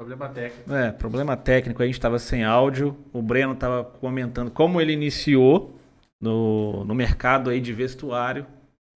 Problema 0.00 0.30
técnico. 0.30 0.72
É, 0.72 0.92
problema 0.92 1.36
técnico, 1.36 1.82
a 1.82 1.84
gente 1.84 1.96
estava 1.96 2.18
sem 2.18 2.42
áudio. 2.42 2.96
O 3.12 3.20
Breno 3.20 3.52
estava 3.52 3.84
comentando 3.84 4.50
como 4.50 4.80
ele 4.80 4.94
iniciou 4.94 5.78
no, 6.18 6.86
no 6.86 6.94
mercado 6.94 7.50
aí 7.50 7.60
de 7.60 7.70
vestuário, 7.70 8.46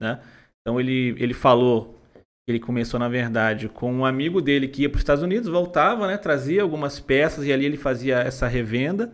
né? 0.00 0.18
Então 0.62 0.80
ele, 0.80 1.14
ele 1.18 1.34
falou 1.34 2.00
que 2.14 2.50
ele 2.50 2.58
começou, 2.58 2.98
na 2.98 3.06
verdade, 3.06 3.68
com 3.68 3.92
um 3.92 4.06
amigo 4.06 4.40
dele 4.40 4.66
que 4.66 4.80
ia 4.80 4.88
para 4.88 4.96
os 4.96 5.02
Estados 5.02 5.22
Unidos, 5.22 5.46
voltava, 5.46 6.06
né? 6.06 6.16
Trazia 6.16 6.62
algumas 6.62 6.98
peças 6.98 7.44
e 7.44 7.52
ali 7.52 7.66
ele 7.66 7.76
fazia 7.76 8.20
essa 8.20 8.48
revenda. 8.48 9.12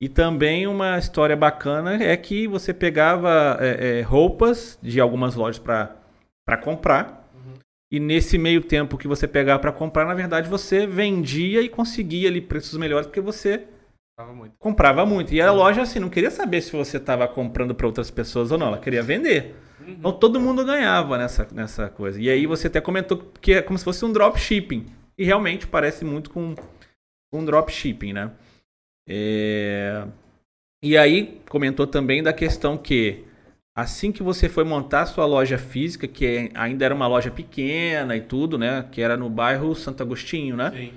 E 0.00 0.08
também 0.08 0.66
uma 0.66 0.96
história 0.96 1.36
bacana 1.36 2.02
é 2.02 2.16
que 2.16 2.48
você 2.48 2.72
pegava 2.72 3.58
é, 3.60 3.98
é, 3.98 4.00
roupas 4.00 4.78
de 4.82 4.98
algumas 4.98 5.34
lojas 5.34 5.58
para 5.58 6.56
comprar. 6.62 7.17
E 7.90 7.98
nesse 7.98 8.36
meio 8.36 8.62
tempo 8.62 8.98
que 8.98 9.08
você 9.08 9.26
pegava 9.26 9.58
para 9.60 9.72
comprar, 9.72 10.04
na 10.04 10.14
verdade 10.14 10.48
você 10.48 10.86
vendia 10.86 11.62
e 11.62 11.68
conseguia 11.68 12.28
ali 12.28 12.40
preços 12.40 12.78
melhores 12.78 13.06
porque 13.06 13.20
você 13.20 13.66
muito. 14.34 14.54
comprava 14.58 15.06
muito. 15.06 15.32
E 15.32 15.40
a 15.40 15.50
loja 15.50 15.82
assim 15.82 15.98
não 15.98 16.10
queria 16.10 16.30
saber 16.30 16.60
se 16.60 16.72
você 16.72 16.98
estava 16.98 17.26
comprando 17.26 17.74
para 17.74 17.86
outras 17.86 18.10
pessoas 18.10 18.50
ou 18.50 18.58
não, 18.58 18.68
ela 18.68 18.78
queria 18.78 19.02
vender. 19.02 19.54
Uhum. 19.80 19.92
Então 19.92 20.12
todo 20.12 20.40
mundo 20.40 20.64
ganhava 20.64 21.16
nessa, 21.16 21.48
nessa 21.52 21.88
coisa. 21.88 22.20
E 22.20 22.28
aí 22.28 22.46
você 22.46 22.66
até 22.66 22.80
comentou 22.80 23.32
que 23.40 23.54
é 23.54 23.62
como 23.62 23.78
se 23.78 23.84
fosse 23.84 24.04
um 24.04 24.12
dropshipping. 24.12 24.86
E 25.16 25.24
realmente 25.24 25.66
parece 25.66 26.04
muito 26.04 26.30
com 26.30 26.54
um 27.32 27.44
dropshipping, 27.44 28.12
né? 28.12 28.32
É... 29.08 30.06
E 30.82 30.96
aí 30.96 31.40
comentou 31.48 31.86
também 31.86 32.22
da 32.22 32.32
questão 32.32 32.76
que 32.76 33.24
assim 33.78 34.10
que 34.10 34.24
você 34.24 34.48
foi 34.48 34.64
montar 34.64 35.02
a 35.02 35.06
sua 35.06 35.24
loja 35.24 35.56
física, 35.56 36.08
que 36.08 36.26
é, 36.26 36.50
ainda 36.54 36.84
era 36.84 36.92
uma 36.92 37.06
loja 37.06 37.30
pequena 37.30 38.16
e 38.16 38.20
tudo, 38.20 38.58
né? 38.58 38.84
Que 38.90 39.00
era 39.00 39.16
no 39.16 39.30
bairro 39.30 39.72
Santo 39.76 40.02
Agostinho, 40.02 40.56
né? 40.56 40.72
Sim. 40.74 40.92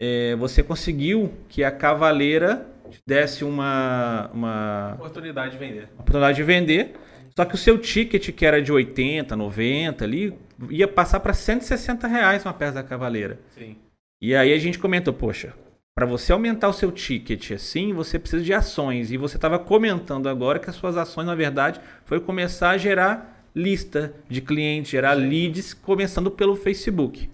É, 0.00 0.34
você 0.36 0.62
conseguiu 0.62 1.30
que 1.50 1.62
a 1.62 1.70
Cavaleira 1.70 2.66
desse 3.06 3.44
uma, 3.44 4.30
uma 4.32 4.94
oportunidade 4.94 5.52
de 5.52 5.58
vender. 5.58 5.88
Oportunidade 5.98 6.36
de 6.36 6.42
vender. 6.42 6.94
Só 7.36 7.44
que 7.44 7.54
o 7.54 7.58
seu 7.58 7.76
ticket, 7.78 8.32
que 8.32 8.46
era 8.46 8.62
de 8.62 8.72
80, 8.72 9.36
90 9.36 10.02
ali, 10.02 10.34
ia 10.70 10.88
passar 10.88 11.20
para 11.20 11.34
160 11.34 12.08
reais 12.08 12.42
uma 12.42 12.54
peça 12.54 12.72
da 12.72 12.82
Cavaleira. 12.82 13.38
Sim. 13.50 13.76
E 14.20 14.34
aí 14.34 14.54
a 14.54 14.58
gente 14.58 14.78
comentou, 14.78 15.12
poxa, 15.12 15.52
para 15.98 16.06
você 16.06 16.32
aumentar 16.32 16.68
o 16.68 16.72
seu 16.72 16.92
ticket 16.92 17.50
assim, 17.50 17.92
você 17.92 18.20
precisa 18.20 18.44
de 18.44 18.54
ações. 18.54 19.10
E 19.10 19.16
você 19.16 19.34
estava 19.34 19.58
comentando 19.58 20.28
agora 20.28 20.60
que 20.60 20.70
as 20.70 20.76
suas 20.76 20.96
ações, 20.96 21.26
na 21.26 21.34
verdade, 21.34 21.80
foi 22.04 22.20
começar 22.20 22.70
a 22.70 22.78
gerar 22.78 23.50
lista 23.52 24.14
de 24.28 24.40
clientes, 24.40 24.92
gerar 24.92 25.16
Sim. 25.16 25.28
leads, 25.28 25.74
começando 25.74 26.30
pelo 26.30 26.54
Facebook. 26.54 27.28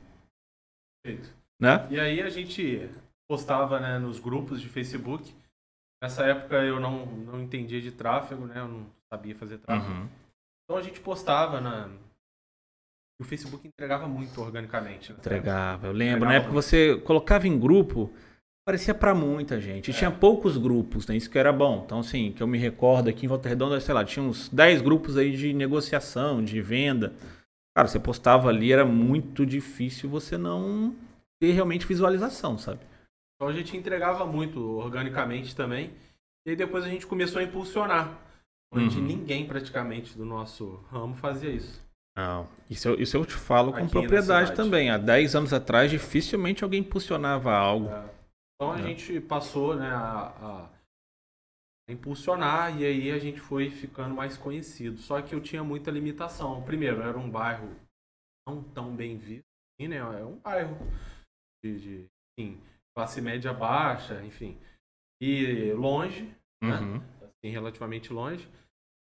Perfeito. 1.05 1.29
Né? 1.61 1.87
E 1.91 2.01
aí 2.01 2.23
a 2.23 2.31
gente 2.31 2.89
postava 3.29 3.79
né, 3.79 3.99
nos 3.99 4.19
grupos 4.19 4.63
de 4.63 4.69
Facebook. 4.71 5.31
Nessa 6.03 6.25
época 6.25 6.57
eu 6.65 6.81
não, 6.81 7.05
não 7.05 7.43
entendia 7.43 7.83
de 7.83 7.93
tráfego, 7.93 8.47
né? 8.47 8.61
Eu 8.61 8.69
não 8.69 8.87
sabia 9.13 9.35
fazer 9.35 9.59
tráfego. 9.59 9.93
Uhum. 9.93 10.09
Então 10.65 10.79
a 10.79 10.83
gente 10.83 11.01
postava 11.01 11.61
na, 11.61 11.91
o 13.21 13.25
Facebook 13.25 13.67
entregava 13.67 14.09
muito 14.09 14.41
organicamente. 14.41 15.13
Né? 15.13 15.19
Entregava, 15.19 15.87
eu 15.87 15.93
lembro. 15.93 16.17
Entregava 16.17 16.33
na 16.33 16.35
época 16.35 16.53
muito. 16.53 16.65
você 16.65 16.97
colocava 17.01 17.47
em 17.47 17.59
grupo, 17.59 18.11
parecia 18.65 18.95
para 18.95 19.15
muita 19.15 19.61
gente. 19.61 19.91
É. 19.91 19.95
tinha 19.95 20.11
poucos 20.11 20.57
grupos, 20.57 21.07
né? 21.07 21.17
Isso 21.17 21.31
que 21.31 21.39
era 21.39 21.53
bom. 21.53 21.83
Então, 21.85 22.01
assim, 22.01 22.33
que 22.33 22.43
eu 22.43 22.47
me 22.47 22.59
recordo 22.59 23.09
aqui 23.09 23.27
em 23.27 23.29
Volta 23.29 23.49
Redonda, 23.49 23.81
sei 23.81 23.95
lá, 23.95 24.05
tinha 24.05 24.25
uns 24.25 24.49
10 24.49 24.83
grupos 24.83 25.17
aí 25.17 25.37
de 25.37 25.53
negociação, 25.53 26.43
de 26.43 26.61
venda. 26.61 27.13
Cara, 27.77 27.89
você 27.89 27.99
postava 27.99 28.49
ali, 28.49 28.73
era 28.73 28.85
muito 28.85 29.45
difícil 29.45 30.09
você 30.09 30.39
não 30.39 30.95
ter 31.41 31.53
realmente 31.53 31.87
visualização, 31.87 32.57
sabe? 32.57 32.81
Então 33.37 33.49
a 33.49 33.53
gente 33.53 33.77
entregava 33.77 34.25
muito 34.25 34.61
organicamente 34.79 35.55
também. 35.55 35.91
E 36.47 36.51
aí 36.51 36.57
depois 36.57 36.85
a 36.85 36.89
gente 36.89 37.07
começou 37.07 37.41
a 37.41 37.45
impulsionar. 37.45 38.21
Onde 38.73 38.99
uhum. 38.99 39.05
ninguém 39.05 39.47
praticamente 39.47 40.17
do 40.17 40.25
nosso 40.25 40.81
ramo 40.91 41.15
fazia 41.15 41.51
isso. 41.51 41.81
Não, 42.17 42.49
isso 42.71 42.89
eu, 42.89 43.01
isso 43.01 43.17
eu 43.17 43.25
te 43.25 43.35
falo 43.35 43.71
Aqui 43.71 43.81
com 43.81 43.89
propriedade 43.89 44.53
também. 44.53 44.91
Há 44.91 44.99
10 44.99 45.35
anos 45.37 45.53
atrás, 45.53 45.91
dificilmente 45.91 46.63
alguém 46.65 46.81
impulsionava 46.81 47.53
algo. 47.53 47.89
É. 47.89 48.14
Então 48.55 48.73
a 48.73 48.79
é. 48.79 48.83
gente 48.83 49.21
passou 49.21 49.77
né, 49.77 49.89
a, 49.89 50.29
a, 50.29 50.71
impulsionar 51.89 52.81
e 52.81 52.85
aí 52.85 53.11
a 53.11 53.19
gente 53.19 53.41
foi 53.41 53.71
ficando 53.71 54.15
mais 54.15 54.37
conhecido. 54.37 54.99
Só 54.99 55.21
que 55.21 55.35
eu 55.35 55.41
tinha 55.41 55.65
muita 55.65 55.91
limitação. 55.91 56.63
Primeiro, 56.63 57.03
era 57.03 57.19
um 57.19 57.31
bairro 57.31 57.75
não 58.49 58.63
tão 58.63 58.95
bem 58.95 59.17
visto, 59.17 59.45
assim, 59.73 59.89
né? 59.89 59.97
É 59.97 60.25
um 60.25 60.39
bairro 60.39 60.77
de, 61.65 61.81
de 61.81 62.07
enfim, 62.39 62.61
classe 62.95 63.21
média 63.21 63.53
baixa, 63.53 64.23
enfim. 64.25 64.59
E 65.21 65.73
longe, 65.73 66.25
né? 66.63 66.79
uhum. 66.79 66.99
né? 66.99 67.07
assim, 67.23 67.53
relativamente 67.53 68.13
longe. 68.13 68.49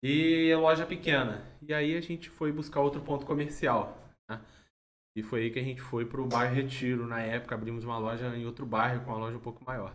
E 0.03 0.55
loja 0.55 0.87
pequena. 0.87 1.45
E 1.61 1.75
aí 1.75 1.97
a 1.97 2.01
gente 2.01 2.31
foi 2.31 2.53
buscar 2.53 2.81
outro 2.81 3.03
ponto 3.03 3.27
comercial. 3.27 3.97
Né? 4.29 4.41
E 5.17 5.23
foi 5.23 5.43
aí 5.43 5.51
que 5.51 5.59
a 5.59 5.63
gente 5.63 5.81
foi 5.81 6.05
para 6.05 6.21
o 6.21 6.27
bairro 6.27 6.55
Retiro. 6.55 7.07
Na 7.07 7.21
época, 7.21 7.55
abrimos 7.55 7.85
uma 7.85 7.99
loja 7.99 8.37
em 8.37 8.47
outro 8.47 8.65
bairro 8.65 9.05
com 9.05 9.11
uma 9.11 9.19
loja 9.19 9.37
um 9.37 9.41
pouco 9.41 9.65
maior. 9.65 9.95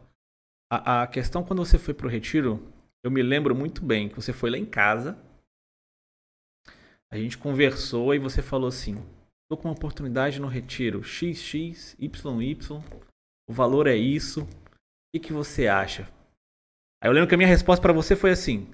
A, 0.72 1.03
a 1.03 1.07
questão 1.07 1.44
quando 1.44 1.63
você 1.63 1.78
foi 1.78 1.94
para 1.94 2.07
o 2.07 2.09
Retiro, 2.09 2.72
eu 3.03 3.12
me 3.12 3.22
lembro 3.22 3.56
muito 3.56 3.84
bem 3.84 4.09
que 4.09 4.16
você 4.16 4.34
foi 4.34 4.50
lá 4.50 4.57
em 4.57 4.66
casa. 4.66 5.18
A 7.12 7.18
gente 7.18 7.38
conversou 7.38 8.13
e 8.16 8.19
você 8.19 8.41
falou 8.41 8.68
assim: 8.68 8.96
estou 9.44 9.57
com 9.62 9.68
uma 9.68 9.75
oportunidade 9.75 10.41
no 10.41 10.47
Retiro 10.47 11.03
XX, 11.03 11.96
YY, 12.00 12.57
o 13.47 13.53
valor 13.53 13.88
é 13.88 13.96
isso. 13.96 14.41
O 14.41 14.47
que, 15.13 15.19
que 15.28 15.34
você 15.34 15.68
acha? 15.68 16.09
Aí 17.02 17.09
eu 17.09 17.13
lembro 17.13 17.28
que 17.28 17.35
a 17.35 17.38
minha 17.38 17.50
resposta 17.50 17.81
para 17.81 17.94
você 17.94 18.16
foi 18.16 18.31
assim: 18.31 18.68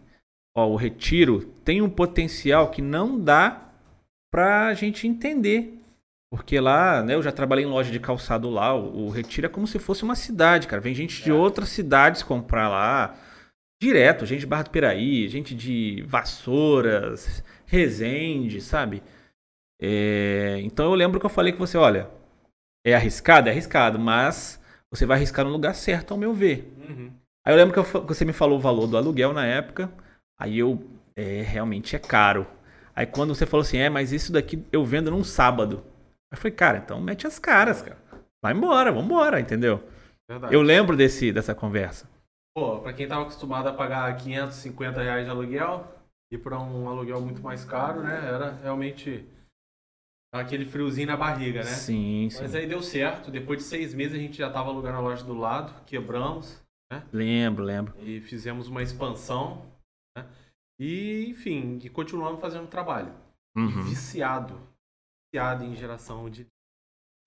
ó, 0.56 0.68
o 0.68 0.76
Retiro 0.76 1.46
tem 1.66 1.82
um 1.82 1.90
potencial 1.90 2.72
que 2.72 2.82
não 2.82 3.20
dá 3.20 3.74
pra 4.32 4.74
gente 4.74 5.08
entender. 5.08 5.79
Porque 6.32 6.60
lá, 6.60 7.02
né, 7.02 7.16
eu 7.16 7.24
já 7.24 7.32
trabalhei 7.32 7.66
em 7.66 7.68
loja 7.68 7.92
de 7.92 8.00
calçado 8.00 8.50
lá, 8.50 8.76
o, 8.76 9.08
o 9.08 9.10
Retiro 9.10 9.48
é 9.48 9.50
como 9.50 9.66
se 9.66 9.80
fosse 9.80 10.04
uma 10.04 10.16
cidade, 10.16 10.68
cara. 10.68 10.82
Vem 10.82 10.94
gente 10.94 11.24
de 11.24 11.32
é. 11.32 11.34
outras 11.34 11.70
cidades 11.70 12.22
comprar 12.22 12.70
lá. 12.70 13.16
Direto, 13.82 14.26
gente 14.26 14.42
de 14.42 14.46
Barra 14.46 14.64
do 14.64 14.70
Piraí, 14.70 15.28
gente 15.28 15.56
de 15.56 16.04
Vassouras, 16.08 17.44
Resende, 17.66 18.62
sabe? 18.62 19.02
É, 19.82 20.60
então 20.62 20.86
eu 20.86 20.96
lembro 20.96 21.20
que 21.20 21.26
eu 21.26 21.30
falei 21.30 21.54
com 21.54 21.60
você, 21.60 21.78
olha, 21.78 22.10
é 22.86 22.94
arriscado? 22.94 23.48
É 23.48 23.52
arriscado, 23.52 23.98
mas 23.98 24.60
você 24.92 25.06
vai 25.06 25.18
arriscar 25.18 25.46
no 25.46 25.52
lugar 25.52 25.74
certo, 25.76 26.12
ao 26.12 26.18
meu 26.18 26.34
ver. 26.34 26.72
Uhum. 26.78 27.12
Aí 27.46 27.54
eu 27.54 27.58
lembro 27.58 27.74
que, 27.74 27.80
eu, 27.80 28.02
que 28.02 28.14
você 28.14 28.26
me 28.26 28.34
falou 28.34 28.58
o 28.58 28.62
valor 28.62 28.88
do 28.88 28.98
aluguel 28.98 29.34
na 29.34 29.46
época. 29.46 29.90
Aí 30.38 30.60
eu, 30.60 30.84
é, 31.16 31.42
realmente 31.42 31.96
é 31.96 32.00
caro. 32.00 32.46
Aí 32.96 33.06
quando 33.06 33.34
você 33.34 33.46
falou 33.46 33.62
assim, 33.62 33.78
é, 33.78 33.90
mas 33.90 34.12
isso 34.12 34.32
daqui 34.32 34.64
eu 34.72 34.84
vendo 34.84 35.12
num 35.12 35.24
sábado. 35.24 35.84
Aí 36.32 36.38
eu 36.38 36.38
falei, 36.38 36.56
cara, 36.56 36.78
então 36.78 37.02
mete 37.02 37.26
as 37.26 37.40
caras, 37.40 37.82
cara. 37.82 37.98
Vai 38.42 38.54
embora, 38.54 38.92
vambora, 38.92 39.40
entendeu? 39.40 39.84
Verdade. 40.30 40.54
Eu 40.54 40.62
lembro 40.62 40.96
desse, 40.96 41.32
dessa 41.32 41.56
conversa. 41.56 42.08
Pô, 42.56 42.80
pra 42.80 42.94
quem 42.94 43.08
tava 43.08 43.24
acostumado 43.24 43.68
a 43.68 43.74
pagar 43.74 44.16
550 44.16 45.02
reais 45.02 45.26
de 45.26 45.32
aluguel, 45.32 45.88
ir 46.32 46.38
pra 46.38 46.60
um 46.60 46.88
aluguel 46.88 47.20
muito 47.22 47.42
mais 47.42 47.66
caro, 47.66 48.04
né? 48.04 48.16
Era 48.28 48.52
realmente 48.52 49.28
aquele 50.32 50.66
friozinho 50.66 51.08
na 51.08 51.18
barriga, 51.18 51.64
né? 51.64 51.70
Sim, 51.70 52.30
sim. 52.30 52.42
Mas 52.42 52.54
aí 52.54 52.68
deu 52.68 52.82
certo. 52.82 53.32
Depois 53.32 53.60
de 53.60 53.66
seis 53.66 53.94
meses 53.94 54.14
a 54.14 54.22
gente 54.22 54.38
já 54.38 54.52
tava 54.52 54.70
alugando 54.70 54.98
a 54.98 55.02
loja 55.02 55.24
do 55.24 55.34
lado, 55.34 55.74
quebramos, 55.86 56.62
né? 56.92 57.04
Lembro, 57.12 57.64
lembro. 57.64 57.94
E 58.00 58.22
fizemos 58.22 58.68
uma 58.68 58.84
expansão, 58.84 59.66
né? 60.16 60.26
E, 60.80 61.26
enfim, 61.28 61.80
e 61.84 61.90
continuamos 61.90 62.40
fazendo 62.40 62.68
trabalho. 62.68 63.14
Uhum. 63.58 63.82
viciado 63.82 64.69
viciado 65.32 65.64
em 65.64 65.76
geração 65.76 66.30
de, 66.30 66.46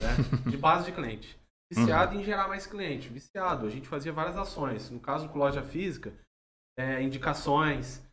né, 0.00 0.08
de 0.50 0.56
base 0.56 0.86
de 0.86 0.92
cliente. 0.92 1.38
Viciado 1.72 2.14
uhum. 2.14 2.20
em 2.20 2.24
gerar 2.24 2.48
mais 2.48 2.66
cliente. 2.66 3.08
Viciado. 3.08 3.66
A 3.66 3.70
gente 3.70 3.88
fazia 3.88 4.12
várias 4.12 4.36
ações. 4.36 4.90
No 4.90 5.00
caso 5.00 5.28
com 5.28 5.38
loja 5.38 5.62
física, 5.62 6.12
é, 6.78 7.02
indicações, 7.02 8.06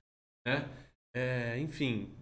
né? 0.48 0.70
É, 1.14 1.60
enfim, 1.60 2.16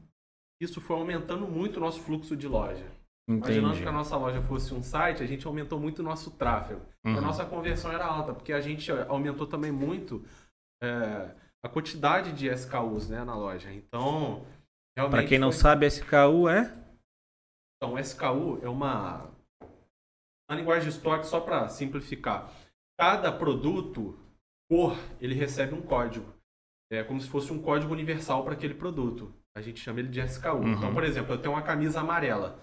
isso 0.62 0.82
foi 0.82 0.96
aumentando 0.96 1.48
muito 1.48 1.78
o 1.78 1.80
nosso 1.80 2.02
fluxo 2.02 2.36
de 2.36 2.48
loja. 2.48 2.86
Entendi. 3.30 3.60
Imaginando 3.60 3.82
que 3.82 3.88
a 3.88 3.92
nossa 3.92 4.16
loja 4.16 4.42
fosse 4.44 4.74
um 4.74 4.82
site, 4.82 5.22
a 5.22 5.28
gente 5.28 5.46
aumentou 5.46 5.80
muito 5.80 6.00
o 6.00 6.04
nosso 6.04 6.32
tráfego. 6.32 6.82
Uhum. 7.06 7.18
A 7.18 7.22
nossa 7.22 7.46
conversão 7.46 7.92
era 7.92 8.06
alta, 8.06 8.34
porque 8.34 8.54
a 8.54 8.62
gente 8.62 8.90
aumentou 8.92 9.46
também 9.46 9.72
muito 9.72 10.26
é, 10.82 11.36
a 11.64 11.70
quantidade 11.70 12.32
de 12.32 12.48
SKUs 12.48 13.10
né, 13.10 13.24
na 13.24 13.36
loja. 13.36 13.72
Então, 13.72 14.46
realmente. 14.98 15.20
Para 15.20 15.28
quem 15.28 15.38
não 15.38 15.52
sabe, 15.52 15.86
SKU 15.86 16.48
é? 16.48 16.74
Então, 17.78 17.98
SKU 18.00 18.60
é 18.62 18.68
uma, 18.68 19.30
uma 20.50 20.58
linguagem 20.58 20.90
de 20.90 20.96
estoque 20.96 21.28
só 21.28 21.40
para 21.40 21.70
simplificar. 21.70 22.52
Cada 23.00 23.32
produto, 23.32 24.18
cor, 24.70 24.98
ele 25.22 25.36
recebe 25.36 25.76
um 25.76 25.82
código. 25.82 26.34
É 26.92 27.04
como 27.04 27.22
se 27.22 27.30
fosse 27.30 27.54
um 27.54 27.62
código 27.62 27.94
universal 27.94 28.44
para 28.44 28.54
aquele 28.54 28.74
produto. 28.74 29.34
A 29.56 29.62
gente 29.62 29.80
chama 29.80 30.00
ele 30.00 30.10
de 30.10 30.20
SKU. 30.22 30.58
Uhum. 30.58 30.74
Então, 30.74 30.94
por 30.94 31.04
exemplo, 31.04 31.34
eu 31.34 31.42
tenho 31.42 31.54
uma 31.54 31.62
camisa 31.62 32.00
amarela. 32.00 32.60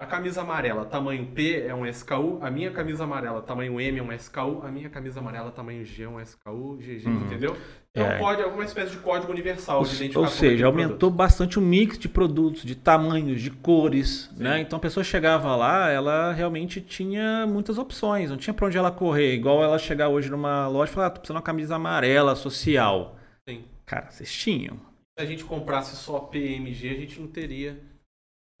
A 0.00 0.06
camisa 0.06 0.40
amarela 0.40 0.86
tamanho 0.86 1.26
P 1.26 1.60
é 1.60 1.74
um 1.74 1.84
SKU, 1.84 2.38
a 2.40 2.50
minha 2.50 2.70
camisa 2.70 3.04
amarela 3.04 3.42
tamanho 3.42 3.78
M 3.78 3.98
é 3.98 4.02
um 4.02 4.10
SKU, 4.14 4.62
a 4.62 4.70
minha 4.70 4.88
camisa 4.88 5.20
amarela 5.20 5.50
tamanho 5.50 5.84
G 5.84 6.04
é 6.04 6.08
um 6.08 6.18
SKU, 6.18 6.78
GG, 6.78 7.06
uhum. 7.06 7.26
entendeu? 7.26 7.54
Então 7.90 8.06
é. 8.06 8.18
pode 8.18 8.40
alguma 8.40 8.64
espécie 8.64 8.92
de 8.92 8.96
código 8.96 9.30
universal 9.30 9.82
de 9.82 9.88
identificação. 9.96 10.22
Ou 10.22 10.28
seja, 10.28 10.64
aumentou 10.64 10.96
produto. 10.96 11.10
bastante 11.10 11.58
o 11.58 11.62
mix 11.62 11.98
de 11.98 12.08
produtos, 12.08 12.62
de 12.62 12.74
tamanhos, 12.74 13.42
de 13.42 13.50
cores, 13.50 14.30
Sim. 14.34 14.42
né? 14.42 14.60
Então 14.62 14.78
a 14.78 14.80
pessoa 14.80 15.04
chegava 15.04 15.54
lá, 15.54 15.90
ela 15.90 16.32
realmente 16.32 16.80
tinha 16.80 17.46
muitas 17.46 17.76
opções, 17.76 18.30
não 18.30 18.38
tinha 18.38 18.54
para 18.54 18.68
onde 18.68 18.78
ela 18.78 18.90
correr, 18.90 19.34
igual 19.34 19.62
ela 19.62 19.78
chegar 19.78 20.08
hoje 20.08 20.30
numa 20.30 20.66
loja 20.66 20.90
e 20.90 20.94
falar, 20.94 21.08
ah, 21.08 21.10
tô 21.10 21.20
precisando 21.20 21.36
de 21.36 21.40
uma 21.40 21.44
camisa 21.44 21.76
amarela 21.76 22.34
social. 22.34 23.16
Sim. 23.46 23.64
Cara, 23.84 24.10
vocês 24.10 24.32
tinham. 24.32 24.78
Se 25.18 25.22
a 25.22 25.26
gente 25.26 25.44
comprasse 25.44 25.94
só 25.94 26.20
PMG, 26.20 26.88
a 26.88 26.94
gente 26.94 27.20
não 27.20 27.28
teria 27.28 27.89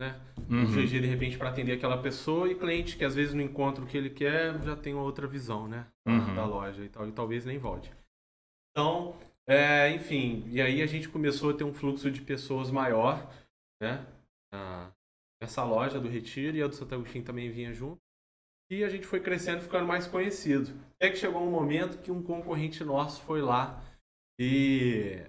né? 0.00 0.18
Uhum. 0.48 0.64
O 0.64 0.66
GG, 0.66 0.98
de 1.00 1.06
repente, 1.06 1.36
para 1.36 1.50
atender 1.50 1.74
aquela 1.74 2.00
pessoa 2.02 2.50
e 2.50 2.54
cliente 2.54 2.96
que 2.96 3.04
às 3.04 3.14
vezes 3.14 3.34
não 3.34 3.42
encontra 3.42 3.84
o 3.84 3.86
que 3.86 3.96
ele 3.96 4.10
quer, 4.10 4.58
já 4.62 4.74
tem 4.74 4.94
outra 4.94 5.28
visão, 5.28 5.68
né? 5.68 5.86
Uhum. 6.08 6.34
Da 6.34 6.46
loja 6.46 6.82
e 6.82 6.88
tal, 6.88 7.06
e 7.06 7.12
talvez 7.12 7.44
nem 7.44 7.58
volte. 7.58 7.92
Então, 8.72 9.14
é, 9.46 9.90
enfim, 9.90 10.44
e 10.48 10.60
aí 10.60 10.80
a 10.80 10.86
gente 10.86 11.08
começou 11.08 11.50
a 11.50 11.54
ter 11.54 11.64
um 11.64 11.74
fluxo 11.74 12.10
de 12.10 12.22
pessoas 12.22 12.70
maior, 12.70 13.30
né? 13.80 14.04
Ah, 14.52 14.90
essa 15.42 15.62
loja 15.62 16.00
do 16.00 16.08
Retiro 16.08 16.56
e 16.56 16.62
a 16.62 16.66
do 16.66 16.74
Santo 16.74 16.94
Agostinho 16.94 17.24
também 17.24 17.50
vinha 17.50 17.72
junto. 17.72 17.98
E 18.70 18.82
a 18.84 18.88
gente 18.88 19.06
foi 19.06 19.20
crescendo, 19.20 19.62
ficando 19.62 19.86
mais 19.86 20.06
conhecido. 20.06 20.70
Até 20.94 21.10
que 21.10 21.16
chegou 21.16 21.42
um 21.42 21.50
momento 21.50 22.00
que 22.00 22.10
um 22.10 22.22
concorrente 22.22 22.84
nosso 22.84 23.20
foi 23.22 23.42
lá 23.42 23.82
e 24.40 25.20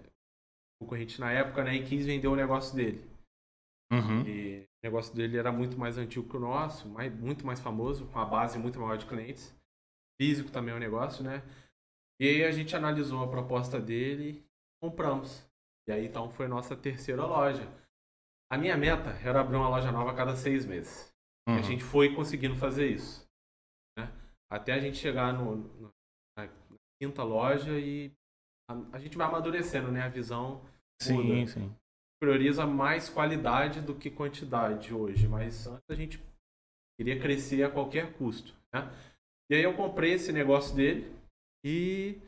o 0.79 0.85
concorrente 0.85 1.19
na 1.19 1.31
época, 1.31 1.63
né, 1.63 1.75
e 1.75 1.83
quis 1.83 2.06
vender 2.06 2.27
o 2.27 2.35
negócio 2.35 2.75
dele. 2.75 3.10
Uhum. 3.91 4.25
E 4.25 4.61
o 4.61 4.88
negócio 4.88 5.13
dele 5.13 5.38
era 5.38 5.51
muito 5.51 5.77
mais 5.77 5.97
antigo 5.97 6.27
que 6.27 6.38
o 6.38 6.39
nosso, 6.39 6.88
mais, 6.88 7.13
muito 7.13 7.45
mais 7.45 7.59
famoso, 7.59 8.07
com 8.07 8.19
a 8.19 8.25
base 8.25 8.57
muito 8.57 8.79
maior 8.79 8.97
de 8.97 9.05
clientes. 9.05 9.53
Físico 10.19 10.49
também 10.49 10.73
é 10.73 10.77
um 10.77 10.79
negócio, 10.79 11.23
né? 11.23 11.43
E 12.19 12.27
aí 12.27 12.43
a 12.45 12.51
gente 12.51 12.75
analisou 12.75 13.23
a 13.23 13.27
proposta 13.27 13.79
dele 13.79 14.45
compramos. 14.81 15.45
E 15.88 15.91
aí 15.91 16.05
então 16.05 16.29
foi 16.29 16.47
nossa 16.47 16.75
terceira 16.75 17.25
loja. 17.25 17.67
A 18.49 18.57
minha 18.57 18.77
meta 18.77 19.09
era 19.23 19.41
abrir 19.41 19.57
uma 19.57 19.69
loja 19.69 19.91
nova 19.91 20.11
a 20.11 20.15
cada 20.15 20.35
seis 20.35 20.65
meses. 20.65 21.13
Uhum. 21.47 21.57
A 21.57 21.61
gente 21.61 21.83
foi 21.83 22.13
conseguindo 22.15 22.55
fazer 22.55 22.87
isso. 22.87 23.27
Né? 23.97 24.11
Até 24.49 24.73
a 24.73 24.79
gente 24.79 24.97
chegar 24.97 25.33
no, 25.33 25.55
no, 25.55 25.94
na, 26.37 26.49
quinta 27.01 27.23
loja 27.23 27.79
e 27.79 28.11
a, 28.69 28.75
a, 28.94 28.99
gente 28.99 29.17
vai 29.17 29.27
amadurecendo, 29.27 29.91
né? 29.91 30.03
A 30.03 30.09
visão. 30.09 30.63
Sim, 31.01 31.23
muda. 31.23 31.47
sim 31.47 31.75
prioriza 32.21 32.68
mais 32.68 33.09
qualidade 33.09 33.81
do 33.81 33.95
que 33.95 34.12
quantidade 34.12 34.94
hoje, 34.94 35.27
mas 35.27 35.65
antes 35.65 35.89
a 35.89 35.95
gente 35.95 36.23
queria 36.95 37.19
crescer 37.19 37.63
a 37.63 37.71
qualquer 37.71 38.13
custo. 38.13 38.53
Né? 38.71 38.81
E 39.50 39.56
aí 39.56 39.63
eu 39.63 39.75
comprei 39.75 40.13
esse 40.13 40.31
negócio 40.31 40.75
dele 40.75 41.12
e 41.65 42.21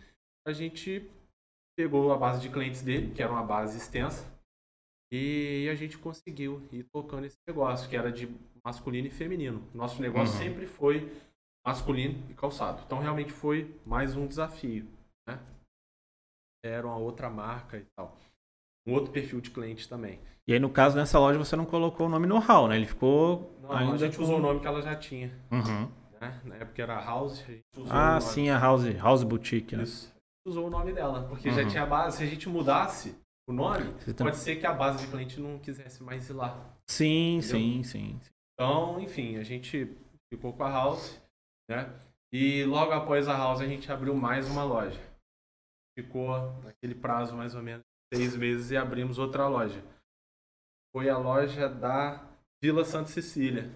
a 0.47 0.51
gente 0.51 1.07
pegou 1.77 2.11
a 2.11 2.17
base 2.17 2.41
de 2.41 2.49
clientes 2.49 2.81
dele, 2.81 3.13
que 3.13 3.21
era 3.21 3.31
uma 3.31 3.43
base 3.43 3.77
extensa, 3.77 4.25
e 5.11 5.69
a 5.69 5.75
gente 5.75 5.97
conseguiu 5.99 6.67
ir 6.71 6.85
tocando 6.91 7.25
esse 7.25 7.37
negócio, 7.47 7.87
que 7.87 7.95
era 7.95 8.11
de 8.11 8.27
masculino 8.65 9.07
e 9.07 9.11
feminino. 9.11 9.61
Nosso 9.75 10.01
negócio 10.01 10.35
uhum. 10.35 10.43
sempre 10.43 10.65
foi 10.65 11.07
masculino 11.63 12.31
e 12.31 12.33
calçado. 12.33 12.81
Então 12.83 12.97
realmente 12.97 13.31
foi 13.31 13.79
mais 13.85 14.15
um 14.15 14.25
desafio. 14.25 14.87
Né? 15.27 15.39
Era 16.65 16.87
uma 16.87 16.97
outra 16.97 17.29
marca 17.29 17.77
e 17.77 17.85
tal 17.95 18.17
um 18.85 18.93
outro 18.93 19.11
perfil 19.11 19.41
de 19.41 19.49
cliente 19.49 19.87
também. 19.87 20.19
E 20.47 20.53
aí, 20.53 20.59
no 20.59 20.69
caso, 20.69 20.97
nessa 20.97 21.17
loja 21.19 21.39
você 21.39 21.55
não 21.55 21.65
colocou 21.65 22.07
o 22.07 22.09
nome 22.09 22.27
know-how, 22.27 22.67
né? 22.67 22.75
Ele 22.75 22.85
ficou. 22.85 23.57
Não, 23.61 23.71
ainda 23.71 23.95
a 23.95 23.97
gente 23.97 24.19
usou 24.19 24.37
o 24.37 24.41
nome 24.41 24.59
que 24.59 24.67
ela 24.67 24.81
já 24.81 24.95
tinha. 24.95 25.31
Uhum. 25.49 25.89
Né? 26.19 26.41
Na 26.43 26.55
época 26.55 26.81
era 26.81 27.01
House. 27.01 27.41
A 27.47 27.51
gente 27.51 27.63
usou 27.77 27.93
ah, 27.95 28.19
sim, 28.19 28.49
a 28.49 28.59
House, 28.59 28.85
House 28.97 29.23
Boutique, 29.23 29.75
né? 29.75 29.83
Isso. 29.83 30.13
Usou 30.45 30.67
o 30.67 30.69
nome 30.69 30.91
dela, 30.91 31.25
porque 31.29 31.47
uhum. 31.47 31.55
já 31.55 31.65
tinha 31.65 31.83
a 31.83 31.85
base. 31.85 32.17
Se 32.17 32.23
a 32.23 32.27
gente 32.27 32.49
mudasse 32.49 33.15
o 33.47 33.53
nome, 33.53 33.85
você 33.99 34.13
pode 34.13 34.35
ser 34.35 34.57
que 34.57 34.65
a 34.65 34.73
base 34.73 35.05
de 35.05 35.11
cliente 35.11 35.39
não 35.39 35.57
quisesse 35.59 36.03
mais 36.03 36.29
ir 36.29 36.33
lá. 36.33 36.77
Sim, 36.89 37.39
sim, 37.41 37.81
sim. 37.83 38.19
Então, 38.53 38.99
enfim, 38.99 39.37
a 39.37 39.43
gente 39.43 39.95
ficou 40.31 40.51
com 40.51 40.63
a 40.63 40.69
House, 40.69 41.21
né? 41.69 41.89
E 42.33 42.65
logo 42.65 42.91
após 42.91 43.27
a 43.29 43.37
House 43.37 43.61
a 43.61 43.67
gente 43.67 43.89
abriu 43.91 44.13
mais 44.13 44.49
uma 44.49 44.63
loja. 44.63 44.99
Ficou 45.97 46.53
naquele 46.63 46.95
prazo 46.95 47.35
mais 47.35 47.55
ou 47.55 47.61
menos 47.61 47.82
seis 48.15 48.35
meses 48.35 48.71
e 48.71 48.77
abrimos 48.77 49.17
outra 49.17 49.47
loja. 49.47 49.83
Foi 50.95 51.09
a 51.09 51.17
loja 51.17 51.67
da 51.67 52.23
Vila 52.61 52.85
Santa 52.85 53.09
Cecília. 53.09 53.71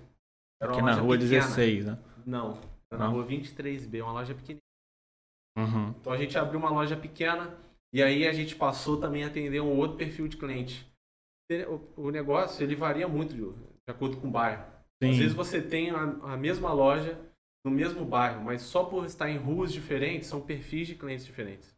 Era 0.62 0.72
Aqui 0.72 0.82
na 0.82 0.94
rua 0.96 1.18
pequena. 1.18 1.42
16, 1.42 1.86
né? 1.86 2.00
Não, 2.26 2.60
era 2.92 3.00
na 3.00 3.08
rua 3.08 3.26
23B, 3.26 4.04
uma 4.04 4.14
loja 4.14 4.34
pequenininha. 4.34 4.62
Uhum. 5.58 5.90
Então 6.00 6.14
a 6.14 6.18
gente 6.18 6.38
abriu 6.38 6.60
uma 6.60 6.70
loja 6.70 6.96
pequena 6.96 7.58
e 7.94 8.04
aí 8.04 8.28
a 8.28 8.34
gente 8.34 8.56
passou 8.56 9.00
também 9.00 9.24
a 9.24 9.28
atender 9.28 9.60
um 9.60 9.76
outro 9.76 9.98
perfil 9.98 10.28
de 10.28 10.38
cliente. 10.38 10.88
O, 11.96 12.12
negócio 12.12 12.64
ele 12.64 12.76
varia 12.76 13.08
muito 13.08 13.34
de, 13.34 13.92
acordo 13.92 14.18
com 14.18 14.28
o 14.28 14.32
bairro. 14.32 14.66
Sim. 15.02 15.12
Às 15.12 15.18
vezes 15.18 15.34
você 15.34 15.62
tem 15.62 15.92
a, 15.92 16.02
a 16.02 16.38
mesma 16.38 16.74
loja 16.74 17.18
no 17.66 17.72
mesmo 17.72 18.06
bairro, 18.06 18.44
mas 18.44 18.62
só 18.62 18.84
por 18.84 19.06
estar 19.06 19.30
em 19.30 19.38
ruas 19.38 19.72
diferentes 19.72 20.28
são 20.28 20.42
perfis 20.42 20.88
de 20.88 20.96
clientes 20.96 21.26
diferentes. 21.26 21.77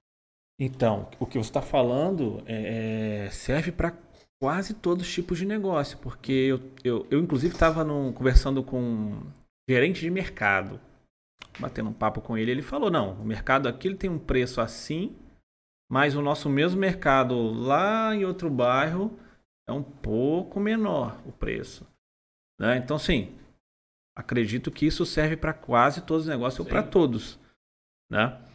Então, 0.60 1.10
o 1.20 1.26
que 1.26 1.38
você 1.38 1.50
está 1.50 1.62
falando 1.62 2.44
é, 2.46 3.26
é 3.26 3.30
serve 3.30 3.72
para 3.72 3.96
quase 4.42 4.74
todos 4.74 5.08
os 5.08 5.14
tipos 5.14 5.38
de 5.38 5.46
negócio, 5.46 5.98
porque 6.00 6.32
eu, 6.32 6.72
eu, 6.84 7.08
eu 7.10 7.20
inclusive, 7.20 7.54
estava 7.54 7.86
conversando 8.14 8.64
com 8.64 8.82
um 8.82 9.34
gerente 9.70 10.02
de 10.02 10.10
mercado, 10.10 10.80
batendo 11.60 11.90
um 11.90 11.94
papo 11.94 12.22
com 12.22 12.38
ele, 12.38 12.52
ele 12.52 12.62
falou, 12.62 12.90
não, 12.90 13.14
o 13.22 13.26
mercado 13.26 13.68
aqui 13.68 13.88
ele 13.88 13.98
tem 13.98 14.10
um 14.10 14.20
preço 14.20 14.60
assim, 14.60 15.16
mas 15.90 16.16
o 16.16 16.22
nosso 16.22 16.50
mesmo 16.50 16.80
mercado 16.80 17.36
lá 17.52 18.16
em 18.16 18.26
outro 18.26 18.50
bairro 18.50 19.18
é 19.68 19.72
um 19.72 19.84
pouco 19.84 20.60
menor 20.60 21.22
o 21.26 21.32
preço. 21.32 21.88
Né? 22.60 22.78
Então, 22.78 22.98
sim, 22.98 23.38
acredito 24.18 24.72
que 24.72 24.86
isso 24.86 25.06
serve 25.06 25.38
para 25.38 25.54
quase 25.54 26.02
todos 26.02 26.24
os 26.24 26.30
negócios, 26.30 26.60
ou 26.60 26.66
para 26.66 26.84
todos. 26.84 27.40
Né? 28.10 28.49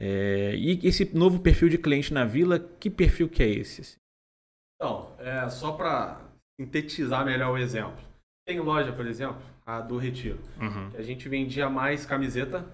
É, 0.00 0.54
e 0.56 0.86
esse 0.86 1.14
novo 1.14 1.40
perfil 1.40 1.68
de 1.68 1.76
cliente 1.76 2.14
na 2.14 2.24
Vila, 2.24 2.58
que 2.58 2.88
perfil 2.88 3.28
que 3.28 3.42
é 3.42 3.48
esse? 3.48 3.98
Então, 4.76 5.14
é, 5.18 5.46
só 5.50 5.72
para 5.72 6.26
sintetizar 6.58 7.22
melhor 7.22 7.52
o 7.52 7.58
exemplo. 7.58 8.02
Tem 8.48 8.58
loja, 8.58 8.94
por 8.94 9.06
exemplo, 9.06 9.42
a 9.66 9.82
do 9.82 9.98
Retiro, 9.98 10.38
uhum. 10.58 10.90
que 10.90 10.96
a 10.96 11.02
gente 11.02 11.28
vendia 11.28 11.68
mais 11.68 12.06
camiseta, 12.06 12.66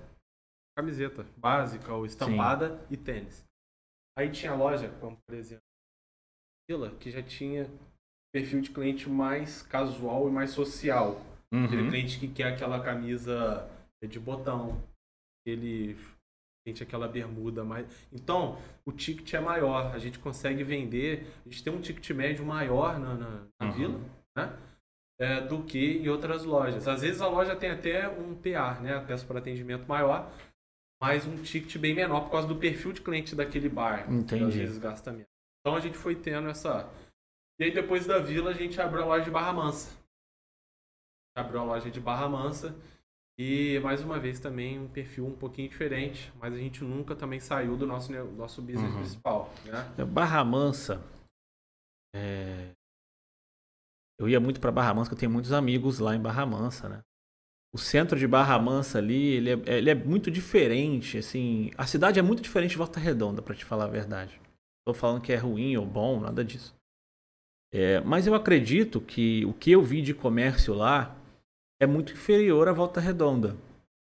camiseta 0.78 1.26
básica 1.36 1.92
ou 1.92 2.06
estampada 2.06 2.78
Sim. 2.78 2.86
e 2.90 2.96
tênis. 2.96 3.44
Aí 4.16 4.30
tinha 4.30 4.54
loja, 4.54 4.88
como 5.00 5.18
por 5.26 5.34
exemplo, 5.34 5.64
Vila, 6.70 6.90
que 6.94 7.10
já 7.10 7.22
tinha 7.22 7.68
perfil 8.32 8.60
de 8.60 8.70
cliente 8.70 9.08
mais 9.08 9.62
casual 9.62 10.28
e 10.28 10.32
mais 10.32 10.50
social. 10.50 11.20
Uhum. 11.52 11.64
Aquele 11.64 11.88
cliente 11.88 12.20
que 12.20 12.28
quer 12.28 12.52
aquela 12.52 12.82
camisa 12.82 13.68
de 14.08 14.20
botão, 14.20 14.80
gente 15.46 16.15
aquela 16.82 17.06
bermuda 17.06 17.64
mais. 17.64 17.86
Então, 18.12 18.58
o 18.84 18.92
ticket 18.92 19.34
é 19.34 19.40
maior. 19.40 19.94
A 19.94 19.98
gente 19.98 20.18
consegue 20.18 20.64
vender. 20.64 21.26
A 21.44 21.48
gente 21.48 21.62
tem 21.62 21.72
um 21.72 21.80
ticket 21.80 22.10
médio 22.10 22.44
maior 22.44 22.98
na, 22.98 23.14
na, 23.14 23.46
na 23.60 23.66
uhum. 23.66 23.72
vila, 23.72 24.00
né? 24.36 24.58
É, 25.18 25.40
do 25.40 25.62
que 25.62 25.98
em 25.98 26.08
outras 26.08 26.44
lojas. 26.44 26.86
Às 26.86 27.00
vezes 27.00 27.22
a 27.22 27.28
loja 27.28 27.56
tem 27.56 27.70
até 27.70 28.08
um 28.08 28.34
PA, 28.34 28.78
né? 28.80 28.98
Peça 29.06 29.24
para 29.24 29.38
atendimento 29.38 29.86
maior, 29.86 30.30
mas 31.00 31.26
um 31.26 31.36
ticket 31.42 31.78
bem 31.78 31.94
menor 31.94 32.22
por 32.22 32.32
causa 32.32 32.46
do 32.46 32.56
perfil 32.56 32.92
de 32.92 33.00
cliente 33.00 33.34
daquele 33.34 33.68
bar. 33.68 34.12
Entendi. 34.12 34.44
às 34.44 34.54
vezes 34.54 34.78
gasta 34.78 35.12
menos. 35.12 35.28
Então 35.60 35.74
a 35.74 35.80
gente 35.80 35.96
foi 35.96 36.14
tendo 36.14 36.48
essa. 36.48 36.92
E 37.58 37.64
aí 37.64 37.72
depois 37.72 38.06
da 38.06 38.18
vila 38.18 38.50
a 38.50 38.54
gente 38.54 38.78
abriu 38.78 39.04
a 39.04 39.06
loja 39.06 39.24
de 39.24 39.30
Barra 39.30 39.54
Mansa. 39.54 39.96
Abriu 41.34 41.60
a 41.60 41.64
loja 41.64 41.90
de 41.90 42.00
Barra 42.00 42.28
Mansa 42.28 42.76
e 43.38 43.78
mais 43.80 44.02
uma 44.02 44.18
vez 44.18 44.40
também 44.40 44.78
um 44.78 44.88
perfil 44.88 45.26
um 45.26 45.36
pouquinho 45.36 45.68
diferente, 45.68 46.32
mas 46.40 46.54
a 46.54 46.56
gente 46.56 46.82
nunca 46.82 47.14
também 47.14 47.38
saiu 47.38 47.76
do 47.76 47.86
nosso, 47.86 48.12
nosso 48.32 48.62
business 48.62 48.90
uhum. 48.92 48.98
principal. 48.98 49.52
Né? 49.64 49.94
É, 49.98 50.04
Barra 50.04 50.42
Mansa. 50.44 51.02
É... 52.14 52.70
Eu 54.18 54.28
ia 54.28 54.40
muito 54.40 54.60
para 54.60 54.72
Barra 54.72 54.94
Mansa, 54.94 55.12
eu 55.12 55.18
tenho 55.18 55.30
muitos 55.30 55.52
amigos 55.52 55.98
lá 55.98 56.14
em 56.14 56.20
Barra 56.20 56.46
Mansa, 56.46 56.88
né? 56.88 57.02
O 57.74 57.78
centro 57.78 58.18
de 58.18 58.26
Barra 58.26 58.58
Mansa 58.58 58.96
ali, 58.96 59.34
ele 59.34 59.50
é, 59.50 59.76
ele 59.76 59.90
é 59.90 59.94
muito 59.94 60.30
diferente, 60.30 61.18
assim... 61.18 61.70
A 61.76 61.86
cidade 61.86 62.18
é 62.18 62.22
muito 62.22 62.42
diferente 62.42 62.70
de 62.70 62.78
Volta 62.78 62.98
Redonda, 62.98 63.42
para 63.42 63.54
te 63.54 63.66
falar 63.66 63.84
a 63.84 63.88
verdade. 63.88 64.40
Estou 64.80 64.94
falando 64.94 65.20
que 65.20 65.32
é 65.32 65.36
ruim 65.36 65.76
ou 65.76 65.84
bom, 65.84 66.20
nada 66.20 66.42
disso. 66.42 66.74
É, 67.74 68.00
mas 68.00 68.26
eu 68.26 68.34
acredito 68.34 69.00
que 69.00 69.44
o 69.44 69.52
que 69.52 69.72
eu 69.72 69.82
vi 69.82 70.00
de 70.00 70.14
comércio 70.14 70.72
lá 70.72 71.15
é 71.80 71.86
muito 71.86 72.12
inferior 72.12 72.68
à 72.68 72.72
Volta 72.72 73.00
Redonda, 73.00 73.56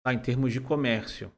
tá? 0.04 0.14
em 0.14 0.20
termos 0.20 0.54
de 0.54 0.62
comércio. 0.62 1.32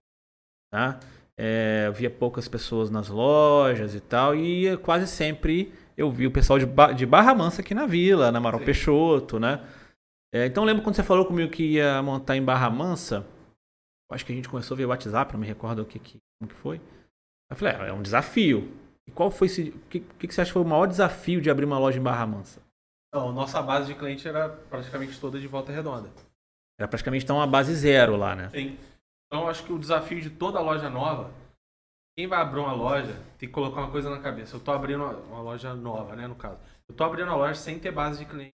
Tá? 0.72 1.00
É, 1.38 1.86
eu 1.88 1.94
via 1.94 2.10
poucas 2.10 2.48
pessoas 2.48 2.90
nas 2.90 3.08
lojas 3.08 3.96
e 3.96 4.00
tal, 4.00 4.36
e 4.36 4.76
quase 4.78 5.08
sempre 5.08 5.74
eu 5.96 6.12
vi 6.12 6.28
o 6.28 6.32
pessoal 6.32 6.60
de, 6.60 6.66
ba 6.66 6.92
de 6.92 7.06
Barra 7.06 7.34
Mansa 7.34 7.62
aqui 7.62 7.74
na 7.74 7.86
vila, 7.86 8.32
na 8.32 8.38
Amaral 8.38 8.60
Sim. 8.60 8.66
Peixoto, 8.66 9.40
né? 9.40 9.66
É, 10.34 10.46
então 10.46 10.64
lembra 10.64 10.84
quando 10.84 10.96
você 10.96 11.04
falou 11.04 11.26
comigo 11.26 11.52
que 11.52 11.74
ia 11.74 12.02
montar 12.02 12.36
em 12.36 12.44
Barra 12.44 12.70
Mansa? 12.70 13.26
Acho 14.12 14.26
que 14.26 14.32
a 14.32 14.36
gente 14.36 14.50
começou 14.50 14.76
a 14.76 14.78
ver 14.78 14.86
o 14.86 14.90
WhatsApp, 14.90 15.34
não 15.34 15.40
me 15.40 15.48
recordo 15.48 15.82
o 15.82 15.86
que, 15.86 16.00
que, 16.00 16.20
como 16.40 16.52
que 16.52 16.60
foi. 16.60 16.82
Eu 17.50 17.56
falei, 17.56 17.74
é, 17.76 17.90
é 17.90 17.94
um 17.94 18.02
desafio. 18.02 18.72
E 19.08 19.12
qual 19.12 19.32
foi 19.32 19.48
esse. 19.48 19.70
O 19.70 19.80
que, 19.90 20.00
que, 20.00 20.34
você 20.34 20.42
acha 20.42 20.50
que 20.50 20.54
foi 20.54 20.62
o 20.62 20.66
maior 20.66 20.86
desafio 20.86 21.42
de 21.42 21.50
abrir 21.50 21.66
uma 21.66 21.80
loja 21.80 22.00
em 22.00 22.04
Barra 22.04 22.26
Mansa? 22.28 22.62
Não, 23.13 23.32
nossa 23.32 23.62
base 23.62 23.94
de 23.94 24.00
cliente 24.00 24.28
era 24.28 24.50
praticamente 24.50 25.20
toda 25.20 25.39
de 25.39 25.48
volta 25.48 25.72
redonda. 25.72 26.10
Era 26.80 26.88
praticamente 26.88 27.24
então 27.25 27.38
uma 27.38 27.48
base 27.48 27.74
zero 27.75 28.16
lá, 28.16 28.36
né? 28.36 28.50
Sim. 28.50 28.78
Então 29.25 29.48
acho 29.48 29.63
que 29.63 29.74
o 29.74 29.80
desafio 29.80 30.22
de 30.22 30.30
toda 30.30 30.60
loja 30.62 30.89
nova, 30.89 31.32
quem 32.18 32.28
vai 32.28 32.39
abrir 32.39 32.60
uma 32.60 32.74
loja 32.74 33.13
tem 33.38 33.50
que 33.50 33.54
colocar 33.54 33.82
uma 33.82 33.92
coisa 33.92 34.10
na 34.10 34.22
cabeça. 34.22 34.56
Eu 34.56 34.60
tô 34.60 34.72
abrindo 34.72 35.04
uma, 35.04 35.13
uma 35.13 35.42
loja 35.42 35.74
nova, 35.74 36.16
né, 36.16 36.28
no 36.28 36.36
caso. 36.36 36.60
Eu 36.88 36.96
tô 36.96 37.04
abrindo 37.04 37.30
a 37.30 37.36
loja 37.36 37.56
sem 37.56 37.80
ter 37.80 37.92
base 37.92 38.20
de 38.20 38.30
cliente. 38.30 38.54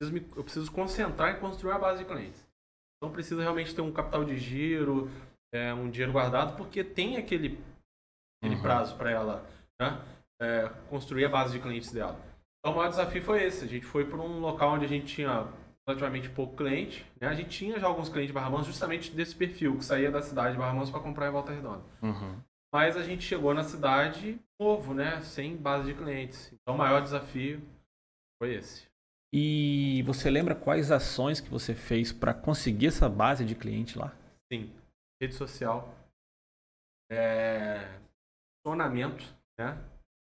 Eu 0.00 0.08
preciso, 0.08 0.12
me, 0.12 0.36
eu 0.36 0.44
preciso 0.44 0.72
concentrar 0.72 1.36
em 1.36 1.40
construir 1.40 1.72
a 1.72 1.78
base 1.78 2.00
de 2.00 2.04
clientes. 2.04 2.46
Então 2.96 3.12
precisa 3.12 3.42
realmente 3.42 3.74
ter 3.74 3.80
um 3.80 3.92
capital 3.92 4.24
de 4.24 4.36
giro, 4.38 5.10
é, 5.52 5.72
um 5.72 5.90
dinheiro 5.90 6.12
guardado, 6.12 6.56
porque 6.56 6.84
tem 6.84 7.16
aquele, 7.16 7.58
aquele 8.42 8.56
uhum. 8.56 8.62
prazo 8.62 8.96
para 8.96 9.10
ela 9.10 9.46
né, 9.80 10.00
é, 10.40 10.68
construir 10.88 11.24
a 11.24 11.28
base 11.28 11.52
de 11.52 11.60
clientes 11.60 11.92
dela. 11.92 12.29
Então 12.60 12.72
o 12.72 12.76
maior 12.76 12.90
desafio 12.90 13.22
foi 13.22 13.42
esse. 13.42 13.64
A 13.64 13.68
gente 13.68 13.86
foi 13.86 14.04
para 14.04 14.18
um 14.18 14.40
local 14.40 14.74
onde 14.74 14.84
a 14.84 14.88
gente 14.88 15.06
tinha 15.06 15.48
relativamente 15.86 16.28
pouco 16.30 16.56
cliente. 16.56 17.06
Né? 17.20 17.28
A 17.28 17.34
gente 17.34 17.50
tinha 17.50 17.80
já 17.80 17.86
alguns 17.86 18.08
clientes 18.08 18.28
de 18.28 18.34
Barra 18.34 18.50
Mansa 18.50 18.66
justamente 18.66 19.10
desse 19.12 19.34
perfil, 19.34 19.76
que 19.76 19.84
saía 19.84 20.10
da 20.10 20.22
cidade 20.22 20.52
de 20.52 20.58
Barra 20.58 20.74
Mansa 20.74 20.92
para 20.92 21.00
comprar 21.00 21.28
em 21.28 21.32
Volta 21.32 21.52
Redonda. 21.52 21.82
Uhum. 22.02 22.40
Mas 22.72 22.96
a 22.96 23.02
gente 23.02 23.24
chegou 23.24 23.52
na 23.52 23.64
cidade 23.64 24.38
novo, 24.60 24.94
né? 24.94 25.20
Sem 25.22 25.56
base 25.56 25.92
de 25.92 25.98
clientes. 25.98 26.52
Então 26.52 26.74
o 26.74 26.78
maior 26.78 27.02
desafio 27.02 27.60
foi 28.40 28.54
esse. 28.54 28.88
E 29.32 30.02
você 30.06 30.28
lembra 30.30 30.54
quais 30.54 30.90
ações 30.90 31.40
que 31.40 31.48
você 31.48 31.74
fez 31.74 32.12
para 32.12 32.34
conseguir 32.34 32.88
essa 32.88 33.08
base 33.08 33.44
de 33.44 33.54
cliente 33.54 33.98
lá? 33.98 34.14
Sim, 34.52 34.72
rede 35.20 35.34
social, 35.34 35.94
é... 37.10 38.00
funcionamento, 38.58 39.24
né? 39.58 39.78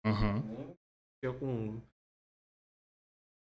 Uhum. 0.05 0.75
Eu 1.23 1.39
com 1.39 1.81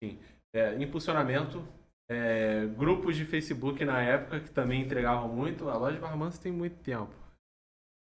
Sim. 0.04 0.20
É, 0.56 0.82
impulsionamento, 0.82 1.66
é, 2.10 2.66
grupos 2.66 3.16
de 3.16 3.26
Facebook 3.26 3.84
na 3.86 4.02
época 4.02 4.40
que 4.40 4.50
também 4.50 4.82
entregavam 4.82 5.30
muito. 5.30 5.70
A 5.70 5.78
loja 5.78 5.96
de 5.96 6.02
Barra 6.02 6.32
tem 6.42 6.52
muito 6.52 6.82
tempo. 6.82 7.14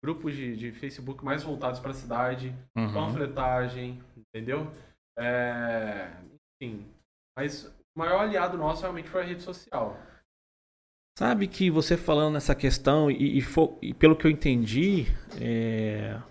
Grupos 0.03 0.35
de, 0.35 0.55
de 0.55 0.71
Facebook 0.73 1.23
mais 1.23 1.43
voltados 1.43 1.79
para 1.79 1.91
a 1.91 1.95
cidade, 1.95 2.53
uhum. 2.75 2.93
panfletagem, 2.93 4.03
entendeu? 4.17 4.71
É, 5.17 6.11
enfim, 6.61 6.85
mas 7.37 7.65
o 7.95 7.99
maior 7.99 8.21
aliado 8.21 8.57
nosso 8.57 8.81
realmente 8.81 9.09
foi 9.09 9.21
a 9.21 9.25
rede 9.25 9.41
social. 9.41 9.97
Sabe 11.17 11.47
que 11.47 11.71
você 11.71 11.95
falando 11.95 12.33
nessa 12.33 12.53
questão, 12.53 13.09
e, 13.09 13.39
e, 13.39 13.43
e 13.81 13.93
pelo 13.93 14.17
que 14.17 14.27
eu 14.27 14.31
entendi, 14.31 15.05
é, 15.41 16.21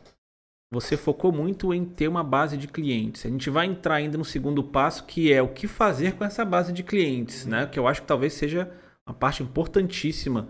você 0.74 0.96
focou 0.96 1.30
muito 1.30 1.72
em 1.72 1.84
ter 1.84 2.08
uma 2.08 2.24
base 2.24 2.56
de 2.56 2.66
clientes. 2.66 3.24
A 3.24 3.28
gente 3.28 3.48
vai 3.48 3.66
entrar 3.66 3.94
ainda 3.94 4.18
no 4.18 4.24
segundo 4.24 4.62
passo, 4.62 5.04
que 5.04 5.32
é 5.32 5.40
o 5.40 5.48
que 5.48 5.68
fazer 5.68 6.14
com 6.14 6.24
essa 6.24 6.44
base 6.44 6.72
de 6.72 6.82
clientes, 6.82 7.46
né? 7.46 7.66
Que 7.66 7.78
eu 7.78 7.86
acho 7.86 8.02
que 8.02 8.08
talvez 8.08 8.32
seja 8.32 8.70
uma 9.06 9.14
parte 9.14 9.42
importantíssima 9.42 10.48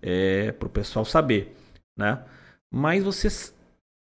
é, 0.00 0.52
para 0.52 0.66
o 0.66 0.70
pessoal 0.70 1.04
saber, 1.04 1.54
né? 1.96 2.24
Mas 2.72 3.04
vocês, 3.04 3.54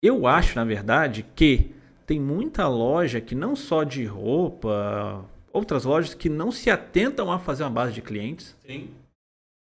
eu 0.01 0.25
acho, 0.25 0.55
na 0.55 0.63
verdade, 0.63 1.25
que 1.35 1.75
tem 2.05 2.19
muita 2.19 2.67
loja 2.67 3.19
que 3.19 3.35
não 3.35 3.55
só 3.55 3.83
de 3.83 4.05
roupa, 4.05 5.25
outras 5.51 5.83
lojas 5.83 6.13
que 6.13 6.29
não 6.29 6.51
se 6.51 6.69
atentam 6.69 7.31
a 7.31 7.37
fazer 7.37 7.63
uma 7.63 7.69
base 7.69 7.93
de 7.93 8.01
clientes. 8.01 8.55
Sim. 8.65 8.89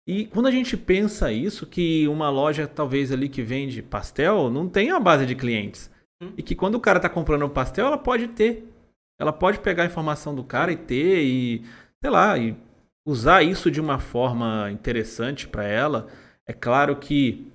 E 0.08 0.26
quando 0.28 0.48
a 0.48 0.52
gente 0.52 0.78
pensa 0.78 1.32
isso, 1.32 1.66
que 1.66 2.08
uma 2.08 2.30
loja 2.30 2.68
talvez 2.68 3.12
ali 3.12 3.28
que 3.28 3.42
vende 3.42 3.82
pastel 3.82 4.50
não 4.52 4.70
tem 4.70 4.92
uma 4.92 5.00
base 5.00 5.26
de 5.26 5.36
clientes. 5.36 5.90
Hum. 6.22 6.32
E 6.38 6.44
que 6.44 6.56
quando 6.56 6.76
o 6.76 6.80
cara 6.80 6.98
está 6.98 7.10
comprando 7.10 7.44
o 7.44 7.50
pastel, 7.50 7.88
ela 7.88 7.98
pode 7.98 8.28
ter. 8.28 8.68
Ela 9.20 9.34
pode 9.34 9.60
pegar 9.60 9.84
a 9.84 9.88
informação 9.88 10.36
do 10.36 10.44
cara 10.44 10.72
e 10.72 10.78
ter 10.78 11.24
e, 11.24 11.64
sei 12.02 12.12
lá, 12.12 12.38
e 12.38 12.56
usar 13.06 13.44
isso 13.44 13.72
de 13.72 13.82
uma 13.82 13.98
forma 13.98 14.70
interessante 14.72 15.48
para 15.48 15.64
ela. 15.64 16.08
É 16.48 16.54
claro 16.54 16.96
que 16.98 17.52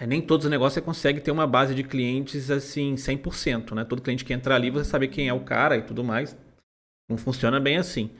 é, 0.00 0.06
nem 0.06 0.20
todos 0.22 0.46
os 0.46 0.50
negócios 0.50 0.74
você 0.74 0.80
consegue 0.80 1.20
ter 1.20 1.30
uma 1.30 1.46
base 1.46 1.74
de 1.74 1.84
clientes 1.84 2.50
assim 2.50 2.94
100%, 2.94 3.74
né? 3.74 3.84
Todo 3.84 4.02
cliente 4.02 4.24
que 4.24 4.32
entra 4.32 4.54
ali, 4.54 4.70
você 4.70 4.88
sabe 4.88 5.08
quem 5.08 5.28
é 5.28 5.32
o 5.32 5.44
cara 5.44 5.76
e 5.76 5.82
tudo 5.82 6.02
mais. 6.02 6.36
Não 7.08 7.18
funciona 7.18 7.60
bem 7.60 7.76
assim. 7.76 8.10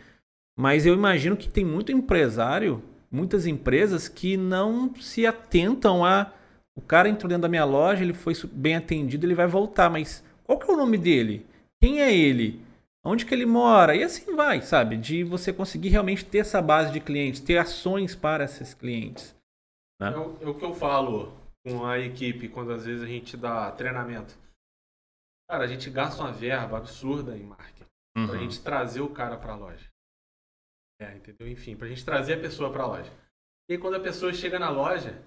Mas 0.59 0.85
eu 0.85 0.95
imagino 0.95 1.37
que 1.37 1.49
tem 1.49 1.65
muito 1.65 1.91
empresário, 1.91 2.83
muitas 3.11 3.47
empresas 3.47 4.09
que 4.09 4.37
não 4.37 4.95
se 4.95 5.27
atentam 5.27 6.05
a. 6.05 6.33
O 6.77 6.81
cara 6.81 7.09
entrou 7.09 7.29
dentro 7.29 7.43
da 7.43 7.49
minha 7.49 7.65
loja, 7.65 8.03
ele 8.03 8.15
foi 8.15 8.35
bem 8.53 8.77
atendido, 8.77 9.27
ele 9.27 9.35
vai 9.35 9.47
voltar, 9.47 9.91
mas 9.91 10.25
qual 10.45 10.59
que 10.59 10.71
é 10.71 10.75
o 10.75 10.77
nome 10.77 10.97
dele? 10.97 11.47
Quem 11.81 12.01
é 12.01 12.15
ele? 12.15 12.65
Onde 13.05 13.25
que 13.25 13.35
ele 13.35 13.47
mora? 13.47 13.97
E 13.97 14.03
assim 14.03 14.35
vai, 14.37 14.61
sabe? 14.61 14.97
De 14.97 15.25
você 15.25 15.53
conseguir 15.53 15.89
realmente 15.89 16.25
ter 16.25 16.39
essa 16.39 16.61
base 16.61 16.93
de 16.93 17.01
clientes, 17.01 17.41
ter 17.41 17.57
ações 17.57 18.15
para 18.15 18.45
esses 18.45 18.75
clientes. 18.75 19.35
Né? 20.01 20.13
É, 20.13 20.17
o, 20.17 20.39
é 20.41 20.49
o 20.49 20.55
que 20.55 20.65
eu 20.65 20.75
falo 20.75 21.33
com 21.65 21.85
a 21.85 21.99
equipe 21.99 22.49
quando 22.49 22.73
às 22.73 22.85
vezes 22.85 23.03
a 23.03 23.07
gente 23.07 23.37
dá 23.37 23.71
treinamento. 23.73 24.39
Cara, 25.49 25.65
a 25.65 25.67
gente 25.67 25.91
gasta 25.91 26.23
uma 26.23 26.33
verba 26.33 26.77
absurda 26.77 27.37
em 27.37 27.43
marketing 27.43 27.85
uhum. 28.17 28.27
pra 28.27 28.39
gente 28.39 28.63
trazer 28.63 29.01
o 29.01 29.09
cara 29.09 29.37
pra 29.37 29.57
loja. 29.57 29.90
É, 31.01 31.17
entendeu? 31.17 31.49
Enfim, 31.49 31.75
pra 31.75 31.89
gente 31.89 32.05
trazer 32.05 32.35
a 32.35 32.41
pessoa 32.41 32.71
pra 32.71 32.87
loja. 32.87 33.11
E 33.69 33.73
aí, 33.73 33.79
quando 33.79 33.95
a 33.95 34.01
pessoa 34.01 34.35
chega 34.35 34.59
na 34.59 34.69
loja, 34.69 35.23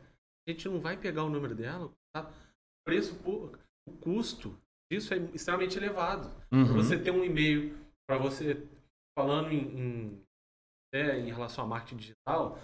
a 0.48 0.52
gente 0.52 0.70
não 0.70 0.80
vai 0.80 0.96
pegar 0.96 1.24
o 1.24 1.30
número 1.30 1.56
dela, 1.56 1.92
tá? 2.14 2.30
O 2.30 2.86
preço, 2.86 3.20
o 3.26 3.92
custo 4.00 4.56
disso 4.92 5.14
é 5.14 5.18
extremamente 5.34 5.78
elevado. 5.78 6.30
Uhum. 6.52 6.74
Você 6.76 7.00
ter 7.00 7.12
um 7.12 7.24
e-mail, 7.24 7.76
para 8.08 8.18
você, 8.18 8.68
falando 9.18 9.52
em, 9.52 9.62
em, 9.80 10.22
é, 10.94 11.18
em 11.20 11.32
relação 11.32 11.64
a 11.64 11.68
marketing 11.68 11.98
digital, 11.98 12.60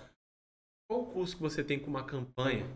qual 0.87 1.01
o 1.01 1.11
custo 1.11 1.37
que 1.37 1.41
você 1.41 1.63
tem 1.63 1.79
com 1.79 1.87
uma 1.87 2.03
campanha? 2.03 2.67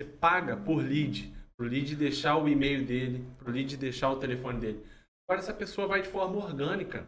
Você 0.00 0.08
paga 0.08 0.56
por 0.56 0.76
lead, 0.76 1.34
pro 1.56 1.66
lead 1.66 1.96
deixar 1.96 2.36
o 2.36 2.48
e-mail 2.48 2.86
dele, 2.86 3.26
pro 3.38 3.52
lead 3.52 3.76
deixar 3.76 4.10
o 4.10 4.18
telefone 4.18 4.60
dele. 4.60 4.86
Agora 5.28 5.40
essa 5.40 5.52
pessoa 5.52 5.86
vai 5.86 6.02
de 6.02 6.08
forma 6.08 6.36
orgânica, 6.36 7.06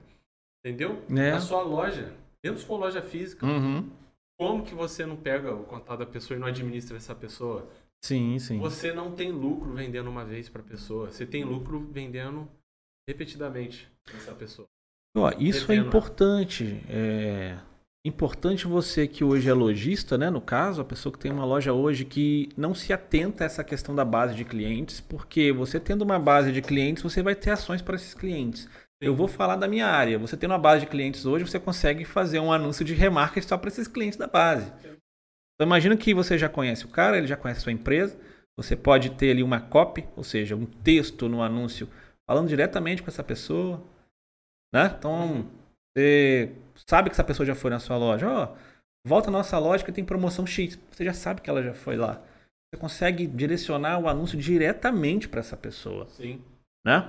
entendeu? 0.65 1.03
É. 1.11 1.33
Na 1.33 1.41
sua 1.41 1.63
loja, 1.63 2.15
mesmo 2.45 2.59
se 2.59 2.67
for 2.67 2.77
loja 2.77 3.01
física. 3.03 3.47
Uhum. 3.47 3.91
Como 4.39 4.65
que 4.65 4.75
você 4.75 5.07
não 5.07 5.17
pega 5.17 5.55
o 5.55 5.65
contato 5.65 6.01
da 6.01 6.07
pessoa 6.07 6.37
e 6.37 6.41
não 6.41 6.47
administra 6.47 6.97
essa 6.97 7.15
pessoa? 7.15 7.69
Sim, 8.05 8.39
sim. 8.39 8.59
Você 8.59 8.93
não 8.93 9.13
tem 9.13 9.33
lucro 9.33 9.73
vendendo 9.73 10.11
uma 10.11 10.25
vez 10.25 10.49
para 10.49 10.61
a 10.61 10.65
pessoa. 10.65 11.11
Você 11.11 11.25
tem 11.25 11.43
lucro 11.43 11.89
vendendo 11.91 12.47
repetidamente 13.09 13.89
essa 14.15 14.33
pessoa. 14.33 14.69
Ó, 15.17 15.31
isso 15.39 15.73
é 15.73 15.77
importante. 15.77 16.83
É 16.89 17.57
importante 18.05 18.67
você 18.67 19.07
que 19.09 19.25
hoje 19.25 19.49
é 19.49 19.55
lojista, 19.55 20.19
né? 20.19 20.29
No 20.29 20.41
caso, 20.41 20.83
a 20.83 20.85
pessoa 20.85 21.13
que 21.13 21.19
tem 21.19 21.33
uma 21.33 21.47
loja 21.47 21.73
hoje 21.73 22.05
que 22.05 22.51
não 22.57 22.75
se 22.75 22.93
atenta 22.93 23.45
a 23.45 23.47
essa 23.47 23.65
questão 23.65 23.95
da 23.95 24.05
base 24.05 24.35
de 24.35 24.45
clientes, 24.45 25.01
porque 25.01 25.53
você 25.53 25.81
tendo 25.81 26.03
uma 26.03 26.19
base 26.19 26.53
de 26.53 26.61
clientes, 26.61 27.03
você 27.03 27.23
vai 27.23 27.35
ter 27.35 27.51
ações 27.51 27.81
para 27.81 27.95
esses 27.95 28.13
clientes. 28.13 28.69
Eu 29.05 29.15
vou 29.15 29.29
falar 29.29 29.57
da 29.57 29.69
minha 29.69 29.87
área. 29.87 30.19
Você 30.19 30.37
tendo 30.37 30.53
uma 30.53 30.59
base 30.59 30.85
de 30.85 30.91
clientes 30.91 31.27
hoje, 31.27 31.47
você 31.47 31.61
consegue 31.61 32.05
fazer 32.05 32.41
um 32.41 32.53
anúncio 32.53 32.85
de 32.85 32.95
remarketing 32.95 33.47
só 33.47 33.59
para 33.59 33.69
esses 33.69 33.87
clientes 33.87 34.19
da 34.19 34.27
base. 34.27 34.73
Então 35.55 35.67
imagina 35.67 35.97
que 35.97 36.15
você 36.15 36.37
já 36.37 36.49
conhece 36.49 36.85
o 36.85 36.89
cara, 36.89 37.17
ele 37.17 37.27
já 37.27 37.37
conhece 37.37 37.61
a 37.61 37.63
sua 37.63 37.73
empresa, 37.73 38.19
você 38.57 38.75
pode 38.75 39.11
ter 39.11 39.31
ali 39.31 39.43
uma 39.43 39.61
copy, 39.61 40.07
ou 40.17 40.25
seja, 40.25 40.57
um 40.57 40.67
texto 40.67 41.29
no 41.29 41.43
anúncio 41.43 41.89
falando 42.29 42.49
diretamente 42.49 43.03
com 43.03 43.11
essa 43.11 43.23
pessoa, 43.23 43.83
né? 44.75 44.95
Então, 44.99 45.49
você 45.97 46.53
sabe 46.89 47.09
que 47.09 47.15
essa 47.15 47.25
pessoa 47.25 47.47
já 47.47 47.55
foi 47.55 47.71
na 47.71 47.79
sua 47.79 47.97
loja. 47.97 48.29
Ó, 48.29 48.45
oh, 48.45 48.57
volta 49.07 49.31
na 49.31 49.39
nossa 49.39 49.59
loja 49.59 49.85
que 49.85 49.93
tem 49.93 50.05
promoção 50.05 50.47
X. 50.47 50.79
Você 50.91 51.05
já 51.05 51.13
sabe 51.13 51.41
que 51.41 51.49
ela 51.49 51.63
já 51.63 51.75
foi 51.75 51.97
lá. 51.97 52.21
Você 52.75 52.81
consegue 52.81 53.27
direcionar 53.27 54.01
o 54.01 54.09
anúncio 54.09 54.37
diretamente 54.37 55.29
para 55.29 55.41
essa 55.41 55.57
pessoa. 55.57 56.07
Sim. 56.09 56.43
Né? 56.85 57.09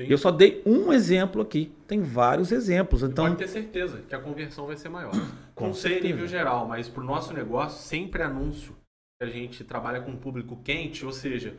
Sim. 0.00 0.06
Eu 0.08 0.16
só 0.16 0.30
dei 0.30 0.62
um 0.64 0.90
exemplo 0.92 1.42
aqui. 1.42 1.70
Tem 1.86 2.00
vários 2.00 2.50
exemplos. 2.52 3.02
Então... 3.02 3.26
Pode 3.26 3.36
ter 3.36 3.48
certeza 3.48 4.00
que 4.08 4.14
a 4.14 4.18
conversão 4.18 4.66
vai 4.66 4.76
ser 4.76 4.88
maior. 4.88 5.12
Com 5.54 5.66
Não 5.66 5.74
sei 5.74 6.00
nível 6.00 6.26
geral, 6.26 6.66
mas 6.66 6.88
para 6.88 7.02
o 7.02 7.06
nosso 7.06 7.34
negócio, 7.34 7.78
sempre 7.82 8.22
anúncio 8.22 8.74
que 9.20 9.28
a 9.28 9.30
gente 9.30 9.62
trabalha 9.62 10.00
com 10.00 10.12
um 10.12 10.16
público 10.16 10.56
quente, 10.62 11.04
ou 11.04 11.12
seja, 11.12 11.54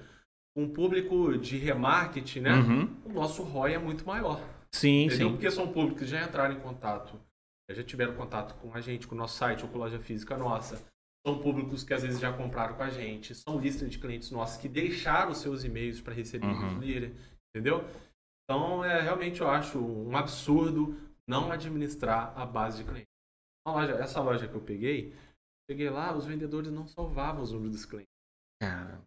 um 0.57 0.67
público 0.67 1.37
de 1.37 1.57
remarketing, 1.57 2.39
né? 2.39 2.53
Uhum. 2.55 2.95
O 3.05 3.13
nosso 3.13 3.43
ROI 3.43 3.75
é 3.75 3.77
muito 3.77 4.05
maior. 4.07 4.41
Sim, 4.73 5.05
entendeu? 5.05 5.27
sim. 5.27 5.33
Porque 5.33 5.51
são 5.51 5.71
públicos 5.71 6.01
que 6.01 6.09
já 6.09 6.25
entraram 6.25 6.55
em 6.55 6.59
contato, 6.59 7.21
já 7.69 7.83
tiveram 7.83 8.15
contato 8.15 8.55
com 8.55 8.73
a 8.73 8.81
gente, 8.81 9.05
com 9.05 9.13
o 9.13 9.17
nosso 9.17 9.37
site 9.37 9.61
ou 9.61 9.69
com 9.69 9.77
a 9.77 9.81
loja 9.81 9.99
física 9.99 10.35
nossa. 10.35 10.81
São 11.25 11.37
públicos 11.37 11.83
que 11.83 11.93
às 11.93 12.01
vezes 12.01 12.19
já 12.19 12.33
compraram 12.33 12.73
com 12.73 12.81
a 12.81 12.89
gente. 12.89 13.35
São 13.35 13.59
listas 13.59 13.87
de 13.91 13.99
clientes 13.99 14.31
nossos 14.31 14.57
que 14.57 14.67
deixaram 14.67 15.35
seus 15.35 15.63
e-mails 15.63 16.01
para 16.01 16.15
receber 16.15 16.47
uhum. 16.47 16.79
newsletter, 16.79 17.11
entendeu? 17.53 17.85
Então, 18.43 18.83
é, 18.83 19.01
realmente 19.01 19.41
eu 19.41 19.49
acho 19.49 19.79
um 19.79 20.15
absurdo 20.15 20.95
não 21.27 21.51
administrar 21.51 22.37
a 22.37 22.45
base 22.45 22.83
de 22.83 22.89
clientes. 22.89 23.11
loja, 23.67 23.93
essa 23.93 24.21
loja 24.21 24.47
que 24.47 24.55
eu 24.55 24.61
peguei, 24.61 25.15
cheguei 25.69 25.89
lá, 25.89 26.15
os 26.15 26.25
vendedores 26.25 26.71
não 26.71 26.87
salvavam 26.87 27.41
os 27.41 27.51
números 27.51 27.75
dos 27.75 27.85
clientes. 27.85 28.11
Cara. 28.61 29.01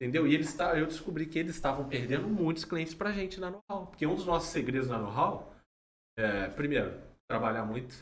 Entendeu? 0.00 0.26
E 0.26 0.34
eles 0.34 0.56
eu 0.76 0.86
descobri 0.86 1.26
que 1.26 1.38
eles 1.38 1.56
estavam 1.56 1.88
perdendo 1.88 2.28
muitos 2.28 2.64
clientes 2.64 2.94
pra 2.94 3.12
gente 3.12 3.40
na 3.40 3.50
know-how. 3.50 3.88
Porque 3.88 4.06
um 4.06 4.14
dos 4.14 4.26
nossos 4.26 4.50
segredos 4.50 4.88
na 4.88 4.98
know-how 4.98 5.52
é, 6.18 6.48
primeiro, 6.48 7.00
trabalhar 7.28 7.64
muito. 7.64 7.94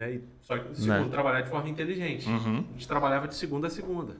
Né? 0.00 0.14
E, 0.14 0.28
só 0.40 0.58
que, 0.58 0.74
segundo, 0.74 1.06
né? 1.06 1.10
trabalhar 1.10 1.42
de 1.42 1.50
forma 1.50 1.68
inteligente. 1.68 2.26
Uhum. 2.28 2.58
A 2.58 2.72
gente 2.72 2.88
trabalhava 2.88 3.28
de 3.28 3.34
segunda 3.34 3.66
a 3.66 3.70
segunda. 3.70 4.16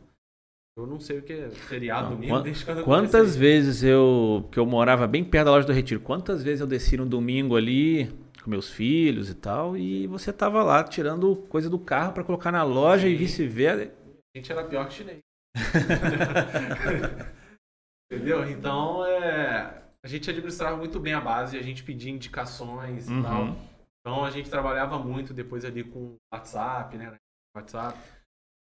Eu 0.78 0.86
não 0.86 1.00
sei 1.00 1.18
o 1.18 1.22
que 1.22 1.32
é 1.32 1.50
feriado, 1.50 2.10
domingo, 2.10 2.34
Quant, 2.34 2.44
desde 2.44 2.64
quando 2.64 2.84
Quantas 2.84 3.34
vezes 3.34 3.82
eu. 3.82 4.48
que 4.52 4.60
eu 4.60 4.64
morava 4.64 5.08
bem 5.08 5.24
perto 5.24 5.46
da 5.46 5.50
loja 5.50 5.66
do 5.66 5.72
Retiro, 5.72 5.98
quantas 5.98 6.40
vezes 6.40 6.60
eu 6.60 6.68
desci 6.68 6.96
no 6.96 7.04
domingo 7.04 7.56
ali 7.56 8.08
com 8.44 8.48
meus 8.48 8.70
filhos 8.70 9.28
e 9.28 9.34
tal, 9.34 9.76
e 9.76 10.06
você 10.06 10.32
tava 10.32 10.62
lá 10.62 10.84
tirando 10.84 11.34
coisa 11.48 11.68
do 11.68 11.80
carro 11.80 12.12
para 12.12 12.22
colocar 12.22 12.52
na 12.52 12.62
loja 12.62 13.08
Sim. 13.08 13.12
e 13.12 13.16
vice-versa. 13.16 13.92
A 14.32 14.38
gente 14.38 14.52
era 14.52 14.62
pior 14.62 14.86
que 14.86 14.94
chinês. 14.94 15.18
Entendeu? 18.08 18.48
Então, 18.48 19.04
é, 19.04 19.82
a 20.00 20.06
gente 20.06 20.30
administrava 20.30 20.76
muito 20.76 21.00
bem 21.00 21.12
a 21.12 21.20
base, 21.20 21.58
a 21.58 21.62
gente 21.62 21.82
pedia 21.82 22.12
indicações 22.12 23.08
uhum. 23.08 23.18
e 23.18 23.22
tal. 23.24 23.56
Então, 24.00 24.24
a 24.24 24.30
gente 24.30 24.48
trabalhava 24.48 24.96
muito 24.96 25.34
depois 25.34 25.64
ali 25.64 25.82
com 25.82 26.14
WhatsApp, 26.32 26.96
né? 26.96 27.16
WhatsApp. 27.56 27.98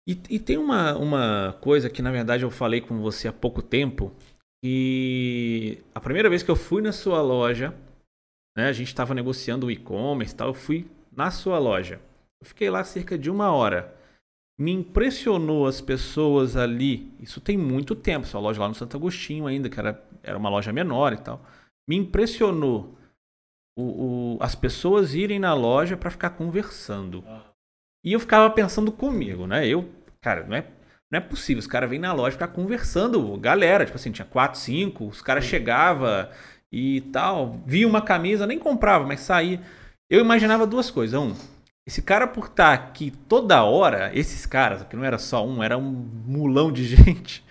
E, 0.09 0.19
e 0.29 0.39
tem 0.39 0.57
uma, 0.57 0.97
uma 0.97 1.59
coisa 1.61 1.91
que, 1.91 2.03
na 2.03 2.11
verdade, 2.11 2.43
eu 2.43 2.51
falei 2.51 2.81
com 2.81 3.01
você 3.01 3.29
há 3.29 3.33
pouco 3.33 3.63
tempo, 3.63 4.13
e 4.65 5.79
a 5.95 6.01
primeira 6.01 6.29
vez 6.29 6.43
que 6.43 6.51
eu 6.51 6.57
fui 6.57 6.83
na 6.83 6.93
sua 6.93 7.23
loja, 7.23 7.75
né, 8.57 8.67
a 8.67 8.73
gente 8.73 8.89
estava 8.89 9.15
negociando 9.15 9.67
o 9.67 9.71
e-commerce 9.71 10.35
e 10.35 10.37
tal, 10.37 10.49
eu 10.49 10.55
fui 10.55 10.91
na 11.13 11.31
sua 11.31 11.59
loja. 11.59 12.01
Eu 12.43 12.49
fiquei 12.49 12.71
lá 12.71 12.83
cerca 12.85 13.17
de 13.17 13.31
uma 13.31 13.51
hora 13.51 13.99
me 14.61 14.73
impressionou 14.73 15.67
as 15.67 15.81
pessoas 15.81 16.55
ali. 16.55 17.11
Isso 17.19 17.41
tem 17.41 17.57
muito 17.57 17.97
tempo, 17.97 18.27
essa 18.27 18.39
loja 18.39 18.61
lá 18.61 18.69
no 18.69 18.75
Santo 18.75 18.95
Agostinho 18.95 19.47
ainda, 19.47 19.71
que 19.71 19.81
era, 19.81 20.05
era 20.23 20.37
uma 20.37 20.51
loja 20.51 20.71
menor 20.71 21.15
e 21.15 21.17
tal. 21.17 21.43
Me 21.89 21.97
impressionou 21.97 22.95
o, 23.75 24.35
o 24.35 24.39
as 24.39 24.55
pessoas 24.55 25.15
irem 25.15 25.39
na 25.39 25.55
loja 25.55 25.97
para 25.97 26.11
ficar 26.11 26.31
conversando. 26.31 27.25
E 28.05 28.13
eu 28.13 28.21
ficava 28.21 28.49
pensando 28.51 28.91
comigo, 28.91 29.47
né? 29.47 29.67
Eu, 29.67 29.89
cara, 30.21 30.45
não 30.45 30.57
é, 30.57 30.65
não 31.11 31.19
é 31.19 31.21
possível. 31.21 31.61
Os 31.61 31.67
caras 31.67 31.89
vêm 31.89 31.99
na 31.99 32.13
loja 32.13 32.33
ficar 32.33 32.49
conversando, 32.49 33.37
galera, 33.37 33.85
tipo 33.85 33.97
assim, 33.97 34.11
tinha 34.11 34.25
quatro, 34.25 34.59
cinco, 34.59 35.07
os 35.07 35.21
caras 35.21 35.45
chegavam 35.45 36.29
e 36.73 37.01
tal, 37.13 37.61
via 37.67 37.87
uma 37.87 38.01
camisa, 38.01 38.47
nem 38.47 38.59
comprava, 38.59 39.07
mas 39.07 39.21
saía. 39.21 39.61
Eu 40.09 40.21
imaginava 40.21 40.67
duas 40.67 40.91
coisas. 40.91 41.19
Um, 41.21 41.35
esse 41.87 42.03
cara, 42.03 42.27
por 42.27 42.47
estar 42.47 42.73
aqui 42.73 43.11
toda 43.11 43.65
hora, 43.65 44.11
esses 44.15 44.47
caras, 44.47 44.83
que 44.85 44.97
não 44.97 45.05
era 45.05 45.19
só 45.19 45.47
um, 45.47 45.63
era 45.63 45.77
um 45.77 45.91
mulão 45.91 46.71
de 46.73 46.85
gente, 46.97 47.45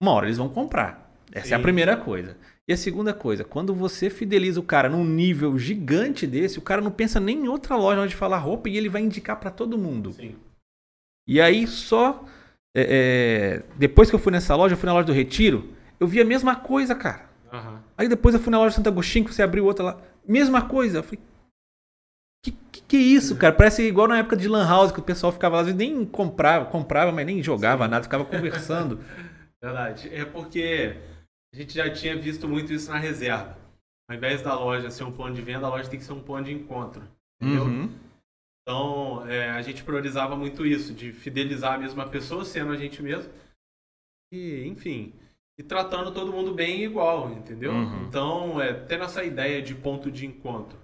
uma 0.00 0.12
hora 0.12 0.26
eles 0.26 0.38
vão 0.38 0.48
comprar. 0.48 1.10
Essa 1.32 1.48
Sim. 1.48 1.52
é 1.54 1.56
a 1.56 1.60
primeira 1.60 1.96
coisa. 1.96 2.36
E 2.68 2.72
a 2.72 2.76
segunda 2.76 3.14
coisa, 3.14 3.44
quando 3.44 3.72
você 3.72 4.10
fideliza 4.10 4.58
o 4.58 4.64
cara 4.64 4.88
num 4.88 5.04
nível 5.04 5.56
gigante 5.56 6.26
desse, 6.26 6.58
o 6.58 6.62
cara 6.62 6.80
não 6.80 6.90
pensa 6.90 7.20
nem 7.20 7.44
em 7.44 7.48
outra 7.48 7.76
loja 7.76 8.00
onde 8.00 8.16
falar 8.16 8.38
roupa 8.38 8.68
e 8.68 8.76
ele 8.76 8.88
vai 8.88 9.02
indicar 9.02 9.38
para 9.38 9.52
todo 9.52 9.78
mundo. 9.78 10.12
Sim. 10.12 10.34
E 11.28 11.40
aí 11.40 11.66
só. 11.66 12.24
É, 12.76 13.62
é, 13.62 13.62
depois 13.76 14.10
que 14.10 14.16
eu 14.16 14.20
fui 14.20 14.32
nessa 14.32 14.54
loja, 14.54 14.74
eu 14.74 14.78
fui 14.78 14.86
na 14.86 14.92
loja 14.92 15.06
do 15.06 15.12
Retiro, 15.12 15.72
eu 15.98 16.06
vi 16.06 16.20
a 16.20 16.24
mesma 16.24 16.56
coisa, 16.56 16.94
cara. 16.94 17.26
Uhum. 17.52 17.78
Aí 17.96 18.08
depois 18.08 18.34
eu 18.34 18.40
fui 18.40 18.50
na 18.50 18.58
loja 18.58 18.74
Santo 18.74 18.88
Agostinho, 18.88 19.24
que 19.24 19.32
você 19.32 19.42
abriu 19.42 19.64
outra 19.64 19.84
lá. 19.84 20.00
Mesma 20.26 20.62
coisa. 20.68 20.98
Eu 20.98 21.02
falei, 21.02 21.20
que, 22.44 22.50
que, 22.70 22.82
que 22.82 22.96
isso, 22.96 23.36
cara? 23.36 23.54
Parece 23.54 23.82
igual 23.82 24.08
na 24.08 24.18
época 24.18 24.36
de 24.36 24.48
Lan 24.48 24.66
House, 24.66 24.92
que 24.92 24.98
o 24.98 25.04
pessoal 25.04 25.32
ficava 25.32 25.54
lá, 25.56 25.60
às 25.60 25.66
vezes 25.66 25.78
nem 25.78 26.04
comprava, 26.04 26.66
comprava, 26.66 27.12
mas 27.12 27.24
nem 27.24 27.42
jogava 27.42 27.84
Sim. 27.84 27.90
nada, 27.90 28.02
ficava 28.04 28.24
conversando. 28.24 29.00
Verdade. 29.62 30.10
É 30.12 30.24
porque 30.24 30.96
a 31.56 31.58
gente 31.58 31.74
já 31.74 31.90
tinha 31.90 32.14
visto 32.14 32.46
muito 32.46 32.70
isso 32.70 32.90
na 32.90 32.98
reserva. 32.98 33.56
Ao 34.10 34.14
invés 34.14 34.42
da 34.42 34.54
loja 34.54 34.90
ser 34.90 35.04
um 35.04 35.10
ponto 35.10 35.32
de 35.32 35.40
venda, 35.40 35.66
a 35.66 35.70
loja 35.70 35.88
tem 35.88 35.98
que 35.98 36.04
ser 36.04 36.12
um 36.12 36.22
ponto 36.22 36.44
de 36.44 36.52
encontro. 36.52 37.02
Entendeu? 37.40 37.64
Uhum. 37.64 37.90
Então, 38.62 39.26
é, 39.26 39.50
a 39.50 39.62
gente 39.62 39.82
priorizava 39.82 40.36
muito 40.36 40.66
isso, 40.66 40.92
de 40.92 41.12
fidelizar 41.12 41.72
a 41.72 41.78
mesma 41.78 42.06
pessoa, 42.06 42.44
sendo 42.44 42.72
a 42.72 42.76
gente 42.76 43.02
mesmo. 43.02 43.32
E, 44.30 44.66
enfim, 44.66 45.14
e 45.58 45.62
tratando 45.62 46.12
todo 46.12 46.30
mundo 46.30 46.52
bem 46.52 46.84
igual, 46.84 47.32
entendeu? 47.32 47.72
Uhum. 47.72 48.06
Então, 48.06 48.60
é, 48.60 48.74
tendo 48.74 49.04
essa 49.04 49.24
ideia 49.24 49.62
de 49.62 49.74
ponto 49.74 50.10
de 50.10 50.26
encontro. 50.26 50.78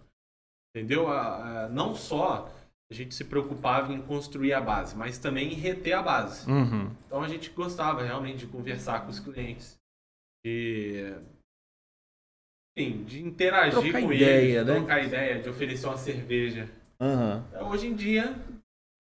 Entendeu? 0.75 1.07
A, 1.07 1.65
a, 1.65 1.69
não 1.69 1.95
só 1.95 2.51
a 2.91 2.95
gente 2.95 3.15
se 3.15 3.25
preocupava 3.25 3.93
em 3.93 4.01
construir 4.01 4.55
a 4.55 4.61
base, 4.61 4.97
mas 4.97 5.19
também 5.19 5.53
em 5.53 5.57
reter 5.57 5.93
a 5.93 6.03
base. 6.03 6.51
Uhum. 6.51 6.91
Então 7.07 7.23
a 7.23 7.29
gente 7.29 7.51
gostava 7.51 8.03
realmente 8.03 8.39
de 8.39 8.47
conversar 8.47 9.01
com 9.01 9.11
os 9.11 9.21
clientes, 9.21 9.79
de, 10.45 11.15
enfim, 12.77 13.05
de 13.05 13.23
interagir 13.23 13.81
trocar 13.81 14.03
com 14.03 14.13
ideia, 14.13 14.59
eles, 14.61 14.67
né? 14.67 14.75
trocar 14.75 15.05
ideia, 15.05 15.41
de 15.41 15.49
oferecer 15.49 15.87
uma 15.87 15.97
cerveja. 15.97 16.69
Uhum. 17.01 17.69
Hoje 17.71 17.87
em 17.87 17.95
dia, 17.95 18.35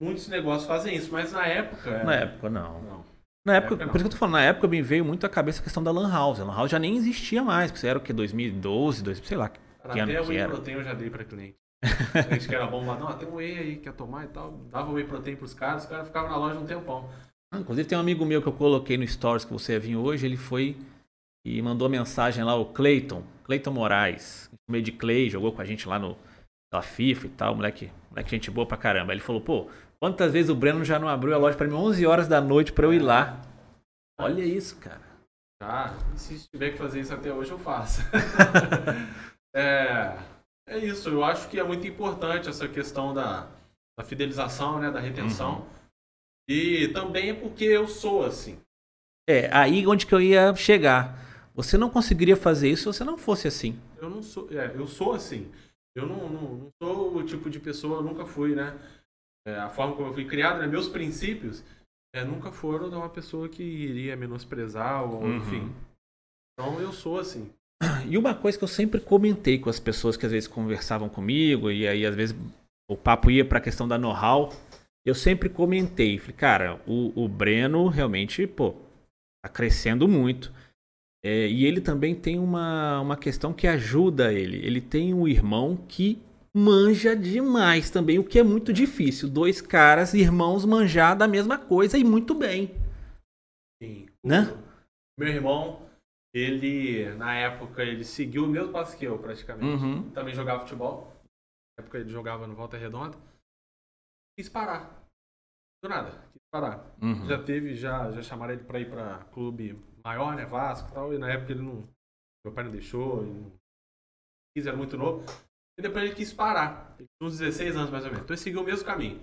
muitos 0.00 0.28
negócios 0.28 0.66
fazem 0.66 0.94
isso, 0.94 1.10
mas 1.12 1.32
na 1.32 1.46
época. 1.46 2.04
Na 2.04 2.14
época, 2.14 2.50
não. 2.50 2.82
não. 2.82 3.04
Na 3.44 3.56
época, 3.56 3.74
época 3.74 3.90
por 3.90 3.96
isso 3.96 4.04
que 4.04 4.06
eu 4.08 4.10
tô 4.12 4.16
falando, 4.16 4.34
na 4.34 4.42
época 4.42 4.68
me 4.68 4.80
veio 4.82 5.04
muito 5.04 5.26
à 5.26 5.28
cabeça 5.28 5.60
a 5.60 5.64
questão 5.64 5.82
da 5.82 5.90
Lan 5.90 6.10
House. 6.10 6.40
A 6.40 6.44
Lan 6.44 6.54
House 6.54 6.70
já 6.70 6.78
nem 6.78 6.96
existia 6.96 7.42
mais, 7.42 7.72
porque 7.72 7.86
era 7.86 7.98
o 7.98 8.02
que? 8.02 8.12
2012, 8.12 9.02
2000, 9.02 9.26
sei 9.26 9.36
lá. 9.36 9.48
Que 9.48 9.58
Até 10.00 10.20
o 10.20 10.28
Whey 10.28 10.46
Protein 10.46 10.74
eu 10.74 10.84
já 10.84 10.94
dei 10.94 11.10
para 11.10 11.24
cliente. 11.24 11.56
A 12.14 12.32
gente 12.32 12.48
que 12.48 12.54
era 12.54 12.66
bom 12.66 12.86
lá, 12.86 12.96
não, 12.96 13.12
tem 13.18 13.28
um 13.28 13.34
whey 13.34 13.58
aí, 13.58 13.76
quer 13.76 13.92
tomar 13.92 14.24
e 14.24 14.28
tal. 14.28 14.52
Dava 14.70 14.92
whey 14.92 15.04
protein 15.04 15.34
pros 15.34 15.52
caras, 15.52 15.82
os 15.82 15.88
caras 15.88 16.06
ficavam 16.06 16.30
na 16.30 16.36
loja 16.36 16.58
um 16.58 16.64
tempão. 16.64 17.10
Ah, 17.50 17.58
inclusive 17.58 17.88
tem 17.88 17.98
um 17.98 18.00
amigo 18.00 18.24
meu 18.24 18.40
que 18.40 18.46
eu 18.46 18.52
coloquei 18.52 18.96
no 18.96 19.06
Stories 19.06 19.44
que 19.44 19.52
você 19.52 19.72
ia 19.72 19.80
vir 19.80 19.96
hoje, 19.96 20.24
ele 20.24 20.36
foi 20.36 20.76
e 21.44 21.60
mandou 21.60 21.88
mensagem 21.88 22.44
lá, 22.44 22.54
o 22.54 22.66
Clayton, 22.66 23.22
Clayton 23.44 23.72
Moraes, 23.72 24.50
meio 24.70 24.82
de 24.82 24.92
Clay, 24.92 25.28
jogou 25.28 25.52
com 25.52 25.60
a 25.60 25.64
gente 25.64 25.88
lá 25.88 25.98
no 25.98 26.16
da 26.72 26.80
FIFA 26.80 27.26
e 27.26 27.30
tal, 27.30 27.54
moleque, 27.54 27.92
moleque 28.10 28.30
gente 28.30 28.50
boa 28.50 28.66
pra 28.66 28.78
caramba. 28.78 29.12
Ele 29.12 29.20
falou, 29.20 29.42
pô, 29.42 29.68
quantas 30.00 30.32
vezes 30.32 30.48
o 30.50 30.54
Breno 30.54 30.84
já 30.84 30.98
não 30.98 31.06
abriu 31.06 31.34
a 31.34 31.38
loja 31.38 31.56
para 31.56 31.68
mim 31.68 31.74
11 31.74 32.06
horas 32.06 32.26
da 32.26 32.40
noite 32.40 32.72
para 32.72 32.86
eu 32.86 32.94
ir 32.94 33.00
lá? 33.00 33.42
Olha 34.18 34.42
isso, 34.42 34.76
cara. 34.76 35.02
Ah, 35.62 35.94
se 36.16 36.48
tiver 36.48 36.70
que 36.70 36.78
fazer 36.78 37.00
isso 37.00 37.12
até 37.12 37.32
hoje, 37.32 37.50
eu 37.50 37.58
faço. 37.58 38.00
é, 39.54 40.16
é 40.66 40.78
isso, 40.78 41.10
eu 41.10 41.22
acho 41.22 41.48
que 41.48 41.60
é 41.60 41.62
muito 41.62 41.86
importante 41.86 42.48
essa 42.48 42.66
questão 42.66 43.12
da, 43.12 43.48
da 43.98 44.04
fidelização, 44.04 44.80
né, 44.80 44.90
da 44.90 44.98
retenção. 44.98 45.58
Uhum. 45.58 45.66
E 46.48 46.88
também 46.88 47.30
é 47.30 47.34
porque 47.34 47.64
eu 47.64 47.86
sou 47.86 48.24
assim. 48.24 48.58
É, 49.28 49.48
aí 49.54 49.86
onde 49.86 50.06
que 50.06 50.14
eu 50.14 50.20
ia 50.20 50.54
chegar. 50.54 51.31
Você 51.54 51.76
não 51.76 51.90
conseguiria 51.90 52.36
fazer 52.36 52.70
isso 52.70 52.82
se 52.92 52.98
você 52.98 53.04
não 53.04 53.18
fosse 53.18 53.46
assim. 53.46 53.78
Eu 53.98 54.08
não 54.08 54.22
sou, 54.22 54.48
é, 54.50 54.74
eu 54.74 54.86
sou 54.86 55.12
assim. 55.12 55.50
Eu 55.94 56.06
não, 56.06 56.28
não, 56.28 56.54
não, 56.54 56.68
sou 56.82 57.16
o 57.16 57.24
tipo 57.24 57.50
de 57.50 57.60
pessoa, 57.60 57.98
eu 57.98 58.02
nunca 58.02 58.24
fui, 58.24 58.54
né? 58.54 58.78
É, 59.46 59.56
a 59.56 59.68
forma 59.68 59.94
como 59.94 60.08
eu 60.08 60.14
fui 60.14 60.24
criado, 60.24 60.60
né, 60.60 60.66
meus 60.66 60.88
princípios, 60.88 61.62
é, 62.14 62.24
nunca 62.24 62.52
foram 62.52 62.88
de 62.88 62.94
uma 62.94 63.08
pessoa 63.08 63.48
que 63.48 63.62
iria 63.62 64.16
menosprezar 64.16 65.04
ou 65.04 65.22
uhum. 65.22 65.36
enfim. 65.36 65.74
Então 66.52 66.80
eu 66.80 66.92
sou 66.92 67.18
assim. 67.18 67.50
E 68.08 68.16
uma 68.18 68.34
coisa 68.34 68.58
que 68.58 68.64
eu 68.64 68.68
sempre 68.68 69.00
comentei 69.00 69.58
com 69.58 69.70
as 69.70 69.80
pessoas 69.80 70.16
que 70.16 70.26
às 70.26 70.32
vezes 70.32 70.48
conversavam 70.48 71.08
comigo, 71.08 71.70
e 71.70 71.86
aí 71.86 72.04
às 72.06 72.14
vezes 72.14 72.36
o 72.90 72.96
papo 72.96 73.30
ia 73.30 73.44
para 73.44 73.58
a 73.58 73.62
questão 73.62 73.86
da 73.86 73.98
know-how, 73.98 74.52
eu 75.04 75.14
sempre 75.14 75.48
comentei, 75.48 76.18
falei, 76.18 76.36
cara, 76.36 76.80
o, 76.86 77.24
o 77.24 77.28
Breno 77.28 77.88
realmente, 77.88 78.46
pô, 78.46 78.74
tá 79.44 79.48
crescendo 79.48 80.06
muito. 80.06 80.52
É, 81.24 81.46
e 81.46 81.64
ele 81.64 81.80
também 81.80 82.14
tem 82.14 82.38
uma, 82.38 83.00
uma 83.00 83.16
questão 83.16 83.52
que 83.52 83.68
ajuda 83.68 84.32
ele. 84.32 84.64
Ele 84.66 84.80
tem 84.80 85.14
um 85.14 85.28
irmão 85.28 85.76
que 85.76 86.20
manja 86.54 87.14
demais 87.14 87.90
também, 87.90 88.18
o 88.18 88.24
que 88.24 88.38
é 88.38 88.42
muito 88.42 88.72
difícil. 88.72 89.28
Dois 89.28 89.60
caras, 89.60 90.14
irmãos, 90.14 90.64
manjar 90.64 91.16
da 91.16 91.28
mesma 91.28 91.56
coisa 91.58 91.96
e 91.96 92.02
muito 92.02 92.34
bem. 92.34 92.74
Sim. 93.80 94.06
Né? 94.24 94.46
Meu 95.18 95.28
irmão, 95.28 95.88
ele, 96.34 97.14
na 97.14 97.34
época, 97.34 97.82
ele 97.82 98.04
seguiu 98.04 98.44
o 98.44 98.48
mesmo 98.48 98.72
passo 98.72 98.96
que 98.98 99.04
eu, 99.04 99.18
praticamente. 99.18 99.82
Uhum. 99.82 100.10
Também 100.10 100.34
jogava 100.34 100.60
futebol. 100.60 101.12
Na 101.78 101.84
época 101.84 101.98
ele 101.98 102.10
jogava 102.10 102.46
no 102.46 102.54
Volta 102.54 102.76
Redonda. 102.76 103.16
Quis 104.36 104.48
parar. 104.48 105.06
Do 105.82 105.88
nada. 105.88 106.10
Quis 106.32 106.42
parar. 106.52 106.96
Uhum. 107.00 107.26
Já 107.26 107.42
teve, 107.42 107.76
já, 107.76 108.10
já 108.10 108.22
chamaram 108.22 108.54
ele 108.54 108.64
pra 108.64 108.80
ir 108.80 108.90
pra 108.90 109.24
clube 109.32 109.78
maior, 110.04 110.34
né? 110.34 110.44
Vasco 110.44 110.88
e 110.90 110.92
tal. 110.92 111.14
E 111.14 111.18
na 111.18 111.30
época 111.30 111.52
ele 111.52 111.62
não. 111.62 111.88
Meu 112.44 112.52
pai 112.54 112.64
não 112.64 112.70
deixou. 112.70 113.22
Ele 113.22 113.32
não 113.32 113.52
quis, 114.56 114.66
era 114.66 114.76
muito 114.76 114.96
novo. 114.96 115.24
E 115.78 115.82
depois 115.82 116.04
ele 116.04 116.14
quis 116.14 116.32
parar. 116.32 116.94
Ele 116.98 117.08
tinha 117.18 117.28
uns 117.28 117.38
16 117.38 117.76
anos 117.76 117.90
mais 117.90 118.04
ou 118.04 118.10
menos. 118.10 118.24
Então 118.24 118.34
ele 118.34 118.42
seguiu 118.42 118.62
o 118.62 118.64
mesmo 118.64 118.84
caminho. 118.84 119.20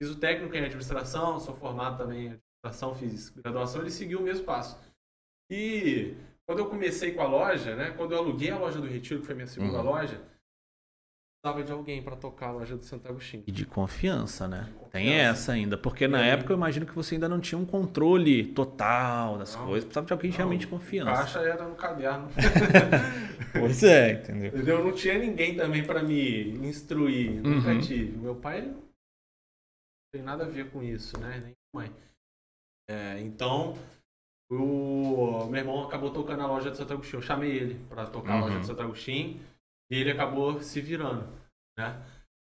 Fiz 0.00 0.10
o 0.10 0.18
técnico 0.18 0.54
em 0.54 0.64
administração, 0.64 1.40
sou 1.40 1.56
formado 1.56 1.98
também 1.98 2.26
em 2.26 2.38
administração, 2.62 2.94
fiz 2.94 3.30
graduação, 3.30 3.80
ele 3.80 3.90
seguiu 3.90 4.20
o 4.20 4.22
mesmo 4.22 4.44
passo. 4.44 4.78
E 5.50 6.14
quando 6.46 6.60
eu 6.60 6.68
comecei 6.68 7.12
com 7.12 7.20
a 7.20 7.26
loja, 7.26 7.74
né? 7.74 7.90
Quando 7.92 8.12
eu 8.12 8.18
aluguei 8.18 8.50
a 8.50 8.58
loja 8.58 8.80
do 8.80 8.86
Retiro, 8.86 9.20
que 9.20 9.26
foi 9.26 9.34
minha 9.34 9.46
segunda 9.46 9.78
uhum. 9.78 9.84
loja, 9.84 10.22
precisava 11.40 11.62
de 11.62 11.72
alguém 11.72 12.02
para 12.02 12.16
tocar 12.16 12.48
a 12.48 12.52
loja 12.52 12.76
do 12.76 12.84
Santo 12.84 13.08
Agostinho. 13.08 13.44
E 13.46 13.52
de 13.52 13.64
confiança, 13.64 14.48
né? 14.48 14.64
De 14.64 14.72
confiança. 14.72 14.90
Tem 14.90 15.12
essa 15.12 15.52
ainda, 15.52 15.78
porque 15.78 16.08
na 16.08 16.24
época 16.24 16.52
eu 16.52 16.56
imagino 16.56 16.84
que 16.84 16.94
você 16.94 17.14
ainda 17.14 17.28
não 17.28 17.40
tinha 17.40 17.58
um 17.58 17.64
controle 17.64 18.46
total 18.52 19.38
das 19.38 19.54
não, 19.54 19.66
coisas, 19.66 19.84
precisava 19.84 20.06
de 20.06 20.12
alguém 20.12 20.30
não, 20.30 20.36
realmente 20.36 20.60
de 20.60 20.66
confiança. 20.66 21.10
A 21.10 21.16
caixa 21.16 21.40
era 21.40 21.68
no 21.68 21.76
caderno. 21.76 22.28
pois 23.52 23.82
é, 23.84 24.12
entendeu? 24.12 24.48
entendeu? 24.48 24.84
Não 24.84 24.92
tinha 24.92 25.18
ninguém 25.18 25.56
também 25.56 25.84
para 25.84 26.02
me 26.02 26.54
instruir, 26.66 27.40
nunca 27.40 27.68
uhum. 27.68 27.80
tive. 27.80 28.18
Meu 28.18 28.34
pai 28.34 28.62
não 28.62 28.82
tem 30.12 30.22
nada 30.22 30.44
a 30.44 30.48
ver 30.48 30.70
com 30.70 30.82
isso, 30.82 31.18
né? 31.20 31.40
Nem 31.44 31.54
mãe. 31.74 31.92
É, 32.90 33.20
então, 33.20 33.76
o 34.50 35.46
meu 35.46 35.60
irmão 35.60 35.84
acabou 35.84 36.10
tocando 36.10 36.42
a 36.42 36.46
loja 36.46 36.70
de 36.70 36.76
Santo 36.76 36.94
Agostinho. 36.94 37.18
Eu 37.18 37.22
chamei 37.22 37.50
ele 37.50 37.74
para 37.88 38.06
tocar 38.06 38.32
uhum. 38.32 38.38
a 38.38 38.40
loja 38.40 38.54
de 38.54 38.60
uhum. 38.60 38.64
Santo 38.64 38.82
Agostinho 38.82 39.40
e 39.90 39.96
ele 39.98 40.10
acabou 40.10 40.60
se 40.60 40.80
virando, 40.80 41.26
né? 41.78 42.04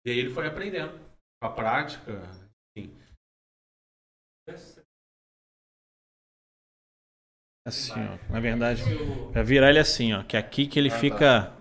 E 0.05 0.11
aí 0.11 0.19
ele 0.19 0.33
foi 0.33 0.47
aprendendo 0.47 0.99
com 1.41 1.47
a 1.47 1.51
prática, 1.51 2.11
enfim. 2.75 2.95
Assim, 7.67 7.93
ó. 7.93 8.33
Na 8.33 8.39
verdade, 8.39 8.83
pra 9.31 9.43
virar 9.43 9.69
ele 9.69 9.79
assim, 9.79 10.13
ó. 10.13 10.23
Que 10.23 10.35
é 10.35 10.39
aqui 10.39 10.65
que 10.67 10.79
ele 10.79 10.89
ah, 10.89 10.97
fica. 10.97 11.53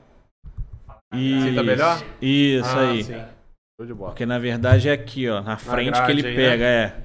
Tá. 0.86 1.00
Isso, 1.14 1.54
tá 1.54 1.62
melhor? 1.62 1.98
Isso 2.20 2.68
ah, 2.68 2.90
aí. 2.90 3.04
Sim. 3.04 3.40
Show 3.78 3.86
de 3.86 3.94
bola. 3.94 4.10
Porque 4.10 4.26
na 4.26 4.38
verdade 4.38 4.88
é 4.88 4.92
aqui, 4.92 5.28
ó. 5.28 5.42
Na 5.42 5.58
frente 5.58 5.98
na 5.98 6.06
que 6.06 6.12
ele 6.12 6.26
aí, 6.26 6.34
pega, 6.34 6.64
né? 6.64 6.84
é. 6.84 7.02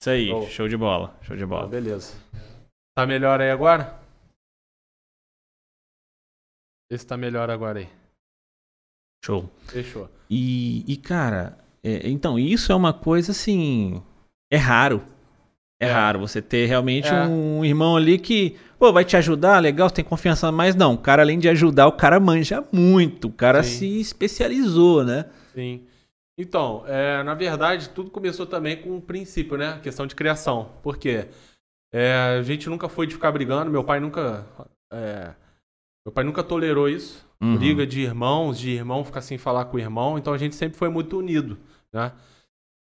Isso 0.00 0.10
aí, 0.10 0.32
oh. 0.32 0.46
show 0.46 0.68
de 0.68 0.76
bola. 0.76 1.18
Show 1.22 1.36
de 1.36 1.44
bola. 1.44 1.66
Oh, 1.66 1.68
beleza. 1.68 2.16
Tá 2.96 3.04
melhor 3.04 3.40
aí 3.40 3.50
agora? 3.50 3.99
Esse 6.90 7.06
tá 7.06 7.16
melhor 7.16 7.48
agora 7.50 7.78
aí. 7.78 7.88
Show. 9.24 9.48
Fechou. 9.68 10.08
E, 10.28 10.84
e 10.90 10.96
cara, 10.96 11.58
é, 11.82 12.08
então, 12.08 12.38
isso 12.38 12.72
é 12.72 12.74
uma 12.74 12.92
coisa 12.92 13.32
assim. 13.32 14.02
É 14.50 14.56
raro. 14.56 15.02
É, 15.80 15.86
é. 15.86 15.92
raro 15.92 16.18
você 16.18 16.42
ter 16.42 16.66
realmente 16.66 17.08
é. 17.08 17.22
um 17.22 17.64
irmão 17.64 17.96
ali 17.96 18.18
que, 18.18 18.56
pô, 18.78 18.92
vai 18.92 19.04
te 19.04 19.16
ajudar, 19.16 19.58
legal, 19.60 19.88
você 19.88 19.96
tem 19.96 20.04
confiança, 20.04 20.52
mas 20.52 20.74
não, 20.74 20.92
o 20.94 20.98
cara, 20.98 21.22
além 21.22 21.38
de 21.38 21.48
ajudar, 21.48 21.86
o 21.86 21.92
cara 21.92 22.20
manja 22.20 22.62
muito. 22.70 23.28
O 23.28 23.32
cara 23.32 23.62
Sim. 23.62 23.78
se 23.78 24.00
especializou, 24.00 25.04
né? 25.04 25.24
Sim. 25.54 25.86
Então, 26.36 26.84
é, 26.86 27.22
na 27.22 27.34
verdade, 27.34 27.90
tudo 27.90 28.10
começou 28.10 28.46
também 28.46 28.76
com 28.76 28.96
um 28.96 29.00
princípio, 29.00 29.56
né? 29.56 29.74
A 29.74 29.78
questão 29.78 30.06
de 30.06 30.14
criação. 30.14 30.70
Por 30.82 30.96
quê? 30.96 31.28
É, 31.92 32.36
a 32.38 32.42
gente 32.42 32.68
nunca 32.68 32.88
foi 32.88 33.06
de 33.06 33.14
ficar 33.14 33.32
brigando, 33.32 33.70
meu 33.70 33.84
pai 33.84 34.00
nunca. 34.00 34.46
Meu 36.04 36.12
pai 36.12 36.24
nunca 36.24 36.42
tolerou 36.42 36.88
isso. 36.88 37.26
Uhum. 37.40 37.56
Briga 37.56 37.86
de 37.86 38.00
irmãos, 38.00 38.58
de 38.58 38.70
irmão 38.70 39.04
ficar 39.04 39.22
sem 39.22 39.38
falar 39.38 39.66
com 39.66 39.76
o 39.76 39.80
irmão. 39.80 40.18
Então 40.18 40.32
a 40.32 40.38
gente 40.38 40.54
sempre 40.54 40.78
foi 40.78 40.88
muito 40.88 41.18
unido, 41.18 41.58
né? 41.92 42.12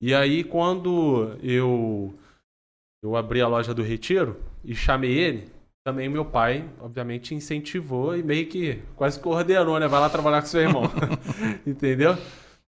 E 0.02 0.14
aí 0.14 0.44
quando 0.44 1.38
eu 1.42 2.14
eu 3.04 3.16
abri 3.16 3.42
a 3.42 3.48
loja 3.48 3.74
do 3.74 3.84
Retiro 3.84 4.38
e 4.64 4.76
chamei 4.76 5.12
ele, 5.12 5.52
também 5.86 6.10
meu 6.10 6.26
pai, 6.26 6.68
obviamente, 6.82 7.34
incentivou 7.34 8.18
e 8.18 8.24
meio 8.24 8.48
que 8.48 8.80
quase 8.96 9.20
coordenou, 9.20 9.80
né? 9.80 9.88
Vai 9.88 10.00
lá 10.00 10.10
trabalhar 10.10 10.42
com 10.42 10.48
seu 10.48 10.62
irmão. 10.62 10.84
Entendeu? 11.66 12.18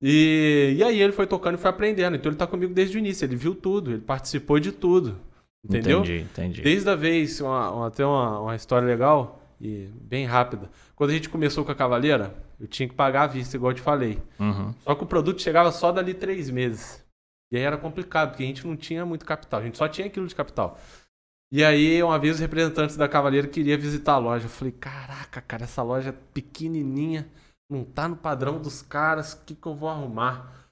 E, 0.02 0.76
e 0.78 0.84
aí 0.84 1.02
ele 1.02 1.12
foi 1.12 1.26
tocando 1.26 1.56
e 1.56 1.58
foi 1.58 1.70
aprendendo. 1.70 2.16
Então 2.16 2.30
ele 2.30 2.38
tá 2.38 2.46
comigo 2.46 2.74
desde 2.74 2.98
o 2.98 3.00
início, 3.00 3.26
ele 3.26 3.36
viu 3.36 3.56
tudo, 3.56 3.92
ele 3.92 4.02
participou 4.02 4.60
de 4.60 4.72
tudo. 4.72 5.18
Entendeu? 5.64 6.00
Entendi, 6.00 6.22
entendi. 6.22 6.62
Desde 6.62 6.90
a 6.90 6.96
vez, 6.96 7.42
uma, 7.42 7.72
uma, 7.72 7.88
até 7.88 8.06
uma, 8.06 8.40
uma 8.40 8.56
história 8.56 8.88
legal 8.88 9.39
e 9.60 9.90
bem 10.02 10.26
rápida. 10.26 10.70
Quando 10.96 11.10
a 11.10 11.14
gente 11.14 11.30
começou 11.30 11.66
com 11.66 11.72
a 11.72 11.76
Cavaleira, 11.76 12.36
eu 12.60 12.68
tinha 12.68 12.88
que 12.88 12.96
pagar 12.96 13.24
à 13.24 13.28
vista, 13.28 13.56
igual 13.58 13.72
eu 13.72 13.76
te 13.76 13.82
falei. 13.82 14.22
Uhum. 14.40 14.74
Só 14.84 14.96
que 14.96 15.04
o 15.04 15.08
produto 15.08 15.42
chegava 15.42 15.72
só 15.72 15.92
dali 15.92 16.14
três 16.14 16.50
meses. 16.50 17.04
E 17.52 17.58
aí 17.58 17.64
era 17.64 17.78
complicado, 17.78 18.30
porque 18.30 18.44
a 18.44 18.46
gente 18.46 18.66
não 18.66 18.78
tinha 18.78 19.06
muito 19.06 19.26
capital. 19.26 19.60
A 19.60 19.64
gente 19.64 19.78
só 19.78 19.88
tinha 19.88 20.08
aquilo 20.08 20.28
de 20.28 20.36
capital. 20.36 20.80
E 21.52 21.64
aí, 21.64 22.02
uma 22.04 22.20
vez, 22.20 22.36
os 22.36 22.40
representantes 22.40 22.96
da 22.96 23.08
Cavaleira 23.08 23.48
queria 23.48 23.78
visitar 23.78 24.14
a 24.14 24.18
loja. 24.20 24.46
Eu 24.46 24.50
falei, 24.50 24.72
caraca, 24.72 25.42
cara, 25.42 25.64
essa 25.64 25.82
loja 25.82 26.10
é 26.10 26.16
pequenininha, 26.34 27.28
não 27.70 27.84
tá 27.84 28.08
no 28.08 28.16
padrão 28.16 28.62
dos 28.62 28.84
caras, 28.84 29.34
o 29.34 29.44
que, 29.44 29.56
que 29.56 29.68
eu 29.68 29.76
vou 29.76 29.90
arrumar? 29.90 30.70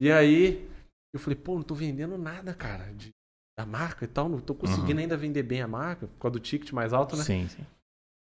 E 0.00 0.12
aí, 0.12 0.68
eu 1.12 1.18
falei, 1.18 1.36
pô, 1.36 1.56
não 1.56 1.62
tô 1.62 1.74
vendendo 1.74 2.16
nada, 2.16 2.54
cara, 2.54 2.84
de, 2.94 3.10
da 3.58 3.66
marca 3.66 4.04
e 4.04 4.08
tal. 4.08 4.28
Não 4.28 4.40
tô 4.40 4.54
conseguindo 4.54 4.92
uhum. 4.92 4.98
ainda 5.00 5.16
vender 5.16 5.42
bem 5.42 5.60
a 5.60 5.68
marca, 5.68 6.06
por 6.06 6.18
causa 6.18 6.32
do 6.32 6.40
ticket 6.40 6.70
mais 6.72 6.92
alto, 6.92 7.16
né? 7.16 7.24
Sim, 7.24 7.48
sim. 7.48 7.66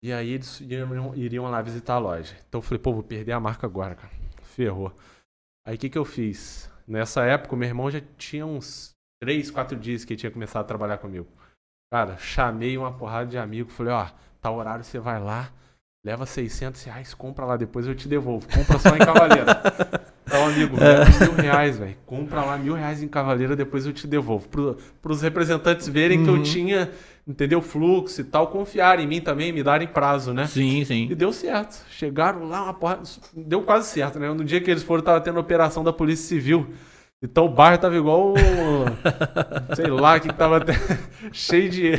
E 0.01 0.13
aí 0.13 0.29
eles 0.29 0.61
iriam, 0.61 1.15
iriam 1.15 1.49
lá 1.49 1.61
visitar 1.61 1.95
a 1.95 1.99
loja. 1.99 2.35
Então 2.47 2.59
eu 2.59 2.61
falei, 2.61 2.79
pô, 2.79 2.93
vou 2.93 3.03
perder 3.03 3.33
a 3.33 3.39
marca 3.39 3.67
agora, 3.67 3.95
cara. 3.95 4.13
Ferrou. 4.43 4.93
Aí 5.65 5.75
o 5.75 5.77
que, 5.77 5.89
que 5.89 5.97
eu 5.97 6.05
fiz? 6.05 6.69
Nessa 6.87 7.23
época, 7.23 7.55
meu 7.55 7.67
irmão 7.67 7.91
já 7.91 8.01
tinha 8.17 8.45
uns 8.45 8.91
3, 9.21 9.51
4 9.51 9.77
dias 9.77 10.05
que 10.05 10.13
ele 10.13 10.19
tinha 10.19 10.31
começado 10.31 10.63
a 10.63 10.67
trabalhar 10.67 10.97
comigo. 10.97 11.27
Cara, 11.91 12.17
chamei 12.17 12.77
uma 12.77 12.91
porrada 12.91 13.29
de 13.29 13.37
amigo, 13.37 13.69
falei, 13.69 13.93
ó, 13.93 14.07
tá 14.39 14.51
horário, 14.51 14.83
você 14.83 14.99
vai 14.99 15.19
lá, 15.19 15.51
leva 16.05 16.25
600 16.25 16.83
reais, 16.83 17.13
compra 17.13 17.45
lá, 17.45 17.57
depois 17.57 17.85
eu 17.85 17.95
te 17.95 18.07
devolvo. 18.07 18.47
Compra 18.47 18.79
só 18.79 18.95
em 18.95 18.99
Cavaleira. 18.99 19.61
Então, 20.29 20.45
amigo, 20.45 20.77
leva 20.79 21.25
mil 21.25 21.33
reais, 21.33 21.79
velho. 21.79 21.97
Compra 22.05 22.45
lá 22.45 22.55
mil 22.55 22.75
reais 22.75 23.01
em 23.01 23.07
Cavaleira, 23.07 23.55
depois 23.55 23.87
eu 23.87 23.91
te 23.91 24.05
devolvo. 24.05 24.47
Pro, 24.47 24.77
pros 25.01 25.23
representantes 25.23 25.87
verem 25.87 26.19
uhum. 26.19 26.23
que 26.23 26.29
eu 26.29 26.35
uhum. 26.35 26.43
Tinha 27.23 27.33
entendeu? 27.33 27.61
Fluxo 27.61 28.21
e 28.21 28.23
tal, 28.23 28.47
confiar 28.47 28.99
em 28.99 29.07
mim 29.07 29.21
também, 29.21 29.51
me 29.51 29.63
darem 29.63 29.87
prazo, 29.87 30.33
né? 30.33 30.47
Sim, 30.47 30.83
sim. 30.85 31.07
E 31.09 31.15
deu 31.15 31.31
certo. 31.31 31.85
Chegaram 31.89 32.47
lá, 32.47 32.63
uma 32.63 32.73
porra, 32.73 32.99
deu 33.35 33.61
quase 33.61 33.87
certo, 33.89 34.19
né? 34.19 34.31
No 34.33 34.43
dia 34.43 34.61
que 34.61 34.69
eles 34.69 34.83
foram, 34.83 35.03
tava 35.03 35.21
tendo 35.21 35.39
operação 35.39 35.83
da 35.83 35.93
Polícia 35.93 36.27
Civil. 36.27 36.67
Então 37.21 37.45
o 37.45 37.49
bairro 37.49 37.77
tava 37.77 37.95
igual. 37.97 38.33
sei 39.75 39.87
lá, 39.87 40.19
que 40.19 40.33
tava 40.33 40.57
até 40.57 40.73
cheio 41.33 41.69
de. 41.69 41.91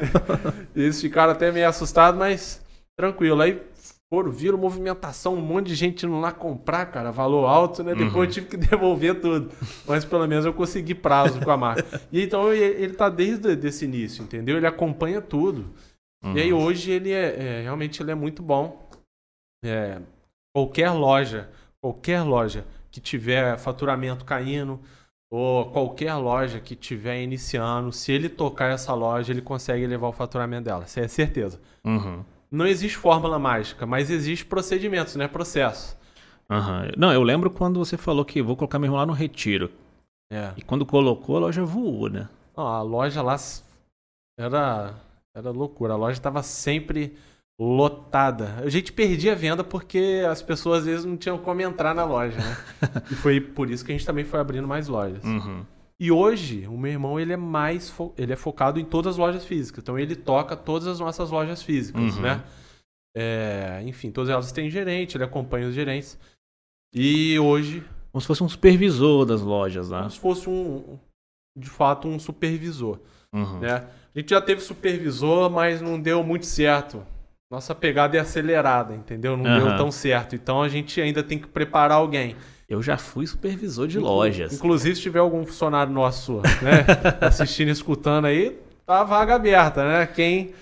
eles 0.74 1.00
ficaram 1.00 1.32
até 1.32 1.52
meio 1.52 1.68
assustados, 1.68 2.18
mas 2.18 2.64
tranquilo. 2.96 3.42
Aí 3.42 3.60
foram, 4.10 4.30
viram 4.30 4.56
movimentação, 4.56 5.34
um 5.34 5.40
monte 5.40 5.66
de 5.66 5.74
gente 5.74 6.06
indo 6.06 6.18
lá 6.18 6.32
comprar, 6.32 6.86
cara, 6.86 7.12
valor 7.12 7.46
alto, 7.46 7.82
né? 7.82 7.94
Depois 7.94 8.14
uhum. 8.14 8.22
eu 8.22 8.30
tive 8.30 8.46
que 8.46 8.56
devolver 8.56 9.20
tudo. 9.20 9.50
Mas 9.86 10.04
pelo 10.04 10.26
menos 10.26 10.46
eu 10.46 10.54
consegui 10.54 10.94
prazo 10.94 11.40
com 11.40 11.50
a 11.50 11.56
marca. 11.56 12.00
E 12.10 12.22
então 12.22 12.52
ele 12.52 12.94
tá 12.94 13.10
desde 13.10 13.54
esse 13.66 13.84
início, 13.84 14.24
entendeu? 14.24 14.56
Ele 14.56 14.66
acompanha 14.66 15.20
tudo. 15.20 15.66
Uhum. 16.24 16.36
E 16.36 16.40
aí 16.40 16.52
uhum. 16.52 16.62
hoje 16.62 16.90
ele 16.90 17.12
é, 17.12 17.58
é, 17.58 17.62
realmente 17.62 18.02
ele 18.02 18.10
é 18.10 18.14
muito 18.14 18.42
bom. 18.42 18.88
É, 19.62 20.00
qualquer 20.54 20.90
loja, 20.90 21.50
qualquer 21.82 22.22
loja 22.22 22.64
que 22.90 23.00
tiver 23.00 23.58
faturamento 23.58 24.24
caindo, 24.24 24.80
ou 25.30 25.70
qualquer 25.70 26.14
loja 26.14 26.58
que 26.58 26.74
tiver 26.74 27.22
iniciando, 27.22 27.92
se 27.92 28.10
ele 28.10 28.30
tocar 28.30 28.72
essa 28.72 28.94
loja, 28.94 29.30
ele 29.30 29.42
consegue 29.42 29.86
levar 29.86 30.08
o 30.08 30.12
faturamento 30.12 30.64
dela. 30.64 30.84
Isso 30.86 30.98
é 30.98 31.06
certeza. 31.06 31.60
Uhum 31.84 32.24
não 32.50 32.66
existe 32.66 32.96
fórmula 32.96 33.38
mágica, 33.38 33.86
mas 33.86 34.10
existe 34.10 34.44
procedimentos, 34.44 35.16
né? 35.16 35.28
Processo. 35.28 35.96
Uhum. 36.50 36.92
Não, 36.96 37.12
eu 37.12 37.22
lembro 37.22 37.50
quando 37.50 37.78
você 37.78 37.96
falou 37.96 38.24
que 38.24 38.42
vou 38.42 38.56
colocar 38.56 38.78
meu 38.78 38.86
irmão 38.86 38.98
lá 38.98 39.06
no 39.06 39.12
retiro. 39.12 39.70
É. 40.30 40.52
E 40.56 40.62
quando 40.62 40.84
colocou, 40.86 41.36
a 41.36 41.40
loja 41.40 41.64
voou, 41.64 42.08
né? 42.08 42.28
Não, 42.56 42.66
a 42.66 42.82
loja 42.82 43.22
lá 43.22 43.36
era, 44.38 44.94
era 45.34 45.50
loucura. 45.50 45.94
A 45.94 45.96
loja 45.96 46.18
estava 46.18 46.42
sempre 46.42 47.16
lotada. 47.60 48.54
A 48.58 48.68
gente 48.68 48.92
perdia 48.92 49.32
a 49.32 49.36
venda 49.36 49.64
porque 49.64 50.24
as 50.28 50.40
pessoas 50.40 50.80
às 50.80 50.86
vezes 50.86 51.04
não 51.04 51.16
tinham 51.16 51.38
como 51.38 51.60
entrar 51.60 51.94
na 51.94 52.04
loja, 52.04 52.36
né? 52.36 52.56
e 53.10 53.14
foi 53.14 53.40
por 53.40 53.70
isso 53.70 53.84
que 53.84 53.92
a 53.92 53.96
gente 53.96 54.06
também 54.06 54.24
foi 54.24 54.40
abrindo 54.40 54.68
mais 54.68 54.88
lojas. 54.88 55.22
Uhum. 55.24 55.64
E 56.00 56.12
hoje, 56.12 56.66
o 56.68 56.78
meu 56.78 56.92
irmão 56.92 57.18
ele 57.18 57.32
é 57.32 57.36
mais 57.36 57.90
fo... 57.90 58.14
ele 58.16 58.32
é 58.32 58.36
focado 58.36 58.78
em 58.78 58.84
todas 58.84 59.14
as 59.14 59.18
lojas 59.18 59.44
físicas. 59.44 59.82
Então 59.82 59.98
ele 59.98 60.14
toca 60.14 60.56
todas 60.56 60.86
as 60.86 61.00
nossas 61.00 61.30
lojas 61.30 61.62
físicas, 61.62 62.16
uhum. 62.16 62.22
né? 62.22 62.44
É, 63.16 63.82
enfim, 63.84 64.12
todas 64.12 64.30
elas 64.30 64.52
têm 64.52 64.70
gerente, 64.70 65.16
ele 65.16 65.24
acompanha 65.24 65.66
os 65.66 65.74
gerentes. 65.74 66.18
E 66.94 67.38
hoje. 67.38 67.82
Como 68.12 68.20
se 68.20 68.26
fosse 68.26 68.44
um 68.44 68.48
supervisor 68.48 69.24
das 69.24 69.42
lojas, 69.42 69.90
né? 69.90 69.98
Como 69.98 70.10
se 70.10 70.20
fosse 70.20 70.48
um, 70.48 70.98
de 71.58 71.68
fato, 71.68 72.06
um 72.06 72.18
supervisor. 72.18 73.00
Uhum. 73.34 73.58
Né? 73.58 73.84
A 74.14 74.18
gente 74.18 74.30
já 74.30 74.40
teve 74.40 74.60
supervisor, 74.60 75.50
mas 75.50 75.80
não 75.80 76.00
deu 76.00 76.22
muito 76.22 76.46
certo. 76.46 77.04
Nossa 77.50 77.74
pegada 77.74 78.16
é 78.16 78.20
acelerada, 78.20 78.94
entendeu? 78.94 79.36
Não 79.36 79.50
uhum. 79.50 79.66
deu 79.66 79.76
tão 79.76 79.90
certo. 79.90 80.36
Então 80.36 80.62
a 80.62 80.68
gente 80.68 81.00
ainda 81.00 81.22
tem 81.22 81.38
que 81.38 81.48
preparar 81.48 81.98
alguém. 81.98 82.36
Eu 82.68 82.82
já 82.82 82.98
fui 82.98 83.26
supervisor 83.26 83.88
de 83.88 83.98
lojas. 83.98 84.52
Inclusive, 84.52 84.94
se 84.94 85.02
tiver 85.02 85.20
algum 85.20 85.44
funcionário 85.46 85.90
nosso, 85.90 86.42
né, 86.62 86.84
assistindo, 87.26 87.70
escutando 87.70 88.26
aí, 88.26 88.60
tá 88.84 89.00
a 89.00 89.04
vaga 89.04 89.36
aberta, 89.36 89.88
né? 89.88 90.06
Quem, 90.06 90.54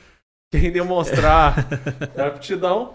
quem 0.52 0.70
demonstrar 0.70 1.66
aptidão. 2.16 2.94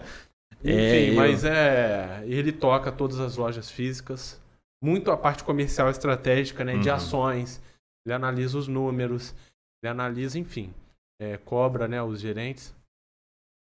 Enfim, 0.60 0.70
é, 0.70 1.10
eu... 1.10 1.14
mas 1.14 1.44
é. 1.44 2.22
Ele 2.24 2.52
toca 2.52 2.90
todas 2.90 3.20
as 3.20 3.36
lojas 3.36 3.70
físicas. 3.70 4.40
Muito 4.82 5.10
a 5.10 5.16
parte 5.16 5.44
comercial 5.44 5.90
estratégica, 5.90 6.64
né? 6.64 6.78
De 6.78 6.88
uhum. 6.88 6.94
ações. 6.94 7.62
Ele 8.06 8.14
analisa 8.14 8.56
os 8.56 8.66
números. 8.66 9.34
Ele 9.82 9.90
analisa, 9.90 10.38
enfim. 10.38 10.72
É, 11.20 11.36
cobra, 11.36 11.86
né? 11.86 12.02
Os 12.02 12.20
gerentes. 12.20 12.74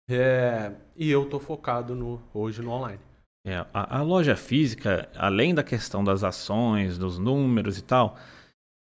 É, 0.10 0.72
e 0.96 1.10
eu 1.10 1.30
tô 1.30 1.40
focado 1.40 1.94
no, 1.94 2.22
hoje 2.34 2.62
no 2.62 2.72
online. 2.72 3.00
É, 3.46 3.66
a, 3.74 3.98
a, 3.98 4.02
loja 4.04 4.36
física, 4.36 5.10
além 5.16 5.56
da 5.56 5.64
questão 5.64 6.04
das 6.04 6.24
ações, 6.24 6.98
dos 6.98 7.18
números 7.18 7.78
e 7.78 7.82
tal, 7.82 8.18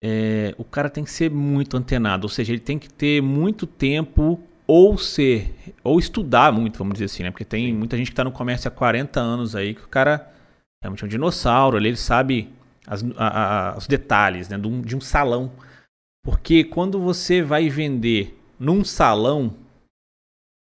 é, 0.02 0.56
o 0.58 0.64
cara 0.64 0.90
tem 0.90 1.04
que 1.04 1.12
ser 1.12 1.30
muito 1.30 1.76
antenado, 1.76 2.26
ou 2.26 2.30
seja, 2.30 2.54
ele 2.54 2.62
tem 2.62 2.80
que 2.80 2.90
ter 2.90 3.22
muito 3.22 3.68
tempo 3.68 4.40
ou 4.66 4.98
ser, 4.98 5.54
ou 5.84 6.00
estudar 6.00 6.54
muito, 6.54 6.78
vamos 6.78 6.94
dizer 6.94 7.06
assim, 7.06 7.24
né? 7.24 7.32
Porque 7.32 7.46
tem 7.46 7.74
muita 7.74 7.98
gente 7.98 8.08
que 8.08 8.14
está 8.14 8.24
no 8.24 8.32
comércio 8.32 8.68
há 8.68 8.72
40 8.72 9.20
anos 9.20 9.56
aí, 9.56 9.74
que 9.76 9.84
o 9.84 9.90
cara 9.90 10.32
realmente 10.82 11.04
é 11.04 11.06
um 11.06 11.10
dinossauro, 11.10 11.78
ele 11.78 11.96
sabe 11.96 12.50
as, 12.88 13.04
a, 13.18 13.74
a, 13.74 13.78
os 13.78 13.88
detalhes 13.88 14.50
né? 14.50 14.58
de, 14.58 14.68
um, 14.68 14.82
de 14.82 14.96
um 14.96 15.02
salão. 15.02 15.52
Porque 16.24 16.64
quando 16.64 17.00
você 17.00 17.42
vai 17.42 17.70
vender 17.70 18.40
num 18.60 18.84
salão, 18.84 19.56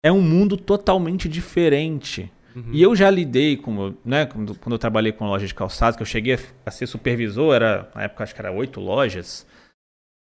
é 0.03 0.11
um 0.11 0.22
mundo 0.22 0.57
totalmente 0.57 1.29
diferente. 1.29 2.33
Uhum. 2.54 2.70
E 2.72 2.82
eu 2.82 2.94
já 2.96 3.08
lidei 3.08 3.56
com, 3.56 3.94
né, 4.04 4.26
quando, 4.26 4.54
quando 4.56 4.72
eu 4.72 4.78
trabalhei 4.78 5.12
com 5.12 5.26
loja 5.26 5.46
de 5.46 5.54
calçados, 5.54 5.96
que 5.96 6.02
eu 6.02 6.06
cheguei 6.06 6.38
a, 6.66 6.70
ser 6.70 6.86
supervisor, 6.86 7.54
era, 7.54 7.90
na 7.94 8.02
época 8.02 8.24
acho 8.24 8.34
que 8.34 8.40
era 8.40 8.52
oito 8.52 8.80
lojas. 8.80 9.46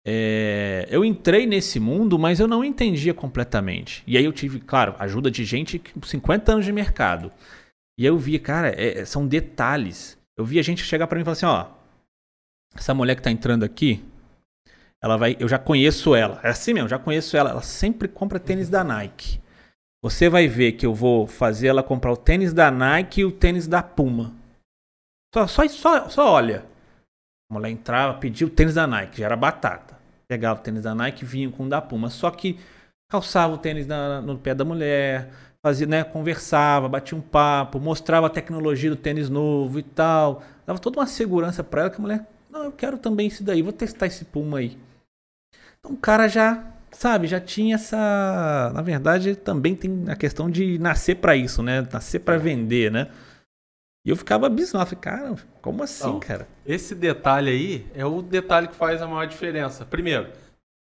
É, 0.08 0.88
eu 0.90 1.04
entrei 1.04 1.48
nesse 1.48 1.80
mundo, 1.80 2.18
mas 2.20 2.40
eu 2.40 2.48
não 2.48 2.64
entendia 2.64 3.14
completamente. 3.14 4.04
E 4.06 4.18
aí 4.18 4.24
eu 4.24 4.32
tive, 4.32 4.60
claro, 4.60 4.96
ajuda 5.00 5.32
de 5.32 5.44
gente 5.44 5.80
com 5.80 6.02
50 6.02 6.52
anos 6.54 6.66
de 6.66 6.72
mercado. 6.72 7.32
E 7.98 8.04
aí 8.04 8.08
eu 8.08 8.18
via, 8.18 8.40
cara, 8.40 8.70
é, 8.70 9.00
é 9.00 9.06
são 9.06 9.28
detalhes. 9.28 10.18
Eu 10.38 10.46
via 10.46 10.62
gente 10.62 10.84
chegar 10.84 11.08
para 11.08 11.18
mim 11.18 11.22
e 11.22 11.26
falar 11.26 11.34
assim, 11.34 11.46
ó, 11.46 11.68
essa 12.76 12.94
mulher 12.94 13.16
que 13.16 13.22
tá 13.22 13.32
entrando 13.32 13.64
aqui, 13.64 14.04
ela 15.02 15.18
vai, 15.18 15.36
eu 15.40 15.48
já 15.48 15.58
conheço 15.58 16.14
ela. 16.14 16.40
É 16.44 16.50
assim 16.50 16.74
mesmo, 16.74 16.90
já 16.90 17.00
conheço 17.00 17.36
ela. 17.36 17.50
Ela 17.50 17.62
sempre 17.62 18.08
compra 18.08 18.40
tênis 18.40 18.70
da 18.70 18.84
Nike. 18.84 19.40
Você 20.06 20.30
vai 20.30 20.48
ver 20.48 20.74
que 20.74 20.86
eu 20.86 20.94
vou 20.94 21.26
fazer 21.26 21.66
ela 21.66 21.82
comprar 21.82 22.12
o 22.14 22.16
tênis 22.16 22.54
da 22.54 22.70
Nike 22.70 23.22
e 23.22 23.26
o 23.26 23.32
tênis 23.32 23.66
da 23.66 23.82
Puma. 23.82 24.36
Só, 25.34 25.48
só, 25.48 25.68
só, 25.68 26.10
só 26.10 26.32
olha. 26.32 26.64
A 27.50 27.54
mulher 27.56 27.72
entrava, 27.72 28.20
pedia 28.20 28.46
o 28.46 28.50
tênis 28.52 28.76
da 28.76 28.86
Nike, 28.86 29.18
já 29.18 29.26
era 29.26 29.36
batata. 29.36 29.98
Pegava 30.28 30.60
o 30.60 30.64
tênis 30.64 30.84
da 30.84 30.94
Nike 30.94 31.24
e 31.24 31.28
vinha 31.28 31.50
com 31.50 31.66
o 31.66 31.70
da 31.70 31.82
Puma. 31.82 32.12
Só 32.12 32.30
que 32.30 32.60
calçava 33.10 33.56
o 33.56 33.58
tênis 33.58 33.88
na, 33.88 34.22
no 34.22 34.38
pé 34.38 34.54
da 34.54 34.64
mulher, 34.64 35.32
fazia, 35.60 35.88
né, 35.88 36.04
conversava, 36.04 36.88
batia 36.88 37.18
um 37.18 37.22
papo, 37.22 37.80
mostrava 37.80 38.28
a 38.28 38.30
tecnologia 38.30 38.92
do 38.92 38.96
tênis 38.96 39.28
novo 39.28 39.80
e 39.80 39.84
tal. 39.84 40.44
Dava 40.68 40.78
toda 40.78 41.00
uma 41.00 41.08
segurança 41.08 41.64
para 41.64 41.82
ela 41.82 41.90
que 41.90 41.98
a 41.98 42.02
mulher, 42.02 42.28
não, 42.52 42.64
eu 42.64 42.72
quero 42.72 43.00
também 43.00 43.26
isso 43.26 43.44
daí, 43.44 43.64
vou 43.64 43.74
testar 43.74 44.06
esse 44.06 44.24
Puma 44.24 44.60
aí. 44.60 44.78
Então 45.80 45.94
o 45.94 45.98
cara 45.98 46.28
já 46.28 46.75
sabe, 46.96 47.28
já 47.28 47.40
tinha 47.40 47.76
essa. 47.76 48.72
Na 48.74 48.82
verdade, 48.82 49.36
também 49.36 49.76
tem 49.76 50.06
a 50.08 50.16
questão 50.16 50.50
de 50.50 50.80
nascer 50.80 51.16
para 51.16 51.36
isso, 51.36 51.62
né? 51.62 51.88
Nascer 51.92 52.20
para 52.20 52.38
vender, 52.38 52.92
né? 52.92 53.10
E 54.06 54.10
eu 54.10 54.16
ficava 54.16 54.46
abismado, 54.46 54.86
falei, 54.86 55.02
cara, 55.02 55.36
como 55.62 55.82
assim, 55.82 56.08
então, 56.08 56.20
cara? 56.20 56.48
Esse 56.66 56.94
detalhe 56.94 57.50
aí 57.50 57.88
é 57.96 58.06
o 58.06 58.22
detalhe 58.22 58.68
que 58.68 58.76
faz 58.76 59.02
a 59.02 59.08
maior 59.08 59.26
diferença. 59.26 59.84
Primeiro, 59.84 60.30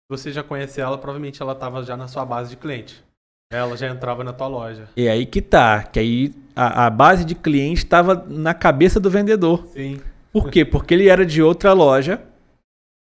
você 0.09 0.31
já 0.31 0.41
conhece 0.43 0.81
ela, 0.81 0.97
provavelmente 0.97 1.41
ela 1.41 1.53
estava 1.53 1.83
já 1.83 1.95
na 1.95 2.07
sua 2.07 2.25
base 2.25 2.49
de 2.49 2.57
cliente. 2.57 3.03
Ela 3.51 3.77
já 3.77 3.89
entrava 3.89 4.23
na 4.23 4.33
tua 4.33 4.47
loja. 4.47 4.89
E 4.95 5.07
aí 5.07 5.25
que 5.25 5.41
tá, 5.41 5.83
que 5.83 5.99
aí 5.99 6.33
a, 6.55 6.87
a 6.87 6.89
base 6.89 7.23
de 7.23 7.35
cliente 7.35 7.83
estava 7.83 8.15
na 8.15 8.53
cabeça 8.53 8.99
do 8.99 9.09
vendedor. 9.09 9.67
Sim. 9.67 10.01
Por 10.31 10.49
quê? 10.49 10.65
Porque 10.65 10.93
ele 10.93 11.07
era 11.07 11.25
de 11.25 11.43
outra 11.43 11.73
loja 11.73 12.21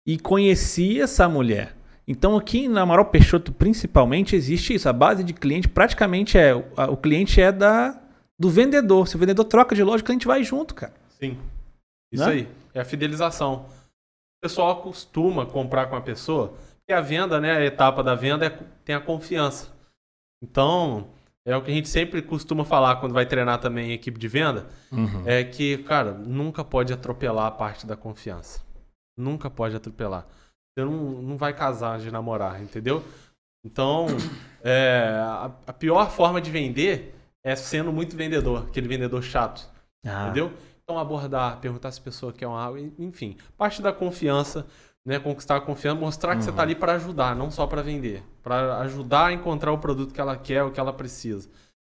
e 0.07 0.19
conhecia 0.19 1.05
essa 1.05 1.29
mulher. 1.29 1.75
Então 2.07 2.37
aqui 2.37 2.69
na 2.69 2.83
Amaral 2.83 3.07
Peixoto 3.07 3.53
principalmente 3.53 4.37
existe 4.37 4.75
isso. 4.75 4.89
A 4.89 4.93
base 4.93 5.25
de 5.25 5.33
cliente 5.33 5.69
praticamente 5.69 6.37
é 6.37 6.55
o 6.55 6.97
cliente 6.97 7.41
é 7.41 7.51
da 7.51 8.01
do 8.39 8.51
vendedor. 8.51 9.09
Se 9.09 9.17
o 9.17 9.19
vendedor 9.19 9.45
troca 9.45 9.75
de 9.75 9.83
loja, 9.83 10.03
o 10.03 10.07
cliente 10.07 10.27
vai 10.27 10.43
junto, 10.43 10.75
cara. 10.75 10.93
Sim. 11.19 11.39
Isso 12.13 12.25
né? 12.25 12.33
aí. 12.33 12.49
É 12.75 12.81
a 12.81 12.85
fidelização. 12.85 13.67
O 14.39 14.43
pessoal 14.43 14.83
costuma 14.83 15.47
comprar 15.47 15.87
com 15.87 15.97
a 15.97 16.01
pessoa, 16.01 16.55
e 16.89 16.93
a 16.93 17.01
venda, 17.01 17.41
né, 17.41 17.53
a 17.53 17.65
etapa 17.65 18.03
da 18.03 18.15
venda 18.15 18.47
é, 18.47 18.51
tem 18.85 18.95
a 18.95 19.01
confiança. 19.01 19.73
Então, 20.43 21.07
é 21.47 21.57
o 21.57 21.63
que 21.63 21.71
a 21.71 21.75
gente 21.75 21.89
sempre 21.89 22.21
costuma 22.21 22.65
falar 22.65 22.97
quando 22.97 23.15
vai 23.15 23.25
treinar 23.25 23.59
também 23.59 23.93
equipe 23.93 24.19
de 24.19 24.29
venda, 24.29 24.67
uhum. 24.93 25.23
é 25.25 25.43
que, 25.45 25.79
cara, 25.79 26.13
nunca 26.13 26.63
pode 26.63 26.93
atropelar 26.93 27.47
a 27.47 27.51
parte 27.51 27.87
da 27.87 27.97
confiança. 27.97 28.61
Nunca 29.17 29.49
pode 29.49 29.75
atropelar. 29.75 30.27
Você 30.75 30.85
não, 30.85 31.23
não 31.23 31.37
vai 31.37 31.55
casar 31.55 31.99
de 32.01 32.11
namorar, 32.11 32.61
entendeu? 32.61 33.05
Então, 33.65 34.07
é, 34.63 35.09
a, 35.21 35.51
a, 35.67 35.73
pior 35.73 36.11
forma 36.11 36.41
de 36.41 36.51
vender 36.51 37.15
é 37.45 37.55
sendo 37.55 37.93
muito 37.93 38.17
vendedor, 38.17 38.67
aquele 38.69 38.89
vendedor 38.89 39.23
chato. 39.23 39.71
Ah. 40.05 40.25
Entendeu? 40.25 40.53
Então, 40.83 40.99
abordar, 40.99 41.61
perguntar 41.61 41.91
se 41.93 42.01
a 42.01 42.03
pessoa 42.03 42.33
quer 42.33 42.47
uma 42.47 42.63
água, 42.63 42.79
enfim. 42.99 43.37
Parte 43.57 43.81
da 43.81 43.93
confiança, 43.93 44.67
né? 45.07 45.19
Conquistar 45.19 45.57
a 45.57 45.61
confiança, 45.61 45.99
mostrar 45.99 46.33
que 46.33 46.39
uhum. 46.39 46.43
você 46.43 46.51
está 46.51 46.63
ali 46.63 46.75
para 46.75 46.95
ajudar, 46.95 47.35
não 47.35 47.51
só 47.51 47.67
para 47.67 47.83
vender. 47.83 48.23
Para 48.43 48.79
ajudar 48.81 49.27
a 49.27 49.33
encontrar 49.33 49.73
o 49.73 49.79
produto 49.79 50.13
que 50.13 50.21
ela 50.21 50.37
quer, 50.37 50.63
o 50.63 50.71
que 50.71 50.81
ela 50.81 50.93
precisa. 50.93 51.49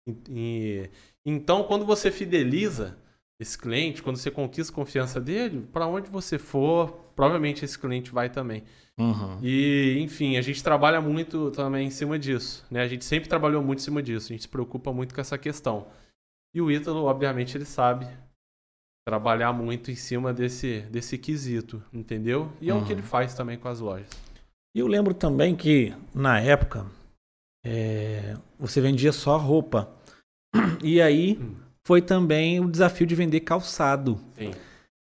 E, 0.08 0.16
e, 0.30 0.90
então, 1.26 1.64
quando 1.64 1.86
você 1.86 2.10
fideliza 2.10 2.98
esse 3.40 3.58
cliente, 3.58 4.04
quando 4.04 4.18
você 4.18 4.30
conquista 4.30 4.74
a 4.74 4.76
confiança 4.76 5.20
dele, 5.22 5.66
para 5.72 5.88
onde 5.88 6.10
você 6.10 6.38
for, 6.38 6.92
provavelmente 7.16 7.64
esse 7.64 7.80
cliente 7.80 8.12
vai 8.12 8.30
também. 8.30 8.64
Uhum. 8.98 9.40
E, 9.42 9.98
enfim, 10.02 10.36
a 10.36 10.42
gente 10.42 10.62
trabalha 10.62 11.00
muito 11.00 11.50
também 11.52 11.88
em 11.88 11.90
cima 11.90 12.20
disso. 12.20 12.66
Né? 12.70 12.82
A 12.82 12.88
gente 12.88 13.06
sempre 13.06 13.30
trabalhou 13.30 13.64
muito 13.64 13.80
em 13.80 13.84
cima 13.84 14.04
disso. 14.04 14.28
A 14.28 14.34
gente 14.34 14.42
se 14.42 14.50
preocupa 14.50 14.92
muito 14.92 15.16
com 15.16 15.22
essa 15.22 15.38
questão. 15.38 15.88
E 16.54 16.60
o 16.60 16.70
Ítalo, 16.70 17.06
obviamente, 17.06 17.56
ele 17.56 17.64
sabe 17.64 18.06
trabalhar 19.08 19.54
muito 19.54 19.90
em 19.90 19.96
cima 19.96 20.34
desse, 20.34 20.82
desse 20.92 21.18
quesito, 21.18 21.82
entendeu? 21.94 22.52
E 22.60 22.70
é 22.70 22.74
uhum. 22.74 22.82
o 22.82 22.86
que 22.86 22.92
ele 22.92 23.02
uhum. 23.02 23.08
faz 23.08 23.34
também 23.34 23.58
com 23.58 23.70
as 23.70 23.80
lojas. 23.80 24.10
E 24.76 24.80
eu 24.80 24.88
lembro 24.88 25.14
também 25.14 25.56
que, 25.56 25.96
na 26.14 26.42
época, 26.42 26.86
é, 27.66 28.36
você 28.60 28.82
vendia 28.82 29.14
só 29.14 29.38
roupa. 29.38 29.90
E 30.84 31.02
aí... 31.02 31.38
Hum 31.42 31.69
foi 31.90 32.04
também 32.04 32.60
o 32.60 32.70
desafio 32.70 33.08
de 33.08 33.16
vender 33.16 33.40
calçado. 33.40 34.20
Sim. 34.38 34.52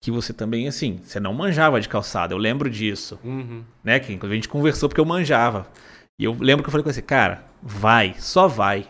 Que 0.00 0.08
você 0.08 0.32
também, 0.32 0.68
assim, 0.68 1.00
você 1.02 1.18
não 1.18 1.34
manjava 1.34 1.80
de 1.80 1.88
calçado, 1.88 2.32
eu 2.32 2.38
lembro 2.38 2.70
disso. 2.70 3.18
Uhum. 3.24 3.64
Né? 3.82 3.98
Que 3.98 4.12
inclusive 4.12 4.34
a 4.34 4.36
gente 4.36 4.48
conversou 4.48 4.88
porque 4.88 5.00
eu 5.00 5.04
manjava. 5.04 5.66
E 6.16 6.22
eu 6.22 6.32
lembro 6.38 6.62
que 6.62 6.68
eu 6.68 6.70
falei 6.70 6.84
com 6.84 6.92
você, 6.92 7.02
cara, 7.02 7.44
vai, 7.60 8.14
só 8.20 8.46
vai. 8.46 8.88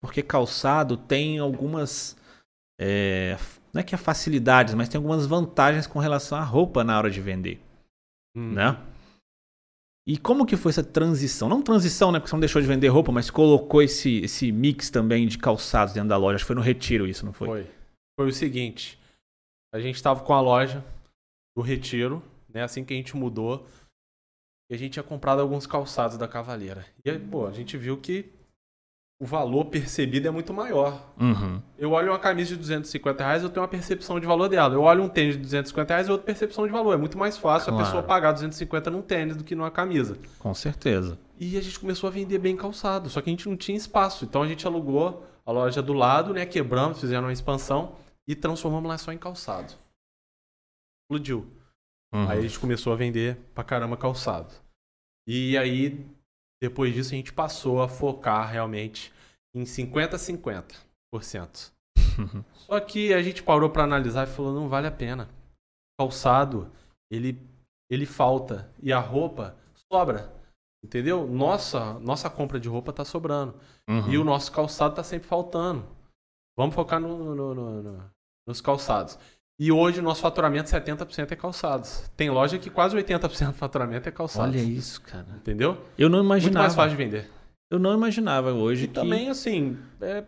Porque 0.00 0.22
calçado 0.22 0.96
tem 0.96 1.38
algumas. 1.38 2.16
É, 2.80 3.36
não 3.72 3.78
é 3.78 3.84
que 3.84 3.94
é 3.94 3.98
facilidades, 3.98 4.74
mas 4.74 4.88
tem 4.88 4.98
algumas 4.98 5.24
vantagens 5.24 5.86
com 5.86 6.00
relação 6.00 6.36
à 6.36 6.42
roupa 6.42 6.82
na 6.82 6.98
hora 6.98 7.12
de 7.12 7.20
vender. 7.20 7.60
Uhum. 8.36 8.54
Né? 8.54 8.76
E 10.10 10.18
como 10.18 10.44
que 10.44 10.56
foi 10.56 10.70
essa 10.70 10.82
transição? 10.82 11.48
Não 11.48 11.62
transição, 11.62 12.10
né? 12.10 12.18
Porque 12.18 12.30
você 12.30 12.34
não 12.34 12.40
deixou 12.40 12.60
de 12.60 12.66
vender 12.66 12.88
roupa, 12.88 13.12
mas 13.12 13.30
colocou 13.30 13.80
esse, 13.80 14.16
esse 14.22 14.50
mix 14.50 14.90
também 14.90 15.24
de 15.24 15.38
calçados 15.38 15.94
dentro 15.94 16.08
da 16.08 16.16
loja. 16.16 16.34
Acho 16.34 16.42
que 16.42 16.48
foi 16.48 16.56
no 16.56 16.62
Retiro 16.62 17.06
isso, 17.06 17.24
não 17.24 17.32
foi? 17.32 17.46
Foi. 17.46 17.66
Foi 18.18 18.28
o 18.28 18.32
seguinte. 18.32 18.98
A 19.72 19.78
gente 19.78 19.94
estava 19.94 20.24
com 20.24 20.34
a 20.34 20.40
loja 20.40 20.84
do 21.56 21.62
Retiro, 21.62 22.20
né? 22.48 22.64
Assim 22.64 22.84
que 22.84 22.92
a 22.92 22.96
gente 22.96 23.16
mudou. 23.16 23.64
E 24.68 24.74
a 24.74 24.76
gente 24.76 24.94
tinha 24.94 25.02
comprado 25.04 25.42
alguns 25.42 25.64
calçados 25.64 26.18
da 26.18 26.26
Cavaleira. 26.26 26.84
E 27.04 27.10
aí, 27.10 27.16
pô, 27.16 27.46
a 27.46 27.52
gente 27.52 27.76
viu 27.76 27.96
que 27.96 28.32
o 29.20 29.26
valor 29.26 29.66
percebido 29.66 30.26
é 30.26 30.30
muito 30.30 30.52
maior. 30.54 31.12
Uhum. 31.20 31.60
Eu 31.78 31.90
olho 31.90 32.10
uma 32.10 32.18
camisa 32.18 32.50
de 32.50 32.56
250 32.56 33.22
reais, 33.22 33.42
eu 33.42 33.50
tenho 33.50 33.60
uma 33.60 33.68
percepção 33.68 34.18
de 34.18 34.26
valor 34.26 34.48
dela. 34.48 34.74
Eu 34.74 34.80
olho 34.80 35.02
um 35.02 35.10
tênis 35.10 35.34
de 35.34 35.42
250 35.42 35.92
reais 35.92 36.08
e 36.08 36.10
outra 36.10 36.24
percepção 36.24 36.66
de 36.66 36.72
valor. 36.72 36.94
É 36.94 36.96
muito 36.96 37.18
mais 37.18 37.36
fácil 37.36 37.68
claro. 37.68 37.82
a 37.82 37.86
pessoa 37.86 38.02
pagar 38.02 38.32
250 38.32 38.90
num 38.90 39.02
tênis 39.02 39.36
do 39.36 39.44
que 39.44 39.54
numa 39.54 39.70
camisa. 39.70 40.18
Com 40.38 40.54
certeza. 40.54 41.18
E 41.38 41.58
a 41.58 41.60
gente 41.60 41.78
começou 41.78 42.08
a 42.08 42.10
vender 42.10 42.38
bem 42.38 42.56
calçado, 42.56 43.10
só 43.10 43.20
que 43.20 43.28
a 43.28 43.32
gente 43.32 43.46
não 43.46 43.58
tinha 43.58 43.76
espaço. 43.76 44.24
Então 44.24 44.42
a 44.42 44.48
gente 44.48 44.66
alugou 44.66 45.26
a 45.44 45.52
loja 45.52 45.82
do 45.82 45.92
lado, 45.92 46.32
né? 46.32 46.46
Quebramos, 46.46 46.98
fizemos 46.98 47.26
uma 47.26 47.32
expansão 47.32 47.96
e 48.26 48.34
transformamos 48.34 48.88
lá 48.88 48.96
só 48.96 49.12
em 49.12 49.18
calçado. 49.18 49.74
Explodiu. 51.04 51.46
Uhum. 52.14 52.26
Aí 52.26 52.38
a 52.38 52.42
gente 52.42 52.58
começou 52.58 52.90
a 52.90 52.96
vender 52.96 53.36
pra 53.54 53.62
caramba 53.62 53.98
calçado. 53.98 54.54
E 55.26 55.58
aí 55.58 56.06
depois 56.60 56.92
disso, 56.92 57.14
a 57.14 57.16
gente 57.16 57.32
passou 57.32 57.82
a 57.82 57.88
focar 57.88 58.50
realmente 58.50 59.12
em 59.54 59.64
50 59.64 60.16
a 60.16 60.18
50%. 60.18 61.72
Só 62.54 62.78
que 62.80 63.14
a 63.14 63.22
gente 63.22 63.42
parou 63.42 63.70
para 63.70 63.84
analisar 63.84 64.28
e 64.28 64.30
falou, 64.30 64.52
não 64.52 64.68
vale 64.68 64.86
a 64.86 64.92
pena. 64.92 65.28
Calçado, 65.98 66.70
ele, 67.10 67.40
ele 67.90 68.04
falta. 68.04 68.70
E 68.82 68.92
a 68.92 68.98
roupa 68.98 69.56
sobra. 69.90 70.32
Entendeu? 70.84 71.26
Nossa, 71.26 71.98
nossa 72.00 72.28
compra 72.28 72.60
de 72.60 72.68
roupa 72.68 72.92
tá 72.92 73.04
sobrando. 73.04 73.54
Uhum. 73.88 74.10
E 74.10 74.18
o 74.18 74.24
nosso 74.24 74.52
calçado 74.52 74.94
tá 74.94 75.02
sempre 75.02 75.28
faltando. 75.28 75.84
Vamos 76.56 76.74
focar 76.74 77.00
no, 77.00 77.34
no, 77.34 77.54
no, 77.54 78.10
nos 78.46 78.60
calçados. 78.60 79.18
E 79.60 79.70
hoje 79.70 80.00
o 80.00 80.02
nosso 80.02 80.22
faturamento 80.22 80.70
70% 80.70 81.32
é 81.32 81.36
calçados. 81.36 82.10
Tem 82.16 82.30
loja 82.30 82.58
que 82.58 82.70
quase 82.70 82.96
80% 82.96 83.48
do 83.48 83.52
faturamento 83.52 84.08
é 84.08 84.10
calçados. 84.10 84.56
Olha 84.56 84.64
isso, 84.64 85.02
cara. 85.02 85.26
Entendeu? 85.36 85.76
Eu 85.98 86.08
não 86.08 86.24
imaginava. 86.24 86.60
Muito 86.60 86.62
mais 86.62 86.74
fácil 86.74 86.96
de 86.96 87.04
vender. 87.04 87.30
Eu 87.70 87.78
não 87.78 87.92
imaginava 87.92 88.54
hoje 88.54 88.84
e 88.84 88.88
que... 88.88 88.94
também, 88.94 89.28
assim, 89.28 89.76
é, 90.00 90.24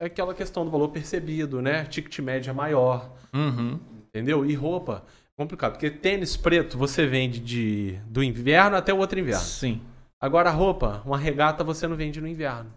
é 0.00 0.06
aquela 0.06 0.32
questão 0.32 0.64
do 0.64 0.70
valor 0.70 0.90
percebido, 0.90 1.60
né? 1.60 1.86
Ticket 1.86 2.20
média 2.20 2.54
maior. 2.54 3.10
Uhum. 3.34 3.80
Entendeu? 4.06 4.46
E 4.46 4.54
roupa, 4.54 5.04
complicado. 5.36 5.72
Porque 5.72 5.90
tênis 5.90 6.36
preto 6.36 6.78
você 6.78 7.04
vende 7.04 7.40
de, 7.40 7.98
do 8.06 8.22
inverno 8.22 8.76
até 8.76 8.94
o 8.94 8.98
outro 8.98 9.18
inverno. 9.18 9.42
Sim. 9.42 9.82
Agora, 10.20 10.50
roupa, 10.50 11.02
uma 11.04 11.18
regata 11.18 11.64
você 11.64 11.88
não 11.88 11.96
vende 11.96 12.20
no 12.20 12.28
inverno. 12.28 12.72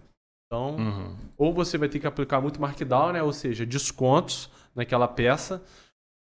Então, 0.48 0.78
Uhum. 0.78 1.16
ou 1.38 1.54
você 1.54 1.78
vai 1.78 1.88
ter 1.88 2.00
que 2.00 2.08
aplicar 2.08 2.42
muito 2.42 2.60
markdown, 2.60 3.14
né? 3.14 3.22
Ou 3.22 3.32
seja, 3.32 3.68
descontos 3.68 4.50
naquela 4.76 5.08
peça. 5.08 5.62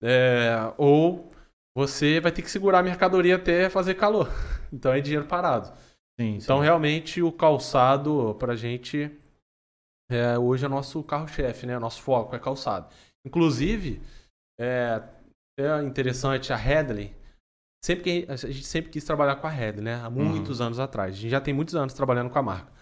É, 0.03 0.73
ou 0.77 1.31
você 1.77 2.21
vai 2.21 2.33
ter 2.33 2.43
que 2.43 2.51
segurar 2.51 2.81
a 2.81 2.83
mercadoria 2.83 3.37
até 3.37 3.69
fazer 3.71 3.95
calor. 3.95 4.29
Então 4.75 4.91
é 4.91 5.03
dinheiro 5.03 5.27
parado. 5.27 5.67
Sim, 6.19 6.37
Então, 6.37 6.57
sim. 6.59 6.65
realmente, 6.65 7.21
o 7.21 7.31
calçado, 7.31 8.35
pra 8.39 8.57
gente, 8.57 9.15
é, 10.11 10.39
hoje 10.39 10.65
é 10.65 10.69
nosso 10.69 11.03
carro-chefe, 11.03 11.67
né? 11.67 11.79
Nosso 11.79 12.01
foco 12.01 12.35
é 12.35 12.39
calçado. 12.39 12.89
Inclusive, 13.27 14.01
é, 14.59 15.03
é 15.61 15.83
interessante, 15.83 16.55
a 16.55 16.57
Headley, 16.57 17.15
sempre 17.85 18.03
que, 18.25 18.33
a 18.33 18.37
gente 18.37 18.65
sempre 18.65 18.91
quis 18.91 19.05
trabalhar 19.05 19.37
com 19.37 19.47
a 19.47 19.51
Headley, 19.51 19.85
né? 19.85 19.97
Há 19.97 20.09
muitos 20.09 20.63
anos 20.63 20.79
atrás. 20.79 21.13
A 21.15 21.19
gente 21.19 21.31
já 21.31 21.41
tem 21.41 21.53
muitos 21.53 21.75
anos 21.75 21.93
trabalhando 21.93 22.31
com 22.31 22.39
a 22.39 22.43
marca. 22.43 22.73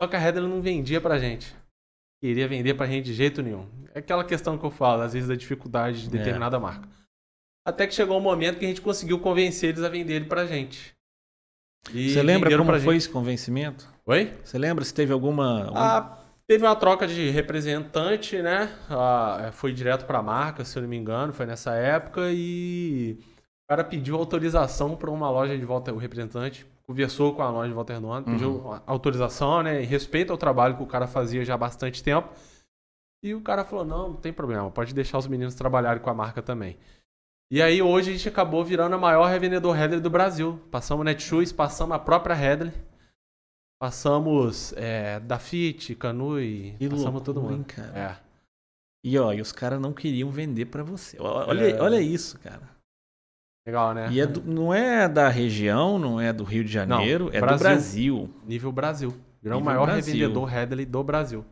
Só 0.00 0.08
que 0.08 0.16
a 0.16 0.18
Headley 0.18 0.48
não 0.48 0.62
vendia 0.62 0.98
pra 0.98 1.18
gente. 1.18 1.54
Queria 2.20 2.48
vender 2.48 2.74
pra 2.74 2.86
gente 2.86 3.04
de 3.06 3.14
jeito 3.14 3.42
nenhum. 3.42 3.66
É 3.94 4.00
aquela 4.00 4.24
questão 4.24 4.58
que 4.58 4.64
eu 4.64 4.70
falo, 4.70 5.02
às 5.02 5.12
vezes, 5.12 5.28
da 5.28 5.34
dificuldade 5.36 6.02
de 6.02 6.08
É. 6.08 6.18
determinada 6.18 6.58
marca. 6.58 6.88
Até 7.66 7.86
que 7.86 7.94
chegou 7.94 8.16
um 8.18 8.20
momento 8.22 8.58
que 8.58 8.64
a 8.64 8.68
gente 8.68 8.80
conseguiu 8.80 9.18
convencer 9.20 9.70
eles 9.70 9.84
a 9.84 9.88
vender 9.88 10.14
ele 10.14 10.24
pra 10.24 10.46
gente. 10.46 10.94
E 11.92 12.10
Você 12.10 12.22
lembra 12.22 12.50
como 12.56 12.70
foi 12.72 12.80
gente. 12.80 12.96
esse 12.96 13.08
convencimento? 13.08 13.88
Oi? 14.06 14.32
Você 14.42 14.58
lembra 14.58 14.84
se 14.84 14.92
teve 14.92 15.12
alguma. 15.12 15.64
algum- 15.66 15.78
Ah, 15.78 16.18
teve 16.46 16.64
uma 16.64 16.74
troca 16.74 17.06
de 17.06 17.30
representante, 17.30 18.42
né? 18.42 18.74
Ah, 18.90 19.50
foi 19.52 19.72
direto 19.72 20.04
pra 20.06 20.22
marca, 20.22 20.64
se 20.64 20.76
eu 20.76 20.82
não 20.82 20.88
me 20.88 20.96
engano, 20.96 21.32
foi 21.32 21.46
nessa 21.46 21.74
época 21.74 22.22
e 22.32 23.18
o 23.20 23.68
cara 23.70 23.84
pediu 23.84 24.16
autorização 24.16 24.96
para 24.96 25.10
uma 25.10 25.30
loja 25.30 25.56
de 25.56 25.64
volta, 25.64 25.92
o 25.92 25.98
representante 25.98 26.66
conversou 26.88 27.34
com 27.34 27.42
a 27.42 27.50
loja 27.50 27.68
de 27.68 27.74
Volta 27.74 27.92
Redonda, 27.92 28.22
pediu 28.30 28.62
autorização, 28.86 29.62
né? 29.62 29.82
Em 29.82 29.86
respeito 29.86 30.32
ao 30.32 30.38
trabalho 30.38 30.76
que 30.76 30.82
o 30.82 30.86
cara 30.86 31.06
fazia 31.06 31.44
já 31.44 31.54
há 31.54 31.58
bastante 31.58 32.02
tempo. 32.02 32.28
E 33.22 33.34
o 33.34 33.40
cara 33.42 33.64
falou: 33.64 33.84
não, 33.84 34.08
não 34.10 34.16
tem 34.16 34.32
problema, 34.32 34.70
pode 34.70 34.94
deixar 34.94 35.18
os 35.18 35.26
meninos 35.26 35.54
trabalharem 35.54 36.02
com 36.02 36.08
a 36.08 36.14
marca 36.14 36.40
também. 36.40 36.78
E 37.50 37.60
aí 37.62 37.80
hoje 37.82 38.10
a 38.10 38.12
gente 38.14 38.28
acabou 38.28 38.64
virando 38.64 38.94
a 38.94 38.98
maior 38.98 39.26
revendedor 39.26 39.74
Headley 39.74 40.00
do 40.00 40.10
Brasil. 40.10 40.60
Passamos 40.70 41.04
Netshoes, 41.04 41.52
passamos 41.52 41.94
a 41.96 41.98
própria 41.98 42.34
Headley. 42.34 42.72
Passamos 43.80 44.72
é, 44.76 45.20
Canui, 45.98 46.74
Que 46.78 46.88
passamos 46.88 47.14
loucura, 47.14 47.24
todo 47.24 47.40
hein, 47.46 47.58
mundo. 47.58 47.66
cara? 47.66 47.98
É. 47.98 48.28
E 49.04 49.18
ó, 49.18 49.32
e 49.32 49.40
os 49.40 49.52
caras 49.52 49.80
não 49.80 49.92
queriam 49.92 50.30
vender 50.30 50.66
pra 50.66 50.82
você. 50.82 51.16
Olha, 51.20 51.70
É. 51.70 51.80
olha 51.80 52.00
isso, 52.00 52.38
cara. 52.40 52.68
Legal, 53.66 53.94
né? 53.94 54.08
E 54.10 54.20
é 54.20 54.26
do- 54.26 54.42
não 54.42 54.72
é 54.72 55.08
da 55.08 55.28
região, 55.28 55.98
não 55.98 56.20
é 56.20 56.32
do 56.32 56.44
Rio 56.44 56.64
de 56.64 56.72
Janeiro, 56.72 57.28
é 57.32 57.40
do 57.40 57.46
Brasil. 57.46 57.66
Brasil. 57.68 58.30
Nível 58.46 58.72
Brasil. 58.72 59.14
Virou 59.42 59.60
o 59.60 59.64
maior 59.64 59.86
Brasil. 59.86 60.14
revendedor 60.14 60.44
Headley 60.46 60.86
do 60.86 61.02
Brasil. 61.04 61.44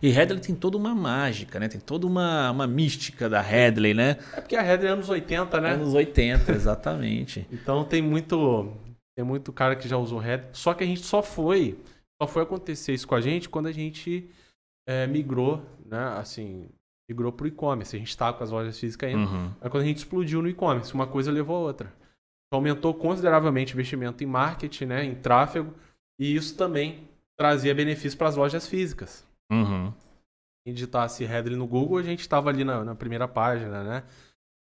E 0.00 0.10
Headley 0.10 0.40
tem 0.40 0.54
toda 0.54 0.76
uma 0.76 0.94
mágica, 0.94 1.58
né? 1.58 1.68
Tem 1.68 1.80
toda 1.80 2.06
uma, 2.06 2.50
uma 2.50 2.66
mística 2.66 3.28
da 3.28 3.40
Headley, 3.40 3.94
né? 3.94 4.16
É 4.36 4.40
porque 4.40 4.54
a 4.54 4.62
Headley 4.62 4.88
é 4.90 4.92
anos 4.92 5.08
80, 5.08 5.60
né? 5.60 5.70
Anos 5.72 5.94
80, 5.94 6.52
exatamente. 6.52 7.46
Então 7.50 7.84
tem 7.84 8.00
muito 8.02 8.72
tem 9.16 9.24
muito 9.24 9.52
cara 9.52 9.74
que 9.74 9.88
já 9.88 9.96
usou 9.96 10.18
Headley. 10.18 10.50
Só 10.52 10.74
que 10.74 10.84
a 10.84 10.86
gente 10.86 11.00
só 11.02 11.22
foi 11.22 11.78
só 12.20 12.28
foi 12.28 12.42
acontecer 12.42 12.92
isso 12.92 13.08
com 13.08 13.14
a 13.14 13.20
gente 13.20 13.48
quando 13.48 13.66
a 13.66 13.72
gente 13.72 14.28
é, 14.86 15.06
migrou, 15.06 15.60
né? 15.84 16.14
Assim, 16.18 16.68
migrou 17.08 17.32
pro 17.32 17.46
e-commerce. 17.46 17.96
A 17.96 17.98
gente 17.98 18.16
tá 18.16 18.32
com 18.32 18.42
as 18.42 18.50
lojas 18.50 18.78
físicas 18.78 19.10
ainda. 19.10 19.30
Uhum. 19.30 19.52
Aí 19.60 19.70
quando 19.70 19.82
a 19.82 19.86
gente 19.86 19.98
explodiu 19.98 20.42
no 20.42 20.48
e-commerce, 20.48 20.94
uma 20.94 21.06
coisa 21.06 21.30
levou 21.30 21.56
a 21.56 21.60
outra. 21.60 21.92
Então, 22.46 22.58
aumentou 22.58 22.92
consideravelmente 22.92 23.72
o 23.72 23.76
investimento 23.76 24.22
em 24.22 24.26
marketing, 24.26 24.84
né, 24.84 25.04
em 25.04 25.14
tráfego, 25.14 25.72
e 26.20 26.34
isso 26.34 26.56
também 26.56 27.08
trazia 27.36 27.74
benefício 27.74 28.18
para 28.18 28.28
as 28.28 28.36
lojas 28.36 28.66
físicas. 28.68 29.26
Uhum. 29.50 29.92
Quem 30.64 30.74
digitasse 30.74 31.24
Headley 31.24 31.56
no 31.56 31.66
Google, 31.66 31.98
a 31.98 32.02
gente 32.02 32.20
estava 32.20 32.50
ali 32.50 32.62
na, 32.62 32.84
na 32.84 32.94
primeira 32.94 33.26
página, 33.26 33.82
né? 33.82 34.04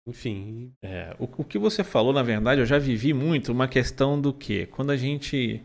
Enfim, 0.07 0.73
É, 0.83 1.15
o, 1.19 1.25
o 1.25 1.45
que 1.45 1.59
você 1.59 1.85
falou, 1.85 2.13
na 2.13 2.23
verdade, 2.23 2.61
eu 2.61 2.67
já 2.67 2.79
vivi 2.79 3.13
muito 3.13 3.53
uma 3.53 3.69
questão 3.69 4.21
do 4.21 4.33
que? 4.33 4.67
Quando 4.67 4.91
a 4.91 4.97
gente. 4.97 5.63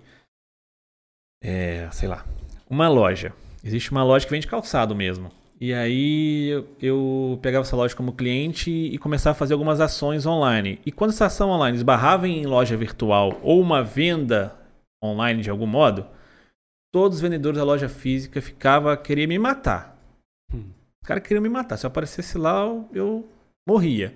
É, 1.42 1.90
sei 1.92 2.08
lá. 2.08 2.26
Uma 2.70 2.88
loja. 2.88 3.34
Existe 3.64 3.92
uma 3.92 4.04
loja 4.04 4.26
que 4.26 4.32
vende 4.32 4.48
calçado 4.48 4.96
mesmo. 4.96 5.32
E 5.60 5.74
aí 5.74 6.50
eu, 6.50 6.68
eu 6.80 7.40
pegava 7.42 7.66
essa 7.66 7.76
loja 7.76 7.96
como 7.96 8.14
cliente 8.14 8.70
e 8.70 8.98
começava 9.00 9.36
a 9.36 9.40
fazer 9.40 9.54
algumas 9.54 9.82
ações 9.82 10.26
online. 10.26 10.80
E 10.86 10.92
quando 10.92 11.12
essa 11.12 11.26
ação 11.26 11.50
online 11.50 11.78
esbarrava 11.78 12.28
em 12.28 12.46
loja 12.46 12.78
virtual 12.78 13.40
ou 13.42 13.60
uma 13.60 13.84
venda 13.84 14.56
online 15.04 15.42
de 15.42 15.50
algum 15.50 15.66
modo, 15.66 16.06
todos 16.94 17.18
os 17.18 17.22
vendedores 17.22 17.58
da 17.58 17.64
loja 17.64 17.90
física 17.90 18.40
ficava 18.40 18.96
querer 18.96 19.26
me 19.26 19.40
matar. 19.40 19.98
Hum. 20.54 20.70
Os 21.02 21.08
caras 21.08 21.24
queriam 21.24 21.42
me 21.42 21.50
matar. 21.50 21.78
Se 21.78 21.88
eu 21.88 21.90
aparecesse 21.90 22.38
lá, 22.38 22.62
eu, 22.62 22.90
eu 22.94 23.30
morria. 23.68 24.16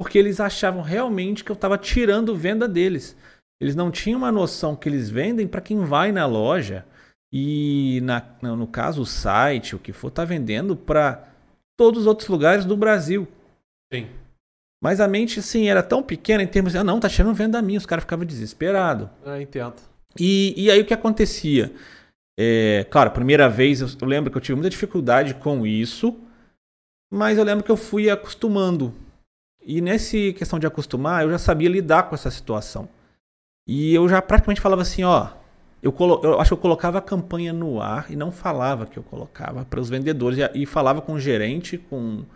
Porque 0.00 0.18
eles 0.18 0.40
achavam 0.40 0.82
realmente 0.82 1.44
que 1.44 1.52
eu 1.52 1.54
estava 1.54 1.78
tirando 1.78 2.34
venda 2.34 2.66
deles. 2.66 3.16
Eles 3.60 3.76
não 3.76 3.90
tinham 3.90 4.18
uma 4.18 4.32
noção 4.32 4.74
que 4.74 4.88
eles 4.88 5.10
vendem 5.10 5.46
para 5.46 5.60
quem 5.60 5.84
vai 5.84 6.10
na 6.10 6.26
loja 6.26 6.84
e, 7.32 8.00
na, 8.02 8.22
no 8.42 8.66
caso, 8.66 9.02
o 9.02 9.06
site, 9.06 9.76
o 9.76 9.78
que 9.78 9.92
for, 9.92 10.08
está 10.08 10.24
vendendo 10.24 10.74
para 10.74 11.28
todos 11.76 12.02
os 12.02 12.06
outros 12.06 12.28
lugares 12.28 12.64
do 12.64 12.76
Brasil. 12.76 13.26
sim. 13.92 14.06
Mas 14.82 14.98
a 14.98 15.06
mente, 15.06 15.40
assim, 15.40 15.68
era 15.68 15.82
tão 15.82 16.02
pequena 16.02 16.42
em 16.42 16.46
termos 16.46 16.72
de, 16.72 16.78
ah, 16.78 16.84
não, 16.84 16.98
tá 16.98 17.06
tirando 17.06 17.34
venda 17.34 17.60
minha. 17.60 17.78
Os 17.78 17.84
caras 17.84 18.02
ficavam 18.02 18.24
desesperados. 18.24 19.08
Eu 19.22 19.38
entendo. 19.38 19.74
E, 20.18 20.54
e 20.56 20.70
aí 20.70 20.80
o 20.80 20.86
que 20.86 20.94
acontecia? 20.94 21.70
É, 22.38 22.86
claro, 22.90 23.10
primeira 23.10 23.46
vez 23.46 23.82
eu, 23.82 23.88
eu 24.00 24.08
lembro 24.08 24.30
que 24.30 24.38
eu 24.38 24.40
tive 24.40 24.56
muita 24.56 24.70
dificuldade 24.70 25.34
com 25.34 25.66
isso, 25.66 26.18
mas 27.12 27.36
eu 27.36 27.44
lembro 27.44 27.62
que 27.62 27.70
eu 27.70 27.76
fui 27.76 28.08
acostumando. 28.08 28.94
E 29.62 29.82
nessa 29.82 30.16
questão 30.32 30.58
de 30.58 30.66
acostumar, 30.66 31.24
eu 31.24 31.30
já 31.30 31.38
sabia 31.38 31.68
lidar 31.68 32.04
com 32.04 32.14
essa 32.14 32.30
situação. 32.30 32.88
E 33.66 33.94
eu 33.94 34.08
já 34.08 34.22
praticamente 34.22 34.62
falava 34.62 34.80
assim, 34.80 35.04
ó, 35.04 35.28
eu, 35.82 35.92
colo, 35.92 36.20
eu 36.22 36.40
acho 36.40 36.50
que 36.50 36.54
eu 36.54 36.62
colocava 36.62 36.98
a 36.98 37.02
campanha 37.02 37.52
no 37.52 37.80
ar 37.80 38.10
e 38.10 38.16
não 38.16 38.30
falava 38.30 38.86
que 38.86 38.98
eu 38.98 39.02
colocava 39.02 39.64
para 39.64 39.80
os 39.80 39.88
vendedores 39.88 40.38
e, 40.38 40.62
e 40.62 40.66
falava 40.66 41.00
com 41.00 41.14
o 41.14 41.20
gerente, 41.20 41.78
com 41.78 42.20
o 42.20 42.26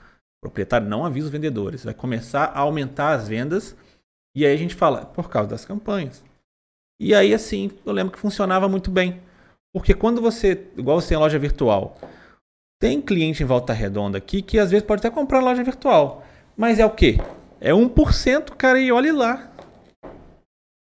proprietário, 0.42 0.88
não 0.88 1.04
avisa 1.04 1.26
os 1.26 1.32
vendedores, 1.32 1.84
vai 1.84 1.94
começar 1.94 2.44
a 2.44 2.60
aumentar 2.60 3.12
as 3.12 3.28
vendas 3.28 3.76
e 4.36 4.44
aí 4.44 4.52
a 4.52 4.58
gente 4.58 4.74
fala 4.74 5.04
por 5.04 5.28
causa 5.28 5.48
das 5.48 5.64
campanhas. 5.64 6.24
E 7.00 7.14
aí, 7.14 7.34
assim, 7.34 7.70
eu 7.84 7.92
lembro 7.92 8.12
que 8.12 8.18
funcionava 8.18 8.68
muito 8.68 8.90
bem. 8.90 9.20
Porque 9.72 9.94
quando 9.94 10.20
você, 10.20 10.68
igual 10.76 11.00
você 11.00 11.08
tem 11.08 11.18
loja 11.18 11.38
virtual, 11.38 11.98
tem 12.80 13.00
cliente 13.00 13.42
em 13.42 13.46
volta 13.46 13.72
redonda 13.72 14.18
aqui 14.18 14.42
que 14.42 14.58
às 14.58 14.70
vezes 14.70 14.86
pode 14.86 15.00
até 15.00 15.10
comprar 15.10 15.40
loja 15.40 15.62
virtual. 15.62 16.24
Mas 16.56 16.78
é 16.78 16.86
o 16.86 16.90
quê? 16.90 17.18
É 17.60 17.72
1%, 17.72 18.50
cara, 18.56 18.80
e 18.80 18.92
olhe 18.92 19.10
lá. 19.10 19.50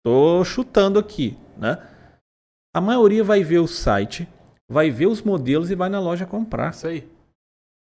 Tô 0.04 0.44
chutando 0.44 0.98
aqui, 0.98 1.36
né? 1.56 1.87
A 2.74 2.80
maioria 2.80 3.24
vai 3.24 3.42
ver 3.42 3.58
o 3.58 3.66
site, 3.66 4.28
vai 4.70 4.90
ver 4.90 5.06
os 5.06 5.22
modelos 5.22 5.70
e 5.70 5.74
vai 5.74 5.88
na 5.88 6.00
loja 6.00 6.26
comprar. 6.26 6.70
Isso 6.70 6.86
aí. 6.86 7.08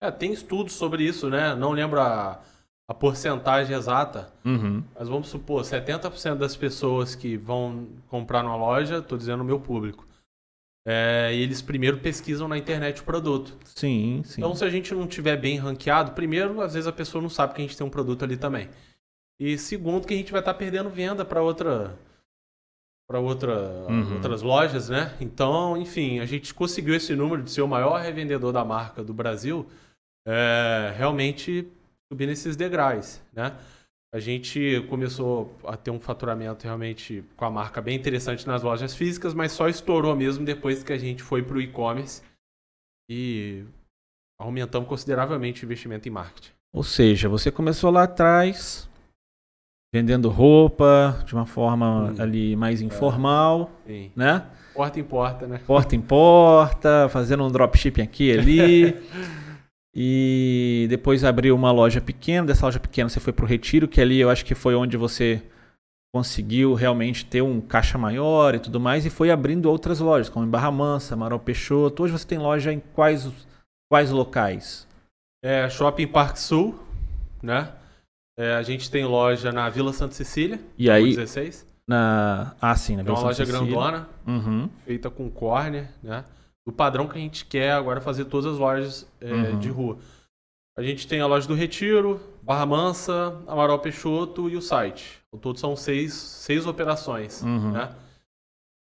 É, 0.02 0.10
tem 0.10 0.32
estudos 0.34 0.74
sobre 0.74 1.04
isso, 1.04 1.30
né? 1.30 1.54
Não 1.54 1.72
lembro 1.72 2.00
a, 2.00 2.42
a 2.90 2.94
porcentagem 2.94 3.76
exata, 3.76 4.34
Uhum. 4.44 4.84
mas 4.98 5.08
vamos 5.08 5.28
supor, 5.28 5.62
70% 5.62 6.36
das 6.36 6.56
pessoas 6.56 7.14
que 7.14 7.38
vão 7.38 7.88
comprar 8.08 8.42
numa 8.42 8.56
loja, 8.56 9.02
tô 9.02 9.16
dizendo 9.16 9.42
o 9.42 9.46
meu 9.46 9.60
público, 9.60 10.08
é, 10.88 11.30
eles 11.36 11.62
primeiro 11.62 12.00
pesquisam 12.00 12.48
na 12.48 12.58
internet 12.58 13.02
o 13.02 13.04
produto. 13.04 13.56
Sim, 13.66 14.24
sim. 14.26 14.42
Então, 14.42 14.56
se 14.56 14.66
a 14.66 14.70
gente 14.70 14.96
não 14.96 15.06
tiver 15.06 15.38
bem 15.38 15.58
ranqueado, 15.58 16.14
primeiro, 16.14 16.60
às 16.62 16.74
vezes 16.74 16.88
a 16.88 16.92
pessoa 16.94 17.22
não 17.22 17.30
sabe 17.30 17.54
que 17.54 17.62
a 17.62 17.66
gente 17.66 17.78
tem 17.78 17.86
um 17.86 17.90
produto 17.92 18.24
ali 18.26 18.36
também. 18.36 18.68
E 19.40 19.58
segundo, 19.60 20.08
que 20.08 20.14
a 20.16 20.18
gente 20.18 20.32
vai 20.32 20.42
estar 20.42 20.56
perdendo 20.56 20.90
venda 20.90 21.24
para 21.24 21.44
outra 21.44 21.96
para 23.12 23.20
outra, 23.20 23.54
Uhum. 23.90 24.14
outras 24.14 24.42
lojas, 24.42 24.88
né? 24.88 25.14
Então, 25.20 25.76
enfim, 25.76 26.20
a 26.20 26.26
gente 26.26 26.54
conseguiu 26.54 26.96
esse 26.96 27.14
número 27.14 27.44
de 27.44 27.52
ser 27.52 27.62
o 27.62 27.68
maior 27.68 28.00
revendedor 28.00 28.54
da 28.54 28.64
marca 28.64 29.04
do 29.04 29.14
Brasil, 29.14 29.68
é, 30.26 30.94
realmente 30.96 31.68
subir 32.12 32.26
nesses 32.26 32.56
degraus, 32.56 33.22
né? 33.34 33.54
A 34.14 34.20
gente 34.20 34.86
começou 34.90 35.54
a 35.66 35.76
ter 35.76 35.92
um 35.92 36.00
faturamento 36.00 36.64
realmente 36.66 37.24
com 37.36 37.46
a 37.46 37.50
marca 37.50 37.82
bem 37.82 37.96
interessante 37.98 38.46
nas 38.48 38.62
lojas 38.62 38.94
físicas, 38.96 39.34
mas 39.34 39.52
só 39.52 39.68
estourou 39.70 40.16
mesmo 40.16 40.46
depois 40.46 40.84
que 40.84 40.92
a 40.94 40.98
gente 40.98 41.22
foi 41.24 41.42
para 41.44 41.56
o 41.58 41.62
e-commerce 41.62 42.22
e 43.10 43.64
aumentamos 44.40 44.88
consideravelmente 44.88 45.64
o 45.64 45.66
investimento 45.66 46.08
em 46.08 46.12
marketing. 46.12 46.52
Ou 46.74 46.84
seja, 46.84 47.28
você 47.30 47.52
começou 47.52 47.90
lá 47.92 48.04
atrás, 48.04 48.90
vendendo 49.94 50.30
roupa 50.30 51.22
de 51.26 51.34
uma 51.34 51.46
forma 51.46 52.12
hum. 52.12 52.16
ali 52.18 52.56
mais 52.56 52.82
é. 52.82 52.86
informal, 52.86 53.72
é. 53.88 54.10
né? 54.16 54.46
Porta 54.74 55.00
em 55.00 55.04
porta, 55.04 55.48
né? 55.48 55.60
Porta 55.68 55.96
em 55.96 56.02
porta, 56.02 57.10
fazendo 57.10 57.44
um 57.44 57.52
dropshipping 57.52 58.02
aqui 58.02 58.32
e 58.32 58.32
ali. 58.32 58.98
e 59.94 60.88
depois 60.90 61.26
abriu 61.26 61.54
uma 61.54 61.72
loja 61.72 62.00
pequena. 62.00 62.48
Dessa 62.48 62.66
loja 62.66 62.80
pequena 62.80 63.10
você 63.10 63.20
foi 63.20 63.34
para 63.34 63.44
o 63.44 63.48
Retiro, 63.48 63.88
que 63.88 64.00
ali 64.00 64.20
eu 64.20 64.30
acho 64.30 64.46
que 64.46 64.56
foi 64.56 64.74
onde 64.74 64.96
você 64.96 65.44
conseguiu 66.14 66.74
realmente 66.74 67.26
ter 67.26 67.42
um 67.42 67.60
caixa 67.60 67.98
maior 67.98 68.56
e 68.56 68.60
tudo 68.60 68.80
mais. 68.80 69.06
E 69.06 69.10
foi 69.10 69.30
abrindo 69.30 69.70
outras 69.70 70.00
lojas, 70.00 70.30
como 70.30 70.46
em 70.46 70.50
Barra 70.50 70.72
Mansa, 70.72 71.16
Amaral 71.16 71.40
Peixoto. 71.40 72.04
Hoje 72.04 72.14
você 72.14 72.26
tem 72.26 72.38
loja 72.38 72.72
em 72.72 72.80
quais, 72.94 73.30
quais 73.92 74.10
locais? 74.10 74.88
É, 75.44 75.70
Shopping 75.70 76.08
Parque 76.08 76.40
Sul, 76.40 76.80
né? 77.44 77.74
É, 78.42 78.56
a 78.56 78.64
gente 78.64 78.90
tem 78.90 79.06
loja 79.06 79.52
na 79.52 79.70
Vila 79.70 79.94
Santa 79.94 80.16
Cecília, 80.16 80.60
e 80.76 80.90
aí, 80.90 81.16
16. 81.16 81.64
Na... 81.88 82.56
Ah, 82.60 82.76
sim, 82.76 82.96
na 82.96 83.04
Vila 83.04 83.16
é 83.16 83.20
uma 83.20 83.34
Santa 83.34 83.44
loja 83.44 83.46
Cecília. 83.46 83.70
grandona, 83.70 84.10
uhum. 84.26 84.70
feita 84.84 85.12
com 85.12 85.30
corner, 85.30 85.92
né? 86.02 86.26
Do 86.66 86.74
padrão 86.74 87.08
que 87.08 87.20
a 87.20 87.22
gente 87.22 87.46
quer 87.46 87.74
agora 87.74 88.02
fazer 88.02 88.26
todas 88.26 88.52
as 88.52 88.58
lojas 88.58 89.08
é, 89.20 89.32
uhum. 89.32 89.60
de 89.60 89.70
rua. 89.70 90.00
A 90.76 90.82
gente 90.82 91.08
tem 91.08 91.22
a 91.22 91.28
loja 91.28 91.48
do 91.48 91.54
Retiro, 91.54 92.20
Barra 92.42 92.66
Mansa, 92.66 93.40
Amaral 93.46 93.78
Peixoto 93.78 94.50
e 94.50 94.58
o 94.58 94.62
site. 94.62 95.20
Todos 95.40 95.62
são 95.62 95.76
seis, 95.76 96.12
seis 96.12 96.66
operações, 96.66 97.44
uhum. 97.44 97.72
né? 97.72 97.92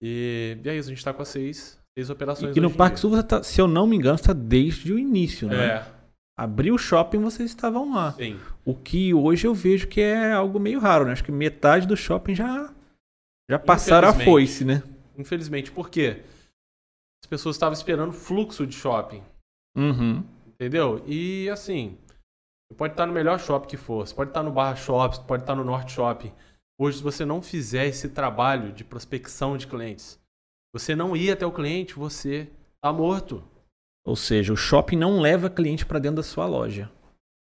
E, 0.01 0.57
e 0.63 0.69
é 0.69 0.75
isso, 0.75 0.87
a 0.87 0.91
gente 0.91 0.97
está 0.97 1.13
com 1.13 1.21
as 1.21 1.27
seis, 1.27 1.77
seis 1.95 2.09
operações. 2.09 2.57
E, 2.57 2.59
no 2.59 2.71
Parque 2.71 2.99
Sul, 2.99 3.11
você 3.11 3.21
tá, 3.21 3.43
se 3.43 3.61
eu 3.61 3.67
não 3.67 3.85
me 3.85 3.95
engano, 3.95 4.15
está 4.15 4.33
desde 4.33 4.91
o 4.91 4.97
início, 4.97 5.47
né? 5.47 5.65
É. 5.65 5.94
Abriu 6.38 6.75
o 6.75 6.77
shopping, 6.77 7.19
vocês 7.19 7.49
estavam 7.49 7.93
lá. 7.93 8.11
Sim. 8.13 8.39
O 8.65 8.75
que 8.75 9.13
hoje 9.13 9.47
eu 9.47 9.53
vejo 9.53 9.88
que 9.88 10.01
é 10.01 10.33
algo 10.33 10.59
meio 10.59 10.79
raro, 10.79 11.05
né? 11.05 11.13
Acho 11.13 11.23
que 11.23 11.31
metade 11.31 11.88
do 11.88 11.95
shopping 11.95 12.36
já, 12.36 12.73
já 13.49 13.57
passaram 13.57 14.09
a 14.09 14.13
foice, 14.13 14.65
né? 14.65 14.83
Infelizmente, 15.17 15.71
por 15.71 15.89
quê? 15.89 16.23
As 17.23 17.27
pessoas 17.29 17.55
estavam 17.55 17.73
esperando 17.73 18.11
fluxo 18.11 18.67
de 18.67 18.75
shopping. 18.75 19.23
Uhum. 19.77 20.23
Entendeu? 20.45 21.03
E 21.07 21.49
assim, 21.49 21.97
você 22.67 22.75
pode 22.75 22.93
estar 22.93 23.05
no 23.05 23.13
melhor 23.13 23.39
shopping 23.39 23.67
que 23.67 23.77
for, 23.77 24.05
você 24.05 24.13
pode 24.13 24.31
estar 24.31 24.43
no 24.43 24.51
Barra 24.51 24.75
Shopping, 24.75 25.23
pode 25.25 25.43
estar 25.43 25.55
no 25.55 25.63
Norte 25.63 25.93
Shopping. 25.93 26.33
Hoje, 26.77 26.97
se 26.97 27.03
você 27.03 27.23
não 27.23 27.41
fizer 27.41 27.86
esse 27.86 28.09
trabalho 28.09 28.73
de 28.73 28.83
prospecção 28.83 29.55
de 29.55 29.67
clientes, 29.67 30.19
você 30.73 30.95
não 30.95 31.15
ir 31.15 31.31
até 31.31 31.45
o 31.45 31.51
cliente, 31.51 31.93
você 31.93 32.49
está 32.75 32.91
morto. 32.91 33.43
Ou 34.05 34.15
seja, 34.15 34.53
o 34.53 34.57
shopping 34.57 34.95
não 34.95 35.19
leva 35.19 35.49
cliente 35.49 35.85
para 35.85 35.97
dentro 35.97 36.17
da 36.17 36.23
sua 36.23 36.45
loja. 36.45 36.89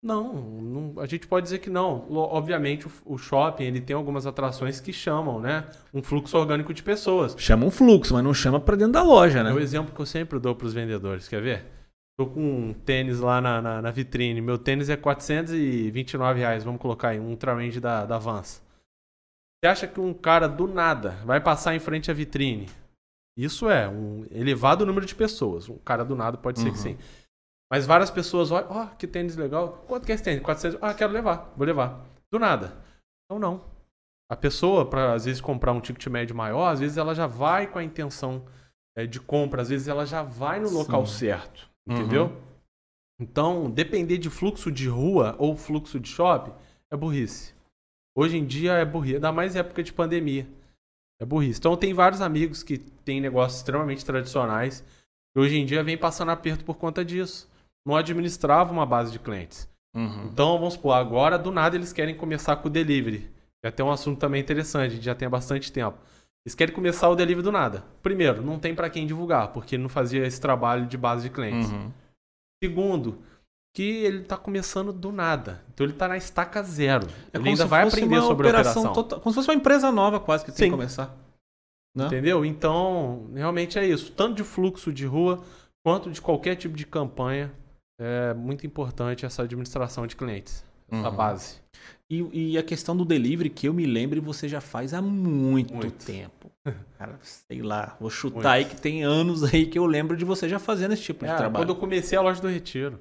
Não, 0.03 0.34
não, 0.34 0.99
a 0.99 1.05
gente 1.05 1.28
pode 1.28 1.43
dizer 1.43 1.59
que 1.59 1.70
não. 1.70 2.07
Obviamente, 2.09 2.88
o, 2.88 2.91
o, 3.05 3.18
shopping 3.18 3.66
ele 3.66 3.82
tem 3.82 3.95
algumas 3.95 4.26
atrações 4.26 4.80
que 4.80 4.91
chamam, 4.91 5.39
né? 5.39 5.66
Um 5.93 6.01
fluxo 6.01 6.38
orgânico 6.38 6.74
de 6.74 6.82
pessoas. 6.82 7.36
Chama 7.38 7.66
um 7.66 7.72
fluxo, 7.72 8.14
mas 8.14 8.24
não 8.24 8.34
chama 8.34 8.59
para 8.59 8.76
dentro 8.76 8.93
da 8.93 9.03
loja, 9.03 9.43
né? 9.43 9.51
É 9.51 9.53
o 9.53 9.59
exemplo 9.59 9.93
que 9.93 10.01
eu 10.01 10.05
sempre 10.05 10.39
dou 10.39 10.55
para 10.55 10.66
os 10.66 10.74
vendedores. 10.74 11.28
Quer 11.28 11.41
ver? 11.41 11.66
Tô 12.18 12.26
com 12.26 12.41
um 12.41 12.74
tênis 12.74 13.20
lá 13.20 13.39
na, 13.39 13.62
na, 13.62 13.82
na, 13.82 13.91
vitrine. 13.91 14.41
Meu 14.41 14.57
tênis 14.57 14.89
é 14.89 14.97
429 14.97 16.39
reais. 16.39 16.64
Vamos 16.64 16.82
colocar 16.82 17.09
aí 17.09 17.20
um 17.20 17.30
ultra-range 17.30 17.80
da, 17.80 18.05
da 18.05 18.18
Vans. 18.18 18.62
Você 19.59 19.70
acha 19.70 19.88
que 19.88 19.99
um 19.99 20.14
cara 20.14 20.47
do 20.47 20.68
nada 20.68 21.18
vai 21.26 21.39
passar 21.39 21.76
em 21.76 21.80
frente 21.80 22.09
à 22.09 22.14
vitrine 22.14 22.68
isso 23.38 23.70
é 23.70 23.88
um 23.88 24.26
elevado 24.32 24.86
número 24.86 25.06
de 25.06 25.16
pessoas. 25.16 25.70
Um 25.70 25.78
cara 25.78 26.04
do 26.04 26.16
nada 26.16 26.38
pode 26.38 26.60
ser 26.60 26.68
uhum. 26.68 26.74
que 26.74 26.80
sim. 26.80 26.98
Mas 27.72 27.86
várias 27.86 28.12
pessoas 28.12 28.52
olham, 28.52 28.68
ó, 28.70 28.84
oh, 28.84 28.96
que 28.98 29.08
tênis 29.08 29.38
legal. 29.38 29.86
Quanto 29.88 30.06
que 30.06 30.12
é 30.12 30.16
esse 30.16 30.24
tênis? 30.24 30.44
400. 30.44 30.78
Ah, 30.82 30.94
quero 30.94 31.14
levar. 31.14 31.54
Vou 31.56 31.66
levar. 31.66 32.06
Do 32.30 32.38
nada. 32.38 32.78
Então 33.26 33.40
não. 33.40 33.64
A 34.30 34.36
pessoa, 34.36 34.86
para 34.86 35.14
às 35.14 35.26
vezes 35.26 35.42
comprar 35.42 35.72
um 35.72 35.80
ticket 35.80 36.06
médio 36.08 36.36
maior, 36.36 36.68
às 36.68 36.80
vezes 36.80 36.98
ela 36.98 37.16
já 37.16 37.28
vai 37.28 37.68
com 37.68 37.80
a 37.80 37.84
intenção 37.84 38.46
é, 38.96 39.06
de 39.06 39.20
compra, 39.20 39.62
às 39.62 39.70
vezes 39.70 39.88
ela 39.88 40.06
já 40.06 40.22
vai 40.22 40.60
no 40.60 40.70
local 40.70 41.06
sim. 41.06 41.20
certo. 41.20 41.70
Entendeu? 41.88 42.26
Uhum. 42.26 42.42
Então, 43.22 43.70
depender 43.70 44.18
de 44.18 44.30
fluxo 44.30 44.72
de 44.72 44.88
rua 44.88 45.36
ou 45.38 45.56
fluxo 45.56 46.00
de 46.00 46.10
shopping 46.10 46.54
é 46.90 46.98
burrice. 46.98 47.54
Hoje 48.16 48.38
em 48.38 48.46
dia 48.46 48.74
é 48.74 48.86
burrice, 48.86 49.16
ainda 49.16 49.32
mais 49.32 49.56
época 49.56 49.82
de 49.82 49.94
pandemia. 49.94 50.48
É 51.22 51.26
burrice. 51.26 51.60
Então 51.60 51.78
tem 51.78 51.94
vários 51.94 52.20
amigos 52.20 52.64
que 52.64 52.80
têm 52.80 53.22
negócios 53.22 53.60
extremamente 53.60 54.04
tradicionais 54.04 54.84
e 55.36 55.40
hoje 55.40 55.56
em 55.56 55.66
dia 55.66 55.84
vem 55.84 55.96
passando 55.96 56.32
aperto 56.32 56.66
por 56.66 56.78
conta 56.78 57.06
disso. 57.06 57.48
Não 57.86 57.96
administrava 57.96 58.74
uma 58.74 58.88
base 58.88 59.12
de 59.12 59.20
clientes. 59.20 59.70
Uhum. 59.96 60.26
Então, 60.26 60.58
vamos 60.58 60.74
supor, 60.74 60.94
agora 60.94 61.38
do 61.38 61.52
nada 61.52 61.76
eles 61.76 61.94
querem 61.94 62.16
começar 62.16 62.56
com 62.56 62.68
o 62.68 62.72
delivery. 62.72 63.30
Já 63.64 63.72
tem 63.72 63.86
um 63.86 63.92
assunto 63.92 64.20
também 64.20 64.42
interessante, 64.42 64.94
a 64.94 64.96
gente 64.96 65.04
já 65.04 65.14
tem 65.14 65.28
há 65.28 65.30
bastante 65.30 65.72
tempo. 65.72 65.98
Eles 66.44 66.56
querem 66.56 66.74
começar 66.74 67.08
o 67.10 67.16
delivery 67.16 67.44
do 67.44 67.52
nada. 67.52 67.84
Primeiro, 68.02 68.42
não 68.42 68.58
tem 68.58 68.74
para 68.74 68.90
quem 68.90 69.06
divulgar, 69.06 69.50
porque 69.50 69.76
ele 69.76 69.84
não 69.84 69.90
fazia 69.90 70.26
esse 70.26 70.42
trabalho 70.42 70.88
de 70.88 70.98
base 70.98 71.28
de 71.28 71.36
clientes. 71.36 71.70
Uhum. 71.70 71.92
Segundo, 72.64 73.20
que 73.74 73.84
ele 74.04 74.22
está 74.22 74.38
começando 74.38 74.92
do 74.92 75.12
nada. 75.12 75.64
Então 75.74 75.86
ele 75.86 75.94
está 75.94 76.08
na 76.08 76.18
estaca 76.18 76.62
zero. 76.62 77.08
É 77.34 77.38
ele 77.38 77.50
ainda 77.50 77.66
vai 77.66 77.88
aprender 77.88 78.22
sobre 78.22 78.48
operação. 78.48 78.82
operação. 78.82 78.94
Total, 78.94 79.20
como 79.20 79.32
se 79.32 79.36
fosse 79.36 79.50
uma 79.50 79.56
empresa 79.56 79.92
nova 79.92 80.20
quase 80.20 80.44
que 80.44 80.52
tem 80.52 80.66
Sim. 80.66 80.72
que 80.72 80.72
começar. 80.72 81.16
Né? 81.96 82.06
Entendeu? 82.06 82.46
Então, 82.46 83.30
realmente 83.34 83.78
é 83.78 83.86
isso. 83.86 84.12
Tanto 84.12 84.36
de 84.36 84.44
fluxo 84.44 84.92
de 84.92 85.06
rua 85.06 85.44
quanto 85.84 86.12
de 86.12 86.22
qualquer 86.22 86.56
tipo 86.56 86.76
de 86.76 86.86
campanha, 86.86 87.52
é 88.00 88.34
muito 88.34 88.66
importante 88.66 89.26
essa 89.26 89.44
administração 89.44 90.08
de 90.08 90.16
clientes, 90.16 90.64
essa 90.92 91.10
uhum. 91.10 91.16
base. 91.16 91.56
E, 92.10 92.52
e, 92.52 92.58
a 92.58 92.64
questão 92.64 92.96
do 92.96 93.06
delivery, 93.06 93.50
que 93.50 93.68
eu 93.68 93.74
me 93.74 93.86
lembre, 93.86 94.20
você 94.20 94.48
já 94.48 94.60
faz 94.60 94.94
há 94.94 95.02
muito, 95.02 95.74
muito. 95.74 96.06
tempo. 96.06 96.52
Cara, 96.98 97.18
sei 97.22 97.62
lá, 97.62 97.96
vou 98.00 98.10
chutar 98.10 98.36
muito. 98.36 98.48
aí 98.48 98.66
que 98.66 98.80
tem 98.80 99.04
anos 99.04 99.44
aí 99.44 99.66
que 99.66 99.80
eu 99.80 99.86
lembro 99.86 100.18
de 100.18 100.26
você 100.26 100.50
já 100.50 100.60
fazendo 100.60 100.92
esse 100.94 101.04
tipo 101.04 101.26
de 101.26 101.32
trabalho. 101.32 101.64
Quando 101.64 101.70
eu 101.70 101.76
comecei 101.76 102.18
a 102.18 102.22
loja 102.22 102.42
do 102.42 102.48
Retiro. 102.48 103.00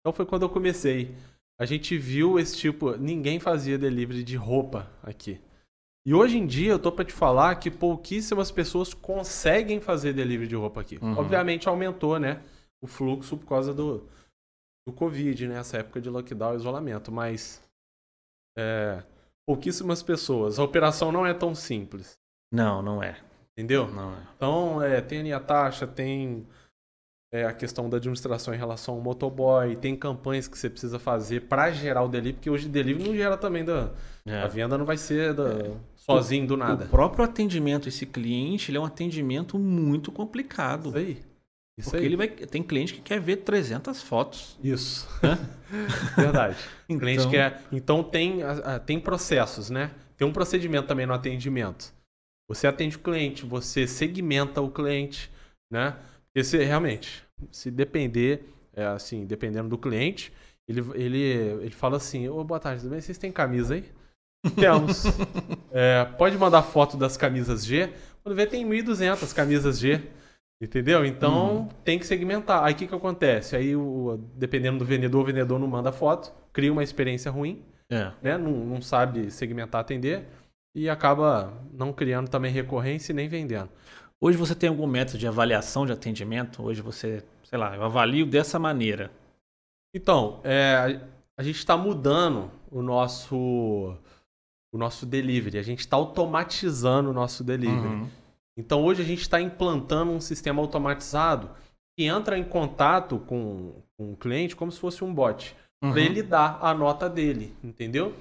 Então 0.00 0.12
foi 0.12 0.26
quando 0.26 0.42
eu 0.42 0.48
comecei. 0.48 1.14
A 1.58 1.64
gente 1.64 1.96
viu 1.98 2.38
esse 2.38 2.56
tipo. 2.56 2.96
Ninguém 2.96 3.38
fazia 3.38 3.78
delivery 3.78 4.22
de 4.22 4.36
roupa 4.36 4.90
aqui. 5.02 5.40
E 6.06 6.14
hoje 6.14 6.38
em 6.38 6.46
dia 6.46 6.72
eu 6.72 6.78
tô 6.78 6.90
para 6.90 7.04
te 7.04 7.12
falar 7.12 7.54
que 7.56 7.70
pouquíssimas 7.70 8.50
pessoas 8.50 8.94
conseguem 8.94 9.80
fazer 9.80 10.14
delivery 10.14 10.48
de 10.48 10.56
roupa 10.56 10.80
aqui. 10.80 10.98
Uhum. 11.00 11.18
Obviamente 11.18 11.68
aumentou, 11.68 12.18
né? 12.18 12.42
O 12.82 12.86
fluxo 12.86 13.36
por 13.36 13.46
causa 13.46 13.74
do, 13.74 14.08
do 14.86 14.92
Covid, 14.94 15.48
né? 15.48 15.58
Essa 15.58 15.78
época 15.78 16.00
de 16.00 16.08
lockdown, 16.08 16.56
isolamento. 16.56 17.12
Mas. 17.12 17.62
É, 18.56 19.02
pouquíssimas 19.46 20.02
pessoas. 20.02 20.58
A 20.58 20.64
operação 20.64 21.12
não 21.12 21.26
é 21.26 21.34
tão 21.34 21.54
simples. 21.54 22.18
Não, 22.50 22.80
não 22.80 23.02
é. 23.02 23.20
Entendeu? 23.52 23.86
Não 23.88 24.14
é. 24.14 24.26
Então, 24.36 24.82
é, 24.82 25.00
tem 25.02 25.32
a 25.32 25.40
taxa, 25.40 25.86
tem 25.86 26.46
é, 27.32 27.44
a 27.44 27.52
questão 27.52 27.88
da 27.88 27.96
administração 27.96 28.52
em 28.52 28.56
relação 28.56 28.94
ao 28.94 29.00
motoboy, 29.00 29.76
tem 29.76 29.94
campanhas 29.94 30.48
que 30.48 30.58
você 30.58 30.68
precisa 30.68 30.98
fazer 30.98 31.42
para 31.42 31.70
gerar 31.70 32.02
o 32.02 32.08
delivery, 32.08 32.34
porque 32.34 32.50
hoje 32.50 32.66
o 32.66 32.70
delivery 32.70 33.08
não 33.08 33.16
gera 33.16 33.36
também 33.36 33.64
da 33.64 33.90
é. 34.26 34.42
a 34.42 34.46
venda 34.48 34.76
não 34.76 34.84
vai 34.84 34.96
ser 34.96 35.32
da, 35.32 35.50
é. 35.50 35.72
sozinho 35.96 36.46
do 36.46 36.56
nada. 36.56 36.84
O 36.84 36.88
próprio 36.88 37.24
atendimento 37.24 37.88
esse 37.88 38.04
cliente, 38.04 38.70
ele 38.70 38.78
é 38.78 38.80
um 38.80 38.84
atendimento 38.84 39.58
muito 39.58 40.10
complicado. 40.10 40.88
Isso 40.88 40.98
aí. 40.98 41.22
Isso 41.78 41.90
porque 41.90 42.04
aí. 42.04 42.06
ele 42.06 42.16
vai 42.16 42.28
tem 42.28 42.62
cliente 42.62 42.94
que 42.94 43.00
quer 43.00 43.20
ver 43.20 43.36
300 43.38 44.02
fotos. 44.02 44.58
Isso. 44.62 45.08
Verdade. 46.16 46.56
então... 46.88 46.98
Cliente 46.98 47.28
quer, 47.28 47.62
então 47.70 48.02
tem 48.02 48.40
tem 48.84 48.98
processos, 48.98 49.70
né? 49.70 49.92
Tem 50.16 50.26
um 50.26 50.32
procedimento 50.32 50.88
também 50.88 51.06
no 51.06 51.14
atendimento. 51.14 51.94
Você 52.48 52.66
atende 52.66 52.96
o 52.96 52.98
cliente, 52.98 53.46
você 53.46 53.86
segmenta 53.86 54.60
o 54.60 54.70
cliente, 54.70 55.30
né? 55.70 55.96
Porque 56.32 56.44
se, 56.44 56.58
realmente, 56.58 57.24
se 57.50 57.70
depender, 57.70 58.48
é, 58.74 58.84
assim, 58.86 59.26
dependendo 59.26 59.68
do 59.68 59.78
cliente, 59.78 60.32
ele, 60.68 60.80
ele, 60.94 61.22
ele 61.62 61.70
fala 61.70 61.96
assim, 61.96 62.28
ô, 62.28 62.44
boa 62.44 62.60
tarde, 62.60 62.82
tudo 62.82 62.92
bem? 62.92 63.00
Vocês 63.00 63.18
têm 63.18 63.32
camisa 63.32 63.74
aí? 63.74 63.84
Temos. 64.54 65.04
é, 65.72 66.04
pode 66.16 66.38
mandar 66.38 66.62
foto 66.62 66.96
das 66.96 67.16
camisas 67.16 67.64
G. 67.64 67.92
Quando 68.22 68.36
vê, 68.36 68.46
tem 68.46 68.64
1.200 68.66 69.34
camisas 69.34 69.78
G. 69.78 70.00
Entendeu? 70.62 71.06
Então, 71.06 71.56
uhum. 71.56 71.68
tem 71.82 71.98
que 71.98 72.06
segmentar. 72.06 72.62
Aí, 72.62 72.74
o 72.74 72.76
que, 72.76 72.86
que 72.86 72.94
acontece? 72.94 73.56
Aí, 73.56 73.74
o, 73.74 74.20
dependendo 74.36 74.78
do 74.78 74.84
vendedor, 74.84 75.22
o 75.22 75.24
vendedor 75.24 75.58
não 75.58 75.66
manda 75.66 75.90
foto, 75.90 76.32
cria 76.52 76.70
uma 76.70 76.82
experiência 76.82 77.30
ruim, 77.30 77.64
é. 77.90 78.12
né? 78.22 78.36
não, 78.36 78.52
não 78.52 78.82
sabe 78.82 79.30
segmentar, 79.30 79.80
atender, 79.80 80.26
e 80.74 80.88
acaba 80.88 81.52
não 81.72 81.94
criando 81.94 82.28
também 82.28 82.52
recorrência 82.52 83.12
e 83.12 83.14
nem 83.14 83.26
vendendo. 83.26 83.70
Hoje 84.22 84.36
você 84.36 84.54
tem 84.54 84.68
algum 84.68 84.86
método 84.86 85.18
de 85.18 85.26
avaliação 85.26 85.86
de 85.86 85.92
atendimento? 85.92 86.62
Hoje 86.62 86.82
você, 86.82 87.24
sei 87.42 87.58
lá, 87.58 87.74
eu 87.74 87.82
avalio 87.82 88.26
dessa 88.26 88.58
maneira. 88.58 89.10
Então, 89.94 90.40
é, 90.44 91.00
a 91.36 91.42
gente 91.42 91.56
está 91.56 91.74
mudando 91.74 92.50
o 92.70 92.82
nosso, 92.82 93.96
o 94.70 94.76
nosso 94.76 95.06
delivery. 95.06 95.56
A 95.56 95.62
gente 95.62 95.80
está 95.80 95.96
automatizando 95.96 97.08
o 97.08 97.14
nosso 97.14 97.42
delivery. 97.42 97.86
Uhum. 97.86 98.08
Então, 98.58 98.84
hoje 98.84 99.00
a 99.00 99.06
gente 99.06 99.22
está 99.22 99.40
implantando 99.40 100.12
um 100.12 100.20
sistema 100.20 100.60
automatizado 100.60 101.50
que 101.96 102.04
entra 102.04 102.38
em 102.38 102.44
contato 102.44 103.18
com, 103.20 103.82
com 103.96 104.12
o 104.12 104.16
cliente 104.16 104.54
como 104.54 104.70
se 104.70 104.78
fosse 104.78 105.02
um 105.02 105.14
bot. 105.14 105.56
Uhum. 105.82 105.92
Para 105.92 106.00
ele 106.02 106.22
dar 106.22 106.58
a 106.60 106.74
nota 106.74 107.08
dele, 107.08 107.56
entendeu? 107.64 108.14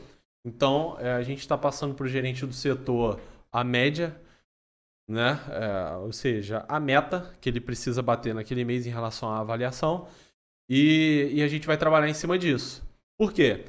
Então, 0.46 0.96
é, 0.98 1.12
a 1.12 1.22
gente 1.24 1.40
está 1.40 1.58
passando 1.58 1.94
para 1.94 2.06
o 2.06 2.10
gerente 2.10 2.46
do 2.46 2.54
setor 2.54 3.20
a 3.52 3.66
média, 3.66 4.16
né? 5.10 5.40
É, 5.50 5.96
ou 5.98 6.14
seja, 6.14 6.64
a 6.68 6.80
meta 6.80 7.34
que 7.42 7.50
ele 7.50 7.60
precisa 7.60 8.02
bater 8.02 8.34
naquele 8.34 8.64
mês 8.64 8.86
em 8.86 8.92
relação 8.92 9.30
à 9.30 9.40
avaliação. 9.40 10.08
E, 10.70 11.30
e 11.34 11.42
a 11.42 11.48
gente 11.48 11.66
vai 11.66 11.78
trabalhar 11.78 12.08
em 12.08 12.14
cima 12.14 12.38
disso. 12.38 12.88
Por 13.18 13.34
quê? 13.34 13.66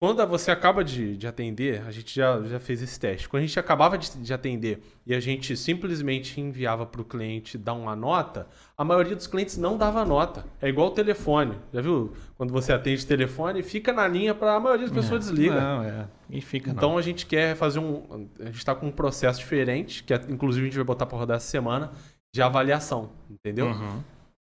Quando 0.00 0.24
você 0.28 0.52
acaba 0.52 0.84
de, 0.84 1.16
de 1.16 1.26
atender, 1.26 1.82
a 1.84 1.90
gente 1.90 2.14
já, 2.14 2.40
já 2.42 2.60
fez 2.60 2.80
esse 2.80 3.00
teste. 3.00 3.28
Quando 3.28 3.42
a 3.42 3.46
gente 3.46 3.58
acabava 3.58 3.98
de, 3.98 4.08
de 4.18 4.32
atender 4.32 4.80
e 5.04 5.12
a 5.12 5.18
gente 5.18 5.56
simplesmente 5.56 6.40
enviava 6.40 6.86
para 6.86 7.00
o 7.00 7.04
cliente 7.04 7.58
dar 7.58 7.72
uma 7.72 7.96
nota, 7.96 8.46
a 8.76 8.84
maioria 8.84 9.16
dos 9.16 9.26
clientes 9.26 9.56
não 9.56 9.76
dava 9.76 10.04
nota. 10.04 10.46
É 10.62 10.68
igual 10.68 10.88
o 10.88 10.90
telefone. 10.92 11.58
Já 11.72 11.80
viu? 11.80 12.12
Quando 12.36 12.52
você 12.52 12.72
atende 12.72 13.04
telefone, 13.04 13.60
fica 13.64 13.92
na 13.92 14.06
linha 14.06 14.36
para 14.36 14.54
a 14.54 14.60
maioria 14.60 14.86
das 14.86 14.94
pessoas 14.94 15.26
é, 15.26 15.30
desliga. 15.30 15.60
Não, 15.60 15.82
é. 15.82 16.06
E 16.30 16.40
fica 16.40 16.70
Então 16.70 16.90
não. 16.90 16.98
a 16.98 17.02
gente 17.02 17.26
quer 17.26 17.56
fazer 17.56 17.80
um. 17.80 18.28
A 18.38 18.44
gente 18.44 18.58
está 18.58 18.76
com 18.76 18.86
um 18.86 18.92
processo 18.92 19.40
diferente, 19.40 20.04
que 20.04 20.14
é, 20.14 20.20
inclusive 20.28 20.64
a 20.64 20.68
gente 20.68 20.76
vai 20.76 20.86
botar 20.86 21.06
para 21.06 21.18
rodar 21.18 21.38
essa 21.38 21.48
semana, 21.48 21.90
de 22.32 22.40
avaliação. 22.40 23.10
Entendeu? 23.28 23.66
Uhum. 23.66 24.00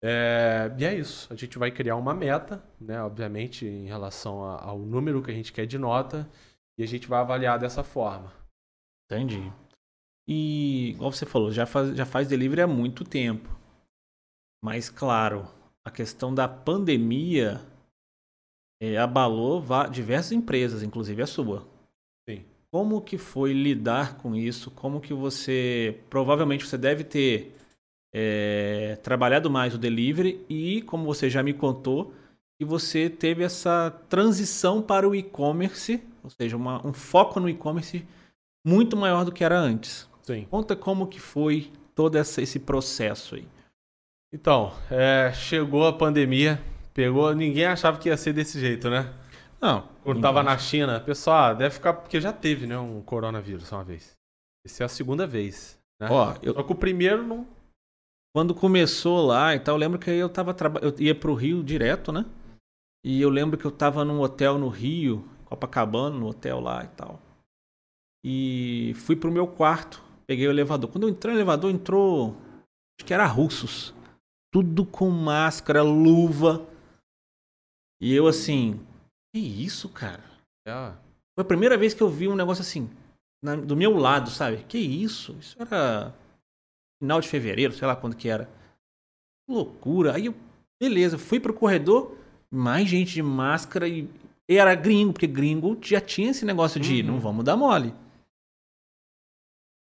É, 0.06 0.70
e 0.78 0.84
é 0.84 0.94
isso. 0.94 1.32
A 1.32 1.36
gente 1.36 1.58
vai 1.58 1.70
criar 1.70 1.96
uma 1.96 2.12
meta, 2.12 2.62
né? 2.78 3.02
Obviamente, 3.02 3.64
em 3.64 3.86
relação 3.86 4.44
a, 4.44 4.62
ao 4.62 4.78
número 4.78 5.22
que 5.22 5.30
a 5.30 5.34
gente 5.34 5.50
quer 5.50 5.64
de 5.64 5.78
nota, 5.78 6.28
e 6.78 6.82
a 6.82 6.86
gente 6.86 7.08
vai 7.08 7.20
avaliar 7.20 7.58
dessa 7.58 7.82
forma. 7.82 8.30
Entendi. 9.06 9.50
E, 10.28 10.90
igual 10.90 11.10
você 11.10 11.24
falou, 11.24 11.50
já 11.50 11.64
faz, 11.64 11.96
já 11.96 12.04
faz 12.04 12.28
delivery 12.28 12.60
há 12.60 12.66
muito 12.66 13.02
tempo. 13.02 13.48
Mas, 14.62 14.90
claro, 14.90 15.48
a 15.82 15.90
questão 15.90 16.34
da 16.34 16.46
pandemia 16.46 17.62
é, 18.82 18.98
abalou 18.98 19.64
diversas 19.90 20.32
empresas, 20.32 20.82
inclusive 20.82 21.22
a 21.22 21.26
sua. 21.26 21.66
Sim. 22.28 22.44
Como 22.70 23.00
que 23.00 23.16
foi 23.16 23.54
lidar 23.54 24.18
com 24.18 24.34
isso? 24.34 24.70
Como 24.70 25.00
que 25.00 25.14
você... 25.14 25.98
Provavelmente 26.10 26.66
você 26.66 26.76
deve 26.76 27.04
ter 27.04 27.56
é, 28.14 28.96
trabalhado 29.02 29.50
mais 29.50 29.74
o 29.74 29.78
delivery 29.78 30.44
e, 30.48 30.82
como 30.82 31.04
você 31.04 31.28
já 31.28 31.42
me 31.42 31.52
contou, 31.52 32.14
que 32.56 32.64
você 32.64 33.10
teve 33.10 33.42
essa 33.42 33.90
transição 34.08 34.80
para 34.80 35.08
o 35.08 35.16
e-commerce, 35.16 36.00
ou 36.22 36.30
seja, 36.30 36.56
uma, 36.56 36.86
um 36.86 36.92
foco 36.92 37.40
no 37.40 37.48
e-commerce 37.48 38.06
muito 38.64 38.96
maior 38.96 39.24
do 39.24 39.32
que 39.32 39.42
era 39.42 39.58
antes. 39.58 40.08
Sim. 40.22 40.46
Conta 40.48 40.76
como 40.76 41.08
que 41.08 41.18
foi 41.18 41.72
todo 41.92 42.16
essa, 42.16 42.40
esse 42.40 42.60
processo 42.60 43.34
aí. 43.34 43.48
Então, 44.32 44.72
é, 44.88 45.32
chegou 45.34 45.86
a 45.86 45.92
pandemia, 45.92 46.62
pegou, 46.94 47.34
ninguém 47.34 47.66
achava 47.66 47.98
que 47.98 48.08
ia 48.08 48.16
ser 48.16 48.32
desse 48.32 48.60
jeito, 48.60 48.88
né? 48.88 49.12
Não. 49.60 49.88
Quando 50.04 50.20
tava 50.20 50.42
na 50.42 50.56
China, 50.56 51.00
pessoal, 51.00 51.50
ah, 51.50 51.54
deve 51.54 51.74
ficar 51.74 51.94
porque 51.94 52.20
já 52.20 52.32
teve, 52.32 52.66
né, 52.66 52.78
um 52.78 53.00
coronavírus 53.00 53.72
uma 53.72 53.82
vez. 53.82 54.12
Essa 54.64 54.84
é 54.84 54.86
a 54.86 54.88
segunda 54.88 55.26
vez. 55.26 55.78
Né? 56.00 56.08
Ó, 56.10 56.34
eu... 56.42 56.54
Só 56.54 56.62
que 56.62 56.72
o 56.72 56.76
primeiro 56.76 57.22
não 57.22 57.46
quando 58.34 58.52
começou 58.52 59.24
lá 59.24 59.54
e 59.54 59.60
tal, 59.60 59.76
eu 59.76 59.78
lembro 59.78 59.98
que 59.98 60.10
eu 60.10 60.28
tava 60.28 60.56
eu 60.82 60.98
ia 60.98 61.14
pro 61.14 61.34
Rio 61.34 61.62
direto, 61.62 62.10
né? 62.10 62.26
E 63.04 63.20
eu 63.20 63.30
lembro 63.30 63.56
que 63.56 63.64
eu 63.64 63.70
tava 63.70 64.04
num 64.04 64.20
hotel 64.20 64.58
no 64.58 64.68
Rio, 64.68 65.24
Copacabana, 65.44 66.18
no 66.18 66.26
hotel 66.26 66.58
lá 66.58 66.82
e 66.82 66.88
tal. 66.88 67.22
E 68.24 68.92
fui 68.96 69.14
pro 69.14 69.30
meu 69.30 69.46
quarto, 69.46 70.02
peguei 70.26 70.48
o 70.48 70.50
elevador. 70.50 70.90
Quando 70.90 71.04
eu 71.04 71.10
entrei 71.10 71.32
no 71.32 71.38
elevador, 71.38 71.70
entrou 71.70 72.36
acho 72.98 73.06
que 73.06 73.14
era 73.14 73.26
russos. 73.26 73.94
Tudo 74.52 74.84
com 74.84 75.10
máscara, 75.10 75.82
luva. 75.82 76.66
E 78.00 78.12
eu 78.12 78.26
assim, 78.26 78.84
que 79.32 79.38
isso, 79.38 79.88
cara? 79.88 80.24
É. 80.66 80.92
Foi 81.36 81.44
a 81.44 81.44
primeira 81.44 81.78
vez 81.78 81.94
que 81.94 82.02
eu 82.02 82.08
vi 82.08 82.26
um 82.26 82.36
negócio 82.36 82.62
assim, 82.62 82.90
na, 83.44 83.54
do 83.54 83.76
meu 83.76 83.96
lado, 83.96 84.30
sabe? 84.30 84.64
Que 84.64 84.78
isso? 84.78 85.36
Isso 85.38 85.56
era 85.60 86.12
final 87.04 87.20
de 87.20 87.28
fevereiro, 87.28 87.74
sei 87.74 87.86
lá 87.86 87.94
quando 87.94 88.16
que 88.16 88.28
era. 88.28 88.48
Loucura. 89.48 90.14
Aí 90.14 90.26
eu, 90.26 90.34
beleza, 90.80 91.18
fui 91.18 91.38
pro 91.38 91.52
corredor, 91.52 92.16
mais 92.50 92.88
gente 92.88 93.12
de 93.12 93.22
máscara 93.22 93.86
e, 93.86 94.08
e 94.48 94.56
era 94.56 94.74
gringo, 94.74 95.12
porque 95.12 95.26
gringo 95.26 95.78
já 95.82 96.00
tinha 96.00 96.30
esse 96.30 96.44
negócio 96.44 96.80
de 96.80 97.02
uhum. 97.02 97.06
não 97.08 97.20
vamos 97.20 97.44
dar 97.44 97.56
mole. 97.56 97.94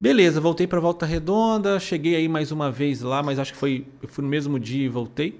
Beleza, 0.01 0.41
voltei 0.41 0.68
para 0.68 0.80
Volta 0.80 1.05
Redonda, 1.05 1.80
cheguei 1.80 2.18
aí 2.18 2.28
mais 2.28 2.51
uma 2.51 2.70
vez 2.70 3.01
lá, 3.01 3.24
mas 3.24 3.39
acho 3.39 3.53
que 3.53 3.57
foi 3.57 3.88
eu 4.01 4.09
fui 4.09 4.24
no 4.24 4.30
mesmo 4.30 4.59
dia 4.59 4.86
e 4.86 4.89
voltei. 4.89 5.39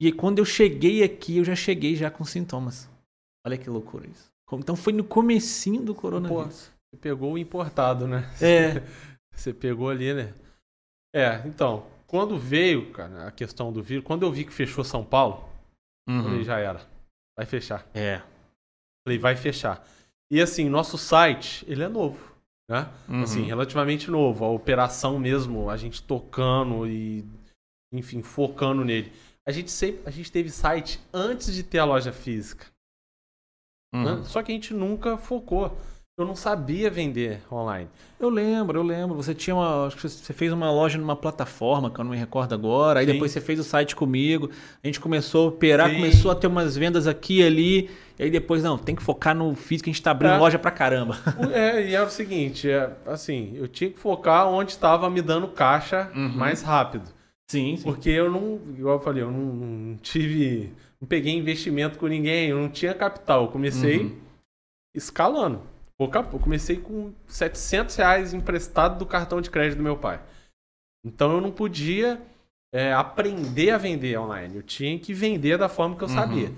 E 0.00 0.10
quando 0.10 0.38
eu 0.38 0.44
cheguei 0.44 1.02
aqui, 1.02 1.36
eu 1.36 1.44
já 1.44 1.54
cheguei 1.54 1.94
já 1.94 2.10
com 2.10 2.24
sintomas. 2.24 2.88
Olha 3.44 3.58
que 3.58 3.68
loucura 3.68 4.06
isso. 4.06 4.30
Então 4.52 4.74
foi 4.74 4.94
no 4.94 5.04
comecinho 5.04 5.82
do 5.82 5.94
coronavírus. 5.94 6.68
Pô, 6.68 6.78
você 6.90 6.96
pegou 6.96 7.34
o 7.34 7.38
importado, 7.38 8.08
né? 8.08 8.24
É. 8.40 8.82
Você 9.38 9.52
pegou 9.52 9.88
ali, 9.88 10.12
né? 10.12 10.34
É, 11.14 11.42
então, 11.46 11.86
quando 12.06 12.38
veio, 12.38 12.92
cara, 12.92 13.28
a 13.28 13.30
questão 13.30 13.72
do 13.72 13.82
vírus, 13.82 14.04
quando 14.04 14.24
eu 14.24 14.32
vi 14.32 14.44
que 14.44 14.52
fechou 14.52 14.84
São 14.84 15.04
Paulo, 15.04 15.48
uhum. 16.08 16.22
falei, 16.22 16.44
já 16.44 16.58
era. 16.58 16.80
Vai 17.36 17.46
fechar. 17.46 17.86
É. 17.94 18.22
Falei, 19.06 19.18
vai 19.18 19.36
fechar. 19.36 19.86
E 20.30 20.40
assim, 20.40 20.68
nosso 20.68 20.98
site, 20.98 21.64
ele 21.68 21.82
é 21.82 21.88
novo. 21.88 22.36
Né? 22.68 22.86
Uhum. 23.08 23.22
Assim, 23.22 23.42
relativamente 23.42 24.10
novo. 24.10 24.44
A 24.44 24.50
operação 24.50 25.18
mesmo, 25.18 25.70
a 25.70 25.76
gente 25.76 26.02
tocando 26.02 26.86
e, 26.86 27.24
enfim, 27.92 28.22
focando 28.22 28.84
nele. 28.84 29.12
A 29.46 29.50
gente 29.50 29.70
sempre, 29.70 30.02
a 30.04 30.10
gente 30.10 30.30
teve 30.30 30.50
site 30.50 31.00
antes 31.12 31.54
de 31.54 31.62
ter 31.62 31.78
a 31.78 31.84
loja 31.84 32.12
física. 32.12 32.66
Uhum. 33.94 34.22
Só 34.24 34.42
que 34.42 34.52
a 34.52 34.54
gente 34.54 34.74
nunca 34.74 35.16
focou 35.16 35.74
eu 36.18 36.26
não 36.26 36.34
sabia 36.34 36.90
vender 36.90 37.40
online. 37.50 37.88
Eu 38.18 38.28
lembro, 38.28 38.76
eu 38.76 38.82
lembro. 38.82 39.14
Você 39.14 39.32
tinha 39.32 39.54
uma. 39.54 39.86
Acho 39.86 39.96
que 39.96 40.02
você 40.02 40.32
fez 40.32 40.52
uma 40.52 40.68
loja 40.68 40.98
numa 40.98 41.14
plataforma, 41.14 41.88
que 41.88 42.00
eu 42.00 42.04
não 42.04 42.10
me 42.10 42.16
recordo 42.16 42.52
agora. 42.52 42.98
Aí 42.98 43.06
Sim. 43.06 43.12
depois 43.12 43.30
você 43.30 43.40
fez 43.40 43.60
o 43.60 43.62
site 43.62 43.94
comigo. 43.94 44.50
A 44.82 44.86
gente 44.88 44.98
começou 44.98 45.46
a 45.46 45.48
operar, 45.50 45.88
Sim. 45.88 45.94
começou 45.94 46.30
a 46.32 46.34
ter 46.34 46.48
umas 46.48 46.76
vendas 46.76 47.06
aqui 47.06 47.38
e 47.38 47.46
ali. 47.46 47.90
E 48.18 48.24
aí 48.24 48.30
depois, 48.30 48.64
não, 48.64 48.76
tem 48.76 48.96
que 48.96 49.02
focar 49.02 49.32
no 49.32 49.54
físico, 49.54 49.88
a 49.88 49.92
gente 49.92 50.02
tá 50.02 50.10
abrindo 50.10 50.32
é. 50.32 50.38
loja 50.38 50.58
pra 50.58 50.72
caramba. 50.72 51.16
É, 51.52 51.88
e 51.88 51.94
é 51.94 52.02
o 52.02 52.10
seguinte, 52.10 52.68
é, 52.68 52.90
assim, 53.06 53.52
eu 53.54 53.68
tinha 53.68 53.88
que 53.88 53.98
focar 53.98 54.48
onde 54.48 54.72
estava 54.72 55.08
me 55.08 55.22
dando 55.22 55.46
caixa 55.46 56.10
uhum. 56.12 56.30
mais 56.30 56.62
rápido. 56.62 57.08
Sim, 57.48 57.76
sim, 57.76 57.82
Porque 57.84 58.10
eu 58.10 58.28
não, 58.28 58.60
igual 58.76 58.96
eu 58.96 59.00
falei, 59.00 59.22
eu 59.22 59.30
não, 59.30 59.54
não, 59.54 59.96
tive. 59.98 60.72
Não 61.00 61.06
peguei 61.06 61.32
investimento 61.32 61.96
com 61.96 62.08
ninguém, 62.08 62.48
eu 62.48 62.58
não 62.58 62.68
tinha 62.68 62.92
capital. 62.92 63.44
Eu 63.44 63.48
comecei 63.48 63.98
uhum. 63.98 64.16
escalando. 64.96 65.62
Pouco 65.98 66.16
a 66.16 66.22
pouco. 66.22 66.44
Comecei 66.44 66.76
com 66.76 67.12
700 67.26 67.96
reais 67.96 68.32
emprestado 68.32 68.98
do 68.98 69.06
cartão 69.06 69.40
de 69.40 69.50
crédito 69.50 69.78
do 69.78 69.84
meu 69.84 69.96
pai. 69.96 70.20
Então 71.04 71.32
eu 71.32 71.40
não 71.40 71.50
podia 71.50 72.20
é, 72.72 72.92
aprender 72.92 73.70
a 73.70 73.78
vender 73.78 74.18
online. 74.18 74.56
Eu 74.56 74.62
tinha 74.62 74.98
que 74.98 75.12
vender 75.12 75.58
da 75.58 75.68
forma 75.68 75.96
que 75.96 76.04
eu 76.04 76.08
uhum. 76.08 76.14
sabia. 76.14 76.52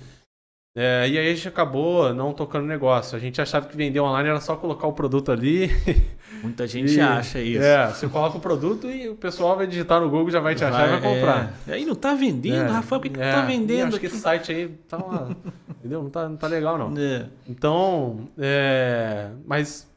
É, 0.77 1.09
e 1.09 1.19
aí 1.19 1.31
a 1.31 1.35
gente 1.35 1.49
acabou 1.49 2.13
não 2.15 2.33
tocando 2.35 2.67
negócio. 2.67 3.17
A 3.17 3.21
gente 3.21 3.41
achava 3.41 3.67
que 3.67 3.77
vender 3.77 4.01
online 4.01 4.29
era 4.29 4.41
só 4.41 4.57
colocar 4.57 4.87
o 4.87 4.93
produto 4.93 5.33
ali. 5.33 5.69
Muita 6.43 6.67
gente 6.67 6.95
e, 6.95 7.01
acha 7.01 7.41
isso. 7.41 7.63
É, 7.63 7.89
você 7.89 8.09
coloca 8.09 8.39
o 8.39 8.41
produto 8.41 8.91
e 8.91 9.09
o 9.09 9.15
pessoal 9.15 9.57
vai 9.57 9.67
digitar 9.67 10.01
no 10.01 10.09
Google, 10.09 10.31
já 10.31 10.41
vai 10.41 10.55
te 10.55 10.65
achar 10.65 10.87
vai, 10.87 10.97
e 10.97 11.01
vai 11.01 11.15
comprar. 11.15 11.55
É. 11.69 11.73
Aí 11.75 11.85
não 11.85 11.95
tá 11.95 12.15
vendendo, 12.15 12.69
é, 12.69 12.73
Rafael, 12.73 13.01
por 13.01 13.11
que, 13.11 13.21
é, 13.21 13.31
que 13.31 13.37
tá 13.37 13.43
vendendo? 13.43 13.89
Acho 13.89 13.97
aqui? 13.97 14.09
que 14.09 14.15
esse 14.15 14.19
site 14.19 14.53
aí 14.53 14.69
tá 14.89 14.97
uma, 14.99 15.37
entendeu? 15.69 16.03
Não 16.03 16.11
tá, 16.11 16.29
não 16.29 16.37
tá 16.37 16.47
legal, 16.47 16.79
não. 16.79 16.95
É. 16.97 17.27
Então, 17.49 18.29
é, 18.39 19.31
mas 19.47 19.89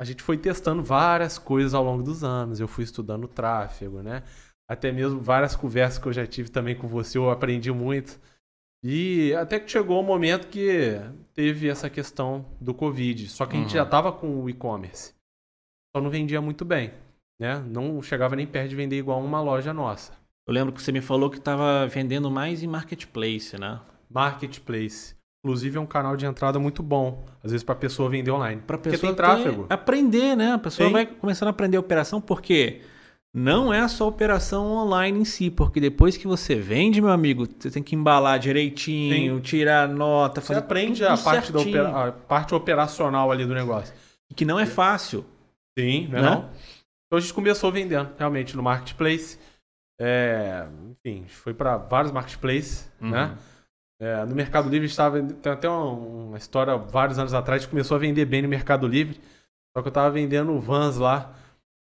a 0.00 0.04
gente 0.04 0.22
foi 0.22 0.38
testando 0.38 0.82
várias 0.82 1.38
coisas 1.38 1.74
ao 1.74 1.84
longo 1.84 2.02
dos 2.02 2.24
anos. 2.24 2.58
Eu 2.58 2.66
fui 2.66 2.84
estudando 2.84 3.28
tráfego, 3.28 4.02
né? 4.02 4.22
Até 4.68 4.90
mesmo 4.90 5.20
várias 5.20 5.54
conversas 5.54 5.98
que 5.98 6.06
eu 6.06 6.12
já 6.12 6.26
tive 6.26 6.48
também 6.48 6.74
com 6.74 6.88
você, 6.88 7.18
eu 7.18 7.28
aprendi 7.28 7.70
muito. 7.70 8.18
E 8.82 9.34
até 9.34 9.60
que 9.60 9.70
chegou 9.70 10.00
o 10.00 10.02
momento 10.02 10.46
que 10.46 10.98
teve 11.34 11.68
essa 11.68 11.90
questão 11.90 12.46
do 12.60 12.72
Covid. 12.72 13.28
Só 13.28 13.44
que 13.44 13.56
a 13.56 13.58
gente 13.58 13.68
uhum. 13.68 13.74
já 13.74 13.82
estava 13.82 14.10
com 14.10 14.42
o 14.42 14.48
e-commerce. 14.48 15.12
Só 15.94 16.02
não 16.02 16.10
vendia 16.10 16.40
muito 16.40 16.64
bem. 16.64 16.92
Né? 17.40 17.62
Não 17.66 18.02
chegava 18.02 18.36
nem 18.36 18.46
perto 18.46 18.68
de 18.68 18.76
vender 18.76 18.98
igual 18.98 19.22
uma 19.22 19.40
loja 19.40 19.72
nossa. 19.72 20.12
Eu 20.46 20.54
lembro 20.54 20.72
que 20.72 20.82
você 20.82 20.92
me 20.92 21.00
falou 21.00 21.30
que 21.30 21.38
estava 21.38 21.86
vendendo 21.86 22.30
mais 22.30 22.62
em 22.62 22.66
marketplace, 22.66 23.58
né? 23.58 23.80
Marketplace. 24.10 25.14
Inclusive 25.42 25.78
é 25.78 25.80
um 25.80 25.86
canal 25.86 26.16
de 26.16 26.26
entrada 26.26 26.58
muito 26.58 26.82
bom, 26.82 27.24
às 27.42 27.50
vezes 27.50 27.64
para 27.64 27.74
a 27.74 27.78
pessoa 27.78 28.10
vender 28.10 28.30
online. 28.30 28.60
Para 28.66 28.76
pessoa 28.76 29.12
tem 29.12 29.16
tráfego. 29.16 29.66
aprender, 29.70 30.36
né? 30.36 30.52
A 30.52 30.58
pessoa 30.58 30.86
tem. 30.86 30.92
vai 30.92 31.06
começando 31.06 31.46
a 31.46 31.50
aprender 31.50 31.78
a 31.78 31.80
operação 31.80 32.20
porque 32.20 32.82
não 33.32 33.72
é 33.72 33.86
só 33.88 34.06
operação 34.06 34.72
online 34.72 35.20
em 35.20 35.24
si, 35.24 35.50
porque 35.50 35.80
depois 35.80 36.16
que 36.16 36.26
você 36.26 36.56
vende, 36.56 37.00
meu 37.00 37.10
amigo, 37.10 37.48
você 37.58 37.70
tem 37.70 37.82
que 37.82 37.94
embalar 37.94 38.38
direitinho, 38.38 39.36
Sim. 39.36 39.40
tirar 39.40 39.88
nota, 39.88 40.40
fazer 40.40 40.60
Você 40.60 40.64
aprende 40.64 41.04
a 41.04 41.16
parte, 41.16 41.56
opera, 41.56 42.08
a 42.08 42.12
parte 42.12 42.54
operacional 42.54 43.30
ali 43.30 43.46
do 43.46 43.54
negócio. 43.54 43.94
Que 44.34 44.44
não 44.44 44.58
é 44.58 44.66
fácil. 44.66 45.24
Sim, 45.78 46.08
não 46.08 46.18
é 46.18 46.22
né? 46.22 46.30
não? 46.30 46.50
Então 47.06 47.18
a 47.18 47.20
gente 47.20 47.34
começou 47.34 47.72
vendendo 47.72 48.14
realmente 48.16 48.56
no 48.56 48.62
marketplace. 48.62 49.38
É, 50.00 50.66
enfim, 50.90 51.26
foi 51.26 51.52
para 51.52 51.76
vários 51.76 52.12
marketplaces, 52.12 52.90
uhum. 53.00 53.10
né? 53.10 53.36
É, 54.00 54.24
no 54.24 54.34
Mercado 54.34 54.68
Livre 54.70 54.86
estava. 54.86 55.22
Tem 55.22 55.52
até 55.52 55.68
uma, 55.68 55.90
uma, 55.90 56.38
história, 56.38 56.74
vários 56.76 57.18
anos 57.18 57.34
atrás, 57.34 57.64
que 57.64 57.70
começou 57.70 57.96
a 57.96 58.00
vender 58.00 58.24
bem 58.24 58.40
no 58.40 58.48
Mercado 58.48 58.86
Livre. 58.86 59.20
Só 59.76 59.82
que 59.82 59.88
eu 59.88 59.92
tava 59.92 60.10
vendendo 60.10 60.58
vans 60.58 60.96
lá. 60.96 61.34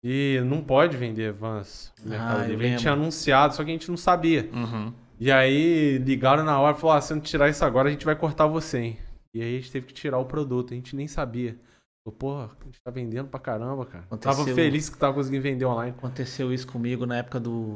E 0.03 0.41
não 0.45 0.61
pode 0.61 0.97
vender 0.97 1.31
vans 1.31 1.93
no 2.03 2.09
Mercado 2.09 2.41
ah, 2.41 2.45
Livre. 2.45 2.65
A 2.65 2.69
gente 2.71 2.81
tinha 2.81 2.91
anunciado, 2.91 3.55
só 3.55 3.63
que 3.63 3.69
a 3.69 3.73
gente 3.73 3.89
não 3.89 3.95
sabia. 3.95 4.49
Uhum. 4.51 4.93
E 5.17 5.31
aí 5.31 5.97
ligaram 5.99 6.43
na 6.43 6.59
hora 6.59 6.75
e 6.75 6.79
falaram: 6.79 6.97
ah, 6.97 7.01
se 7.01 7.13
não 7.13 7.21
tirar 7.21 7.47
isso 7.47 7.63
agora, 7.63 7.87
a 7.87 7.91
gente 7.91 8.03
vai 8.03 8.15
cortar 8.17 8.47
você, 8.47 8.79
hein? 8.79 8.97
E 9.33 9.41
aí 9.41 9.55
a 9.55 9.59
gente 9.59 9.71
teve 9.71 9.87
que 9.87 9.93
tirar 9.93 10.17
o 10.17 10.25
produto, 10.25 10.73
a 10.73 10.75
gente 10.75 10.95
nem 10.95 11.07
sabia. 11.07 11.57
Falei, 12.03 12.17
porra, 12.17 12.51
a 12.59 12.65
gente 12.65 12.81
tá 12.81 12.91
vendendo 12.91 13.29
pra 13.29 13.39
caramba, 13.39 13.85
cara. 13.85 14.03
Aconteceu... 14.05 14.45
Tava 14.45 14.55
feliz 14.55 14.89
que 14.89 14.97
tava 14.97 15.13
conseguindo 15.13 15.43
vender 15.43 15.65
online. 15.65 15.95
Aconteceu 15.97 16.53
isso 16.53 16.67
comigo 16.67 17.05
na 17.05 17.17
época 17.17 17.39
do. 17.39 17.75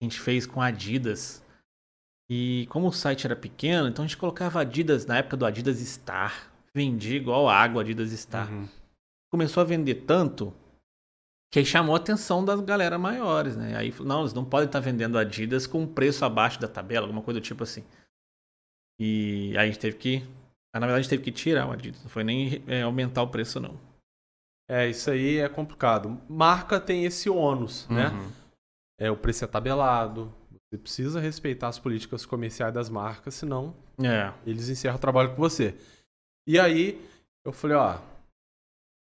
A 0.00 0.04
gente 0.04 0.20
fez 0.20 0.46
com 0.46 0.60
Adidas. 0.60 1.42
E 2.28 2.66
como 2.70 2.88
o 2.88 2.92
site 2.92 3.24
era 3.24 3.36
pequeno, 3.36 3.88
então 3.88 4.04
a 4.04 4.08
gente 4.08 4.16
colocava 4.16 4.60
Adidas 4.60 5.06
na 5.06 5.18
época 5.18 5.36
do 5.36 5.46
Adidas 5.46 5.78
Star. 5.78 6.50
Vendia 6.74 7.16
igual 7.16 7.48
água 7.48 7.82
Adidas 7.82 8.10
Star. 8.10 8.52
Uhum. 8.52 8.68
Começou 9.32 9.60
a 9.60 9.64
vender 9.64 10.06
tanto 10.06 10.52
que 11.52 11.60
aí 11.60 11.64
chamou 11.64 11.94
a 11.94 11.98
atenção 11.98 12.44
das 12.44 12.60
galera 12.60 12.98
maiores, 12.98 13.56
né? 13.56 13.76
Aí, 13.76 13.94
não, 14.00 14.20
eles 14.20 14.34
não 14.34 14.44
podem 14.44 14.66
estar 14.66 14.80
vendendo 14.80 15.16
Adidas 15.16 15.66
com 15.66 15.82
um 15.82 15.86
preço 15.86 16.24
abaixo 16.24 16.60
da 16.60 16.68
tabela, 16.68 17.06
alguma 17.06 17.22
coisa 17.22 17.40
do 17.40 17.42
tipo 17.42 17.62
assim. 17.62 17.84
E 19.00 19.52
aí 19.56 19.64
a 19.64 19.66
gente 19.66 19.78
teve 19.78 19.96
que. 19.96 20.24
Na 20.78 20.86
verdade, 20.86 21.08
teve 21.08 21.22
que 21.22 21.32
tirar 21.32 21.68
o 21.68 21.72
Adidas, 21.72 22.02
não 22.02 22.10
foi 22.10 22.24
nem 22.24 22.62
é, 22.66 22.82
aumentar 22.82 23.22
o 23.22 23.28
preço, 23.28 23.60
não. 23.60 23.78
É, 24.68 24.88
isso 24.88 25.10
aí 25.10 25.38
é 25.38 25.48
complicado. 25.48 26.20
Marca 26.28 26.80
tem 26.80 27.04
esse 27.04 27.30
ônus, 27.30 27.86
né? 27.88 28.08
uhum. 28.08 28.16
né? 28.16 28.32
É, 28.98 29.10
o 29.10 29.16
preço 29.16 29.44
é 29.44 29.46
tabelado, 29.46 30.32
você 30.68 30.78
precisa 30.78 31.20
respeitar 31.20 31.68
as 31.68 31.78
políticas 31.78 32.26
comerciais 32.26 32.74
das 32.74 32.88
marcas, 32.88 33.34
senão 33.34 33.74
é. 34.02 34.32
eles 34.44 34.68
encerram 34.68 34.96
o 34.96 35.00
trabalho 35.00 35.30
com 35.30 35.36
você. 35.36 35.74
E 36.46 36.58
aí, 36.58 37.00
eu 37.44 37.52
falei, 37.52 37.76
ó, 37.76 37.98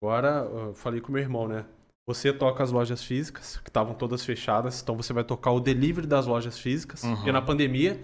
agora 0.01 0.45
eu 0.45 0.74
falei 0.74 1.01
com 1.01 1.12
meu 1.12 1.22
irmão, 1.22 1.47
né? 1.47 1.66
Você 2.07 2.32
toca 2.34 2.64
as 2.64 2.72
lojas 2.72 3.03
físicas, 3.03 3.57
que 3.57 3.70
estavam 3.70 3.93
todas 3.93 4.26
fechadas, 4.26 4.82
então 4.82 4.95
você 4.95 5.14
vai 5.14 5.24
tocar 5.24 5.51
o 5.51 5.59
delivery 5.59 6.07
das 6.07 6.26
lojas 6.26 6.57
físicas. 6.57 7.03
Uhum. 7.03 7.16
Porque 7.16 7.32
na 7.32 7.41
pandemia, 7.41 8.01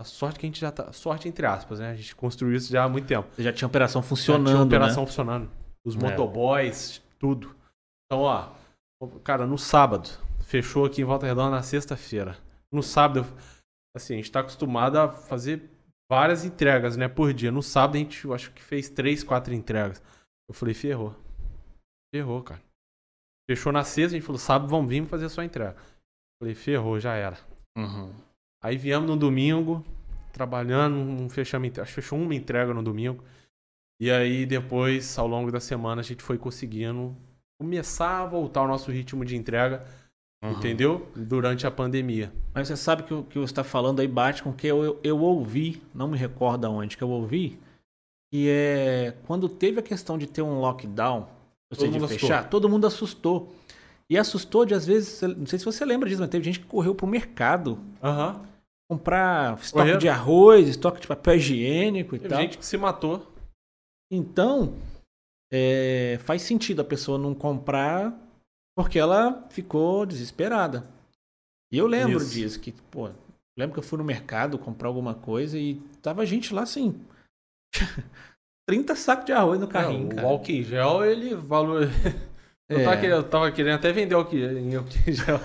a 0.00 0.04
sorte 0.04 0.38
que 0.38 0.46
a 0.46 0.48
gente 0.48 0.60
já 0.60 0.72
tá. 0.72 0.92
Sorte 0.92 1.28
entre 1.28 1.46
aspas, 1.46 1.78
né? 1.78 1.90
A 1.90 1.94
gente 1.94 2.14
construiu 2.16 2.56
isso 2.56 2.72
já 2.72 2.84
há 2.84 2.88
muito 2.88 3.06
tempo. 3.06 3.28
Já 3.38 3.52
tinha 3.52 3.68
operação 3.68 4.02
funcionando. 4.02 4.46
Já 4.48 4.54
tinha 4.54 4.64
operação 4.64 5.02
né? 5.02 5.06
funcionando. 5.06 5.50
Os 5.84 5.94
é. 5.94 5.98
motoboys, 5.98 7.02
tudo. 7.18 7.54
Então, 8.06 8.22
ó, 8.22 8.48
cara, 9.22 9.46
no 9.46 9.58
sábado, 9.58 10.08
fechou 10.42 10.84
aqui 10.84 11.02
em 11.02 11.04
Volta 11.04 11.26
Redonda 11.26 11.50
na 11.50 11.62
sexta-feira 11.62 12.36
no 12.72 12.82
sábado, 12.82 13.26
assim, 13.94 14.14
a 14.14 14.16
gente 14.16 14.30
tá 14.30 14.40
acostumado 14.40 14.96
a 14.96 15.10
fazer 15.10 15.68
várias 16.10 16.44
entregas, 16.44 16.96
né, 16.96 17.08
por 17.08 17.32
dia. 17.32 17.50
No 17.50 17.62
sábado 17.62 17.96
a 17.96 17.98
gente, 17.98 18.24
eu 18.24 18.32
acho 18.32 18.52
que 18.52 18.62
fez 18.62 18.88
três, 18.88 19.24
quatro 19.24 19.52
entregas. 19.52 20.02
Eu 20.48 20.54
falei, 20.54 20.74
ferrou. 20.74 21.14
Ferrou, 22.14 22.42
cara. 22.42 22.62
Fechou 23.48 23.72
na 23.72 23.84
sexta, 23.84 24.16
a 24.16 24.18
gente 24.18 24.26
falou, 24.26 24.38
sábado 24.38 24.70
vamos 24.70 24.88
vir 24.88 25.04
fazer 25.06 25.26
a 25.26 25.28
sua 25.28 25.44
entrega. 25.44 25.76
Eu 25.76 26.44
falei, 26.44 26.54
ferrou, 26.54 27.00
já 27.00 27.14
era. 27.14 27.38
Uhum. 27.76 28.12
Aí 28.62 28.76
viemos 28.76 29.08
no 29.08 29.16
domingo, 29.16 29.84
trabalhando, 30.32 30.96
não 30.96 31.28
fechamos, 31.28 31.78
acho 31.78 31.94
que 31.94 32.00
fechou 32.00 32.18
uma 32.18 32.34
entrega 32.34 32.74
no 32.74 32.82
domingo. 32.82 33.24
E 34.00 34.10
aí 34.10 34.46
depois, 34.46 35.18
ao 35.18 35.26
longo 35.26 35.50
da 35.50 35.60
semana, 35.60 36.00
a 36.00 36.04
gente 36.04 36.22
foi 36.22 36.38
conseguindo 36.38 37.16
começar 37.60 38.22
a 38.22 38.26
voltar 38.26 38.60
ao 38.60 38.68
nosso 38.68 38.90
ritmo 38.90 39.24
de 39.24 39.36
entrega. 39.36 39.86
Uhum. 40.42 40.52
Entendeu? 40.52 41.06
Durante 41.14 41.66
a 41.66 41.70
pandemia. 41.70 42.32
Mas 42.54 42.68
você 42.68 42.76
sabe 42.76 43.02
que 43.02 43.12
o 43.12 43.22
que 43.24 43.38
você 43.38 43.52
está 43.52 43.62
falando 43.62 44.00
aí 44.00 44.08
bate 44.08 44.42
com 44.42 44.50
o 44.50 44.54
que 44.54 44.66
eu, 44.66 44.82
eu, 44.82 45.00
eu, 45.04 45.20
ouvi, 45.20 45.82
não 45.94 46.08
me 46.08 46.16
recordo 46.16 46.66
aonde 46.66 46.96
que 46.96 47.04
eu 47.04 47.10
ouvi, 47.10 47.58
que 48.32 48.48
é 48.48 49.14
quando 49.26 49.50
teve 49.50 49.80
a 49.80 49.82
questão 49.82 50.16
de 50.16 50.26
ter 50.26 50.40
um 50.40 50.58
lockdown, 50.58 51.28
ou 51.70 51.76
seja, 51.78 51.92
de 51.92 52.08
fechar, 52.08 52.38
assustou. 52.38 52.50
todo 52.50 52.68
mundo 52.70 52.86
assustou. 52.86 53.54
E 54.10 54.18
assustou 54.18 54.66
de, 54.66 54.74
às 54.74 54.84
vezes, 54.84 55.22
não 55.22 55.46
sei 55.46 55.56
se 55.56 55.64
você 55.64 55.84
lembra 55.84 56.08
disso, 56.08 56.20
mas 56.20 56.28
teve 56.28 56.44
gente 56.44 56.58
que 56.58 56.66
correu 56.66 56.96
pro 56.96 57.06
mercado. 57.06 57.78
Uhum. 58.02 58.44
Comprar 58.90 59.56
estoque 59.56 59.82
Correram. 59.82 59.98
de 60.00 60.08
arroz, 60.08 60.68
estoque 60.68 61.00
de 61.00 61.06
papel 61.06 61.36
higiênico 61.36 62.16
e 62.16 62.18
teve 62.18 62.30
tal. 62.30 62.42
gente 62.42 62.58
que 62.58 62.66
se 62.66 62.76
matou. 62.76 63.32
Então, 64.10 64.74
é, 65.52 66.18
faz 66.24 66.42
sentido 66.42 66.82
a 66.82 66.84
pessoa 66.84 67.16
não 67.16 67.32
comprar 67.36 68.12
porque 68.76 68.98
ela 68.98 69.46
ficou 69.48 70.04
desesperada. 70.04 70.90
E 71.72 71.78
eu 71.78 71.86
lembro 71.86 72.16
Isso. 72.16 72.34
disso, 72.34 72.60
que, 72.60 72.72
pô, 72.72 73.10
lembro 73.56 73.74
que 73.74 73.78
eu 73.78 73.84
fui 73.84 73.96
no 73.96 74.04
mercado 74.04 74.58
comprar 74.58 74.88
alguma 74.88 75.14
coisa 75.14 75.56
e 75.56 75.76
tava 76.02 76.26
gente 76.26 76.52
lá 76.52 76.62
assim. 76.62 77.00
30 78.68 78.96
sacos 78.96 79.26
de 79.26 79.32
arroz 79.32 79.60
no 79.60 79.68
carrinho. 79.68 80.18
É, 80.18 80.22
o 80.22 80.26
álcool 80.26 80.62
gel, 80.62 81.04
ele 81.04 81.34
valor. 81.36 81.88
Eu, 82.70 82.78
é. 82.78 82.84
tava 82.84 82.96
querendo, 82.98 83.16
eu 83.16 83.24
tava 83.24 83.50
querendo 83.50 83.74
até 83.74 83.92
vender 83.92 84.14
álcool 84.14 84.36
gel. 85.08 85.40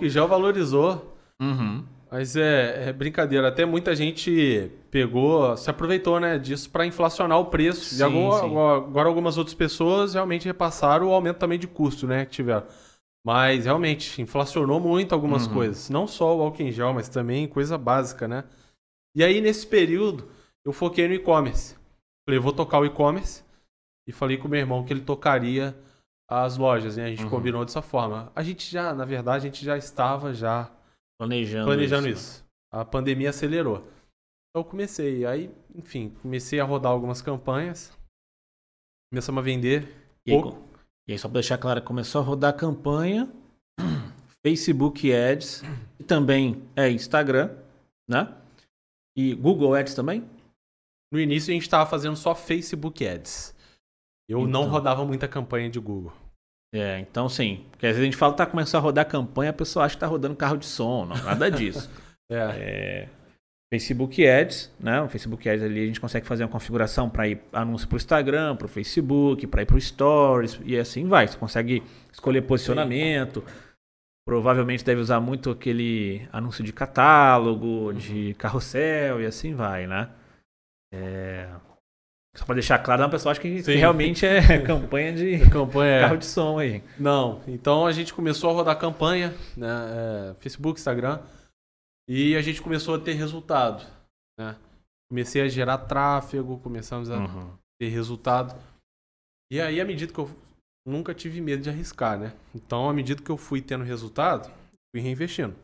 o 0.00 0.08
gel 0.08 0.26
valorizou. 0.26 1.14
Uhum. 1.38 1.84
Mas 2.10 2.36
é, 2.36 2.88
é, 2.88 2.92
brincadeira. 2.92 3.48
Até 3.48 3.66
muita 3.66 3.94
gente 3.94 4.70
pegou, 4.90 5.54
se 5.58 5.68
aproveitou 5.68 6.18
né, 6.18 6.38
disso 6.38 6.70
para 6.70 6.86
inflacionar 6.86 7.38
o 7.38 7.46
preço. 7.46 7.84
Sim, 7.84 8.00
e 8.00 8.02
agora, 8.02 8.48
sim. 8.48 8.56
agora, 8.56 9.08
algumas 9.08 9.36
outras 9.36 9.54
pessoas 9.54 10.14
realmente 10.14 10.46
repassaram 10.46 11.08
o 11.08 11.12
aumento 11.12 11.36
também 11.36 11.58
de 11.58 11.66
custo 11.66 12.06
né, 12.06 12.24
que 12.24 12.30
tiveram. 12.30 12.66
Mas 13.22 13.66
realmente 13.66 14.22
inflacionou 14.22 14.80
muito 14.80 15.14
algumas 15.14 15.46
uhum. 15.46 15.52
coisas. 15.52 15.90
Não 15.90 16.06
só 16.06 16.34
o 16.34 16.40
álcool 16.40 16.62
em 16.62 16.72
gel, 16.72 16.94
mas 16.94 17.10
também 17.10 17.46
coisa 17.46 17.76
básica, 17.76 18.26
né? 18.26 18.44
E 19.14 19.22
aí, 19.22 19.42
nesse 19.42 19.66
período, 19.66 20.28
eu 20.64 20.72
foquei 20.72 21.06
no 21.08 21.14
e-commerce. 21.14 21.74
Falei, 22.24 22.40
vou 22.40 22.52
tocar 22.52 22.78
o 22.78 22.86
e-commerce. 22.86 23.44
E 24.06 24.12
falei 24.12 24.38
com 24.38 24.46
o 24.46 24.50
meu 24.50 24.60
irmão 24.60 24.84
que 24.84 24.92
ele 24.92 25.00
tocaria 25.00 25.76
as 26.28 26.56
lojas, 26.56 26.96
né? 26.96 27.06
A 27.06 27.08
gente 27.08 27.24
uhum. 27.24 27.30
combinou 27.30 27.64
dessa 27.64 27.82
forma. 27.82 28.32
A 28.34 28.42
gente 28.42 28.70
já, 28.70 28.94
na 28.94 29.04
verdade, 29.04 29.46
a 29.46 29.50
gente 29.50 29.64
já 29.64 29.76
estava 29.76 30.34
já 30.34 30.70
Planejando, 31.18 31.66
planejando 31.66 32.08
isso. 32.08 32.20
isso. 32.20 32.46
A 32.70 32.84
pandemia 32.84 33.30
acelerou. 33.30 33.78
Então 33.78 34.62
eu 34.62 34.64
comecei. 34.64 35.24
Aí, 35.24 35.50
enfim, 35.74 36.10
comecei 36.20 36.60
a 36.60 36.64
rodar 36.64 36.92
algumas 36.92 37.22
campanhas. 37.22 37.96
Começamos 39.10 39.40
a 39.40 39.44
vender. 39.44 39.88
E 40.26 40.32
aí, 40.32 40.40
e 41.08 41.12
aí 41.12 41.18
só 41.18 41.28
para 41.28 41.34
deixar 41.40 41.56
claro, 41.56 41.80
começou 41.82 42.20
a 42.20 42.24
rodar 42.24 42.56
campanha, 42.56 43.32
Facebook 44.44 45.12
Ads, 45.12 45.62
e 45.98 46.04
também 46.04 46.62
é 46.74 46.90
Instagram, 46.90 47.56
né? 48.08 48.36
E 49.16 49.34
Google 49.34 49.74
Ads 49.74 49.94
também? 49.94 50.28
No 51.12 51.20
início 51.20 51.50
a 51.50 51.54
gente 51.54 51.62
estava 51.62 51.88
fazendo 51.88 52.16
só 52.16 52.34
Facebook 52.34 53.06
Ads. 53.06 53.55
Eu 54.28 54.40
então. 54.40 54.50
não 54.50 54.68
rodava 54.68 55.04
muita 55.04 55.28
campanha 55.28 55.70
de 55.70 55.78
Google. 55.78 56.12
É, 56.74 56.98
então 56.98 57.28
sim. 57.28 57.64
Porque 57.70 57.86
às 57.86 57.92
vezes 57.92 58.02
a 58.02 58.04
gente 58.04 58.16
fala 58.16 58.32
que 58.32 58.38
tá 58.38 58.46
começando 58.46 58.80
a 58.80 58.84
rodar 58.84 59.08
campanha, 59.08 59.50
a 59.50 59.54
pessoa 59.54 59.84
acha 59.84 59.94
que 59.94 60.00
tá 60.00 60.06
rodando 60.06 60.34
carro 60.36 60.56
de 60.56 60.66
som, 60.66 61.06
não, 61.06 61.16
nada 61.16 61.50
disso. 61.50 61.90
é. 62.30 62.36
é. 62.36 63.08
Facebook 63.72 64.26
Ads, 64.26 64.72
né? 64.78 65.00
O 65.02 65.08
Facebook 65.08 65.48
Ads 65.48 65.64
ali 65.64 65.82
a 65.82 65.86
gente 65.86 66.00
consegue 66.00 66.26
fazer 66.26 66.44
uma 66.44 66.50
configuração 66.50 67.10
para 67.10 67.28
ir 67.28 67.40
anúncio 67.52 67.88
para 67.88 67.94
o 67.94 67.96
Instagram, 67.96 68.56
para 68.56 68.66
o 68.66 68.68
Facebook, 68.68 69.46
para 69.48 69.62
ir 69.62 69.66
para 69.66 69.76
o 69.76 69.80
Stories 69.80 70.60
e 70.64 70.78
assim 70.78 71.06
vai. 71.06 71.26
Você 71.26 71.36
consegue 71.36 71.82
escolher 72.12 72.42
posicionamento. 72.42 73.44
Provavelmente 74.24 74.84
deve 74.84 75.00
usar 75.00 75.20
muito 75.20 75.50
aquele 75.50 76.28
anúncio 76.32 76.62
de 76.62 76.72
catálogo, 76.72 77.88
uhum. 77.88 77.92
de 77.92 78.34
carrossel 78.34 79.20
e 79.20 79.26
assim 79.26 79.54
vai, 79.54 79.86
né? 79.86 80.10
É... 80.92 81.48
Só 82.36 82.44
para 82.44 82.54
deixar 82.54 82.78
claro, 82.78 83.02
uma 83.02 83.08
pessoa 83.08 83.32
acha 83.32 83.40
que, 83.40 83.62
que, 83.62 83.74
realmente 83.74 84.26
é 84.26 84.58
campanha 84.60 85.12
de 85.12 85.38
campanha 85.50 85.92
é. 85.92 86.00
carro 86.02 86.18
de 86.18 86.26
som 86.26 86.58
aí. 86.58 86.82
Não, 86.98 87.42
então 87.48 87.86
a 87.86 87.92
gente 87.92 88.12
começou 88.12 88.50
a 88.50 88.52
rodar 88.52 88.78
campanha, 88.78 89.34
né? 89.56 89.68
É, 89.68 90.34
Facebook, 90.38 90.78
Instagram, 90.78 91.20
e 92.08 92.36
a 92.36 92.42
gente 92.42 92.60
começou 92.60 92.94
a 92.94 93.00
ter 93.00 93.14
resultado. 93.14 93.84
Né? 94.38 94.54
Comecei 95.08 95.42
a 95.42 95.48
gerar 95.48 95.78
tráfego, 95.78 96.58
começamos 96.58 97.10
a 97.10 97.16
uhum. 97.16 97.50
ter 97.80 97.88
resultado. 97.88 98.54
E 99.50 99.60
aí, 99.60 99.80
à 99.80 99.84
medida 99.84 100.12
que 100.12 100.18
eu 100.18 100.28
nunca 100.86 101.14
tive 101.14 101.40
medo 101.40 101.62
de 101.62 101.70
arriscar, 101.70 102.18
né? 102.18 102.32
Então, 102.54 102.88
à 102.88 102.92
medida 102.92 103.22
que 103.22 103.30
eu 103.30 103.36
fui 103.36 103.62
tendo 103.62 103.84
resultado, 103.84 104.52
fui 104.94 105.00
reinvestindo. 105.00 105.54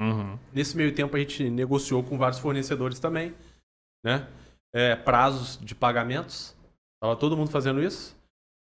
Uhum. 0.00 0.38
Nesse 0.52 0.76
meio 0.76 0.94
tempo, 0.94 1.16
a 1.16 1.18
gente 1.18 1.48
negociou 1.50 2.02
com 2.02 2.16
vários 2.16 2.38
fornecedores 2.38 2.98
também, 2.98 3.34
né? 4.04 4.28
É, 4.74 4.96
prazos 4.96 5.58
de 5.62 5.74
pagamentos. 5.74 6.56
Tava 7.00 7.16
todo 7.16 7.36
mundo 7.36 7.50
fazendo 7.50 7.82
isso. 7.82 8.16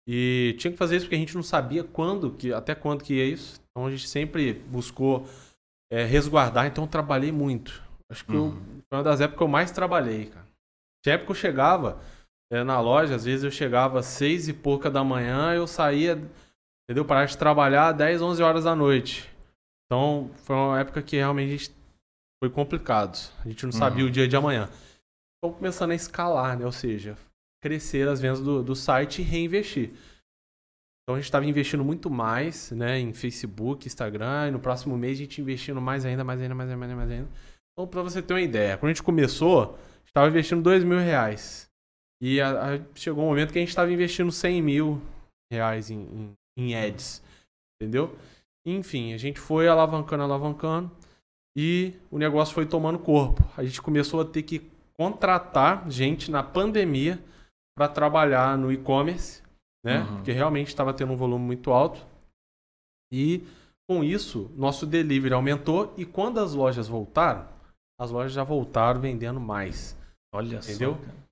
E 0.07 0.55
tinha 0.59 0.71
que 0.71 0.77
fazer 0.77 0.97
isso 0.97 1.05
porque 1.05 1.15
a 1.15 1.19
gente 1.19 1.35
não 1.35 1.43
sabia 1.43 1.83
quando, 1.83 2.31
que, 2.31 2.53
até 2.53 2.75
quando 2.75 3.03
que 3.03 3.15
ia 3.15 3.25
isso. 3.25 3.59
Então 3.71 3.87
a 3.87 3.91
gente 3.91 4.07
sempre 4.07 4.53
buscou 4.53 5.27
é, 5.91 6.03
resguardar, 6.03 6.67
então 6.67 6.83
eu 6.83 6.89
trabalhei 6.89 7.31
muito. 7.31 7.83
Acho 8.09 8.23
que 8.25 8.35
uhum. 8.35 8.47
eu, 8.47 8.83
foi 8.87 8.97
uma 8.97 9.03
das 9.03 9.19
épocas 9.19 9.37
que 9.37 9.43
eu 9.43 9.47
mais 9.47 9.71
trabalhei, 9.71 10.27
cara. 10.27 10.45
Tinha 11.03 11.15
época 11.15 11.27
que 11.27 11.31
eu 11.31 11.35
chegava 11.35 11.99
é, 12.51 12.63
na 12.63 12.79
loja, 12.79 13.15
às 13.15 13.25
vezes 13.25 13.43
eu 13.43 13.51
chegava 13.51 13.99
às 13.99 14.05
seis 14.05 14.47
e 14.47 14.53
pouca 14.53 14.89
da 14.89 15.03
manhã, 15.03 15.53
eu 15.53 15.65
saía, 15.65 16.21
entendeu? 16.83 17.05
Parar 17.05 17.25
de 17.25 17.37
trabalhar 17.37 17.89
às 17.89 17.97
10, 17.97 18.21
11 18.21 18.43
horas 18.43 18.63
da 18.63 18.75
noite. 18.75 19.29
Então 19.85 20.29
foi 20.43 20.55
uma 20.55 20.79
época 20.79 21.01
que 21.01 21.15
realmente 21.15 21.73
foi 22.41 22.49
complicado. 22.49 23.17
A 23.43 23.47
gente 23.47 23.65
não 23.65 23.71
sabia 23.71 24.03
uhum. 24.03 24.09
o 24.09 24.13
dia 24.13 24.27
de 24.27 24.35
amanhã. 24.35 24.69
Estamos 25.45 25.59
começando 25.59 25.91
a 25.91 25.95
escalar, 25.95 26.57
né? 26.57 26.65
Ou 26.65 26.71
seja, 26.71 27.15
crescer 27.61 28.07
as 28.07 28.19
vendas 28.19 28.39
do, 28.39 28.63
do 28.63 28.75
site 28.75 29.21
e 29.21 29.23
reinvestir. 29.23 29.91
Então 31.03 31.13
a 31.13 31.17
gente 31.19 31.25
estava 31.25 31.45
investindo 31.45 31.85
muito 31.85 32.09
mais, 32.09 32.71
né, 32.71 32.97
em 32.97 33.13
Facebook, 33.13 33.85
Instagram, 33.85 34.47
e 34.47 34.51
no 34.51 34.59
próximo 34.59 34.97
mês 34.97 35.19
a 35.19 35.21
gente 35.21 35.39
investindo 35.39 35.79
mais 35.79 36.03
ainda, 36.03 36.23
mais 36.23 36.41
ainda, 36.41 36.55
mais 36.55 36.67
ainda, 36.67 36.79
mais 36.79 36.91
ainda. 36.91 37.05
Mais 37.05 37.11
ainda. 37.11 37.29
Então, 37.71 37.87
para 37.87 38.01
você 38.01 38.23
ter 38.23 38.33
uma 38.33 38.41
ideia, 38.41 38.75
quando 38.75 38.89
a 38.89 38.93
gente 38.93 39.03
começou, 39.03 39.77
estava 40.03 40.27
investindo 40.27 40.63
dois 40.63 40.83
mil 40.83 40.97
reais. 40.97 41.69
E 42.19 42.41
a, 42.41 42.73
a, 42.73 42.79
chegou 42.95 43.23
um 43.23 43.27
momento 43.27 43.53
que 43.53 43.59
a 43.59 43.61
gente 43.61 43.69
estava 43.69 43.91
investindo 43.91 44.31
100 44.31 44.61
mil 44.63 44.99
reais 45.51 45.91
em, 45.91 45.99
em, 45.99 46.33
em 46.57 46.75
ads. 46.75 47.21
Entendeu? 47.79 48.17
Enfim, 48.65 49.13
a 49.13 49.17
gente 49.17 49.39
foi 49.39 49.67
alavancando, 49.67 50.23
alavancando. 50.23 50.89
E 51.55 51.93
o 52.09 52.17
negócio 52.17 52.55
foi 52.55 52.65
tomando 52.65 52.97
corpo. 52.97 53.43
A 53.55 53.63
gente 53.63 53.79
começou 53.79 54.21
a 54.21 54.25
ter 54.25 54.41
que 54.41 54.74
contratar 54.99 55.89
gente 55.89 56.31
na 56.31 56.43
pandemia 56.43 57.23
para 57.77 57.87
trabalhar 57.87 58.57
no 58.57 58.71
e-commerce, 58.71 59.43
né? 59.83 59.99
Uhum. 59.99 60.15
Porque 60.15 60.31
realmente 60.31 60.69
estava 60.69 60.93
tendo 60.93 61.13
um 61.13 61.17
volume 61.17 61.45
muito 61.45 61.71
alto. 61.71 62.05
E 63.11 63.45
com 63.87 64.03
isso, 64.03 64.51
nosso 64.55 64.85
delivery 64.85 65.33
aumentou. 65.33 65.93
E 65.97 66.05
quando 66.05 66.39
as 66.39 66.53
lojas 66.53 66.87
voltaram, 66.87 67.47
as 67.99 68.11
lojas 68.11 68.33
já 68.33 68.43
voltaram 68.43 68.99
vendendo 68.99 69.39
mais. 69.39 69.97
Olha 70.33 70.57
Entendeu? 70.57 70.95
só. 70.95 71.01
Cara. 71.01 71.25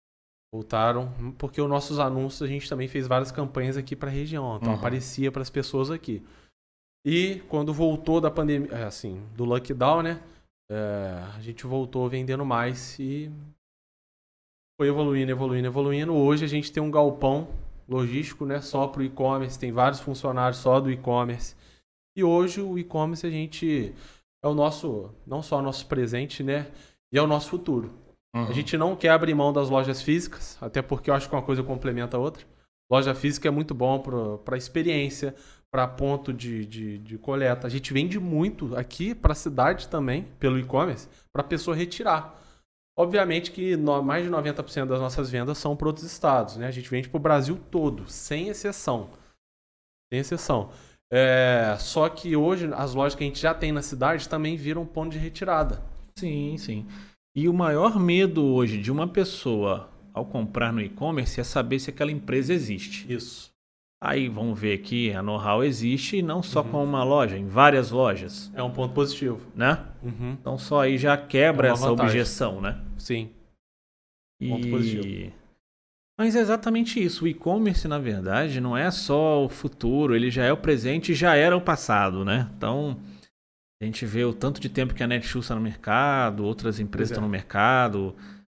Voltaram, 0.53 1.11
porque 1.39 1.59
os 1.59 1.67
nossos 1.67 1.97
anúncios 1.97 2.43
a 2.43 2.47
gente 2.47 2.69
também 2.69 2.87
fez 2.87 3.07
várias 3.07 3.31
campanhas 3.31 3.75
aqui 3.75 3.95
para 3.95 4.07
a 4.07 4.11
região, 4.11 4.55
então 4.57 4.69
uhum. 4.69 4.77
aparecia 4.77 5.31
para 5.31 5.41
as 5.41 5.49
pessoas 5.49 5.89
aqui. 5.89 6.23
E 7.03 7.41
quando 7.49 7.73
voltou 7.73 8.21
da 8.21 8.29
pandemia, 8.29 8.85
assim, 8.85 9.19
do 9.35 9.45
lockdown, 9.45 10.03
né? 10.03 10.21
É, 10.73 11.35
a 11.35 11.39
gente 11.39 11.67
voltou 11.67 12.09
vendendo 12.09 12.43
mais 12.43 12.97
e 12.97 13.31
foi 14.75 14.87
evoluindo, 14.87 15.29
evoluindo, 15.29 15.67
evoluindo. 15.67 16.15
Hoje 16.15 16.43
a 16.43 16.47
gente 16.47 16.71
tem 16.71 16.81
um 16.81 16.89
galpão 16.89 17.47
logístico, 17.87 18.43
né? 18.43 18.59
Só 18.59 18.87
para 18.87 19.01
o 19.01 19.03
e-commerce, 19.03 19.59
tem 19.59 19.71
vários 19.71 19.99
funcionários 19.99 20.57
só 20.57 20.79
do 20.79 20.89
e-commerce. 20.89 21.55
E 22.17 22.23
hoje 22.23 22.59
o 22.59 22.79
e-commerce 22.79 23.27
a 23.27 23.29
gente 23.29 23.93
é 24.43 24.47
o 24.47 24.55
nosso, 24.55 25.11
não 25.27 25.43
só 25.43 25.59
o 25.59 25.61
nosso 25.61 25.85
presente, 25.85 26.41
né? 26.41 26.71
E 27.13 27.19
é 27.19 27.21
o 27.21 27.27
nosso 27.27 27.49
futuro. 27.49 27.93
Uhum. 28.35 28.47
A 28.47 28.51
gente 28.51 28.75
não 28.75 28.95
quer 28.95 29.09
abrir 29.09 29.35
mão 29.35 29.53
das 29.53 29.69
lojas 29.69 30.01
físicas, 30.01 30.57
até 30.59 30.81
porque 30.81 31.11
eu 31.11 31.13
acho 31.13 31.29
que 31.29 31.35
uma 31.35 31.43
coisa 31.43 31.61
complementa 31.61 32.17
a 32.17 32.19
outra. 32.19 32.43
Loja 32.91 33.13
física 33.13 33.47
é 33.47 33.51
muito 33.51 33.75
bom 33.75 33.99
para 33.99 34.55
a 34.55 34.57
experiência, 34.57 35.35
para 35.73 35.87
ponto 35.87 36.31
de, 36.31 36.67
de, 36.67 36.99
de, 36.99 37.17
coleta. 37.17 37.65
A 37.65 37.69
gente 37.69 37.91
vende 37.91 38.19
muito 38.19 38.75
aqui 38.75 39.15
para 39.15 39.31
a 39.31 39.35
cidade 39.35 39.87
também, 39.87 40.27
pelo 40.39 40.59
e-commerce, 40.59 41.09
para 41.33 41.41
a 41.41 41.47
pessoa 41.47 41.75
retirar. 41.75 42.39
Obviamente 42.95 43.51
que 43.51 43.75
no, 43.75 44.03
mais 44.03 44.23
de 44.23 44.29
90% 44.29 44.85
das 44.85 44.99
nossas 44.99 45.31
vendas 45.31 45.57
são 45.57 45.75
para 45.75 45.87
outros 45.87 46.05
estados. 46.05 46.57
Né? 46.57 46.67
A 46.67 46.71
gente 46.71 46.87
vende 46.87 47.09
para 47.09 47.17
o 47.17 47.21
Brasil 47.21 47.59
todo, 47.71 48.07
sem 48.07 48.49
exceção. 48.49 49.09
Sem 50.13 50.19
exceção. 50.19 50.69
É, 51.11 51.75
só 51.79 52.07
que 52.07 52.35
hoje 52.35 52.71
as 52.75 52.93
lojas 52.93 53.15
que 53.15 53.23
a 53.23 53.27
gente 53.27 53.41
já 53.41 53.55
tem 53.55 53.71
na 53.71 53.81
cidade 53.81 54.29
também 54.29 54.55
viram 54.55 54.85
ponto 54.85 55.11
de 55.11 55.17
retirada. 55.17 55.81
Sim, 56.15 56.55
sim. 56.59 56.85
E 57.35 57.49
o 57.49 57.53
maior 57.53 57.99
medo 57.99 58.45
hoje 58.45 58.79
de 58.79 58.91
uma 58.91 59.07
pessoa 59.07 59.89
ao 60.13 60.23
comprar 60.23 60.71
no 60.71 60.81
e-commerce 60.81 61.41
é 61.41 61.43
saber 61.43 61.79
se 61.79 61.89
aquela 61.89 62.11
empresa 62.11 62.53
existe. 62.53 63.11
Isso. 63.11 63.52
Aí 64.05 64.27
vamos 64.27 64.59
ver 64.59 64.79
que 64.79 65.13
a 65.13 65.23
know-how 65.23 65.63
existe 65.63 66.21
não 66.21 66.43
só 66.43 66.61
uhum. 66.61 66.69
com 66.69 66.83
uma 66.83 67.05
loja, 67.05 67.37
em 67.37 67.47
várias 67.47 67.89
lojas. 67.89 68.51
É 68.53 68.61
um 68.61 68.69
ponto 68.69 68.93
positivo. 68.93 69.39
Né? 69.55 69.81
Uhum. 70.03 70.35
Então 70.41 70.57
só 70.57 70.81
aí 70.81 70.97
já 70.97 71.15
quebra 71.15 71.69
é 71.69 71.71
essa 71.71 71.87
vantagem. 71.87 72.11
objeção, 72.11 72.59
né? 72.59 72.81
Sim. 72.97 73.29
Ponto 74.45 74.67
e... 74.67 74.69
positivo. 74.69 75.33
Mas 76.19 76.35
é 76.35 76.41
exatamente 76.41 77.01
isso. 77.01 77.23
O 77.23 77.27
e-commerce, 77.29 77.87
na 77.87 77.97
verdade, 77.97 78.59
não 78.59 78.75
é 78.75 78.91
só 78.91 79.45
o 79.45 79.47
futuro, 79.47 80.13
ele 80.13 80.29
já 80.29 80.43
é 80.43 80.51
o 80.51 80.57
presente 80.57 81.13
e 81.13 81.15
já 81.15 81.35
era 81.35 81.55
o 81.55 81.61
passado, 81.61 82.25
né? 82.25 82.51
Então, 82.57 82.99
a 83.81 83.85
gente 83.85 84.05
vê 84.05 84.25
o 84.25 84.33
tanto 84.33 84.59
de 84.59 84.67
tempo 84.67 84.93
que 84.93 85.01
a 85.01 85.07
Netshoes 85.07 85.45
está 85.45 85.55
no 85.55 85.61
mercado, 85.61 86.43
outras 86.43 86.77
empresas 86.77 87.11
estão 87.11 87.23
é. 87.23 87.25
no 87.25 87.31
mercado. 87.31 88.13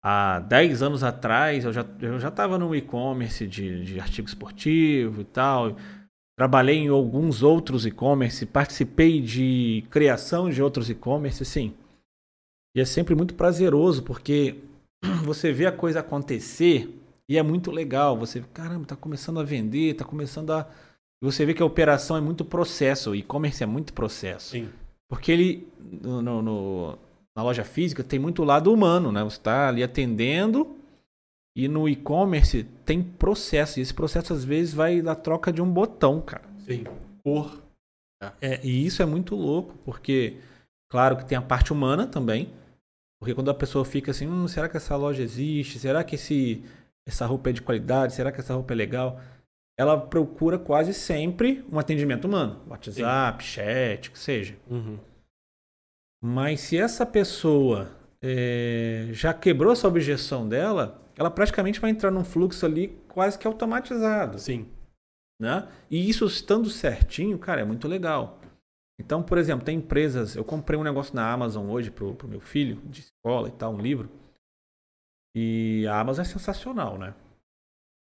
Há 0.06 0.40
10 0.42 0.84
anos 0.84 1.02
atrás, 1.02 1.64
eu 1.64 1.72
já 1.72 1.86
eu 2.02 2.20
já 2.20 2.28
estava 2.28 2.60
no 2.60 2.76
e-commerce 2.76 3.48
de, 3.48 3.86
de 3.86 4.00
artigo 4.02 4.28
esportivo 4.28 5.22
e 5.22 5.26
tal. 5.26 5.78
Trabalhei 6.38 6.78
em 6.78 6.90
alguns 6.90 7.42
outros 7.42 7.86
e-commerce, 7.86 8.46
participei 8.46 9.22
de 9.22 9.86
criação 9.90 10.50
de 10.50 10.62
outros 10.62 10.90
e-commerce, 10.90 11.46
sim. 11.46 11.74
E 12.76 12.82
é 12.82 12.86
sempre 12.86 13.16
muito 13.16 13.36
prazeroso, 13.36 14.04
porque 14.04 14.60
você 15.24 15.54
vê 15.54 15.68
a 15.68 15.72
coisa 15.72 16.02
acontecer 16.02 17.00
e 17.30 17.38
é 17.38 17.44
muito 17.44 17.72
legal. 17.72 18.18
Você, 18.18 18.44
caramba, 18.54 18.86
tá 18.86 18.96
começando 18.96 19.40
a 19.40 19.44
vender, 19.44 19.94
tá 19.94 20.04
começando 20.04 20.52
a. 20.52 20.68
Você 21.22 21.46
vê 21.46 21.54
que 21.54 21.64
a 21.64 21.66
operação 21.66 22.18
é 22.18 22.22
muito 22.22 22.44
processo, 22.44 23.12
o 23.12 23.16
e-commerce 23.16 23.64
é 23.64 23.66
muito 23.66 23.94
processo. 23.94 24.52
Sim. 24.52 24.70
Porque 25.08 25.32
ele, 25.32 25.68
no, 25.80 26.42
no, 26.42 26.98
na 27.36 27.44
loja 27.44 27.64
física, 27.64 28.04
tem 28.04 28.20
muito 28.20 28.44
lado 28.44 28.72
humano, 28.72 29.12
né? 29.12 29.24
Você 29.24 29.38
está 29.38 29.68
ali 29.68 29.84
atendendo 29.84 30.78
e 31.56 31.68
no 31.68 31.88
e-commerce 31.88 32.64
tem 32.86 33.02
processo. 33.02 33.80
E 33.80 33.82
esse 33.82 33.94
processo, 33.94 34.34
às 34.34 34.44
vezes, 34.44 34.74
vai 34.74 35.02
da 35.02 35.16
troca 35.16 35.52
de 35.52 35.62
um 35.62 35.72
botão, 35.72 36.22
cara. 36.22 36.44
Sim. 36.60 36.84
Por. 37.24 37.62
É, 38.42 38.60
e 38.64 38.86
isso 38.86 39.02
é 39.02 39.06
muito 39.06 39.36
louco, 39.36 39.76
porque, 39.84 40.38
claro 40.90 41.18
que 41.18 41.26
tem 41.26 41.38
a 41.38 41.42
parte 41.42 41.74
humana 41.74 42.08
também. 42.08 42.50
Porque 43.20 43.34
quando 43.36 43.52
a 43.52 43.54
pessoa 43.54 43.86
fica 43.86 44.12
assim, 44.12 44.28
hum, 44.28 44.48
será 44.48 44.70
que 44.70 44.78
essa 44.78 44.96
loja 44.96 45.22
existe? 45.24 45.80
Será 45.80 46.04
que 46.04 46.16
esse 46.16 46.64
essa 47.06 47.26
roupa 47.26 47.50
é 47.50 47.54
de 47.54 47.62
qualidade? 47.62 48.14
Será 48.14 48.32
que 48.32 48.40
essa 48.40 48.54
roupa 48.54 48.74
é 48.74 48.76
legal? 48.76 49.20
Ela 49.78 50.00
procura 50.00 50.58
quase 50.58 50.94
sempre 50.94 51.66
um 51.72 51.80
atendimento 51.80 52.26
humano. 52.26 52.62
WhatsApp, 52.68 53.44
Sim. 53.44 53.50
chat, 53.50 54.10
o 54.10 54.12
que 54.12 54.20
seja. 54.20 54.56
Uhum. 54.70 54.98
Mas 56.26 56.62
se 56.62 56.78
essa 56.78 57.06
pessoa 57.06 57.92
é, 58.22 59.10
já 59.12 59.34
quebrou 59.34 59.74
essa 59.74 59.90
objeção 59.90 60.48
dela, 60.48 61.04
ela 61.18 61.30
praticamente 61.30 61.82
vai 61.82 61.90
entrar 61.92 62.12
num 62.12 62.24
fluxo 62.24 62.66
ali 62.66 62.98
quase 63.10 63.38
que 63.38 63.46
automatizado. 63.46 64.40
Sim. 64.40 64.66
Né? 65.38 65.68
E 65.92 66.10
isso 66.10 66.26
estando 66.26 66.70
certinho, 66.70 67.38
cara, 67.38 67.60
é 67.60 67.66
muito 67.66 67.90
legal. 67.90 68.40
Então, 68.98 69.22
por 69.22 69.38
exemplo, 69.38 69.66
tem 69.66 69.80
empresas. 69.80 70.34
Eu 70.34 70.46
comprei 70.46 70.80
um 70.80 70.84
negócio 70.84 71.14
na 71.14 71.30
Amazon 71.30 71.70
hoje 71.70 71.92
pro, 71.92 72.16
pro 72.16 72.26
meu 72.26 72.40
filho, 72.40 72.78
de 72.86 73.02
escola 73.02 73.50
e 73.50 73.52
tal, 73.52 73.74
um 73.74 73.82
livro. 73.82 74.10
E 75.36 75.86
a 75.88 76.00
Amazon 76.00 76.24
é 76.24 76.26
sensacional, 76.26 76.98
né? 76.98 77.14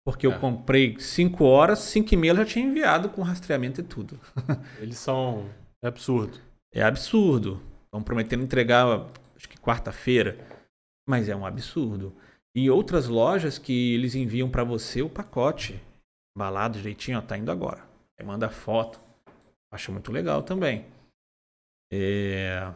Porque 0.04 0.26
é. 0.26 0.28
eu 0.28 0.38
comprei 0.38 1.00
5 1.00 1.42
horas, 1.44 1.78
5 1.78 2.12
e 2.12 2.16
meia 2.18 2.34
já 2.34 2.44
tinha 2.44 2.66
enviado 2.66 3.08
com 3.08 3.22
rastreamento 3.22 3.80
e 3.80 3.84
tudo. 3.84 4.20
Eles 4.78 4.98
são. 4.98 5.48
É 5.82 5.88
absurdo. 5.88 6.38
É 6.74 6.82
absurdo. 6.82 7.71
Estão 7.92 8.02
prometendo 8.02 8.42
entregar, 8.42 8.86
acho 9.36 9.46
que 9.46 9.58
quarta-feira. 9.58 10.38
Mas 11.06 11.28
é 11.28 11.36
um 11.36 11.44
absurdo. 11.44 12.16
E 12.56 12.70
outras 12.70 13.06
lojas 13.06 13.58
que 13.58 13.94
eles 13.94 14.14
enviam 14.14 14.50
para 14.50 14.64
você 14.64 15.02
o 15.02 15.10
pacote, 15.10 15.78
embalado 16.34 16.78
direitinho, 16.78 17.18
ó, 17.18 17.20
tá 17.20 17.36
indo 17.36 17.52
agora. 17.52 17.84
Aí 18.18 18.24
manda 18.24 18.48
foto. 18.48 18.98
Acho 19.70 19.92
muito 19.92 20.10
legal 20.10 20.42
também. 20.42 20.86
É... 21.92 22.72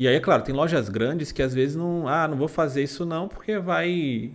E 0.00 0.08
aí, 0.08 0.14
é 0.14 0.20
claro, 0.20 0.44
tem 0.44 0.54
lojas 0.54 0.88
grandes 0.88 1.30
que 1.30 1.42
às 1.42 1.52
vezes 1.52 1.76
não. 1.76 2.08
Ah, 2.08 2.26
não 2.26 2.38
vou 2.38 2.48
fazer 2.48 2.82
isso 2.82 3.04
não, 3.04 3.28
porque 3.28 3.58
vai 3.58 4.32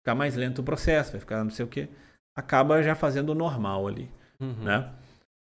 ficar 0.00 0.14
mais 0.14 0.36
lento 0.36 0.60
o 0.60 0.64
processo, 0.64 1.12
vai 1.12 1.20
ficar 1.20 1.42
não 1.42 1.50
sei 1.50 1.64
o 1.64 1.68
quê. 1.68 1.88
Acaba 2.36 2.82
já 2.82 2.94
fazendo 2.94 3.30
o 3.30 3.34
normal 3.34 3.88
ali, 3.88 4.08
uhum. 4.38 4.64
né? 4.64 4.94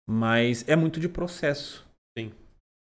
Mas 0.08 0.68
é 0.68 0.76
muito 0.76 1.00
de 1.00 1.08
processo. 1.08 1.84
Sim. 2.16 2.32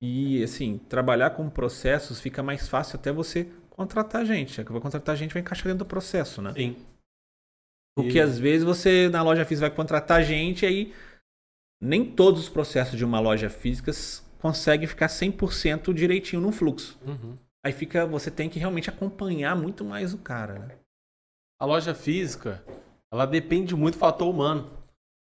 E, 0.03 0.43
assim, 0.43 0.79
trabalhar 0.89 1.31
com 1.31 1.49
processos 1.51 2.21
fica 2.21 2.43
mais 2.43 2.69
fácil 2.69 2.99
até 2.99 3.13
você 3.13 3.45
contratar 3.69 4.25
gente. 4.25 4.55
Já 4.55 4.65
que 4.65 4.73
vai 4.73 4.81
contratar 4.81 5.17
gente, 5.17 5.33
vai 5.33 5.43
encaixar 5.43 5.67
dentro 5.67 5.81
do 5.81 5.87
processo, 5.87 6.41
né? 6.41 6.53
Sim. 6.55 6.77
Porque 7.97 8.19
e... 8.19 8.21
às 8.21 8.39
vezes 8.39 8.65
você, 8.65 9.09
na 9.11 9.23
loja 9.23 9.45
física, 9.45 9.69
vai 9.69 9.77
contratar 9.77 10.23
gente 10.23 10.63
e 10.63 10.67
aí 10.67 10.95
nem 11.83 12.05
todos 12.05 12.43
os 12.43 12.49
processos 12.49 12.97
de 12.97 13.05
uma 13.05 13.21
loja 13.21 13.49
física 13.49 13.91
consegue 14.39 14.87
ficar 14.87 15.07
100% 15.07 15.93
direitinho 15.95 16.43
no 16.43 16.53
fluxo. 16.53 16.99
Uhum. 17.07 17.37
Aí 17.65 17.73
fica, 17.73 18.07
você 18.07 18.31
tem 18.31 18.49
que 18.49 18.59
realmente 18.59 18.89
acompanhar 18.89 19.55
muito 19.55 19.85
mais 19.85 20.15
o 20.15 20.19
cara, 20.19 20.59
né? 20.59 20.77
A 21.61 21.67
loja 21.67 21.95
física, 21.95 22.65
ela 23.13 23.27
depende 23.27 23.77
muito 23.77 23.95
do 23.95 24.01
fator 24.01 24.29
humano. 24.29 24.71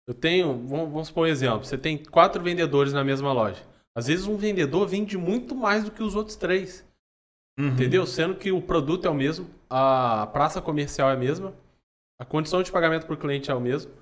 Eu 0.09 0.15
tenho, 0.15 0.67
vamos, 0.67 0.91
vamos 0.91 1.09
supor 1.09 1.25
um 1.25 1.31
exemplo, 1.31 1.65
você 1.65 1.77
tem 1.77 1.99
quatro 1.99 2.43
vendedores 2.43 2.93
na 2.93 3.05
mesma 3.05 3.33
loja. 3.33 3.65
Às 3.95 4.07
vezes 4.07 4.27
um 4.27 4.37
vendedor 4.37 4.87
vende 4.87 5.19
muito 5.19 5.55
mais 5.55 5.85
do 5.85 5.91
que 5.91 6.03
os 6.03 6.15
outros 6.15 6.37
três. 6.37 6.87
Uhum. 7.59 7.69
Entendeu? 7.69 8.07
Sendo 8.07 8.35
que 8.35 8.53
o 8.53 8.63
produto 8.63 9.07
é 9.07 9.11
o 9.11 9.15
mesmo, 9.15 9.49
a 9.69 10.29
praça 10.33 10.61
comercial 10.63 11.11
é 11.11 11.15
a 11.15 11.17
mesma, 11.17 11.55
a 12.19 12.25
condição 12.25 12.63
de 12.63 12.71
pagamento 12.71 13.07
por 13.07 13.17
cliente 13.17 13.51
é 13.51 13.55
o 13.55 13.61
mesmo. 13.61 13.93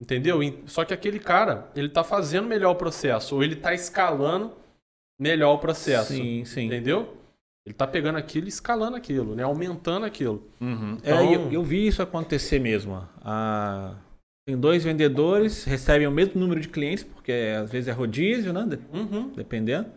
Entendeu? 0.00 0.40
Só 0.66 0.84
que 0.84 0.94
aquele 0.94 1.18
cara, 1.18 1.70
ele 1.74 1.88
tá 1.88 2.04
fazendo 2.04 2.46
melhor 2.46 2.70
o 2.70 2.76
processo, 2.76 3.34
ou 3.34 3.42
ele 3.42 3.56
tá 3.56 3.74
escalando 3.74 4.52
melhor 5.18 5.54
o 5.54 5.58
processo. 5.58 6.12
Sim, 6.12 6.44
sim. 6.44 6.66
Entendeu? 6.66 7.16
Ele 7.66 7.74
está 7.74 7.86
pegando 7.86 8.16
aquilo 8.16 8.46
e 8.46 8.48
escalando 8.48 8.96
aquilo, 8.96 9.34
né? 9.34 9.42
Aumentando 9.42 10.06
aquilo. 10.06 10.46
Uhum. 10.60 10.96
Então... 10.98 11.18
É, 11.18 11.34
eu, 11.34 11.52
eu, 11.52 11.62
vi 11.62 11.86
isso 11.86 12.00
acontecer 12.00 12.58
mesmo. 12.58 13.06
Tem 14.48 14.58
dois 14.58 14.82
vendedores, 14.82 15.64
recebem 15.64 16.06
o 16.06 16.10
mesmo 16.10 16.40
número 16.40 16.58
de 16.58 16.68
clientes, 16.70 17.04
porque 17.04 17.54
às 17.60 17.70
vezes 17.70 17.86
é 17.86 17.92
rodízio, 17.92 18.50
né? 18.50 18.66
Uhum. 18.90 19.28
Dependendo. 19.32 19.90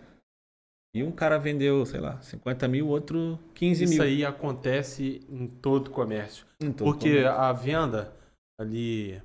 E 0.93 1.01
um 1.01 1.11
cara 1.11 1.37
vendeu, 1.37 1.85
sei 1.85 2.01
lá, 2.01 2.19
50 2.21 2.67
mil, 2.67 2.89
outro 2.89 3.39
15 3.53 3.85
isso 3.85 3.93
mil. 3.93 4.03
Isso 4.03 4.03
aí 4.03 4.25
acontece 4.25 5.21
em 5.29 5.47
todo 5.47 5.89
comércio. 5.89 6.45
Em 6.59 6.69
todo 6.69 6.85
porque 6.85 7.07
comércio. 7.11 7.31
a 7.31 7.53
venda 7.53 8.13
ali, 8.59 9.21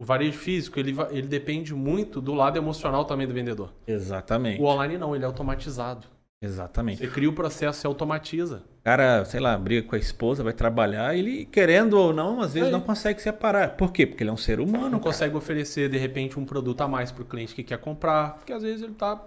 o 0.00 0.04
varejo 0.06 0.38
físico, 0.38 0.80
ele, 0.80 0.96
ele 1.10 1.28
depende 1.28 1.74
muito 1.74 2.18
do 2.18 2.32
lado 2.32 2.56
emocional 2.56 3.04
também 3.04 3.26
do 3.26 3.34
vendedor. 3.34 3.70
Exatamente. 3.86 4.62
O 4.62 4.64
online 4.64 4.96
não, 4.96 5.14
ele 5.14 5.24
é 5.24 5.26
automatizado. 5.26 6.06
Exatamente. 6.40 6.98
Você 6.98 7.08
cria 7.08 7.28
o 7.28 7.32
processo, 7.32 7.80
você 7.80 7.86
automatiza. 7.86 8.62
O 8.80 8.84
cara, 8.84 9.24
sei 9.24 9.40
lá, 9.40 9.58
briga 9.58 9.86
com 9.86 9.96
a 9.96 9.98
esposa, 9.98 10.44
vai 10.44 10.52
trabalhar, 10.52 11.16
ele, 11.16 11.44
querendo 11.46 11.94
ou 11.94 12.12
não, 12.12 12.40
às 12.40 12.54
vezes 12.54 12.68
é. 12.68 12.72
não 12.72 12.80
consegue 12.80 13.20
separar. 13.20 13.76
Por 13.76 13.92
quê? 13.92 14.06
Porque 14.06 14.22
ele 14.22 14.30
é 14.30 14.32
um 14.32 14.36
ser 14.36 14.60
humano. 14.60 14.84
Não 14.84 14.90
cara. 15.00 15.02
consegue 15.02 15.36
oferecer, 15.36 15.90
de 15.90 15.98
repente, 15.98 16.38
um 16.38 16.44
produto 16.44 16.80
a 16.80 16.88
mais 16.88 17.10
para 17.10 17.22
o 17.22 17.26
cliente 17.26 17.54
que 17.54 17.64
quer 17.64 17.78
comprar. 17.78 18.36
Porque 18.36 18.52
às 18.52 18.62
vezes 18.62 18.82
ele 18.82 18.94
tá, 18.94 19.20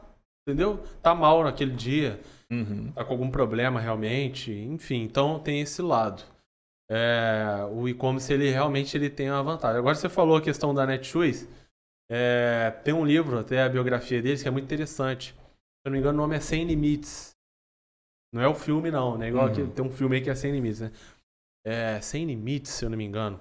entendeu? 0.47 0.82
Tá 1.01 1.14
mal 1.14 1.43
naquele 1.43 1.72
dia. 1.72 2.20
Uhum. 2.49 2.91
Tá 2.93 3.03
com 3.03 3.12
algum 3.12 3.30
problema 3.30 3.80
realmente. 3.80 4.51
Enfim, 4.51 5.03
então 5.03 5.38
tem 5.38 5.59
esse 5.59 5.82
lado. 5.82 6.24
É, 6.89 7.68
o 7.74 7.89
e-commerce, 7.89 8.32
ele 8.32 8.49
realmente 8.49 8.95
ele 8.95 9.09
tem 9.09 9.30
uma 9.30 9.43
vantagem. 9.43 9.80
Agora 9.80 9.95
você 9.95 10.07
falou 10.07 10.38
a 10.38 10.41
questão 10.41 10.74
da 10.74 10.86
Netshoes. 10.86 11.47
É, 12.09 12.74
tem 12.84 12.93
um 12.93 13.05
livro, 13.05 13.38
até 13.38 13.64
a 13.64 13.70
biografia 13.70 14.22
deles, 14.22 14.41
que 14.41 14.47
é 14.47 14.51
muito 14.51 14.66
interessante 14.66 15.34
eu 15.86 15.90
não 15.90 15.94
me 15.94 16.00
engano, 16.00 16.18
o 16.18 16.22
nome 16.22 16.36
é 16.36 16.40
Sem 16.40 16.66
Limites. 16.66 17.36
Não 18.34 18.42
é 18.42 18.48
o 18.48 18.56
filme, 18.56 18.90
não, 18.90 19.18
né? 19.18 19.28
Igual 19.28 19.48
uhum. 19.48 19.54
que 19.54 19.68
tem 19.68 19.86
um 19.86 19.92
filme 19.92 20.16
aí 20.16 20.22
que 20.22 20.30
é 20.30 20.36
Sem 20.36 20.52
Limites, 20.52 20.82
né? 20.82 20.92
É 21.66 22.00
Sem 22.02 22.26
Limites, 22.26 22.72
se 22.72 22.86
eu 22.86 22.90
não 22.90 22.98
me 22.98 23.04
engano. 23.04 23.40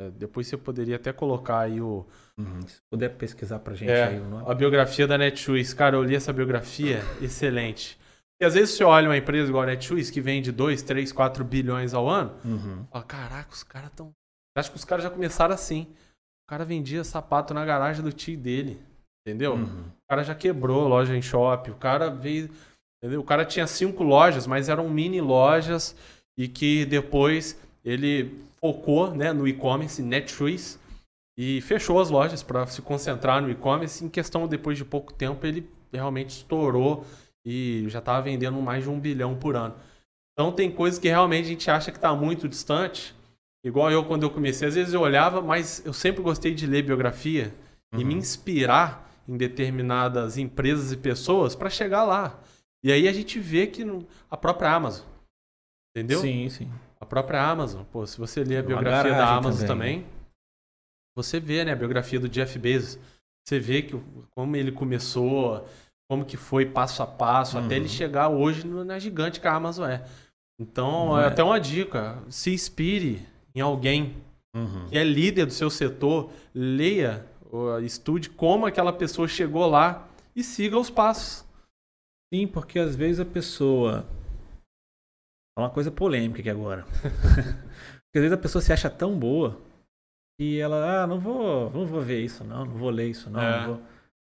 É, 0.00 0.10
depois 0.10 0.46
você 0.46 0.56
poderia 0.56 0.96
até 0.96 1.12
colocar 1.12 1.60
aí 1.60 1.80
o. 1.80 2.06
Uhum. 2.38 2.62
Se 2.62 2.80
puder 2.90 3.10
pesquisar 3.16 3.58
pra 3.58 3.74
gente 3.74 3.90
é, 3.90 4.04
aí 4.04 4.20
o 4.20 4.24
nome. 4.24 4.50
A 4.50 4.54
biografia 4.54 5.06
da 5.06 5.18
Netshoes. 5.18 5.74
Cara, 5.74 5.96
eu 5.96 6.04
li 6.04 6.14
essa 6.14 6.32
biografia, 6.32 7.00
excelente. 7.20 7.98
E 8.40 8.44
às 8.44 8.54
vezes 8.54 8.76
você 8.76 8.84
olha 8.84 9.08
uma 9.08 9.16
empresa 9.16 9.48
igual 9.48 9.64
a 9.64 9.66
Netshoes, 9.66 10.10
que 10.10 10.20
vende 10.20 10.52
2, 10.52 10.82
3, 10.82 11.12
4 11.12 11.44
bilhões 11.44 11.92
ao 11.92 12.08
ano, 12.08 12.32
uhum. 12.44 12.86
fala, 12.86 13.04
caraca, 13.04 13.52
os 13.52 13.64
caras 13.64 13.90
estão. 13.90 14.12
Acho 14.56 14.70
que 14.70 14.76
os 14.76 14.84
caras 14.84 15.02
já 15.02 15.10
começaram 15.10 15.54
assim. 15.54 15.88
O 16.46 16.48
cara 16.48 16.64
vendia 16.64 17.02
sapato 17.02 17.52
na 17.52 17.64
garagem 17.64 18.02
do 18.02 18.12
tio 18.12 18.38
dele. 18.38 18.80
Entendeu? 19.28 19.52
Uhum. 19.52 19.64
O 19.64 20.08
cara 20.08 20.24
já 20.24 20.34
quebrou 20.34 20.88
loja 20.88 21.14
em 21.14 21.20
shopping. 21.20 21.72
O 21.72 21.76
cara 21.76 22.08
veio. 22.08 22.48
Entendeu? 22.96 23.20
O 23.20 23.24
cara 23.24 23.44
tinha 23.44 23.66
cinco 23.66 24.02
lojas, 24.02 24.46
mas 24.46 24.70
eram 24.70 24.88
mini 24.88 25.20
lojas 25.20 25.94
e 26.36 26.48
que 26.48 26.86
depois 26.86 27.60
ele 27.84 28.40
focou 28.58 29.14
né, 29.14 29.32
no 29.32 29.46
e-commerce, 29.46 30.02
Netshoes, 30.02 30.80
e 31.38 31.60
fechou 31.60 32.00
as 32.00 32.10
lojas 32.10 32.42
para 32.42 32.66
se 32.66 32.80
concentrar 32.80 33.42
no 33.42 33.50
e-commerce. 33.50 34.02
Em 34.02 34.08
questão, 34.08 34.48
depois 34.48 34.78
de 34.78 34.84
pouco 34.84 35.12
tempo, 35.12 35.46
ele 35.46 35.68
realmente 35.92 36.30
estourou 36.30 37.04
e 37.44 37.84
já 37.88 37.98
estava 37.98 38.22
vendendo 38.22 38.60
mais 38.62 38.84
de 38.84 38.90
um 38.90 38.98
bilhão 38.98 39.36
por 39.36 39.56
ano. 39.56 39.74
Então 40.32 40.50
tem 40.50 40.70
coisas 40.70 40.98
que 40.98 41.08
realmente 41.08 41.44
a 41.44 41.48
gente 41.48 41.70
acha 41.70 41.90
que 41.90 41.98
está 41.98 42.14
muito 42.14 42.48
distante. 42.48 43.14
Igual 43.62 43.90
eu, 43.90 44.04
quando 44.04 44.22
eu 44.22 44.30
comecei, 44.30 44.66
às 44.66 44.74
vezes 44.74 44.94
eu 44.94 45.00
olhava, 45.02 45.42
mas 45.42 45.84
eu 45.84 45.92
sempre 45.92 46.22
gostei 46.22 46.54
de 46.54 46.66
ler 46.66 46.82
biografia 46.82 47.52
uhum. 47.92 48.00
e 48.00 48.04
me 48.04 48.14
inspirar 48.14 49.07
em 49.28 49.36
determinadas 49.36 50.38
empresas 50.38 50.90
e 50.90 50.96
pessoas 50.96 51.54
para 51.54 51.68
chegar 51.68 52.04
lá. 52.04 52.40
E 52.82 52.90
aí 52.90 53.06
a 53.06 53.12
gente 53.12 53.38
vê 53.38 53.66
que 53.66 53.84
a 54.30 54.36
própria 54.36 54.72
Amazon. 54.72 55.06
Entendeu? 55.94 56.20
Sim, 56.20 56.48
sim. 56.48 56.70
A 57.00 57.04
própria 57.04 57.42
Amazon. 57.42 57.84
Pô, 57.84 58.06
se 58.06 58.16
você 58.18 58.42
ler 58.42 58.58
a 58.58 58.62
biografia 58.62 59.12
da 59.12 59.34
Amazon 59.34 59.66
também. 59.66 60.02
também, 60.02 60.18
você 61.14 61.38
vê, 61.38 61.64
né, 61.64 61.72
a 61.72 61.76
biografia 61.76 62.18
do 62.18 62.28
Jeff 62.28 62.58
Bezos. 62.58 62.98
Você 63.46 63.58
vê 63.58 63.82
que 63.82 64.00
como 64.34 64.56
ele 64.56 64.72
começou, 64.72 65.66
como 66.08 66.24
que 66.24 66.36
foi 66.36 66.66
passo 66.66 67.02
a 67.02 67.06
passo, 67.06 67.58
uhum. 67.58 67.64
até 67.64 67.76
ele 67.76 67.84
uhum. 67.84 67.90
chegar 67.90 68.28
hoje 68.28 68.66
na 68.66 68.98
gigante 68.98 69.40
que 69.40 69.48
a 69.48 69.54
Amazon 69.54 69.88
é. 69.88 70.04
Então, 70.60 71.18
é, 71.18 71.24
é 71.24 71.26
até 71.26 71.42
uma 71.42 71.58
dica. 71.58 72.22
Se 72.28 72.52
inspire 72.52 73.26
em 73.54 73.60
alguém 73.60 74.16
uhum. 74.54 74.86
que 74.88 74.96
é 74.96 75.04
líder 75.04 75.46
do 75.46 75.52
seu 75.52 75.70
setor, 75.70 76.30
leia 76.54 77.26
estude 77.84 78.30
como 78.30 78.66
aquela 78.66 78.92
pessoa 78.92 79.26
chegou 79.26 79.66
lá 79.68 80.06
e 80.34 80.42
siga 80.42 80.78
os 80.78 80.90
passos. 80.90 81.46
Sim, 82.32 82.46
porque 82.46 82.78
às 82.78 82.94
vezes 82.94 83.20
a 83.20 83.24
pessoa. 83.24 84.06
É 85.56 85.60
uma 85.60 85.70
coisa 85.70 85.90
polêmica 85.90 86.40
aqui 86.40 86.50
agora. 86.50 86.84
porque 86.92 88.18
às 88.18 88.22
vezes 88.22 88.32
a 88.32 88.40
pessoa 88.40 88.62
se 88.62 88.72
acha 88.72 88.90
tão 88.90 89.18
boa 89.18 89.58
que 90.38 90.60
ela, 90.60 91.02
ah, 91.02 91.06
não 91.06 91.18
vou, 91.18 91.70
não 91.70 91.86
vou 91.86 92.00
ver 92.00 92.22
isso, 92.22 92.44
não, 92.44 92.64
não 92.64 92.74
vou 92.74 92.90
ler 92.90 93.08
isso, 93.08 93.28
não. 93.28 93.40
É. 93.40 93.60
não 93.60 93.66
vou... 93.66 93.82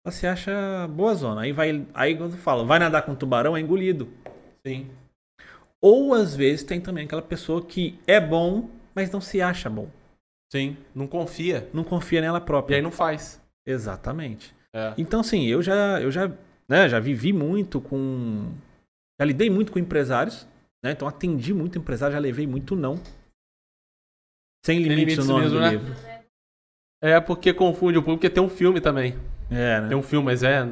Ela 0.05 0.11
se 0.11 0.25
acha 0.25 0.87
boa 0.87 1.13
zona. 1.13 1.41
Aí 1.41 1.51
vai, 1.51 1.85
aí 1.93 2.17
quando 2.17 2.35
fala, 2.37 2.63
vai 2.63 2.79
nadar 2.79 3.03
com 3.03 3.13
tubarão, 3.13 3.55
é 3.55 3.59
engolido. 3.59 4.07
Sim. 4.65 4.89
Ou 5.81 6.13
às 6.13 6.35
vezes 6.35 6.63
tem 6.63 6.81
também 6.81 7.05
aquela 7.05 7.21
pessoa 7.21 7.63
que 7.63 7.99
é 8.07 8.19
bom, 8.19 8.69
mas 8.95 9.11
não 9.11 9.21
se 9.21 9.41
acha 9.41 9.69
bom. 9.69 9.89
Sim, 10.51 10.77
não 10.95 11.07
confia. 11.07 11.69
Não 11.73 11.83
confia 11.83 12.21
nela 12.21 12.41
própria. 12.41 12.75
E 12.75 12.77
aí 12.77 12.81
não 12.81 12.91
faz. 12.91 13.41
Exatamente. 13.65 14.55
É. 14.73 14.93
Então, 14.97 15.19
assim, 15.19 15.45
eu 15.45 15.61
já, 15.61 16.01
eu 16.01 16.11
já, 16.11 16.27
né, 16.67 16.89
já 16.89 16.99
vivi 16.99 17.31
muito 17.31 17.79
com. 17.79 18.51
Já 19.19 19.25
lidei 19.25 19.49
muito 19.49 19.71
com 19.71 19.79
empresários, 19.79 20.47
né? 20.83 20.91
Então 20.91 21.07
atendi 21.07 21.53
muito 21.53 21.77
empresário, 21.77 22.13
já 22.13 22.19
levei 22.19 22.47
muito 22.47 22.75
não. 22.75 22.95
Sem 24.65 24.79
limites, 24.79 24.97
limites 24.97 25.25
o 25.25 25.27
nome 25.27 25.43
mesmo, 25.43 25.57
do 25.57 25.61
né? 25.61 25.69
livro. 25.71 25.95
É 27.01 27.19
porque 27.19 27.53
confunde 27.53 27.97
o 27.97 28.01
público, 28.01 28.21
porque 28.21 28.29
tem 28.29 28.43
um 28.43 28.49
filme 28.49 28.81
também. 28.81 29.17
É, 29.49 29.81
né? 29.81 29.89
Tem 29.89 29.97
um 29.97 30.03
filme, 30.03 30.25
mas 30.25 30.43
é. 30.43 30.63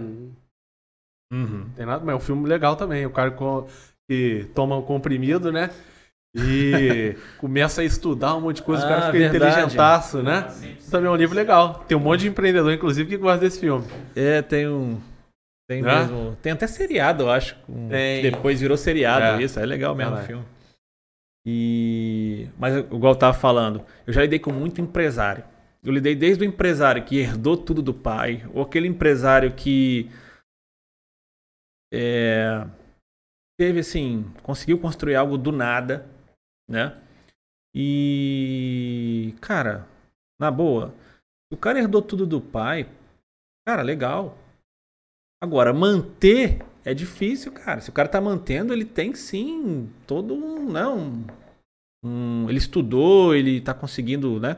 Uhum. 1.32 1.70
Tem 1.76 1.86
nada, 1.86 2.04
mas 2.04 2.14
é 2.14 2.18
um 2.18 2.22
filme 2.22 2.48
legal 2.48 2.76
também. 2.76 3.06
O 3.06 3.12
cara 3.12 3.36
que 4.10 4.50
toma 4.56 4.78
um 4.78 4.82
comprimido, 4.82 5.52
né? 5.52 5.70
E 6.38 7.18
começa 7.40 7.82
a 7.82 7.84
estudar 7.84 8.36
um 8.36 8.42
monte 8.42 8.58
de 8.58 8.62
coisa, 8.62 8.84
ah, 8.84 8.86
o 8.86 8.90
cara 8.90 9.02
ah, 9.02 9.12
fica 9.12 9.30
verdade. 9.30 9.54
inteligentaço, 9.54 10.22
né? 10.22 10.48
Também 10.92 11.08
é 11.08 11.12
um 11.12 11.16
livro 11.16 11.36
legal. 11.36 11.84
Tem 11.88 11.98
um 11.98 12.02
monte 12.02 12.22
de 12.22 12.28
empreendedor, 12.28 12.72
inclusive, 12.72 13.10
que 13.10 13.18
gosta 13.18 13.40
desse 13.40 13.60
filme. 13.60 13.86
É, 14.16 14.44
tem 14.44 14.68
um. 14.68 15.02
Tem 15.68 15.80
é? 15.80 15.82
mesmo. 15.82 16.38
Tem 16.42 16.52
até 16.52 16.68
seriado, 16.68 17.24
eu 17.24 17.32
acho. 17.32 17.58
Um, 17.68 17.90
depois 18.22 18.62
virou 18.62 18.78
seriado, 18.78 19.42
é. 19.42 19.44
isso. 19.44 19.60
É 19.60 19.66
legal 19.66 19.96
mesmo 19.96 20.16
o 20.16 20.20
filme. 20.20 20.46
E. 21.46 22.48
Mas, 22.58 22.76
igual 22.78 23.14
eu 23.14 23.20
tava 23.20 23.34
falando, 23.34 23.84
eu 24.06 24.14
já 24.14 24.22
lidei 24.22 24.38
com 24.38 24.52
muito 24.52 24.80
empresário. 24.80 25.44
Eu 25.84 25.92
lidei 25.92 26.16
desde 26.16 26.44
o 26.44 26.48
empresário 26.48 27.04
que 27.04 27.18
herdou 27.18 27.58
tudo 27.58 27.82
do 27.82 27.94
pai, 27.94 28.46
ou 28.54 28.62
aquele 28.62 28.88
empresário 28.88 29.52
que. 29.54 30.12
É, 31.92 32.64
teve 33.58 33.80
assim, 33.80 34.26
conseguiu 34.44 34.78
construir 34.78 35.16
algo 35.16 35.38
do 35.38 35.52
nada 35.52 36.17
né? 36.68 37.02
E, 37.74 39.36
cara, 39.40 39.88
na 40.40 40.50
boa, 40.50 40.94
o 41.52 41.58
cara 41.58 41.80
herdou 41.80 42.02
tudo 42.02 42.26
do 42.26 42.42
pai, 42.42 42.90
cara, 43.68 43.82
legal. 43.82 44.38
Agora, 45.42 45.72
manter 45.74 46.66
é 46.84 46.94
difícil, 46.94 47.52
cara. 47.52 47.80
Se 47.80 47.90
o 47.90 47.94
cara 47.94 48.10
tá 48.10 48.20
mantendo, 48.20 48.74
ele 48.74 48.86
tem 48.86 49.14
sim 49.14 49.92
todo 50.08 50.34
um, 50.34 50.72
né, 50.72 50.88
um, 50.88 51.26
um 52.04 52.50
ele 52.50 52.58
estudou, 52.58 53.36
ele 53.36 53.62
tá 53.62 53.74
conseguindo, 53.74 54.40
né, 54.40 54.58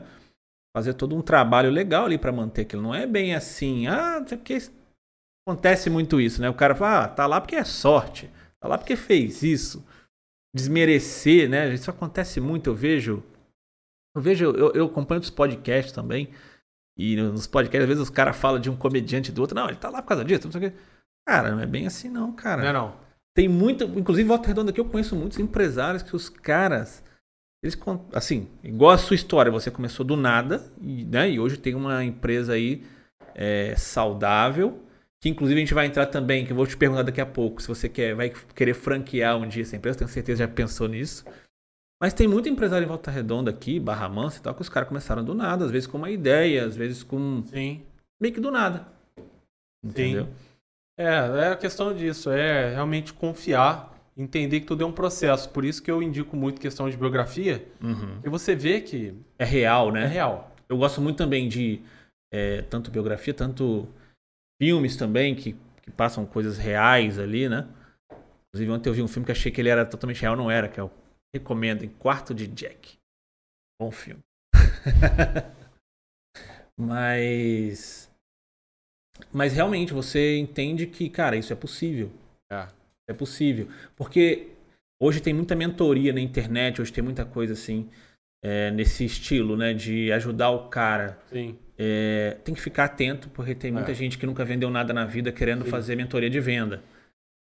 fazer 0.74 0.94
todo 0.94 1.14
um 1.14 1.22
trabalho 1.22 1.70
legal 1.70 2.06
ali 2.06 2.16
para 2.16 2.32
manter 2.32 2.62
aquilo. 2.62 2.82
Não 2.82 2.94
é 2.94 3.06
bem 3.06 3.34
assim, 3.34 3.86
ah, 3.86 4.24
porque 4.26 4.58
acontece 5.46 5.90
muito 5.90 6.20
isso, 6.20 6.40
né? 6.40 6.48
O 6.48 6.54
cara 6.54 6.74
fala, 6.74 7.04
ah, 7.04 7.08
tá 7.08 7.26
lá 7.26 7.40
porque 7.40 7.56
é 7.56 7.64
sorte, 7.64 8.30
tá 8.60 8.68
lá 8.68 8.78
porque 8.78 8.96
fez 8.96 9.42
isso 9.42 9.84
desmerecer, 10.54 11.48
né? 11.48 11.72
Isso 11.72 11.90
acontece 11.90 12.40
muito, 12.40 12.70
eu 12.70 12.74
vejo. 12.74 13.22
Eu 14.14 14.20
vejo, 14.20 14.44
eu, 14.46 14.72
eu 14.72 14.86
acompanho 14.86 15.20
os 15.20 15.30
podcasts 15.30 15.92
também. 15.92 16.30
E 16.96 17.16
nos 17.16 17.46
podcasts, 17.46 17.82
às 17.82 17.88
vezes, 17.88 18.02
os 18.02 18.10
caras 18.10 18.36
falam 18.36 18.60
de 18.60 18.68
um 18.68 18.76
comediante 18.76 19.32
do 19.32 19.40
outro. 19.40 19.54
Não, 19.54 19.68
ele 19.68 19.76
tá 19.76 19.88
lá 19.88 20.02
por 20.02 20.08
causa 20.08 20.24
disso, 20.24 20.44
não 20.44 20.52
sei 20.52 20.68
o 20.68 20.70
quê. 20.70 20.76
Cara, 21.26 21.52
não 21.52 21.60
é 21.60 21.66
bem 21.66 21.86
assim, 21.86 22.08
não, 22.08 22.32
cara. 22.32 22.62
Não 22.62 22.68
é 22.68 22.72
não. 22.72 22.96
Tem 23.34 23.48
muito. 23.48 23.84
Inclusive, 23.84 24.28
Volta 24.28 24.48
Redonda 24.48 24.70
aqui, 24.70 24.80
eu 24.80 24.84
conheço 24.84 25.16
muitos 25.16 25.38
empresários 25.38 26.02
que 26.02 26.14
os 26.14 26.28
caras. 26.28 27.02
Eles, 27.62 27.78
assim, 28.14 28.48
igual 28.64 28.90
a 28.90 28.98
sua 28.98 29.14
história, 29.14 29.52
você 29.52 29.70
começou 29.70 30.04
do 30.04 30.16
nada, 30.16 30.72
e, 30.80 31.04
né, 31.04 31.30
e 31.30 31.38
hoje 31.38 31.58
tem 31.58 31.74
uma 31.74 32.02
empresa 32.02 32.54
aí 32.54 32.86
é, 33.34 33.74
saudável, 33.76 34.82
que 35.20 35.28
inclusive 35.28 35.60
a 35.60 35.64
gente 35.64 35.74
vai 35.74 35.86
entrar 35.86 36.06
também, 36.06 36.46
que 36.46 36.52
eu 36.52 36.56
vou 36.56 36.66
te 36.66 36.76
perguntar 36.76 37.02
daqui 37.02 37.20
a 37.20 37.26
pouco, 37.26 37.60
se 37.60 37.68
você 37.68 37.88
quer, 37.88 38.14
vai 38.14 38.30
querer 38.54 38.74
franquear 38.74 39.36
um 39.36 39.46
dia 39.46 39.62
essa 39.62 39.76
empresa, 39.76 39.98
tenho 39.98 40.08
certeza 40.08 40.42
que 40.44 40.48
já 40.48 40.54
pensou 40.54 40.88
nisso. 40.88 41.24
Mas 42.02 42.14
tem 42.14 42.26
muito 42.26 42.48
empresário 42.48 42.86
em 42.86 42.88
Volta 42.88 43.10
Redonda 43.10 43.50
aqui, 43.50 43.78
Barra 43.78 44.08
Mansa 44.08 44.38
e 44.38 44.40
tal, 44.40 44.54
que 44.54 44.62
os 44.62 44.70
caras 44.70 44.88
começaram 44.88 45.22
do 45.22 45.34
nada, 45.34 45.66
às 45.66 45.70
vezes 45.70 45.86
com 45.86 45.98
uma 45.98 46.10
ideia, 46.10 46.64
às 46.64 46.74
vezes 46.74 47.02
com. 47.02 47.44
Sim. 47.46 47.82
Meio 48.18 48.32
que 48.32 48.40
do 48.40 48.50
nada. 48.50 48.88
Entendeu? 49.84 50.24
Sim. 50.24 50.30
É, 50.98 51.04
é 51.04 51.48
a 51.48 51.56
questão 51.56 51.94
disso, 51.94 52.30
é 52.30 52.70
realmente 52.70 53.12
confiar, 53.12 53.94
entender 54.16 54.60
que 54.60 54.66
tudo 54.66 54.82
é 54.82 54.86
um 54.86 54.92
processo. 54.92 55.50
Por 55.50 55.62
isso 55.62 55.82
que 55.82 55.90
eu 55.90 56.02
indico 56.02 56.34
muito 56.34 56.58
questão 56.60 56.88
de 56.88 56.96
biografia, 56.96 57.66
uhum. 57.82 58.20
e 58.24 58.28
você 58.30 58.54
vê 58.54 58.80
que... 58.80 59.14
É 59.38 59.44
real, 59.44 59.92
né? 59.92 60.04
É 60.04 60.08
real. 60.08 60.54
Eu 60.66 60.78
gosto 60.78 61.02
muito 61.02 61.18
também 61.18 61.48
de 61.48 61.80
é, 62.32 62.62
tanto 62.62 62.90
biografia, 62.90 63.34
tanto 63.34 63.86
filmes 64.60 64.96
também, 64.96 65.34
que, 65.34 65.56
que 65.82 65.90
passam 65.90 66.26
coisas 66.26 66.58
reais 66.58 67.18
ali, 67.18 67.48
né? 67.48 67.66
Inclusive, 68.48 68.70
ontem 68.70 68.90
eu 68.90 68.94
vi 68.94 69.02
um 69.02 69.08
filme 69.08 69.24
que 69.24 69.32
achei 69.32 69.50
que 69.50 69.60
ele 69.60 69.70
era 69.70 69.86
totalmente 69.86 70.20
real, 70.20 70.36
não 70.36 70.50
era, 70.50 70.68
que 70.68 70.78
é 70.78 70.82
o 70.82 70.90
Recomendo, 71.34 71.84
em 71.84 71.88
Quarto 71.88 72.34
de 72.34 72.46
Jack. 72.46 72.98
Bom 73.80 73.90
filme. 73.90 74.20
Mas. 76.76 78.10
Mas 79.32 79.52
realmente 79.52 79.92
você 79.92 80.36
entende 80.36 80.86
que, 80.86 81.08
cara, 81.08 81.36
isso 81.36 81.52
é 81.52 81.56
possível. 81.56 82.10
É. 82.50 82.66
É 83.08 83.12
possível. 83.12 83.68
Porque 83.96 84.48
hoje 85.00 85.20
tem 85.20 85.32
muita 85.32 85.54
mentoria 85.54 86.12
na 86.12 86.20
internet, 86.20 86.80
hoje 86.82 86.92
tem 86.92 87.04
muita 87.04 87.24
coisa 87.24 87.52
assim, 87.52 87.88
é, 88.42 88.70
nesse 88.70 89.04
estilo, 89.04 89.56
né? 89.56 89.72
De 89.72 90.10
ajudar 90.12 90.50
o 90.50 90.68
cara. 90.68 91.18
Sim. 91.30 91.58
É, 91.82 92.36
tem 92.44 92.54
que 92.54 92.60
ficar 92.60 92.84
atento, 92.84 93.30
porque 93.30 93.54
tem 93.54 93.72
muita 93.72 93.92
é. 93.92 93.94
gente 93.94 94.18
que 94.18 94.26
nunca 94.26 94.44
vendeu 94.44 94.68
nada 94.68 94.92
na 94.92 95.06
vida 95.06 95.32
querendo 95.32 95.64
Sim. 95.64 95.70
fazer 95.70 95.96
mentoria 95.96 96.28
de 96.28 96.38
venda. 96.38 96.82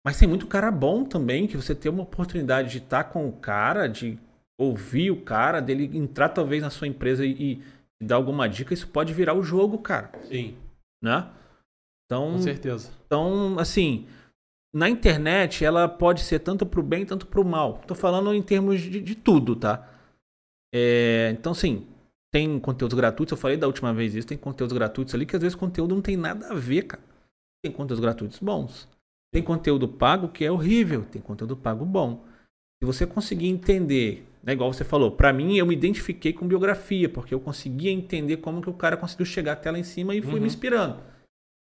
Mas 0.06 0.16
tem 0.16 0.28
muito 0.28 0.46
cara 0.46 0.70
bom 0.70 1.04
também, 1.04 1.48
que 1.48 1.56
você 1.56 1.74
tem 1.74 1.90
uma 1.90 2.04
oportunidade 2.04 2.70
de 2.70 2.78
estar 2.78 3.04
com 3.04 3.28
o 3.28 3.32
cara, 3.32 3.88
de 3.88 4.16
ouvir 4.56 5.10
o 5.10 5.20
cara, 5.22 5.60
dele 5.60 5.90
entrar 5.92 6.28
talvez 6.28 6.62
na 6.62 6.70
sua 6.70 6.86
empresa 6.86 7.26
e, 7.26 7.60
e 8.00 8.04
dar 8.04 8.14
alguma 8.14 8.48
dica, 8.48 8.72
isso 8.72 8.86
pode 8.86 9.12
virar 9.12 9.34
o 9.34 9.42
jogo, 9.42 9.78
cara. 9.78 10.12
Sim. 10.28 10.56
Né? 11.02 11.28
Então, 12.06 12.32
com 12.32 12.38
certeza. 12.38 12.92
Então, 13.06 13.58
assim, 13.58 14.06
na 14.72 14.88
internet 14.88 15.64
ela 15.64 15.88
pode 15.88 16.20
ser 16.20 16.38
tanto 16.38 16.64
pro 16.64 16.82
bem, 16.82 17.04
tanto 17.04 17.26
pro 17.26 17.44
mal. 17.44 17.82
Tô 17.88 17.94
falando 17.94 18.32
em 18.32 18.42
termos 18.42 18.80
de, 18.80 19.00
de 19.00 19.14
tudo, 19.16 19.56
tá? 19.56 19.88
É, 20.72 21.34
então, 21.36 21.50
assim, 21.50 21.86
tem 22.30 22.58
conteúdos 22.60 22.96
gratuitos, 22.96 23.32
eu 23.32 23.38
falei 23.38 23.56
da 23.56 23.66
última 23.66 23.92
vez 23.92 24.14
isso, 24.14 24.26
tem 24.26 24.36
conteúdos 24.36 24.76
gratuitos 24.76 25.14
ali 25.14 25.24
que 25.24 25.36
às 25.36 25.42
vezes 25.42 25.54
o 25.54 25.58
conteúdo 25.58 25.94
não 25.94 26.02
tem 26.02 26.16
nada 26.16 26.48
a 26.48 26.54
ver, 26.54 26.82
cara. 26.82 27.02
Tem 27.62 27.72
conteúdos 27.72 28.00
gratuitos 28.00 28.38
bons. 28.38 28.88
Tem 29.32 29.42
conteúdo 29.42 29.88
pago 29.88 30.28
que 30.28 30.44
é 30.44 30.50
horrível, 30.50 31.04
tem 31.10 31.20
conteúdo 31.20 31.56
pago 31.56 31.84
bom. 31.84 32.24
Se 32.78 32.86
você 32.86 33.06
conseguir 33.06 33.48
entender, 33.48 34.26
né, 34.42 34.52
igual 34.52 34.72
você 34.72 34.84
falou, 34.84 35.10
para 35.10 35.32
mim 35.32 35.56
eu 35.56 35.66
me 35.66 35.74
identifiquei 35.74 36.32
com 36.32 36.46
biografia, 36.46 37.08
porque 37.08 37.34
eu 37.34 37.40
conseguia 37.40 37.90
entender 37.90 38.38
como 38.38 38.62
que 38.62 38.70
o 38.70 38.74
cara 38.74 38.96
conseguiu 38.96 39.26
chegar 39.26 39.52
até 39.52 39.70
lá 39.70 39.78
em 39.78 39.82
cima 39.82 40.14
e 40.14 40.22
fui 40.22 40.34
uhum. 40.34 40.40
me 40.40 40.46
inspirando. 40.46 41.02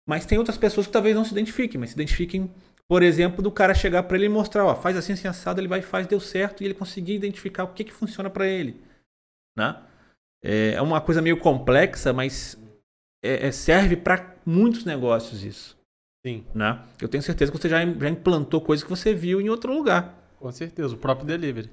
Mas 0.08 0.26
tem 0.26 0.38
outras 0.38 0.58
pessoas 0.58 0.86
que 0.86 0.94
talvez 0.94 1.16
não 1.16 1.26
se 1.26 1.32
identifiquem, 1.32 1.80
mas 1.80 1.92
se 1.92 1.96
identifiquem, 1.96 2.52
por 2.88 3.02
exemplo, 3.02 3.42
do 3.42 3.52
cara 3.52 3.74
chegar 3.74 4.04
para 4.04 4.18
ele 4.18 4.26
e 4.26 4.30
mostrar, 4.30 4.66
ó, 4.66 4.76
faz 4.76 4.96
assim, 4.96 5.14
assim, 5.14 5.28
assado, 5.28 5.60
ele 5.60 5.68
vai 5.68 5.80
e 5.80 5.84
faz, 5.84 6.06
deu 6.08 6.20
certo, 6.20 6.62
e 6.62 6.66
ele 6.66 6.74
conseguir 6.74 7.14
identificar 7.14 7.64
o 7.64 7.74
que 7.74 7.84
que 7.84 7.94
funciona 7.94 8.30
para 8.30 8.48
ele, 8.48 8.80
né? 9.58 9.82
É, 10.44 10.74
é 10.74 10.82
uma 10.82 11.00
coisa 11.00 11.22
meio 11.22 11.38
complexa, 11.38 12.12
mas 12.12 12.60
é, 13.24 13.48
é 13.48 13.52
serve 13.52 13.96
para 13.96 14.36
muitos 14.46 14.86
negócios 14.86 15.44
isso. 15.44 15.78
Sim. 16.26 16.46
Né? 16.54 16.84
Eu 17.02 17.08
tenho 17.08 17.24
certeza 17.24 17.52
que 17.52 17.58
você 17.58 17.70
já, 17.70 17.80
já 17.86 18.10
implantou 18.10 18.62
coisas 18.62 18.84
que 18.84 18.90
você 18.90 19.14
viu 19.14 19.42
em 19.42 19.50
outro 19.50 19.74
lugar. 19.74 20.16
Com 20.38 20.52
certeza, 20.52 20.94
o 20.96 20.98
próprio 20.98 21.26
delivery. 21.26 21.70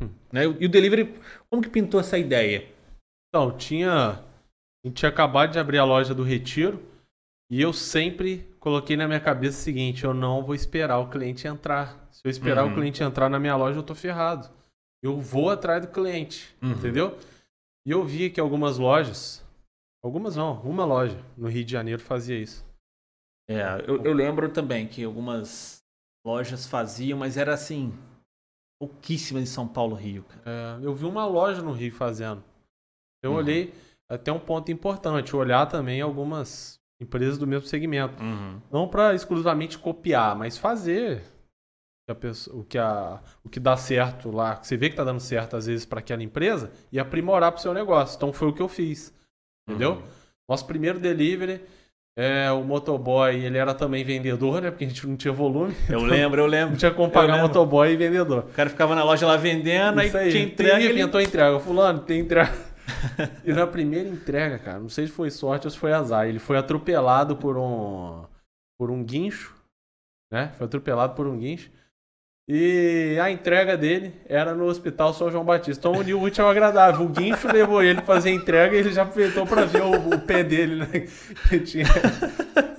Hum. 0.00 0.08
Né? 0.32 0.44
E 0.44 0.66
o 0.66 0.68
delivery, 0.68 1.14
como 1.48 1.62
que 1.62 1.68
pintou 1.68 2.00
essa 2.00 2.18
ideia? 2.18 2.68
Então, 3.28 3.56
tinha. 3.56 3.92
A 3.92 4.88
gente 4.88 4.98
tinha 4.98 5.08
acabado 5.08 5.52
de 5.52 5.58
abrir 5.58 5.78
a 5.78 5.84
loja 5.84 6.14
do 6.14 6.22
Retiro 6.22 6.80
e 7.50 7.60
eu 7.60 7.72
sempre 7.72 8.48
coloquei 8.60 8.96
na 8.96 9.06
minha 9.06 9.20
cabeça 9.20 9.58
o 9.58 9.62
seguinte: 9.62 10.04
eu 10.04 10.14
não 10.14 10.42
vou 10.42 10.54
esperar 10.54 10.98
o 10.98 11.08
cliente 11.08 11.46
entrar. 11.46 12.08
Se 12.10 12.20
eu 12.24 12.30
esperar 12.30 12.64
uhum. 12.64 12.72
o 12.72 12.74
cliente 12.74 13.02
entrar 13.02 13.28
na 13.28 13.38
minha 13.38 13.56
loja, 13.56 13.78
eu 13.78 13.82
tô 13.82 13.94
ferrado. 13.94 14.48
Eu 15.02 15.20
vou 15.20 15.50
atrás 15.50 15.82
do 15.82 15.88
cliente, 15.88 16.54
uhum. 16.62 16.72
entendeu? 16.72 17.16
E 17.86 17.92
eu 17.92 18.04
vi 18.04 18.28
que 18.28 18.40
algumas 18.40 18.78
lojas, 18.78 19.46
algumas 20.04 20.34
não, 20.34 20.60
uma 20.62 20.84
loja 20.84 21.24
no 21.36 21.48
Rio 21.48 21.64
de 21.64 21.70
Janeiro 21.70 22.02
fazia 22.02 22.36
isso. 22.36 22.66
É, 23.48 23.62
eu, 23.86 24.02
eu 24.04 24.12
lembro 24.12 24.48
também 24.48 24.88
que 24.88 25.04
algumas 25.04 25.84
lojas 26.26 26.66
faziam, 26.66 27.16
mas 27.16 27.36
era 27.36 27.54
assim, 27.54 27.96
pouquíssimas 28.80 29.44
em 29.44 29.46
São 29.46 29.68
Paulo, 29.68 29.94
Rio. 29.94 30.24
É, 30.44 30.84
eu 30.84 30.92
vi 30.96 31.04
uma 31.04 31.24
loja 31.26 31.62
no 31.62 31.70
Rio 31.70 31.94
fazendo. 31.94 32.42
Eu 33.22 33.30
uhum. 33.30 33.36
olhei 33.36 33.72
até 34.10 34.32
um 34.32 34.40
ponto 34.40 34.72
importante, 34.72 35.36
olhar 35.36 35.66
também 35.66 36.00
algumas 36.00 36.80
empresas 37.00 37.38
do 37.38 37.46
mesmo 37.46 37.68
segmento. 37.68 38.20
Uhum. 38.20 38.60
Não 38.68 38.88
para 38.88 39.14
exclusivamente 39.14 39.78
copiar, 39.78 40.34
mas 40.34 40.58
fazer 40.58 41.22
pessoa, 42.14 42.60
o, 42.60 42.64
que 42.64 42.78
a, 42.78 43.20
o 43.44 43.48
que 43.48 43.58
dá 43.58 43.76
certo 43.76 44.30
lá, 44.30 44.56
que 44.56 44.66
você 44.66 44.76
vê 44.76 44.88
que 44.88 44.92
está 44.92 45.04
dando 45.04 45.20
certo 45.20 45.56
às 45.56 45.66
vezes 45.66 45.84
para 45.84 46.00
aquela 46.00 46.22
empresa 46.22 46.70
e 46.92 46.98
aprimorar 46.98 47.52
para 47.52 47.58
o 47.58 47.62
seu 47.62 47.74
negócio. 47.74 48.16
Então 48.16 48.32
foi 48.32 48.48
o 48.48 48.52
que 48.52 48.62
eu 48.62 48.68
fiz. 48.68 49.12
Entendeu? 49.68 49.94
Uhum. 49.94 50.02
Nosso 50.48 50.66
primeiro 50.66 51.00
delivery 51.00 51.60
é, 52.18 52.50
o 52.50 52.64
motoboy, 52.64 53.44
ele 53.44 53.58
era 53.58 53.74
também 53.74 54.02
vendedor, 54.02 54.62
né? 54.62 54.70
Porque 54.70 54.84
a 54.84 54.88
gente 54.88 55.06
não 55.06 55.16
tinha 55.16 55.34
volume. 55.34 55.74
Eu 55.86 55.98
então 55.98 56.08
lembro, 56.08 56.40
eu 56.40 56.46
lembro. 56.46 56.70
Não 56.70 56.78
tinha 56.78 56.90
como 56.90 57.10
pagar 57.10 57.42
motoboy 57.42 57.92
e 57.92 57.96
vendedor. 57.96 58.46
O 58.48 58.54
cara 58.54 58.70
ficava 58.70 58.94
na 58.94 59.04
loja 59.04 59.26
lá 59.26 59.36
vendendo, 59.36 60.00
Isso 60.00 60.16
aí, 60.16 60.30
tinha 60.30 60.44
entrega. 60.44 60.80
Ele 60.80 60.94
inventou 60.94 61.20
entrega. 61.20 61.60
Fulano, 61.60 62.00
tem 62.00 62.20
entrega. 62.20 62.56
e 63.44 63.52
na 63.52 63.66
primeira 63.66 64.08
entrega, 64.08 64.58
cara, 64.58 64.78
não 64.78 64.88
sei 64.88 65.06
se 65.06 65.12
foi 65.12 65.30
sorte 65.30 65.66
ou 65.66 65.70
se 65.70 65.76
foi 65.76 65.92
azar. 65.92 66.26
Ele 66.26 66.38
foi 66.38 66.56
atropelado 66.56 67.36
por 67.36 67.58
um 67.58 68.24
por 68.78 68.90
um 68.90 69.04
guincho, 69.04 69.54
né? 70.32 70.52
Foi 70.56 70.66
atropelado 70.66 71.14
por 71.14 71.26
um 71.26 71.38
guincho. 71.38 71.70
E 72.48 73.18
a 73.20 73.28
entrega 73.28 73.76
dele 73.76 74.12
era 74.28 74.54
no 74.54 74.66
Hospital 74.66 75.12
São 75.12 75.28
João 75.32 75.44
Batista. 75.44 75.88
Então 75.88 76.00
uniu 76.00 76.20
o 76.20 76.22
útil 76.22 76.44
ao 76.44 76.50
agradável. 76.50 77.04
O 77.04 77.08
guincho 77.08 77.48
levou 77.48 77.82
ele 77.82 77.96
para 77.96 78.04
fazer 78.04 78.28
a 78.28 78.32
entrega 78.32 78.76
e 78.76 78.78
ele 78.78 78.92
já 78.92 79.02
aproveitou 79.02 79.44
para 79.44 79.64
ver 79.64 79.82
o, 79.82 80.14
o, 80.14 80.18
pé 80.20 80.44
dele, 80.44 80.76
né? 80.76 81.08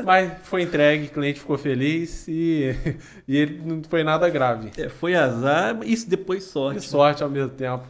Mas 0.06 0.32
foi 0.44 0.62
entregue, 0.62 1.08
o 1.08 1.10
cliente 1.10 1.42
ficou 1.42 1.58
feliz 1.58 2.26
e, 2.30 2.74
e 3.28 3.36
ele 3.36 3.62
não 3.66 3.84
foi 3.84 4.06
nada 4.06 4.30
grave. 4.30 4.72
É, 4.78 4.88
foi 4.88 5.16
azar, 5.16 5.78
isso 5.84 6.10
depois 6.10 6.46
sorte. 6.46 6.78
E 6.78 6.82
sorte 6.82 7.22
ao 7.22 7.30
mesmo 7.30 7.50
tempo. 7.50 7.84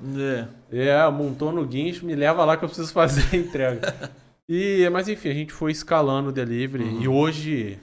É. 0.73 0.87
é, 0.87 1.09
montou 1.11 1.51
no 1.51 1.63
guincho, 1.63 2.07
me 2.07 2.15
leva 2.15 2.43
lá 2.43 2.57
que 2.57 2.65
eu 2.65 2.69
preciso 2.69 2.91
fazer 2.91 3.23
a 3.31 3.37
entrega. 3.37 4.11
E, 4.49 4.89
mas 4.91 5.07
enfim, 5.07 5.29
a 5.29 5.33
gente 5.33 5.53
foi 5.53 5.71
escalando 5.71 6.29
o 6.29 6.31
delivery 6.31 6.85
uhum. 6.85 7.01
e 7.01 7.07
hoje 7.07 7.77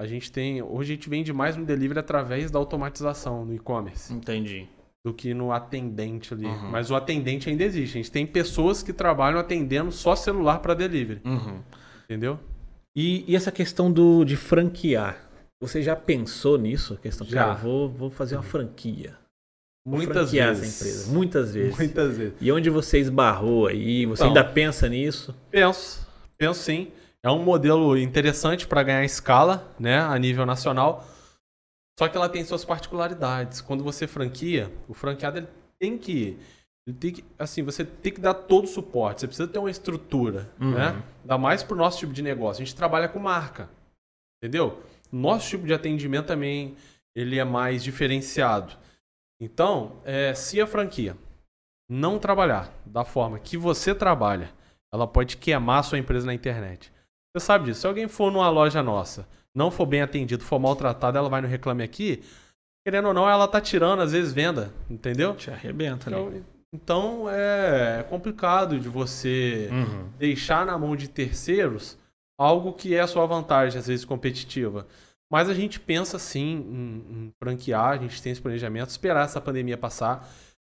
a 0.00 0.06
gente 0.06 0.32
tem. 0.32 0.62
Hoje 0.62 0.92
a 0.92 0.96
gente 0.96 1.10
vende 1.10 1.30
mais 1.30 1.58
no 1.58 1.64
delivery 1.66 2.00
através 2.00 2.50
da 2.50 2.58
automatização 2.58 3.44
no 3.44 3.54
e-commerce. 3.54 4.10
Entendi. 4.14 4.66
Do 5.04 5.12
que 5.12 5.34
no 5.34 5.52
atendente 5.52 6.32
ali. 6.32 6.46
Uhum. 6.46 6.70
Mas 6.70 6.90
o 6.90 6.94
atendente 6.94 7.50
ainda 7.50 7.62
existe. 7.64 7.98
A 7.98 8.00
gente 8.00 8.10
tem 8.10 8.26
pessoas 8.26 8.82
que 8.82 8.94
trabalham 8.94 9.38
atendendo 9.38 9.92
só 9.92 10.16
celular 10.16 10.60
para 10.60 10.72
delivery. 10.72 11.20
Uhum. 11.22 11.60
Entendeu? 12.04 12.40
E, 12.96 13.30
e, 13.30 13.36
essa 13.36 13.52
questão 13.52 13.92
do, 13.92 14.24
de 14.24 14.36
franquear? 14.36 15.28
Você 15.60 15.82
já 15.82 15.94
pensou 15.94 16.56
nisso? 16.56 16.94
A 16.94 16.96
questão, 16.96 17.26
já. 17.26 17.44
cara, 17.44 17.54
vou, 17.54 17.90
vou 17.90 18.10
fazer 18.10 18.36
uma 18.36 18.42
franquia. 18.42 19.18
Muitas 19.86 20.32
vezes. 20.32 21.08
Muitas 21.08 21.52
vezes. 21.52 21.76
Muitas 21.76 22.16
vezes. 22.16 22.34
E 22.40 22.50
onde 22.50 22.70
você 22.70 22.98
esbarrou 22.98 23.66
aí? 23.66 24.06
Você 24.06 24.22
então, 24.22 24.28
ainda 24.28 24.44
pensa 24.44 24.88
nisso? 24.88 25.34
Penso. 25.50 26.08
Penso 26.38 26.60
sim. 26.60 26.88
É 27.22 27.30
um 27.30 27.42
modelo 27.42 27.96
interessante 27.98 28.66
para 28.66 28.82
ganhar 28.82 29.04
escala, 29.04 29.74
né, 29.78 30.00
a 30.00 30.18
nível 30.18 30.46
nacional. 30.46 31.06
Só 31.98 32.08
que 32.08 32.16
ela 32.16 32.28
tem 32.28 32.44
suas 32.44 32.64
particularidades. 32.64 33.60
Quando 33.60 33.84
você 33.84 34.06
franquia, 34.06 34.72
o 34.88 34.94
franqueado 34.94 35.38
ele 35.38 35.48
tem 35.78 35.98
que 35.98 36.38
ele 36.86 36.96
tem 36.96 37.12
que, 37.12 37.24
assim, 37.38 37.62
você 37.62 37.84
tem 37.84 38.12
que 38.12 38.20
dar 38.20 38.34
todo 38.34 38.64
o 38.64 38.66
suporte. 38.66 39.20
Você 39.20 39.26
precisa 39.26 39.46
ter 39.46 39.58
uma 39.58 39.70
estrutura, 39.70 40.50
uhum. 40.58 40.72
né? 40.72 41.02
Ainda 41.20 41.38
mais 41.38 41.62
pro 41.62 41.76
nosso 41.76 41.98
tipo 41.98 42.12
de 42.12 42.22
negócio. 42.22 42.62
A 42.62 42.64
gente 42.64 42.74
trabalha 42.74 43.08
com 43.08 43.18
marca, 43.18 43.68
entendeu? 44.42 44.82
Nosso 45.12 45.50
tipo 45.50 45.66
de 45.66 45.74
atendimento 45.74 46.26
também 46.26 46.74
ele 47.14 47.38
é 47.38 47.44
mais 47.44 47.84
diferenciado. 47.84 48.76
Então, 49.40 50.00
é, 50.04 50.34
se 50.34 50.60
a 50.60 50.66
franquia 50.66 51.16
não 51.88 52.18
trabalhar 52.18 52.72
da 52.86 53.04
forma 53.04 53.38
que 53.38 53.56
você 53.56 53.94
trabalha, 53.94 54.52
ela 54.92 55.06
pode 55.06 55.36
queimar 55.36 55.80
a 55.80 55.82
sua 55.82 55.98
empresa 55.98 56.26
na 56.26 56.34
internet. 56.34 56.92
Você 57.34 57.44
sabe 57.44 57.66
disso. 57.66 57.80
Se 57.80 57.86
alguém 57.86 58.08
for 58.08 58.32
numa 58.32 58.48
loja 58.48 58.82
nossa, 58.82 59.28
não 59.54 59.70
for 59.70 59.86
bem 59.86 60.02
atendido, 60.02 60.44
for 60.44 60.58
maltratado, 60.58 61.16
ela 61.16 61.28
vai 61.28 61.40
no 61.40 61.48
Reclame 61.48 61.82
Aqui, 61.82 62.22
querendo 62.84 63.08
ou 63.08 63.14
não, 63.14 63.28
ela 63.28 63.46
tá 63.46 63.60
tirando, 63.60 64.00
às 64.00 64.12
vezes, 64.12 64.32
venda. 64.32 64.72
Entendeu? 64.88 65.34
Te 65.34 65.50
arrebenta, 65.50 66.10
então, 66.10 66.30
né? 66.30 66.42
Então 66.72 67.28
é 67.28 68.04
complicado 68.08 68.78
de 68.78 68.88
você 68.88 69.68
uhum. 69.72 70.08
deixar 70.18 70.64
na 70.64 70.78
mão 70.78 70.94
de 70.94 71.08
terceiros 71.08 71.98
algo 72.38 72.72
que 72.72 72.94
é 72.94 73.00
a 73.00 73.06
sua 73.06 73.26
vantagem, 73.26 73.78
às 73.78 73.86
vezes 73.86 74.04
competitiva. 74.04 74.86
Mas 75.30 75.48
a 75.48 75.54
gente 75.54 75.78
pensa 75.78 76.18
sim 76.18 76.64
em, 76.68 77.24
em 77.26 77.32
franquear, 77.38 77.90
a 77.90 77.96
gente 77.98 78.22
tem 78.22 78.32
esse 78.32 78.40
planejamento, 78.40 78.88
esperar 78.88 79.24
essa 79.24 79.40
pandemia 79.40 79.76
passar. 79.76 80.28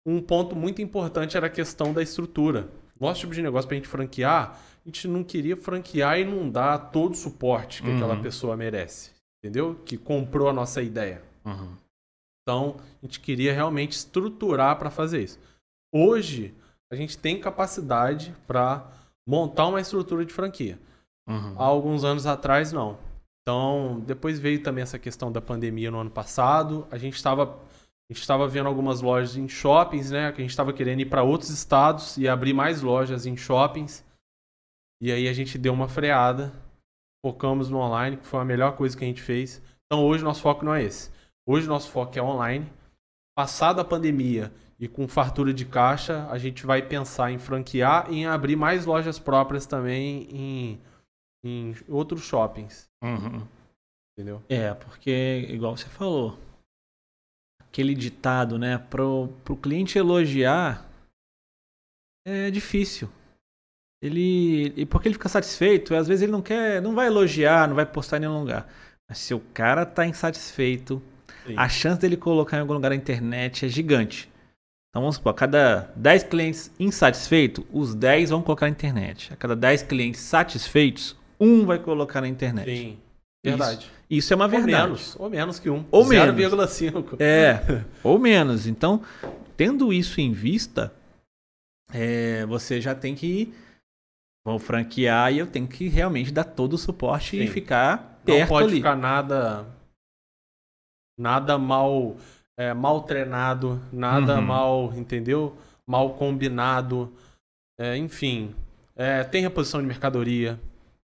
Um 0.05 0.21
ponto 0.21 0.55
muito 0.55 0.81
importante 0.81 1.37
era 1.37 1.47
a 1.47 1.49
questão 1.49 1.93
da 1.93 2.01
estrutura. 2.01 2.67
Nosso 2.99 3.21
tipo 3.21 3.33
de 3.33 3.41
negócio 3.41 3.67
para 3.67 3.75
a 3.75 3.79
gente 3.79 3.87
franquear, 3.87 4.59
a 4.85 4.89
gente 4.89 5.07
não 5.07 5.23
queria 5.23 5.55
franquear 5.55 6.19
e 6.19 6.25
não 6.25 6.49
dar 6.49 6.77
todo 6.77 7.13
o 7.13 7.17
suporte 7.17 7.81
que 7.81 7.89
uhum. 7.89 7.95
aquela 7.95 8.21
pessoa 8.21 8.57
merece. 8.57 9.11
entendeu? 9.41 9.75
Que 9.85 9.97
comprou 9.97 10.49
a 10.49 10.53
nossa 10.53 10.81
ideia. 10.81 11.23
Uhum. 11.45 11.75
Então, 12.41 12.75
a 13.01 13.05
gente 13.05 13.21
queria 13.21 13.53
realmente 13.53 13.93
estruturar 13.93 14.77
para 14.77 14.89
fazer 14.89 15.23
isso. 15.23 15.39
Hoje, 15.93 16.53
a 16.91 16.95
gente 16.95 17.17
tem 17.17 17.39
capacidade 17.39 18.35
para 18.45 18.91
montar 19.27 19.67
uma 19.67 19.79
estrutura 19.79 20.25
de 20.25 20.33
franquia. 20.33 20.77
Uhum. 21.27 21.55
Há 21.57 21.63
alguns 21.63 22.03
anos 22.03 22.25
atrás, 22.25 22.73
não. 22.73 22.97
Então, 23.41 24.01
depois 24.05 24.39
veio 24.39 24.61
também 24.61 24.81
essa 24.81 24.99
questão 24.99 25.31
da 25.31 25.41
pandemia 25.41 25.89
no 25.89 25.99
ano 25.99 26.11
passado. 26.11 26.85
A 26.91 26.97
gente 26.97 27.15
estava 27.15 27.57
a 28.09 28.13
gente 28.13 28.21
estava 28.21 28.47
vendo 28.47 28.67
algumas 28.67 29.01
lojas 29.01 29.37
em 29.37 29.47
shoppings, 29.47 30.11
né? 30.11 30.31
Que 30.31 30.41
a 30.41 30.43
gente 30.43 30.51
estava 30.51 30.73
querendo 30.73 30.99
ir 30.99 31.05
para 31.05 31.23
outros 31.23 31.49
estados 31.49 32.17
e 32.17 32.27
abrir 32.27 32.53
mais 32.53 32.81
lojas 32.81 33.25
em 33.25 33.37
shoppings. 33.37 34.03
E 35.03 35.11
aí 35.11 35.27
a 35.27 35.33
gente 35.33 35.57
deu 35.57 35.73
uma 35.73 35.89
freada, 35.89 36.49
focamos 37.25 37.69
no 37.69 37.77
online, 37.77 38.15
que 38.15 38.25
foi 38.25 38.39
a 38.39 38.45
melhor 38.45 38.77
coisa 38.77 38.97
que 38.97 39.03
a 39.03 39.07
gente 39.07 39.21
fez. 39.21 39.61
Então 39.85 40.01
hoje 40.01 40.23
nosso 40.23 40.41
foco 40.41 40.63
não 40.63 40.73
é 40.73 40.81
esse. 40.81 41.11
Hoje 41.45 41.67
nosso 41.67 41.91
foco 41.91 42.17
é 42.17 42.23
online. 42.23 42.71
Passada 43.37 43.81
a 43.81 43.85
pandemia 43.85 44.49
e 44.79 44.87
com 44.87 45.05
fartura 45.05 45.53
de 45.53 45.65
caixa, 45.65 46.25
a 46.29 46.37
gente 46.37 46.65
vai 46.65 46.81
pensar 46.81 47.33
em 47.33 47.37
franquear 47.37 48.09
e 48.09 48.19
em 48.19 48.27
abrir 48.27 48.55
mais 48.55 48.85
lojas 48.85 49.19
próprias 49.19 49.65
também 49.65 50.23
em, 50.31 50.81
em 51.43 51.75
outros 51.89 52.21
shoppings. 52.21 52.89
Uhum. 53.03 53.45
Entendeu? 54.15 54.41
É, 54.47 54.73
porque, 54.73 55.47
igual 55.49 55.75
você 55.75 55.89
falou, 55.89 56.39
aquele 57.59 57.93
ditado, 57.93 58.57
né? 58.57 58.77
Pro, 58.77 59.27
pro 59.43 59.57
cliente 59.57 59.97
elogiar 59.97 60.89
é 62.25 62.49
difícil. 62.49 63.09
Ele. 64.03 64.73
E 64.75 64.85
porque 64.85 65.07
ele 65.07 65.13
fica 65.13 65.29
satisfeito, 65.29 65.95
às 65.95 66.09
vezes 66.09 66.23
ele 66.23 66.31
não 66.31 66.41
quer. 66.41 66.81
não 66.81 66.93
vai 66.93 67.07
elogiar, 67.07 67.69
não 67.69 67.75
vai 67.75 67.85
postar 67.85 68.17
em 68.17 68.21
nenhum 68.21 68.39
lugar. 68.39 68.67
Mas 69.07 69.17
se 69.19 69.33
o 69.33 69.39
cara 69.53 69.85
tá 69.85 70.05
insatisfeito, 70.05 71.01
Sim. 71.47 71.53
a 71.55 71.69
chance 71.69 72.01
dele 72.01 72.17
colocar 72.17 72.57
em 72.57 72.59
algum 72.59 72.73
lugar 72.73 72.89
na 72.89 72.95
internet 72.95 73.65
é 73.65 73.69
gigante. 73.69 74.29
Então 74.89 75.01
vamos 75.01 75.15
supor, 75.15 75.31
a 75.31 75.33
cada 75.33 75.91
10 75.95 76.23
clientes 76.25 76.69
insatisfeitos, 76.77 77.63
os 77.71 77.95
10 77.95 78.29
vão 78.29 78.41
colocar 78.41 78.65
na 78.65 78.71
internet. 78.71 79.31
A 79.31 79.37
cada 79.37 79.55
10 79.55 79.83
clientes 79.83 80.19
satisfeitos, 80.19 81.15
um 81.39 81.65
vai 81.65 81.79
colocar 81.79 82.19
na 82.19 82.27
internet. 82.27 82.69
Sim. 82.69 82.97
Verdade. 83.43 83.85
Isso, 84.09 84.27
isso 84.27 84.33
é 84.33 84.35
uma 84.35 84.45
Ou 84.45 84.51
verdade. 84.51 84.83
menos, 84.83 85.15
ou 85.17 85.29
menos 85.29 85.59
que 85.59 85.69
um. 85.69 85.85
Ou 85.89 86.05
menos. 86.05 86.35
0,5. 86.35 87.15
É, 87.19 87.83
ou 88.03 88.19
menos. 88.19 88.67
Então, 88.67 89.01
tendo 89.57 89.91
isso 89.91 90.21
em 90.21 90.31
vista, 90.31 90.93
é, 91.93 92.45
você 92.45 92.79
já 92.79 92.93
tem 92.93 93.15
que 93.15 93.53
vou 94.45 94.59
franquear 94.59 95.31
e 95.33 95.39
eu 95.39 95.47
tenho 95.47 95.67
que 95.67 95.87
realmente 95.87 96.31
dar 96.31 96.43
todo 96.43 96.73
o 96.73 96.77
suporte 96.77 97.37
e 97.37 97.47
Sim. 97.47 97.53
ficar 97.53 98.19
Não 98.25 98.25
perto 98.25 98.49
pode 98.49 98.67
ali. 98.67 98.77
ficar 98.77 98.95
nada 98.95 99.65
nada 101.17 101.57
mal 101.57 102.15
é, 102.57 102.71
mal 102.73 103.01
treinado, 103.01 103.81
nada 103.91 104.35
Uhum. 104.35 104.41
mal, 104.45 104.93
entendeu? 104.95 105.55
Mal 105.87 106.13
combinado, 106.13 107.11
É, 107.79 107.97
enfim, 107.97 108.53
é, 108.95 109.23
tem 109.23 109.41
reposição 109.41 109.81
de 109.81 109.87
mercadoria, 109.87 110.59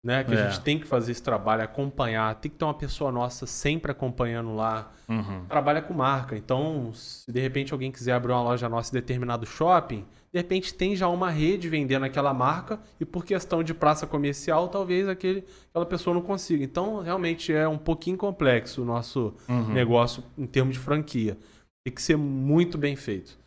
né? 0.04 0.22
Que 0.22 0.34
É. 0.34 0.38
a 0.44 0.50
gente 0.50 0.60
tem 0.62 0.78
que 0.78 0.86
fazer 0.86 1.12
esse 1.12 1.22
trabalho, 1.22 1.62
acompanhar, 1.62 2.34
tem 2.34 2.50
que 2.50 2.58
ter 2.58 2.64
uma 2.66 2.74
pessoa 2.74 3.10
nossa 3.10 3.46
sempre 3.46 3.90
acompanhando 3.90 4.54
lá. 4.54 4.92
Uhum. 5.08 5.46
Trabalha 5.48 5.80
com 5.80 5.94
marca, 5.94 6.36
então 6.36 6.92
se 6.92 7.32
de 7.32 7.40
repente 7.40 7.72
alguém 7.72 7.90
quiser 7.90 8.12
abrir 8.12 8.32
uma 8.32 8.42
loja 8.42 8.68
nossa 8.68 8.90
em 8.94 9.00
determinado 9.00 9.46
shopping, 9.46 10.04
de 10.32 10.38
repente 10.38 10.74
tem 10.74 10.94
já 10.94 11.08
uma 11.08 11.30
rede 11.30 11.68
vendendo 11.68 12.04
aquela 12.04 12.34
marca 12.34 12.78
e 13.00 13.04
por 13.04 13.24
questão 13.24 13.62
de 13.62 13.72
praça 13.72 14.06
comercial, 14.06 14.68
talvez 14.68 15.08
aquele, 15.08 15.44
aquela 15.70 15.86
pessoa 15.86 16.12
não 16.14 16.20
consiga. 16.22 16.62
Então, 16.62 17.00
realmente 17.00 17.52
é 17.52 17.66
um 17.66 17.78
pouquinho 17.78 18.16
complexo 18.16 18.82
o 18.82 18.84
nosso 18.84 19.34
Uhum. 19.48 19.72
negócio 19.72 20.22
em 20.36 20.46
termos 20.46 20.74
de 20.74 20.80
franquia. 20.80 21.36
Tem 21.84 21.94
que 21.94 22.02
ser 22.02 22.16
muito 22.16 22.76
bem 22.76 22.94
feito. 22.96 23.38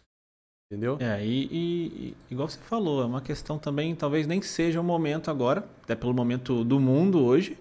Entendeu? 0.72 0.98
É, 1.02 1.24
e, 1.26 1.46
e- 1.52 2.08
e 2.10 2.18
igual 2.32 2.48
você 2.48 2.58
falou, 2.60 3.02
é 3.02 3.06
uma 3.06 3.22
questão 3.22 3.60
também, 3.60 3.94
talvez 3.94 4.26
nem 4.26 4.42
seja 4.42 4.80
o 4.80 4.84
momento 4.84 5.30
agora, 5.30 5.68
até 5.84 5.96
pelo 5.96 6.14
momento 6.14 6.64
do 6.64 6.80
mundo 6.80 7.24
hoje. 7.24 7.58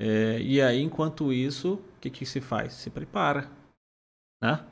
É, 0.00 0.38
e 0.40 0.60
aí, 0.60 0.80
enquanto 0.82 1.32
isso, 1.32 1.74
o 1.74 2.00
que, 2.00 2.08
que 2.10 2.24
se 2.26 2.40
faz? 2.40 2.74
Se 2.74 2.90
prepara, 2.90 3.50
né? 4.42 4.64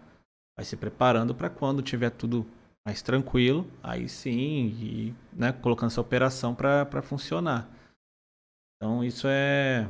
Vai 0.57 0.65
se 0.65 0.77
preparando 0.77 1.35
para 1.35 1.51
quando 1.51 1.83
tiver 1.83 2.11
tudo 2.11 2.47
mais 2.87 3.01
tranquilo, 3.01 3.67
aí 3.83 4.09
sim, 4.09 4.67
e 4.81 5.15
né, 5.33 5.53
colocando 5.53 5.91
essa 5.91 6.01
operação 6.01 6.55
para 6.55 7.03
funcionar. 7.03 7.69
Então, 8.77 9.03
isso 9.03 9.27
é, 9.27 9.89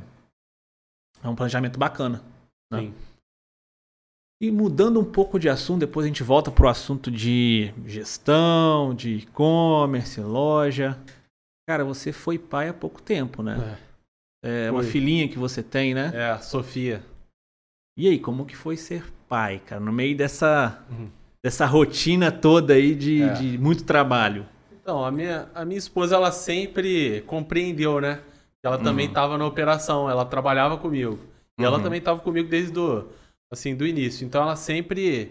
é 1.23 1.29
um 1.29 1.35
planejamento 1.35 1.79
bacana. 1.79 2.23
né? 2.73 2.81
Sim. 2.81 2.95
E 4.41 4.51
mudando 4.51 5.01
um 5.01 5.05
pouco 5.11 5.39
de 5.39 5.49
assunto, 5.49 5.81
depois 5.81 6.05
a 6.05 6.09
gente 6.09 6.23
volta 6.23 6.51
pro 6.51 6.69
assunto 6.69 7.11
de 7.11 7.73
gestão, 7.87 8.95
de 8.95 9.17
e-commerce, 9.19 10.21
loja. 10.21 10.99
Cara, 11.69 11.85
você 11.85 12.13
foi 12.13 12.39
pai 12.39 12.69
há 12.69 12.75
pouco 12.75 13.01
tempo, 13.01 13.43
né? 13.43 13.79
É 14.45 14.71
uma 14.71 14.83
Foi. 14.83 14.93
filhinha 14.93 15.27
que 15.29 15.39
você 15.39 15.63
tem, 15.63 15.95
né? 15.95 16.11
É, 16.15 16.31
a 16.31 16.39
Sofia. 16.41 17.03
E 17.97 18.07
aí, 18.09 18.19
como 18.21 18.45
que 18.45 18.55
foi 18.55 18.77
ser 18.77 19.11
pai, 19.27 19.61
cara? 19.61 19.81
No 19.81 19.91
meio 19.93 20.15
dessa, 20.15 20.85
Uhum. 20.91 21.11
Dessa 21.45 21.67
rotina 21.67 22.33
toda 22.33 22.73
aí 22.73 22.95
de, 22.95 23.23
É. 23.23 23.33
de 23.35 23.59
muito 23.59 23.85
trabalho. 23.85 24.47
Então, 24.81 25.05
a 25.05 25.11
minha, 25.11 25.47
a 25.55 25.63
minha 25.63 25.77
esposa, 25.79 26.15
ela 26.15 26.33
sempre 26.33 27.21
compreendeu, 27.27 28.01
né? 28.01 28.21
Ela 28.63 28.79
também 28.79 29.05
Uhum. 29.05 29.11
estava 29.11 29.37
na 29.37 29.47
operação, 29.47 30.09
ela 30.09 30.25
trabalhava 30.25 30.79
comigo. 30.79 31.19
E 31.61 31.63
ela 31.65 31.77
Uhum. 31.77 31.83
também 31.83 31.99
estava 31.99 32.19
comigo 32.21 32.49
desde 32.49 32.73
do, 32.73 33.07
assim, 33.53 33.75
do 33.77 33.87
início. 33.87 34.25
Então, 34.27 34.41
ela 34.43 34.57
sempre, 34.57 35.25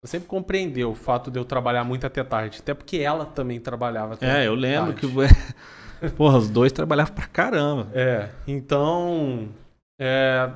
ela 0.00 0.06
sempre 0.06 0.28
compreendeu 0.28 0.92
o 0.92 0.94
fato 0.94 1.28
de 1.28 1.40
eu 1.40 1.44
trabalhar 1.44 1.82
muito 1.82 2.06
até 2.06 2.22
tarde. 2.22 2.58
Até 2.60 2.72
porque 2.72 2.98
ela 2.98 3.24
também 3.26 3.58
trabalhava 3.58 4.14
até 4.14 4.44
É, 4.44 4.46
eu 4.46 4.54
lembro 4.54 4.92
tarde. 4.92 5.08
que. 5.08 5.12
Porra, 6.16 6.38
os 6.38 6.48
dois 6.48 6.70
trabalhavam 6.72 7.14
pra 7.14 7.26
caramba. 7.26 7.88
É, 7.92 8.28
então, 8.46 9.48
é, 10.00 10.50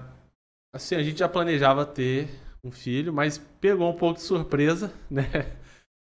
assim, 0.72 0.94
a 0.94 1.02
gente 1.02 1.18
já 1.18 1.28
planejava 1.28 1.84
ter 1.84 2.28
um 2.66 2.70
filho, 2.70 3.12
mas 3.12 3.38
pegou 3.60 3.88
um 3.90 3.96
pouco 3.96 4.16
de 4.16 4.22
surpresa, 4.22 4.92
né? 5.10 5.28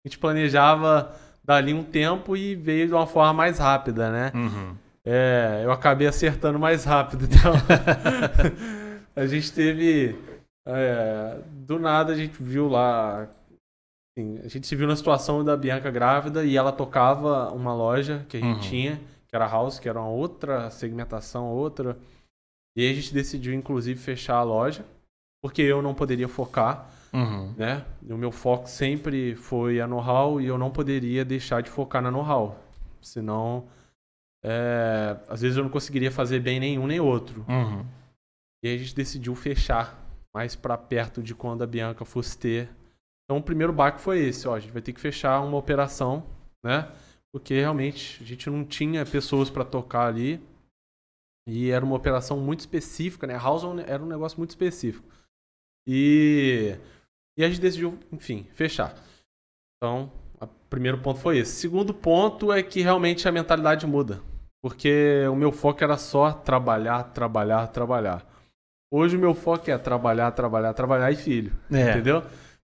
A 0.04 0.08
gente 0.08 0.18
planejava 0.18 1.14
dali 1.44 1.72
um 1.74 1.82
tempo 1.84 2.36
e 2.36 2.54
veio 2.54 2.86
de 2.88 2.94
uma 2.94 3.06
forma 3.06 3.32
mais 3.32 3.58
rápida, 3.58 4.10
né? 4.10 4.32
Uhum. 4.34 4.76
É, 5.04 5.62
eu 5.64 5.72
acabei 5.72 6.06
acertando 6.06 6.58
mais 6.58 6.84
rápido, 6.84 7.24
então. 7.30 7.52
a 9.16 9.26
gente 9.26 9.52
teve. 9.52 10.16
é, 10.66 11.38
do 11.50 11.78
nada 11.78 12.12
a 12.12 12.16
gente 12.16 12.40
viu 12.42 12.68
lá. 12.68 13.28
assim, 14.16 14.38
a 14.44 14.48
gente 14.48 14.66
se 14.66 14.76
viu 14.76 14.86
na 14.86 14.96
situação 14.96 15.44
da 15.44 15.56
Bianca 15.56 15.90
grávida 15.90 16.44
e 16.44 16.56
ela 16.56 16.70
tocava 16.72 17.50
uma 17.52 17.74
loja 17.74 18.24
que 18.28 18.36
a 18.36 18.40
gente 18.40 18.54
Uhum. 18.54 18.60
tinha, 18.60 18.96
que 19.28 19.34
era 19.34 19.46
House, 19.48 19.78
que 19.78 19.88
era 19.88 19.98
uma 20.00 20.08
outra 20.10 20.70
segmentação, 20.70 21.46
outra. 21.50 21.96
E 22.76 22.82
aí 22.82 22.90
a 22.92 22.94
gente 22.94 23.12
decidiu, 23.12 23.52
inclusive, 23.52 23.98
fechar 24.00 24.36
a 24.36 24.42
loja, 24.42 24.84
porque 25.42 25.60
eu 25.62 25.82
não 25.82 25.94
poderia 25.94 26.28
focar 26.28 26.88
Uhum. 27.12 27.52
né? 27.58 27.84
O 28.08 28.16
meu 28.16 28.32
foco 28.32 28.66
sempre 28.66 29.34
foi 29.34 29.80
a 29.82 29.86
know-how 29.86 30.40
e 30.40 30.46
eu 30.46 30.56
não 30.56 30.70
poderia 30.70 31.26
deixar 31.26 31.60
de 31.62 31.68
focar 31.68 32.00
na 32.00 32.10
know-how. 32.10 32.58
Senão, 33.02 33.68
é, 34.42 35.18
às 35.28 35.42
vezes 35.42 35.58
eu 35.58 35.62
não 35.62 35.70
conseguiria 35.70 36.10
fazer 36.10 36.40
bem 36.40 36.58
nenhum 36.58 36.86
nem 36.86 37.00
outro. 37.00 37.44
Uhum. 37.46 37.84
E 38.64 38.68
aí 38.68 38.76
a 38.76 38.78
gente 38.78 38.94
decidiu 38.94 39.34
fechar 39.34 39.98
mais 40.34 40.56
pra 40.56 40.78
perto 40.78 41.22
de 41.22 41.34
quando 41.34 41.62
a 41.62 41.66
Bianca 41.66 42.04
fosse 42.04 42.38
ter. 42.38 42.70
Então 43.24 43.36
o 43.36 43.42
primeiro 43.42 43.74
baque 43.74 44.00
foi 44.00 44.20
esse, 44.20 44.48
ó, 44.48 44.54
a 44.54 44.60
gente 44.60 44.72
vai 44.72 44.80
ter 44.80 44.94
que 44.94 45.00
fechar 45.00 45.40
uma 45.40 45.58
operação, 45.58 46.24
né? 46.64 46.88
Porque 47.30 47.54
realmente 47.54 48.22
a 48.22 48.26
gente 48.26 48.48
não 48.48 48.64
tinha 48.64 49.04
pessoas 49.04 49.50
pra 49.50 49.64
tocar 49.64 50.06
ali. 50.06 50.40
E 51.46 51.70
era 51.70 51.84
uma 51.84 51.96
operação 51.96 52.38
muito 52.38 52.60
específica, 52.60 53.26
né? 53.26 53.36
House 53.36 53.64
era 53.86 54.02
um 54.02 54.06
negócio 54.06 54.38
muito 54.38 54.50
específico. 54.50 55.11
E, 55.86 56.76
e 57.36 57.44
a 57.44 57.48
gente 57.48 57.60
decidiu, 57.60 57.98
enfim, 58.12 58.46
fechar. 58.54 58.94
Então, 59.76 60.10
o 60.40 60.46
primeiro 60.70 60.98
ponto 60.98 61.20
foi 61.20 61.38
esse. 61.38 61.52
Segundo 61.52 61.92
ponto 61.92 62.52
é 62.52 62.62
que 62.62 62.82
realmente 62.82 63.28
a 63.28 63.32
mentalidade 63.32 63.86
muda. 63.86 64.20
Porque 64.62 65.26
o 65.30 65.34
meu 65.34 65.50
foco 65.50 65.82
era 65.82 65.96
só 65.96 66.32
trabalhar, 66.32 67.02
trabalhar, 67.04 67.66
trabalhar. 67.68 68.24
Hoje 68.92 69.16
o 69.16 69.20
meu 69.20 69.34
foco 69.34 69.70
é 69.70 69.76
trabalhar, 69.76 70.30
trabalhar, 70.32 70.72
trabalhar 70.72 71.10
e 71.10 71.16
filho. 71.16 71.52
É. 71.70 71.90
Entendeu? 71.90 72.22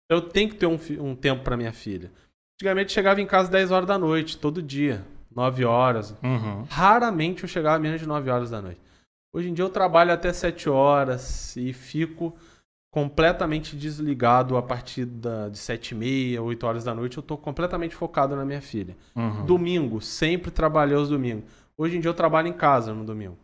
Eu 0.09 0.23
tenho 0.23 0.49
que 0.49 0.57
ter 0.57 0.67
um, 0.67 0.79
um 1.01 1.17
tempo 1.17 1.43
pra 1.43 1.57
minha 1.57 1.73
filha. 1.73 2.13
Antigamente 2.57 2.93
chegava 2.93 3.21
em 3.21 3.27
casa 3.27 3.51
10 3.51 3.71
horas 3.71 3.89
da 3.89 3.99
noite, 3.99 4.39
todo 4.39 4.63
dia. 4.63 5.05
9 5.35 5.65
horas. 5.65 6.15
Uhum. 6.23 6.65
Raramente 6.69 7.43
eu 7.43 7.49
chegava 7.49 7.79
menos 7.79 8.01
de 8.01 8.07
9 8.07 8.31
horas 8.31 8.51
da 8.51 8.63
noite. 8.63 8.81
Hoje 9.35 9.49
em 9.49 9.55
dia 9.55 9.65
eu 9.65 9.71
trabalho 9.71 10.13
até 10.13 10.33
7 10.33 10.69
horas 10.69 11.57
e 11.57 11.73
fico 11.73 12.37
completamente 12.91 13.77
desligado 13.77 14.57
a 14.57 14.63
partir 14.63 15.05
da, 15.05 15.49
de 15.49 15.59
7 15.59 15.91
e 15.91 15.95
meia, 15.95 16.43
8 16.43 16.67
horas 16.67 16.85
da 16.85 16.95
noite. 16.95 17.17
Eu 17.17 17.23
tô 17.23 17.37
completamente 17.37 17.95
focado 17.95 18.35
na 18.35 18.45
minha 18.45 18.61
filha. 18.61 18.97
Uhum. 19.15 19.45
Domingo, 19.45 20.01
sempre 20.01 20.51
trabalhei 20.51 20.97
aos 20.97 21.09
domingos. 21.09 21.45
Hoje 21.77 21.97
em 21.97 22.01
dia 22.01 22.09
eu 22.09 22.15
trabalho 22.15 22.49
em 22.49 22.53
casa 22.53 22.95
no 22.95 23.05
domingo. 23.05 23.37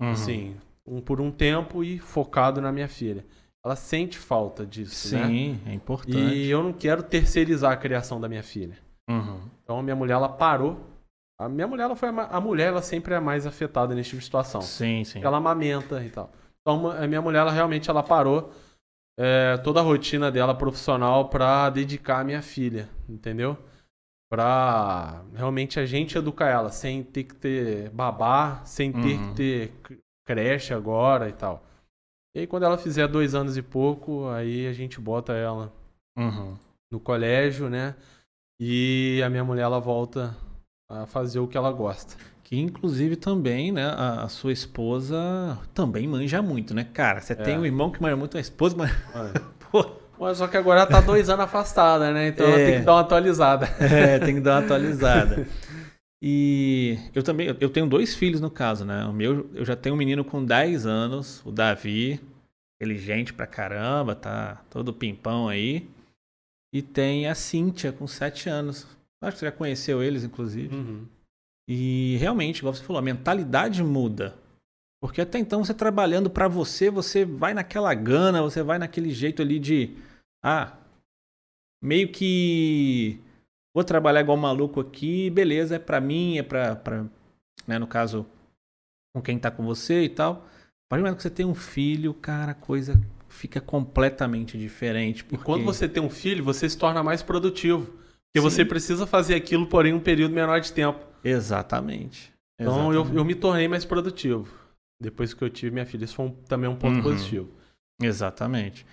Uhum. 0.00 0.10
Assim, 0.10 0.56
um, 0.86 1.00
por 1.00 1.20
um 1.20 1.30
tempo 1.30 1.84
e 1.84 1.98
focado 1.98 2.60
na 2.60 2.72
minha 2.72 2.88
filha. 2.88 3.24
Ela 3.64 3.76
sente 3.76 4.16
falta 4.16 4.64
disso, 4.64 5.08
Sim, 5.08 5.16
né? 5.16 5.26
Sim, 5.26 5.60
é 5.66 5.74
importante. 5.74 6.16
E 6.16 6.48
eu 6.48 6.62
não 6.62 6.72
quero 6.72 7.02
terceirizar 7.02 7.72
a 7.72 7.76
criação 7.76 8.20
da 8.20 8.28
minha 8.28 8.42
filha. 8.42 8.78
Uhum. 9.10 9.40
Então 9.62 9.78
a 9.78 9.82
minha 9.82 9.96
mulher 9.96 10.14
ela 10.14 10.28
parou. 10.28 10.80
A 11.38 11.48
minha 11.48 11.66
mulher 11.66 11.84
ela 11.84 11.94
foi 11.94 12.08
a, 12.08 12.22
a 12.24 12.40
mulher 12.40 12.68
ela 12.68 12.82
sempre 12.82 13.14
é 13.14 13.20
mais 13.20 13.46
afetada 13.46 13.94
nesse 13.94 14.10
tipo 14.10 14.20
de 14.20 14.24
situação. 14.24 14.60
Sim, 14.62 15.04
sim. 15.04 15.20
Ela 15.22 15.36
amamenta 15.36 16.02
e 16.02 16.08
tal. 16.08 16.32
Então 16.62 16.90
a 16.90 17.06
minha 17.06 17.20
mulher 17.20 17.40
ela 17.40 17.52
realmente 17.52 17.90
ela 17.90 18.02
parou 18.02 18.50
é, 19.18 19.56
toda 19.58 19.80
a 19.80 19.82
rotina 19.82 20.30
dela 20.30 20.54
profissional 20.54 21.28
para 21.28 21.68
dedicar 21.70 22.20
a 22.20 22.24
minha 22.24 22.40
filha, 22.40 22.88
entendeu? 23.08 23.58
Pra 24.30 25.24
realmente 25.34 25.80
a 25.80 25.86
gente 25.86 26.16
educar 26.16 26.48
ela, 26.48 26.70
sem 26.70 27.02
ter 27.02 27.24
que 27.24 27.34
ter 27.34 27.90
babá, 27.90 28.62
sem 28.64 28.92
ter 28.92 29.18
Uhum. 29.18 29.34
que 29.34 29.34
ter 29.34 29.72
creche 30.26 30.72
agora 30.74 31.28
e 31.28 31.32
tal. 31.32 31.64
E 32.36 32.40
aí 32.40 32.46
quando 32.46 32.64
ela 32.64 32.76
fizer 32.78 33.08
dois 33.08 33.34
anos 33.34 33.56
e 33.56 33.62
pouco, 33.62 34.28
aí 34.28 34.66
a 34.66 34.72
gente 34.72 35.00
bota 35.00 35.32
ela 35.32 35.72
Uhum. 36.16 36.56
no 36.92 37.00
colégio, 37.00 37.68
né? 37.70 37.96
E 38.60 39.22
a 39.24 39.30
minha 39.30 39.44
mulher 39.44 39.62
ela 39.62 39.80
volta 39.80 40.36
a 40.90 41.06
fazer 41.06 41.38
o 41.40 41.48
que 41.48 41.56
ela 41.56 41.72
gosta. 41.72 42.16
Que 42.48 42.58
inclusive 42.58 43.14
também, 43.14 43.70
né, 43.70 43.84
a, 43.84 44.22
a 44.22 44.28
sua 44.30 44.50
esposa 44.52 45.58
também 45.74 46.08
manja 46.08 46.40
muito, 46.40 46.72
né? 46.72 46.82
Cara, 46.94 47.20
você 47.20 47.34
tem 47.36 47.56
É. 47.56 47.58
um 47.58 47.66
irmão 47.66 47.90
que 47.90 48.00
manja 48.00 48.16
muito, 48.16 48.38
a 48.38 48.40
esposa 48.40 48.74
manja. 48.74 48.96
Olha. 49.14 49.32
Pô, 49.70 49.84
Mas 50.18 50.38
só 50.38 50.48
que 50.48 50.56
agora 50.56 50.80
ela 50.80 50.88
tá 50.88 51.02
dois 51.02 51.28
anos 51.28 51.44
afastada, 51.44 52.10
né? 52.10 52.28
Então 52.28 52.46
ela 52.46 52.58
É. 52.58 52.70
tem 52.70 52.78
que 52.80 52.86
dar 52.86 52.94
uma 52.94 53.00
atualizada. 53.02 53.66
é, 53.78 54.18
tem 54.18 54.36
que 54.36 54.40
dar 54.40 54.52
uma 54.60 54.64
atualizada. 54.64 55.46
E 56.22 56.98
eu 57.14 57.22
também, 57.22 57.54
eu 57.60 57.68
tenho 57.68 57.86
dois 57.86 58.14
filhos 58.14 58.40
no 58.40 58.50
caso, 58.50 58.82
né? 58.82 59.04
O 59.04 59.12
meu, 59.12 59.50
eu 59.52 59.66
já 59.66 59.76
tenho 59.76 59.94
um 59.94 59.98
menino 59.98 60.24
com 60.24 60.42
10 60.42 60.86
anos, 60.86 61.42
o 61.44 61.52
Davi, 61.52 62.18
inteligente 62.80 63.34
pra 63.34 63.46
caramba, 63.46 64.14
tá 64.14 64.62
todo 64.70 64.90
pimpão 64.94 65.48
aí. 65.48 65.86
E 66.72 66.80
tem 66.80 67.26
a 67.28 67.34
Cíntia 67.34 67.92
com 67.92 68.06
7 68.06 68.48
anos. 68.48 68.86
Acho 69.22 69.32
que 69.34 69.38
você 69.40 69.44
já 69.46 69.52
conheceu 69.52 70.02
eles, 70.02 70.24
inclusive. 70.24 70.74
Uhum. 70.74 71.04
E 71.68 72.16
realmente, 72.16 72.60
igual 72.60 72.72
você 72.72 72.82
falou, 72.82 72.98
a 72.98 73.02
mentalidade 73.02 73.84
muda. 73.84 74.34
Porque 75.00 75.20
até 75.20 75.38
então 75.38 75.62
você 75.62 75.74
trabalhando 75.74 76.30
pra 76.30 76.48
você, 76.48 76.90
você 76.90 77.24
vai 77.24 77.52
naquela 77.52 77.92
gana, 77.94 78.42
você 78.42 78.62
vai 78.62 78.78
naquele 78.78 79.10
jeito 79.10 79.42
ali 79.42 79.58
de 79.58 79.96
ah, 80.42 80.76
meio 81.82 82.10
que 82.10 83.20
vou 83.74 83.84
trabalhar 83.84 84.20
igual 84.20 84.36
maluco 84.36 84.80
aqui, 84.80 85.30
beleza, 85.30 85.76
é 85.76 85.78
pra 85.78 86.00
mim, 86.00 86.38
é 86.38 86.42
pra, 86.42 86.74
pra 86.74 87.04
né, 87.66 87.78
no 87.78 87.86
caso 87.86 88.26
com 89.14 89.22
quem 89.22 89.38
tá 89.38 89.50
com 89.50 89.64
você 89.64 90.04
e 90.04 90.08
tal. 90.08 90.32
A 90.32 90.88
partir 90.88 91.02
do 91.02 91.04
momento 91.04 91.16
que 91.18 91.22
você 91.22 91.30
tem 91.30 91.46
um 91.46 91.54
filho, 91.54 92.14
cara, 92.14 92.52
a 92.52 92.54
coisa 92.54 92.98
fica 93.28 93.60
completamente 93.60 94.58
diferente. 94.58 95.20
E 95.20 95.24
Porque... 95.24 95.44
quando 95.44 95.64
você 95.64 95.88
tem 95.88 96.02
um 96.02 96.10
filho, 96.10 96.42
você 96.42 96.68
se 96.68 96.78
torna 96.78 97.02
mais 97.02 97.22
produtivo. 97.22 97.92
Porque 98.32 98.40
Sim. 98.40 98.50
você 98.56 98.64
precisa 98.64 99.06
fazer 99.06 99.34
aquilo, 99.34 99.66
porém, 99.66 99.92
um 99.92 100.00
período 100.00 100.34
menor 100.34 100.60
de 100.60 100.72
tempo. 100.72 100.98
Exatamente. 101.24 102.32
Então 102.60 102.86
eu, 102.86 103.00
Exatamente. 103.00 103.16
eu 103.16 103.24
me 103.24 103.34
tornei 103.34 103.68
mais 103.68 103.84
produtivo. 103.84 104.48
Depois 105.00 105.32
que 105.32 105.42
eu 105.42 105.48
tive 105.50 105.72
minha 105.72 105.86
filha. 105.86 106.04
Isso 106.04 106.14
foi 106.14 106.26
um- 106.26 106.30
também 106.44 106.68
um 106.68 106.76
ponto 106.76 106.96
Uhum. 106.96 107.02
positivo. 107.02 107.50
Exatamente. 108.02 108.84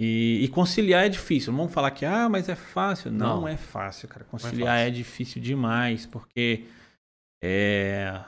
E, 0.00 0.40
e 0.42 0.48
conciliar 0.48 1.06
é 1.06 1.08
difícil. 1.08 1.52
Não 1.52 1.58
vamos 1.60 1.72
falar 1.72 1.90
que, 1.92 2.04
ah, 2.04 2.28
mas 2.28 2.48
é 2.48 2.56
fácil. 2.56 3.10
Não, 3.12 3.42
Não. 3.42 3.48
é 3.48 3.56
fácil, 3.56 4.08
cara. 4.08 4.24
Conciliar 4.24 4.76
fácil. 4.76 4.88
é, 4.88 4.90
difícil 4.90 5.40
demais, 5.40 6.04
porque 6.06 6.64
é, 7.42 8.20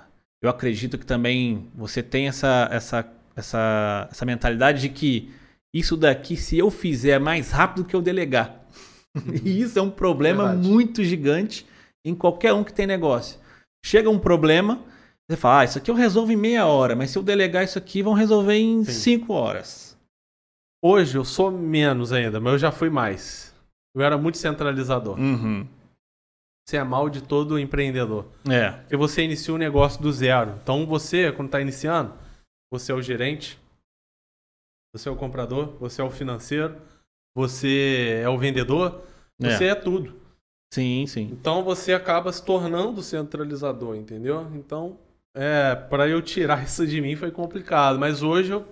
eu 0.42 0.48
acredito 0.48 0.96
que 0.98 1.06
também 1.06 1.68
você 1.74 2.02
tem 2.02 2.28
essa, 2.28 2.68
essa, 2.70 3.12
essa, 3.34 4.08
essa 4.10 4.24
mentalidade 4.24 4.80
de 4.82 4.88
que 4.88 5.30
isso 5.74 5.96
daqui, 5.96 6.36
se 6.36 6.56
eu 6.56 6.70
fizer, 6.70 7.10
é 7.10 7.18
mais 7.18 7.50
rápido 7.50 7.84
que 7.84 7.94
eu 7.96 8.00
delegar. 8.02 8.64
e 9.44 9.60
isso 9.60 9.78
é 9.78 9.82
um 9.82 9.90
problema 9.90 10.48
Verdade. 10.48 10.68
muito 10.68 11.04
gigante 11.04 11.66
em 12.04 12.14
qualquer 12.14 12.52
um 12.52 12.62
que 12.62 12.72
tem 12.72 12.86
negócio. 12.86 13.38
Chega 13.84 14.10
um 14.10 14.18
problema, 14.18 14.82
você 15.28 15.36
fala, 15.36 15.60
ah, 15.60 15.64
isso 15.64 15.78
aqui 15.78 15.90
eu 15.90 15.94
resolvo 15.94 16.32
em 16.32 16.36
meia 16.36 16.66
hora, 16.66 16.94
mas 16.94 17.10
se 17.10 17.18
eu 17.18 17.22
delegar 17.22 17.64
isso 17.64 17.78
aqui, 17.78 18.02
vão 18.02 18.14
resolver 18.14 18.54
em 18.54 18.84
Sim. 18.84 18.92
cinco 18.92 19.32
horas. 19.32 19.96
Hoje 20.82 21.16
eu 21.16 21.24
sou 21.24 21.50
menos 21.50 22.12
ainda, 22.12 22.38
mas 22.38 22.52
eu 22.54 22.58
já 22.58 22.70
fui 22.70 22.90
mais. 22.90 23.54
Eu 23.94 24.02
era 24.02 24.16
muito 24.18 24.38
centralizador. 24.38 25.18
Uhum. 25.18 25.66
Isso 26.66 26.76
é 26.76 26.82
mal 26.84 27.08
de 27.08 27.22
todo 27.22 27.58
empreendedor. 27.58 28.26
É. 28.48 28.70
Porque 28.72 28.96
você 28.96 29.22
inicia 29.22 29.54
um 29.54 29.58
negócio 29.58 30.02
do 30.02 30.12
zero. 30.12 30.58
Então 30.62 30.84
você, 30.84 31.32
quando 31.32 31.46
está 31.48 31.60
iniciando, 31.60 32.12
você 32.70 32.92
é 32.92 32.94
o 32.94 33.00
gerente, 33.00 33.58
você 34.92 35.08
é 35.08 35.12
o 35.12 35.16
comprador, 35.16 35.76
você 35.78 36.00
é 36.00 36.04
o 36.04 36.10
financeiro, 36.10 36.76
você 37.36 38.22
é 38.24 38.28
o 38.30 38.38
vendedor, 38.38 39.02
você 39.38 39.66
é, 39.66 39.74
tudo. 39.74 40.18
Sim, 40.72 41.06
sim. 41.06 41.28
Então 41.30 41.62
você 41.62 41.92
acaba 41.92 42.32
se 42.32 42.42
tornando 42.42 43.02
centralizador, 43.02 43.94
entendeu? 43.94 44.50
Então, 44.54 44.98
é, 45.34 45.74
para 45.74 46.08
eu 46.08 46.22
tirar 46.22 46.64
isso 46.64 46.86
de 46.86 46.98
mim 46.98 47.14
foi 47.14 47.30
complicado, 47.30 47.98
mas 47.98 48.22
hoje 48.22 48.52
eu 48.52 48.66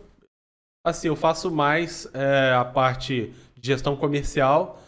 assim, 0.83 1.09
eu 1.09 1.17
faço 1.17 1.51
mais 1.51 2.09
é, 2.15 2.55
a 2.55 2.65
parte 2.65 3.35
de 3.55 3.69
gestão 3.69 3.97
comercial, 3.97 4.83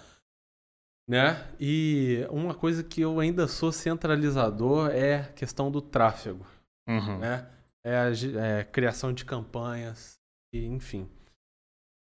né? 1.06 1.46
E 1.60 2.26
uma 2.30 2.54
coisa 2.54 2.82
que 2.82 3.02
eu 3.02 3.20
ainda 3.20 3.46
sou 3.46 3.70
centralizador 3.72 4.88
é 4.90 5.20
a 5.20 5.32
questão 5.32 5.70
do 5.70 5.82
tráfego, 5.82 6.46
Uhum. 6.88 7.18
né? 7.18 7.46
É 7.84 7.96
a 7.98 8.10
é, 8.10 8.64
criação 8.64 9.12
de 9.12 9.24
campanhas, 9.24 10.18
e, 10.52 10.64
enfim. 10.64 11.08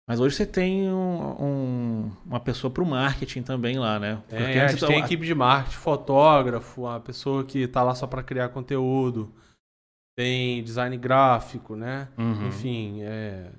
Mas 0.09 0.21
hoje 0.21 0.37
você 0.37 0.47
tem 0.47 0.89
um- 0.89 1.37
um- 1.45 2.13
uma 2.25 2.39
pessoa 2.39 2.71
para 2.71 2.83
o 2.83 2.87
marketing 2.87 3.43
também 3.43 3.77
lá, 3.79 3.99
né? 3.99 4.19
É, 4.31 4.37
Porque 4.39 4.59
a 4.59 4.63
antes 4.65 4.79
gente 4.79 4.87
tem 4.87 4.99
eu- 5.01 5.05
equipe 5.05 5.27
de 5.27 5.35
marketing, 5.35 5.77
fotógrafo, 5.77 6.87
a 6.87 7.01
pessoa 7.01 7.43
que 7.45 7.67
tá 7.67 7.83
lá 7.83 7.95
só 7.95 8.07
para 8.07 8.23
criar 8.23 8.51
conteúdo, 8.51 9.33
tem 10.17 10.63
design 10.63 10.97
gráfico, 10.97 11.75
né? 11.75 12.07
Uhum. 12.17 12.47
Enfim, 12.47 13.01
é... 13.03 13.51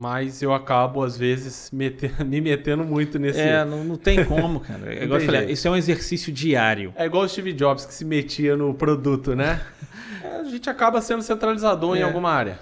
mas 0.00 0.40
eu 0.40 0.54
acabo 0.54 1.02
às 1.02 1.16
vezes 1.18 1.68
meter- 1.72 2.14
me 2.24 2.40
metendo 2.40 2.84
muito 2.84 3.18
nesse. 3.18 3.40
É, 3.40 3.64
não, 3.64 3.82
não 3.82 3.96
tem 3.96 4.24
como, 4.24 4.60
cara. 4.60 4.78
É, 4.94 5.02
igual 5.04 5.18
eu 5.20 5.26
tem 5.26 5.34
falei, 5.34 5.50
isso 5.52 5.66
é 5.66 5.70
um 5.72 5.76
exercício 5.76 6.32
diário. 6.32 6.92
É 6.96 7.06
igual 7.06 7.24
o 7.24 7.28
Steve 7.28 7.52
Jobs 7.52 7.84
que 7.84 7.92
se 7.92 8.04
metia 8.04 8.56
no 8.56 8.72
produto, 8.72 9.34
né? 9.34 9.60
É, 10.22 10.36
a 10.40 10.44
gente 10.44 10.68
acaba 10.70 11.00
sendo 11.00 11.22
centralizador 11.22 11.96
em 11.96 12.00
É. 12.00 12.02
alguma 12.02 12.30
área. 12.30 12.58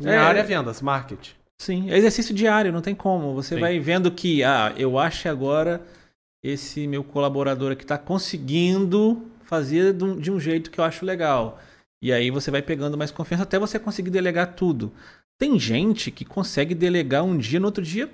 Minha 0.00 0.14
É. 0.14 0.18
área 0.18 0.40
é 0.40 0.42
vendas, 0.42 0.80
marketing. 0.82 1.32
Sim, 1.60 1.90
é 1.90 1.96
exercício 1.96 2.34
diário, 2.34 2.72
não 2.72 2.80
tem 2.80 2.94
como. 2.94 3.34
Você 3.34 3.54
Sim. 3.54 3.60
vai 3.60 3.78
vendo 3.80 4.10
que, 4.10 4.44
ah, 4.44 4.72
eu 4.76 4.98
acho 4.98 5.28
agora 5.28 5.82
esse 6.42 6.86
meu 6.86 7.02
colaborador 7.02 7.72
aqui 7.72 7.82
está 7.82 7.98
conseguindo 7.98 9.26
fazer 9.42 9.92
de 9.92 10.30
um, 10.30 10.38
jeito 10.38 10.70
que 10.70 10.78
eu 10.78 10.84
acho 10.84 11.04
legal. 11.04 11.58
E 12.02 12.12
aí 12.12 12.30
você 12.30 12.50
vai 12.50 12.62
pegando 12.62 12.96
mais 12.96 13.10
confiança 13.10 13.42
até 13.42 13.58
você 13.58 13.78
conseguir 13.78 14.10
delegar 14.10 14.54
tudo. 14.54 14.92
Tem 15.36 15.58
gente 15.58 16.10
que 16.10 16.24
consegue 16.24 16.74
delegar 16.74 17.24
um 17.24 17.36
dia, 17.36 17.58
no 17.58 17.66
outro 17.66 17.82
dia 17.82 18.08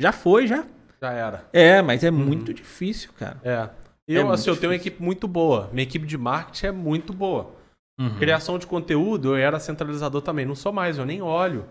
já 0.00 0.10
foi, 0.10 0.46
já. 0.46 0.64
Já 1.00 1.12
era. 1.12 1.44
É, 1.52 1.80
mas 1.80 2.02
é 2.02 2.10
muito 2.10 2.52
difícil, 2.52 3.10
cara. 3.16 3.40
É. 3.44 3.68
Eu, 4.06 4.22
muito 4.22 4.34
assim, 4.34 4.50
eu 4.50 4.56
tenho 4.56 4.70
uma 4.70 4.76
equipe 4.76 5.02
muito 5.02 5.28
boa. 5.28 5.70
Minha 5.72 5.84
equipe 5.84 6.06
de 6.06 6.18
marketing 6.18 6.66
é 6.66 6.72
muito 6.72 7.12
boa. 7.12 7.54
Uhum. 7.98 8.18
Criação 8.18 8.58
de 8.58 8.66
conteúdo, 8.66 9.28
eu 9.28 9.36
era 9.36 9.60
centralizador 9.60 10.20
também. 10.20 10.44
Não 10.44 10.54
sou 10.54 10.72
mais, 10.72 10.98
eu 10.98 11.06
nem 11.06 11.22
olho. 11.22 11.64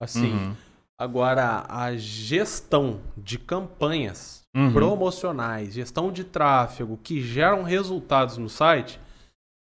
Assim. 0.00 0.32
Uhum. 0.32 0.54
Agora, 1.00 1.64
a 1.68 1.96
gestão 1.96 3.00
de 3.16 3.38
campanhas 3.38 4.42
Uhum. 4.56 4.72
promocionais, 4.72 5.74
gestão 5.74 6.10
de 6.10 6.24
tráfego 6.24 6.98
que 7.02 7.20
geram 7.22 7.62
resultados 7.62 8.38
no 8.38 8.48
site, 8.48 8.98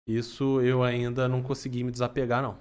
isso 0.08 0.62
eu 0.62 0.84
ainda 0.84 1.28
não 1.28 1.42
consegui 1.42 1.84
me 1.84 1.92
desapegar, 1.92 2.42
não. 2.42 2.56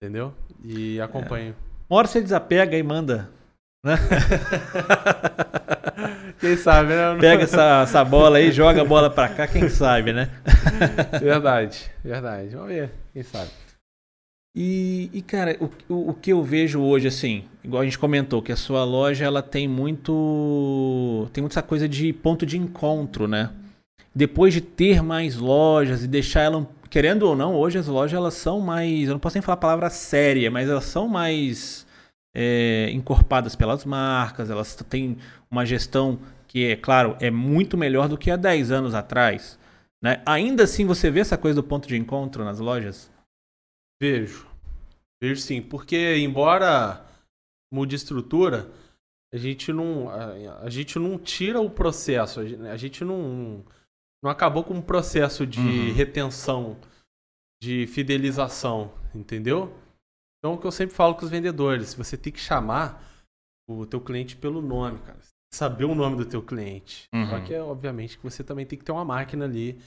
Entendeu? 0.00 0.32
E 0.64 1.00
acompanho. 1.00 1.54
Uma 1.90 1.98
hora 1.98 2.06
você 2.08 2.22
desapega 2.22 2.78
e 2.78 2.82
manda. 2.82 3.28
Né? 3.84 3.96
Quem 6.40 6.56
sabe, 6.56 6.88
né? 6.90 7.12
Não- 7.12 7.18
Pega 7.20 7.44
essa, 7.44 7.82
essa 7.82 8.04
bola 8.04 8.38
aí, 8.38 8.52
joga 8.52 8.82
a 8.82 8.84
bola 8.84 9.10
pra 9.10 9.28
cá, 9.28 9.46
quem 9.46 9.68
sabe, 9.68 10.12
né? 10.12 10.30
Verdade, 11.20 11.90
verdade. 12.04 12.48
Vamos 12.54 12.68
ver, 12.68 12.92
quem 13.12 13.22
sabe. 13.22 13.50
E, 14.58 15.10
e, 15.12 15.20
cara, 15.20 15.54
o, 15.60 15.68
o, 15.92 16.10
o 16.10 16.14
que 16.14 16.32
eu 16.32 16.42
vejo 16.42 16.80
hoje, 16.80 17.06
assim, 17.06 17.44
igual 17.62 17.82
a 17.82 17.84
gente 17.84 17.98
comentou, 17.98 18.40
que 18.40 18.50
a 18.50 18.56
sua 18.56 18.82
loja 18.84 19.26
ela 19.26 19.42
tem 19.42 19.68
muito. 19.68 21.28
tem 21.30 21.42
muita 21.42 21.62
coisa 21.62 21.86
de 21.86 22.10
ponto 22.10 22.46
de 22.46 22.56
encontro, 22.56 23.28
né? 23.28 23.50
Depois 24.14 24.54
de 24.54 24.62
ter 24.62 25.02
mais 25.02 25.36
lojas 25.36 26.02
e 26.02 26.08
deixar 26.08 26.40
ela. 26.40 26.66
Querendo 26.88 27.24
ou 27.24 27.36
não, 27.36 27.54
hoje 27.54 27.76
as 27.76 27.86
lojas 27.86 28.16
elas 28.16 28.32
são 28.32 28.58
mais. 28.60 29.08
Eu 29.08 29.12
não 29.12 29.18
posso 29.18 29.36
nem 29.36 29.42
falar 29.42 29.54
a 29.54 29.60
palavra 29.60 29.90
séria, 29.90 30.50
mas 30.50 30.70
elas 30.70 30.84
são 30.84 31.06
mais 31.06 31.86
é, 32.34 32.88
encorpadas 32.92 33.54
pelas 33.54 33.84
marcas, 33.84 34.48
elas 34.48 34.74
têm 34.88 35.18
uma 35.50 35.66
gestão 35.66 36.18
que, 36.46 36.64
é 36.64 36.76
claro, 36.76 37.14
é 37.20 37.30
muito 37.30 37.76
melhor 37.76 38.08
do 38.08 38.16
que 38.16 38.30
há 38.30 38.36
10 38.36 38.70
anos 38.70 38.94
atrás. 38.94 39.58
Né? 40.02 40.22
Ainda 40.24 40.64
assim, 40.64 40.86
você 40.86 41.10
vê 41.10 41.20
essa 41.20 41.36
coisa 41.36 41.56
do 41.56 41.62
ponto 41.62 41.86
de 41.86 41.96
encontro 41.96 42.42
nas 42.44 42.58
lojas? 42.58 43.10
Vejo. 44.00 44.46
Vejo 45.20 45.40
sim, 45.40 45.62
porque 45.62 46.16
embora 46.18 47.04
mude 47.72 47.96
estrutura, 47.96 48.70
a 49.32 49.36
gente 49.36 49.72
não, 49.72 50.08
a, 50.08 50.60
a, 50.62 50.70
gente 50.70 50.98
não 50.98 51.18
tira 51.18 51.60
o 51.60 51.70
processo, 51.70 52.40
a 52.40 52.76
gente 52.76 53.04
não, 53.04 53.64
não 54.22 54.30
acabou 54.30 54.62
com 54.62 54.78
o 54.78 54.82
processo 54.82 55.46
de 55.46 55.60
uhum. 55.60 55.92
retenção, 55.94 56.78
de 57.60 57.86
fidelização, 57.86 58.92
entendeu? 59.14 59.74
Então 60.38 60.54
o 60.54 60.58
que 60.58 60.66
eu 60.66 60.72
sempre 60.72 60.94
falo 60.94 61.14
com 61.14 61.24
os 61.24 61.30
vendedores, 61.30 61.94
você 61.94 62.16
tem 62.16 62.32
que 62.32 62.38
chamar 62.40 63.02
o 63.68 63.84
teu 63.84 64.00
cliente 64.00 64.36
pelo 64.36 64.62
nome, 64.62 64.98
cara. 65.00 65.18
Saber 65.52 65.84
o 65.84 65.94
nome 65.94 66.16
do 66.16 66.26
teu 66.26 66.42
cliente. 66.42 67.08
Uhum. 67.12 67.26
Só 67.30 67.40
que, 67.40 67.54
obviamente, 67.54 68.18
que 68.18 68.22
você 68.22 68.44
também 68.44 68.66
tem 68.66 68.78
que 68.78 68.84
ter 68.84 68.92
uma 68.92 69.04
máquina 69.04 69.44
ali, 69.44 69.80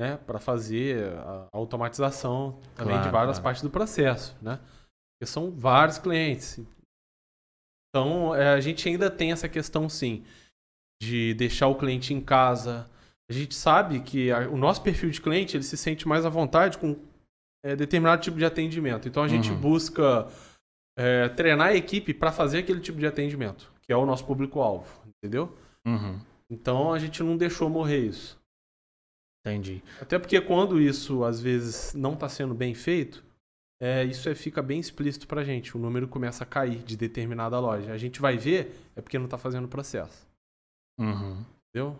né, 0.00 0.16
para 0.16 0.38
fazer 0.38 1.12
a 1.18 1.48
automatização 1.52 2.58
também 2.74 2.94
claro, 2.94 3.02
de 3.02 3.12
várias 3.12 3.36
claro. 3.36 3.42
partes 3.42 3.62
do 3.62 3.68
processo, 3.68 4.34
né? 4.40 4.56
Porque 4.56 5.30
são 5.30 5.50
vários 5.50 5.98
clientes. 5.98 6.58
Então, 7.90 8.34
é, 8.34 8.54
a 8.54 8.60
gente 8.60 8.88
ainda 8.88 9.10
tem 9.10 9.30
essa 9.30 9.46
questão, 9.46 9.90
sim, 9.90 10.24
de 11.02 11.34
deixar 11.34 11.68
o 11.68 11.74
cliente 11.74 12.14
em 12.14 12.20
casa. 12.20 12.90
A 13.28 13.32
gente 13.34 13.54
sabe 13.54 14.00
que 14.00 14.32
a, 14.32 14.48
o 14.48 14.56
nosso 14.56 14.82
perfil 14.82 15.10
de 15.10 15.20
cliente 15.20 15.54
ele 15.54 15.64
se 15.64 15.76
sente 15.76 16.08
mais 16.08 16.24
à 16.24 16.30
vontade 16.30 16.78
com 16.78 16.96
é, 17.62 17.76
determinado 17.76 18.22
tipo 18.22 18.38
de 18.38 18.44
atendimento. 18.46 19.06
Então, 19.06 19.22
a 19.22 19.28
gente 19.28 19.50
uhum. 19.50 19.60
busca 19.60 20.26
é, 20.98 21.28
treinar 21.28 21.68
a 21.68 21.76
equipe 21.76 22.14
para 22.14 22.32
fazer 22.32 22.60
aquele 22.60 22.80
tipo 22.80 22.98
de 22.98 23.06
atendimento, 23.06 23.70
que 23.82 23.92
é 23.92 23.96
o 23.96 24.06
nosso 24.06 24.24
público-alvo, 24.24 24.88
entendeu? 25.06 25.54
Uhum. 25.86 26.18
Então, 26.48 26.90
a 26.90 26.98
gente 26.98 27.22
não 27.22 27.36
deixou 27.36 27.68
morrer 27.68 27.98
isso. 27.98 28.39
Entendi. 29.40 29.82
Até 30.00 30.18
porque 30.18 30.40
quando 30.40 30.80
isso, 30.80 31.24
às 31.24 31.40
vezes, 31.40 31.94
não 31.94 32.12
está 32.12 32.28
sendo 32.28 32.54
bem 32.54 32.74
feito, 32.74 33.24
é, 33.80 34.04
isso 34.04 34.28
é, 34.28 34.34
fica 34.34 34.60
bem 34.62 34.78
explícito 34.78 35.26
pra 35.26 35.42
gente. 35.42 35.74
O 35.74 35.80
número 35.80 36.06
começa 36.06 36.44
a 36.44 36.46
cair 36.46 36.82
de 36.82 36.96
determinada 36.96 37.58
loja. 37.58 37.92
A 37.92 37.98
gente 37.98 38.20
vai 38.20 38.36
ver, 38.36 38.78
é 38.94 39.00
porque 39.00 39.18
não 39.18 39.26
tá 39.26 39.38
fazendo 39.38 39.66
processo. 39.66 40.28
Uhum. 40.98 41.42
Entendeu? 41.68 41.98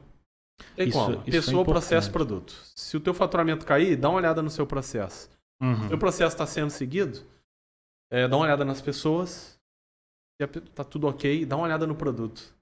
Tem 0.76 0.88
isso, 0.88 0.98
como? 0.98 1.12
Isso 1.12 1.20
é 1.20 1.30
Pessoa, 1.30 1.62
é 1.62 1.64
processo, 1.64 2.12
produto. 2.12 2.54
Se 2.76 2.96
o 2.98 3.00
teu 3.00 3.14
faturamento 3.14 3.64
cair, 3.64 3.96
dá 3.96 4.10
uma 4.10 4.18
olhada 4.18 4.42
no 4.42 4.50
seu 4.50 4.66
processo. 4.66 5.30
Uhum. 5.62 5.88
Se 5.88 5.94
o 5.94 5.98
processo 5.98 6.34
está 6.34 6.46
sendo 6.46 6.70
seguido, 6.70 7.20
é, 8.10 8.28
dá 8.28 8.36
uma 8.36 8.44
olhada 8.44 8.64
nas 8.64 8.82
pessoas. 8.82 9.58
Se 10.38 10.46
tá 10.46 10.84
tudo 10.84 11.06
ok, 11.06 11.46
dá 11.46 11.56
uma 11.56 11.64
olhada 11.64 11.86
no 11.86 11.94
produto. 11.94 12.54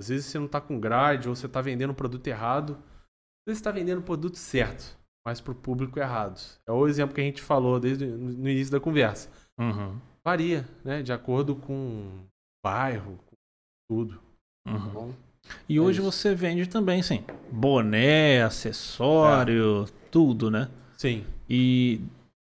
Às 0.00 0.08
vezes 0.08 0.26
você 0.26 0.38
não 0.38 0.48
tá 0.48 0.60
com 0.60 0.80
grade 0.80 1.28
ou 1.28 1.36
você 1.36 1.48
tá 1.48 1.60
vendendo 1.60 1.90
o 1.90 1.94
produto 1.94 2.26
errado. 2.26 2.76
Você 3.46 3.62
tá 3.62 3.70
vendendo 3.70 3.98
o 3.98 4.02
produto 4.02 4.36
certo 4.36 4.98
mas 5.26 5.40
para 5.40 5.52
o 5.52 5.56
público 5.56 5.98
errado. 5.98 6.38
É 6.68 6.72
o 6.72 6.86
exemplo 6.86 7.14
que 7.14 7.20
a 7.20 7.24
gente 7.24 7.40
falou 7.40 7.80
desde 7.80 8.06
no 8.06 8.48
início 8.48 8.70
da 8.70 8.78
conversa. 8.78 9.30
Uhum. 9.58 9.98
Varia, 10.22 10.68
né? 10.84 11.02
De 11.02 11.12
acordo 11.12 11.56
com 11.56 11.72
o 11.72 12.26
bairro, 12.62 13.18
com 13.26 13.36
tudo. 13.88 14.20
Uhum. 14.68 14.90
Bom, 14.90 15.14
e 15.68 15.76
é 15.76 15.80
hoje 15.80 16.00
isso. 16.00 16.10
você 16.10 16.34
vende 16.34 16.68
também, 16.68 17.02
sim. 17.02 17.24
Boné, 17.50 18.42
acessório, 18.42 19.84
é. 19.88 19.92
tudo, 20.10 20.50
né? 20.50 20.68
Sim. 20.96 21.24
E 21.48 22.00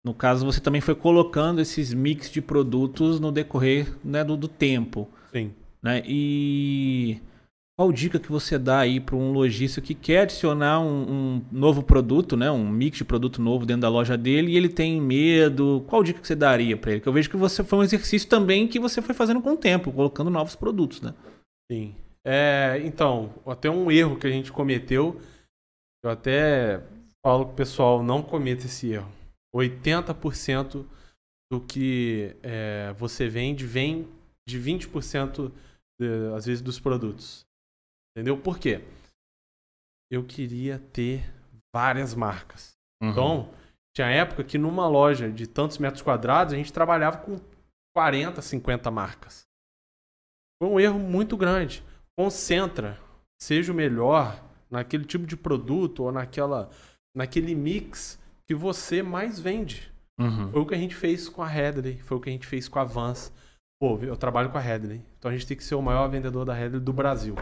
no 0.05 0.13
caso 0.13 0.45
você 0.45 0.59
também 0.59 0.81
foi 0.81 0.95
colocando 0.95 1.61
esses 1.61 1.93
mix 1.93 2.29
de 2.29 2.41
produtos 2.41 3.19
no 3.19 3.31
decorrer 3.31 3.93
né, 4.03 4.23
do, 4.23 4.35
do 4.35 4.47
tempo. 4.47 5.09
Sim. 5.31 5.53
Né? 5.81 6.03
E 6.05 7.21
qual 7.77 7.91
dica 7.91 8.19
que 8.19 8.31
você 8.31 8.57
dá 8.57 8.79
aí 8.79 9.01
para 9.01 9.17
um 9.17 9.33
lojista 9.33 9.81
que 9.81 9.93
quer 9.93 10.21
adicionar 10.21 10.79
um, 10.79 11.11
um, 11.35 11.45
novo 11.51 11.83
produto, 11.83 12.37
né, 12.37 12.49
um 12.49 12.69
mix 12.69 12.97
de 12.97 13.03
produto 13.03 13.41
novo 13.41 13.65
dentro 13.65 13.81
da 13.81 13.89
loja 13.89 14.17
dele 14.17 14.53
e 14.53 14.57
ele 14.57 14.69
tem 14.69 15.01
medo? 15.01 15.83
Qual 15.87 16.01
dica 16.01 16.21
que 16.21 16.27
você 16.27 16.35
daria 16.35 16.77
para 16.77 16.91
ele? 16.91 17.01
Que 17.01 17.07
eu 17.07 17.13
vejo 17.13 17.29
que 17.29 17.35
você 17.35 17.63
foi 17.63 17.79
um 17.79 17.83
exercício 17.83 18.29
também 18.29 18.67
que 18.67 18.79
você 18.79 19.01
foi 19.01 19.13
fazendo 19.13 19.41
com 19.41 19.51
o 19.51 19.57
tempo, 19.57 19.91
colocando 19.91 20.29
novos 20.29 20.55
produtos, 20.55 21.01
né? 21.01 21.13
Sim. 21.69 21.93
É, 22.25 22.81
então, 22.83 23.33
até 23.45 23.69
um 23.69 23.91
erro 23.91 24.17
que 24.17 24.25
a 24.25 24.31
gente 24.31 24.51
cometeu, 24.51 25.19
eu 26.03 26.09
até 26.09 26.81
falo 27.25 27.43
o 27.43 27.53
pessoal 27.53 28.01
não 28.01 28.21
cometa 28.23 28.65
esse 28.65 28.91
erro. 28.91 29.11
80% 29.53 30.85
do 31.51 31.61
que 31.61 32.35
é, 32.41 32.93
você 32.97 33.27
vende 33.27 33.65
vem 33.65 34.07
de 34.47 34.59
20% 34.59 35.51
de, 35.99 36.07
às 36.35 36.45
vezes 36.45 36.61
dos 36.61 36.79
produtos. 36.79 37.44
Entendeu? 38.15 38.37
Por 38.37 38.57
quê? 38.57 38.81
Eu 40.09 40.23
queria 40.23 40.79
ter 40.93 41.29
várias 41.73 42.15
marcas. 42.15 42.77
Uhum. 43.01 43.09
Então, 43.09 43.53
tinha 43.93 44.07
época 44.07 44.43
que 44.43 44.57
numa 44.57 44.87
loja 44.87 45.29
de 45.29 45.45
tantos 45.45 45.77
metros 45.77 46.01
quadrados, 46.01 46.53
a 46.53 46.57
gente 46.57 46.71
trabalhava 46.71 47.17
com 47.17 47.39
40, 47.93 48.41
50 48.41 48.89
marcas. 48.89 49.45
Foi 50.61 50.69
um 50.69 50.79
erro 50.79 50.97
muito 50.97 51.35
grande. 51.35 51.83
Concentra, 52.17 52.97
seja 53.41 53.73
o 53.73 53.75
melhor 53.75 54.41
naquele 54.71 55.03
tipo 55.03 55.25
de 55.25 55.35
produto 55.35 56.03
ou 56.03 56.11
naquela, 56.11 56.69
naquele 57.13 57.53
mix 57.53 58.17
que 58.47 58.55
você 58.55 59.03
mais 59.03 59.39
vende. 59.39 59.91
Uhum. 60.17 60.51
Foi 60.51 60.61
o 60.61 60.65
que 60.65 60.75
a 60.75 60.77
gente 60.77 60.95
fez 60.95 61.27
com 61.27 61.43
a 61.43 61.47
Headley, 61.47 61.99
foi 61.99 62.17
o 62.17 62.21
que 62.21 62.29
a 62.29 62.31
gente 62.31 62.47
fez 62.47 62.69
com 62.69 62.79
a 62.79 62.85
Vans. 62.85 63.33
Pô, 63.81 63.97
eu 63.99 64.15
trabalho 64.15 64.49
com 64.49 64.57
a 64.57 64.61
Headley, 64.61 65.01
então 65.17 65.29
a 65.29 65.33
gente 65.33 65.45
tem 65.45 65.57
que 65.57 65.63
ser 65.63 65.75
o 65.75 65.81
maior 65.81 66.07
vendedor 66.07 66.45
da 66.45 66.53
Headley 66.53 66.81
do 66.81 66.93
Brasil. 66.93 67.35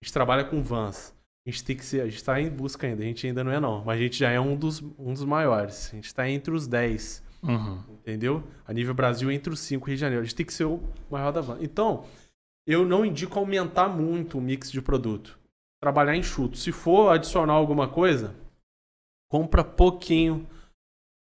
A 0.00 0.04
gente 0.04 0.12
trabalha 0.12 0.44
com 0.44 0.62
vans. 0.62 1.14
A 1.46 1.50
gente 1.50 1.64
tem 1.64 1.76
que 1.76 1.84
ser, 1.84 2.02
a 2.02 2.04
gente 2.04 2.16
está 2.16 2.40
em 2.40 2.50
busca 2.50 2.86
ainda, 2.86 3.02
a 3.02 3.06
gente 3.06 3.26
ainda 3.26 3.42
não 3.42 3.50
é 3.50 3.58
não, 3.58 3.82
mas 3.82 3.98
a 3.98 4.02
gente 4.02 4.18
já 4.18 4.30
é 4.30 4.38
um 4.38 4.54
dos, 4.54 4.82
um 4.98 5.14
dos 5.14 5.24
maiores. 5.24 5.88
A 5.92 5.96
gente 5.96 6.04
está 6.04 6.28
entre 6.28 6.52
os 6.52 6.66
10. 6.66 7.22
Uhum. 7.42 7.82
Entendeu? 7.90 8.44
A 8.66 8.72
nível 8.72 8.92
Brasil, 8.92 9.30
entre 9.30 9.52
os 9.52 9.60
5 9.60 9.86
Rio 9.86 9.96
de 9.96 10.00
Janeiro. 10.00 10.22
A 10.22 10.24
gente 10.24 10.34
tem 10.34 10.44
que 10.44 10.52
ser 10.52 10.64
o 10.64 10.82
maior 11.10 11.32
da 11.32 11.40
van. 11.40 11.58
Então, 11.60 12.04
eu 12.66 12.84
não 12.84 13.04
indico 13.04 13.38
aumentar 13.38 13.88
muito 13.88 14.36
o 14.38 14.40
mix 14.40 14.70
de 14.70 14.82
produto. 14.82 15.38
Trabalhar 15.80 16.16
enxuto. 16.16 16.58
Se 16.58 16.70
for 16.72 17.10
adicionar 17.10 17.54
alguma 17.54 17.88
coisa, 17.88 18.34
compra 19.30 19.64
pouquinho. 19.64 20.46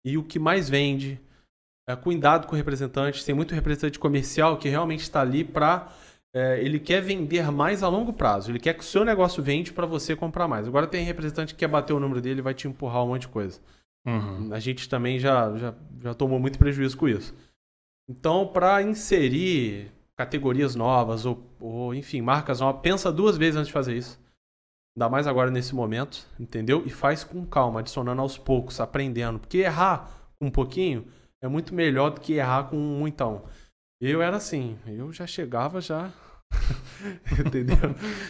E 0.05 0.19
o 0.19 0.25
que 0.25 0.39
mais 0.39 0.69
vende, 0.69 1.21
é, 1.89 1.97
cuidado 1.97 2.47
com 2.47 2.53
o 2.55 2.57
representante. 2.57 3.25
Tem 3.25 3.35
muito 3.35 3.55
representante 3.55 3.99
comercial 3.99 4.59
que 4.59 4.69
realmente 4.69 5.01
está 5.01 5.21
ali 5.21 5.45
para 5.45 5.91
é, 6.35 6.63
ele 6.63 6.79
quer 6.79 7.01
vender 7.01 7.51
mais 7.51 7.83
a 7.83 7.89
longo 7.89 8.13
prazo. 8.13 8.51
Ele 8.51 8.61
quer 8.61 8.75
que 8.75 8.81
o 8.81 8.87
seu 8.87 9.05
negócio 9.05 9.43
vende 9.43 9.73
para 9.73 9.87
você 9.87 10.15
comprar 10.15 10.47
mais. 10.47 10.69
Agora 10.69 10.87
tem 10.87 11.05
representante 11.05 11.55
que 11.55 11.61
quer 11.61 11.69
bater 11.69 11.93
o 11.93 12.01
número 12.01 12.21
dele 12.21 12.41
e 12.41 12.43
vai 12.43 12.55
te 12.55 12.69
empurrar 12.69 13.05
um 13.05 13.09
monte 13.09 13.23
de 13.23 13.29
coisa. 13.29 13.61
Uhum. 14.07 14.53
A 14.53 14.59
gente 14.59 14.89
também 14.89 15.19
já, 15.19 15.57
já, 15.57 15.75
já 16.01 16.15
tomou 16.15 16.39
muito 16.39 16.59
prejuízo 16.59 16.97
com 16.97 17.09
isso. 17.09 17.35
Então, 18.09 18.47
para 18.47 18.83
inserir 18.83 19.93
categorias 20.17 20.75
novas 20.75 21.25
ou, 21.25 21.43
ou, 21.59 21.95
enfim, 21.95 22.21
marcas 22.21 22.61
novas, 22.61 22.81
pensa 22.83 23.13
duas 23.13 23.37
vezes 23.37 23.57
antes 23.57 23.69
de 23.69 23.73
fazer 23.73 23.97
isso. 23.97 24.19
Ainda 24.97 25.09
mais 25.09 25.27
agora 25.27 25.51
nesse 25.51 25.75
momento, 25.75 26.27
entendeu? 26.39 26.83
E 26.85 26.91
faz 26.91 27.25
com 27.25 27.47
calma, 27.47 27.81
adicionando 27.81 28.21
aos 28.21 28.37
poucos, 28.37 28.81
aprendendo. 28.81 29.39
Porque 29.39 29.59
errar 29.59 30.11
um 30.41 30.51
pouquinho 30.51 31.07
é 31.43 31.49
muito 31.49 31.75
melhor 31.75 32.11
do 32.11 32.21
que 32.21 32.35
errar 32.35 32.65
com 32.65 32.77
um 32.77 32.99
muitão. 32.99 33.45
Eu 34.01 34.23
era 34.23 34.39
assim, 34.39 34.79
eu 34.87 35.13
já 35.13 35.27
chegava 35.27 35.81
já. 35.81 36.11
Entendeu? 37.39 37.77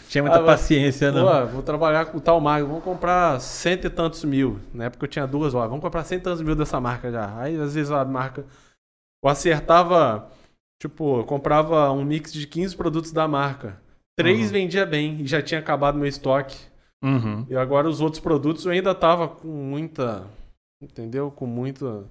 Tinha 0.09 0.23
muita 0.23 0.41
ah, 0.41 0.45
paciência, 0.45 1.13
não. 1.13 1.27
Pô, 1.27 1.47
vou 1.53 1.63
trabalhar 1.63 2.07
com 2.07 2.19
tal 2.19 2.41
marca, 2.41 2.67
vamos 2.67 2.83
comprar 2.83 3.41
cento 3.41 3.87
e 3.87 3.91
tantos 3.91 4.25
mil. 4.25 4.59
Na 4.75 4.87
época 4.87 5.05
eu 5.05 5.09
tinha 5.09 5.27
duas, 5.27 5.55
ó, 5.55 5.67
vamos 5.67 5.81
comprar 5.81 6.05
cento 6.05 6.23
e 6.23 6.25
tantos 6.25 6.43
mil 6.43 6.57
dessa 6.57 6.81
marca 6.81 7.11
já. 7.11 7.39
Aí 7.39 7.55
às 7.59 7.75
vezes 7.75 7.91
a 7.91 8.05
marca. 8.05 8.45
Eu 9.23 9.31
acertava, 9.31 10.29
tipo, 10.81 11.21
eu 11.21 11.25
comprava 11.25 11.93
um 11.93 12.05
mix 12.05 12.33
de 12.33 12.47
15 12.47 12.77
produtos 12.77 13.13
da 13.13 13.29
marca. 13.29 13.81
Três 14.19 14.47
uhum. 14.47 14.53
vendia 14.53 14.85
bem 14.85 15.21
e 15.21 15.27
já 15.27 15.41
tinha 15.41 15.61
acabado 15.61 15.99
meu 15.99 16.09
estoque. 16.09 16.59
Uhum. 17.03 17.47
E 17.49 17.57
agora 17.57 17.89
os 17.89 18.01
outros 18.01 18.21
produtos 18.21 18.67
eu 18.67 18.73
ainda 18.73 18.95
tava 18.95 19.29
com 19.29 19.49
muita. 19.49 20.27
Entendeu? 20.83 21.31
Com 21.31 21.47
muita 21.47 22.05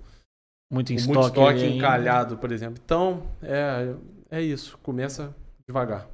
muito 0.72 0.94
em 0.94 0.96
estoque, 0.96 1.18
muito 1.18 1.28
estoque 1.28 1.66
encalhado, 1.66 2.38
por 2.38 2.52
exemplo. 2.52 2.80
Então, 2.84 3.24
é, 3.42 3.94
é 4.30 4.42
isso. 4.42 4.78
Começa 4.80 5.36
devagar. 5.68 6.08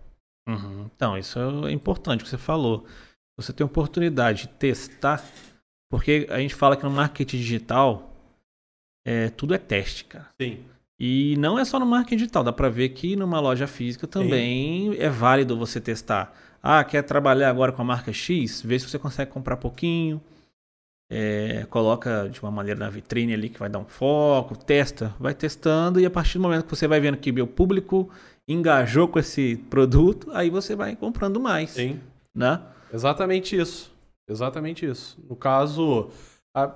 Uhum. 0.47 0.89
Então, 0.95 1.17
isso 1.17 1.39
é 1.67 1.71
importante 1.71 2.23
que 2.23 2.29
você 2.29 2.37
falou. 2.37 2.85
Você 3.37 3.51
tem 3.51 3.65
oportunidade 3.65 4.43
de 4.43 4.47
testar, 4.49 5.23
porque 5.91 6.27
a 6.29 6.39
gente 6.39 6.55
fala 6.55 6.77
que 6.77 6.83
no 6.83 6.91
marketing 6.91 7.37
digital 7.37 8.13
é, 9.05 9.29
tudo 9.29 9.53
é 9.53 9.57
teste, 9.57 10.05
cara. 10.05 10.29
Sim. 10.39 10.63
E 10.97 11.35
não 11.37 11.59
é 11.59 11.65
só 11.65 11.77
no 11.77 11.85
marketing 11.85 12.17
digital, 12.17 12.43
dá 12.43 12.53
para 12.53 12.69
ver 12.69 12.89
que 12.89 13.17
numa 13.17 13.39
loja 13.41 13.67
física 13.67 14.07
também 14.07 14.93
Sim. 14.93 14.99
é 14.99 15.09
válido 15.09 15.57
você 15.57 15.81
testar. 15.81 16.33
Ah, 16.63 16.83
quer 16.83 17.03
trabalhar 17.03 17.49
agora 17.49 17.71
com 17.73 17.81
a 17.81 17.85
marca 17.85 18.13
X? 18.13 18.61
Vê 18.61 18.79
se 18.79 18.89
você 18.89 18.97
consegue 18.97 19.29
comprar 19.29 19.57
pouquinho 19.57 20.21
é, 21.09 21.65
coloca 21.69 22.29
de 22.29 22.41
uma 22.41 22.51
maneira 22.51 22.79
na 22.79 22.89
vitrine 22.89 23.33
ali 23.33 23.49
que 23.49 23.59
vai 23.59 23.69
dar 23.69 23.79
um 23.79 23.85
foco, 23.85 24.57
testa, 24.57 25.13
vai 25.19 25.33
testando 25.33 25.99
e 25.99 26.05
a 26.05 26.09
partir 26.09 26.37
do 26.37 26.41
momento 26.41 26.65
que 26.65 26.75
você 26.75 26.87
vai 26.87 26.99
vendo 26.99 27.17
que 27.17 27.31
o 27.41 27.47
público 27.47 28.09
engajou 28.47 29.07
com 29.07 29.19
esse 29.19 29.57
produto, 29.69 30.29
aí 30.33 30.49
você 30.49 30.75
vai 30.75 30.95
comprando 30.95 31.39
mais. 31.39 31.71
Sim. 31.71 31.99
Né? 32.33 32.61
Exatamente 32.93 33.55
isso. 33.55 33.93
Exatamente 34.27 34.85
isso. 34.85 35.17
No 35.29 35.35
caso, 35.35 36.09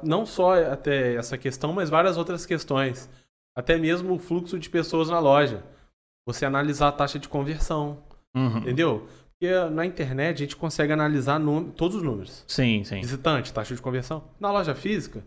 não 0.03 0.25
só 0.25 0.61
até 0.71 1.15
essa 1.15 1.37
questão, 1.37 1.73
mas 1.73 1.89
várias 1.89 2.17
outras 2.17 2.45
questões. 2.45 3.09
Até 3.55 3.77
mesmo 3.77 4.13
o 4.13 4.19
fluxo 4.19 4.59
de 4.59 4.69
pessoas 4.69 5.09
na 5.09 5.19
loja. 5.19 5.63
Você 6.27 6.45
analisar 6.45 6.89
a 6.89 6.91
taxa 6.91 7.17
de 7.17 7.27
conversão. 7.27 7.97
Uhum. 8.35 8.59
Entendeu? 8.59 9.07
Porque 9.39 9.53
na 9.71 9.85
internet 9.85 10.35
a 10.35 10.39
gente 10.39 10.55
consegue 10.55 10.91
analisar 10.91 11.39
todos 11.75 11.95
os 11.95 12.03
números. 12.03 12.43
Sim, 12.47 12.83
sim. 12.83 12.99
Visitante, 12.99 13.53
taxa 13.53 13.73
de 13.73 13.81
conversão. 13.81 14.23
Na 14.39 14.51
loja 14.51 14.75
física, 14.75 15.23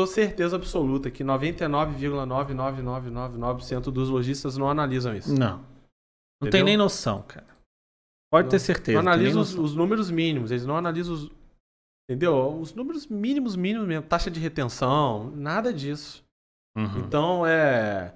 Tô 0.00 0.06
certeza 0.06 0.56
absoluta 0.56 1.10
que 1.10 1.22
99,99999% 1.22 3.90
dos 3.90 4.08
lojistas 4.08 4.56
não 4.56 4.70
analisam 4.70 5.14
isso. 5.14 5.38
Não. 5.38 5.58
Não 5.58 6.48
Entendeu? 6.48 6.52
tem 6.52 6.64
nem 6.64 6.78
noção, 6.78 7.20
cara. 7.20 7.46
Pode 8.32 8.44
não, 8.44 8.50
ter 8.50 8.60
certeza. 8.60 9.02
Não 9.02 9.12
analisam 9.12 9.42
os, 9.42 9.54
os, 9.54 9.76
números 9.76 10.10
mínimos, 10.10 10.50
eles 10.50 10.64
não 10.64 10.74
analisam 10.74 11.12
os. 11.12 11.30
Entendeu? 12.08 12.58
Os 12.58 12.72
números 12.72 13.08
mínimos, 13.08 13.56
mínimos 13.56 13.86
mesmo. 13.86 14.06
Taxa 14.06 14.30
de 14.30 14.40
retenção, 14.40 15.30
nada 15.32 15.70
disso. 15.70 16.24
Uhum. 16.74 17.00
Então, 17.00 17.46
é, 17.46 18.14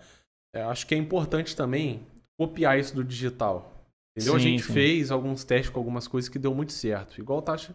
é, 0.54 0.62
Acho 0.62 0.86
que 0.86 0.94
é 0.94 0.98
importante 0.98 1.54
também 1.54 2.06
copiar 2.38 2.78
isso 2.78 2.94
do 2.94 3.04
digital. 3.04 3.73
Entendeu? 4.16 4.34
Sim, 4.34 4.38
a 4.38 4.50
gente 4.50 4.62
sim. 4.62 4.72
fez 4.72 5.10
alguns 5.10 5.44
testes 5.44 5.70
com 5.70 5.78
algumas 5.78 6.06
coisas 6.06 6.28
que 6.28 6.38
deu 6.38 6.54
muito 6.54 6.72
certo. 6.72 7.20
Igual 7.20 7.42
taxa. 7.42 7.74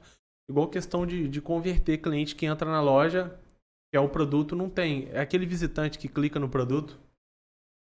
Igual 0.49 0.68
questão 0.68 1.06
de, 1.06 1.28
de 1.28 1.41
converter 1.41 1.98
cliente 1.98 2.36
que 2.36 2.45
entra 2.45 2.70
na 2.70 2.82
loja 2.82 3.38
que 3.91 3.98
é 3.98 3.99
o 3.99 4.07
produto, 4.07 4.56
não 4.56 4.70
tem. 4.70 5.10
É 5.11 5.20
aquele 5.20 5.45
visitante 5.45 5.98
que 5.98 6.07
clica 6.07 6.40
no 6.40 6.48
produto, 6.48 6.99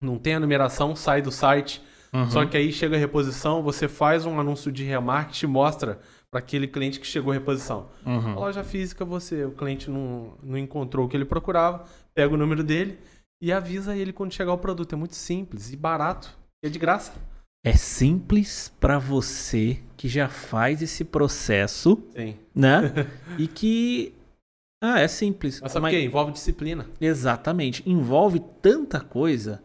não 0.01 0.19
tem 0.19 0.35
a 0.35 0.39
numeração, 0.39 0.95
sai 0.95 1.21
do 1.21 1.31
site. 1.31 1.81
Uhum. 2.11 2.29
Só 2.29 2.45
que 2.45 2.57
aí 2.57 2.71
chega 2.71 2.95
a 2.95 2.99
reposição, 2.99 3.63
você 3.63 3.87
faz 3.87 4.25
um 4.25 4.39
anúncio 4.39 4.71
de 4.71 4.83
remarketing 4.83 5.45
e 5.45 5.49
mostra 5.49 5.99
para 6.29 6.39
aquele 6.39 6.67
cliente 6.67 6.99
que 6.99 7.07
chegou 7.07 7.31
a 7.31 7.33
reposição. 7.33 7.89
Uhum. 8.05 8.31
A 8.31 8.35
loja 8.35 8.63
física, 8.63 9.03
você, 9.03 9.45
o 9.45 9.51
cliente 9.51 9.89
não, 9.89 10.37
não 10.43 10.57
encontrou 10.57 11.05
o 11.05 11.09
que 11.09 11.17
ele 11.17 11.25
procurava, 11.25 11.85
pega 12.13 12.33
o 12.33 12.37
número 12.37 12.63
dele 12.63 12.99
e 13.41 13.51
avisa 13.51 13.95
ele 13.95 14.13
quando 14.13 14.33
chegar 14.33 14.53
o 14.53 14.57
produto. 14.57 14.93
É 14.93 14.95
muito 14.95 15.15
simples 15.15 15.71
e 15.71 15.77
barato, 15.77 16.37
é 16.63 16.69
de 16.69 16.77
graça. 16.77 17.13
É 17.65 17.73
simples 17.73 18.73
para 18.79 18.99
você 18.99 19.79
que 19.95 20.09
já 20.09 20.27
faz 20.27 20.81
esse 20.81 21.05
processo, 21.05 22.03
Sim. 22.13 22.35
né? 22.53 22.91
e 23.39 23.47
que 23.47 24.13
ah, 24.85 24.99
é 24.99 25.07
simples. 25.07 25.61
Mas 25.61 25.71
sabe 25.71 25.87
o 25.87 25.89
que? 25.89 25.99
Envolve 26.01 26.33
disciplina. 26.33 26.85
Exatamente. 26.99 27.89
Envolve 27.89 28.41
tanta 28.61 28.99
coisa 28.99 29.63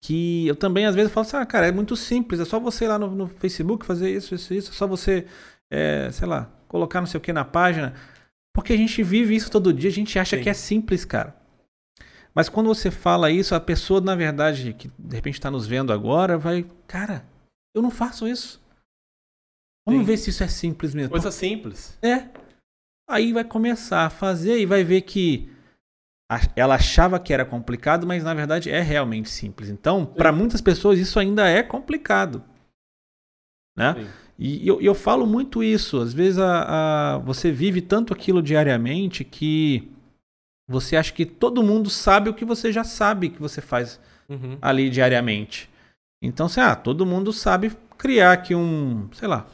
que 0.00 0.46
eu 0.46 0.54
também 0.54 0.86
às 0.86 0.94
vezes 0.94 1.12
falo 1.12 1.26
assim, 1.26 1.36
ah, 1.36 1.44
cara, 1.44 1.66
é 1.66 1.72
muito 1.72 1.96
simples, 1.96 2.40
é 2.40 2.44
só 2.44 2.60
você 2.60 2.84
ir 2.84 2.88
lá 2.88 2.98
no, 2.98 3.10
no 3.10 3.26
Facebook 3.26 3.84
fazer 3.84 4.10
isso, 4.10 4.34
isso, 4.34 4.54
isso, 4.54 4.70
é 4.70 4.74
só 4.74 4.86
você, 4.86 5.26
é, 5.70 6.08
sei 6.10 6.26
lá, 6.26 6.48
colocar 6.68 7.00
não 7.00 7.06
sei 7.06 7.18
o 7.18 7.20
que 7.20 7.32
na 7.32 7.44
página. 7.44 7.94
Porque 8.54 8.72
a 8.72 8.76
gente 8.76 9.02
vive 9.02 9.34
isso 9.34 9.50
todo 9.50 9.72
dia, 9.72 9.90
a 9.90 9.92
gente 9.92 10.18
acha 10.18 10.36
Sim. 10.36 10.42
que 10.42 10.48
é 10.48 10.54
simples, 10.54 11.04
cara. 11.04 11.36
Mas 12.32 12.48
quando 12.48 12.68
você 12.68 12.92
fala 12.92 13.28
isso, 13.30 13.56
a 13.56 13.60
pessoa, 13.60 14.00
na 14.00 14.14
verdade, 14.14 14.72
que 14.72 14.88
de 14.96 15.16
repente 15.16 15.34
está 15.34 15.50
nos 15.50 15.66
vendo 15.66 15.92
agora, 15.92 16.38
vai, 16.38 16.64
cara, 16.86 17.24
eu 17.74 17.82
não 17.82 17.90
faço 17.90 18.26
isso. 18.26 18.60
Vamos 19.86 20.02
Sim. 20.02 20.06
ver 20.06 20.16
se 20.16 20.30
isso 20.30 20.42
é 20.42 20.48
simples 20.48 20.94
mesmo. 20.94 21.10
Coisa 21.10 21.30
simples. 21.30 21.98
É. 22.02 22.28
Aí 23.08 23.32
vai 23.32 23.44
começar 23.44 24.06
a 24.06 24.10
fazer 24.10 24.58
e 24.58 24.66
vai 24.66 24.84
ver 24.84 25.02
que 25.02 25.50
ela 26.54 26.76
achava 26.76 27.18
que 27.18 27.32
era 27.32 27.44
complicado, 27.44 28.06
mas 28.06 28.22
na 28.22 28.34
verdade 28.34 28.70
é 28.70 28.80
realmente 28.80 29.28
simples. 29.28 29.68
Então, 29.68 30.06
para 30.06 30.30
muitas 30.30 30.60
pessoas 30.60 30.98
isso 30.98 31.18
ainda 31.18 31.48
é 31.48 31.62
complicado. 31.62 32.44
Né? 33.76 34.08
E 34.38 34.66
eu, 34.66 34.80
eu, 34.80 34.94
falo 34.94 35.26
muito 35.26 35.62
isso. 35.62 35.98
Às 35.98 36.12
vezes 36.12 36.38
a, 36.38 37.14
a, 37.14 37.18
você 37.18 37.50
vive 37.50 37.80
tanto 37.80 38.12
aquilo 38.12 38.42
diariamente 38.42 39.24
que 39.24 39.90
você 40.68 40.96
acha 40.96 41.12
que 41.12 41.26
todo 41.26 41.62
mundo 41.62 41.90
sabe 41.90 42.30
o 42.30 42.34
que 42.34 42.44
você 42.44 42.72
já 42.72 42.84
sabe 42.84 43.30
que 43.30 43.40
você 43.40 43.60
faz 43.60 44.00
uhum. 44.28 44.56
ali 44.62 44.88
diariamente. 44.88 45.69
Então, 46.22 46.46
assim, 46.46 46.60
ah, 46.60 46.76
todo 46.76 47.06
mundo 47.06 47.32
sabe 47.32 47.70
criar 47.96 48.32
aqui 48.32 48.54
um, 48.54 49.10
sei 49.12 49.26
lá, 49.26 49.46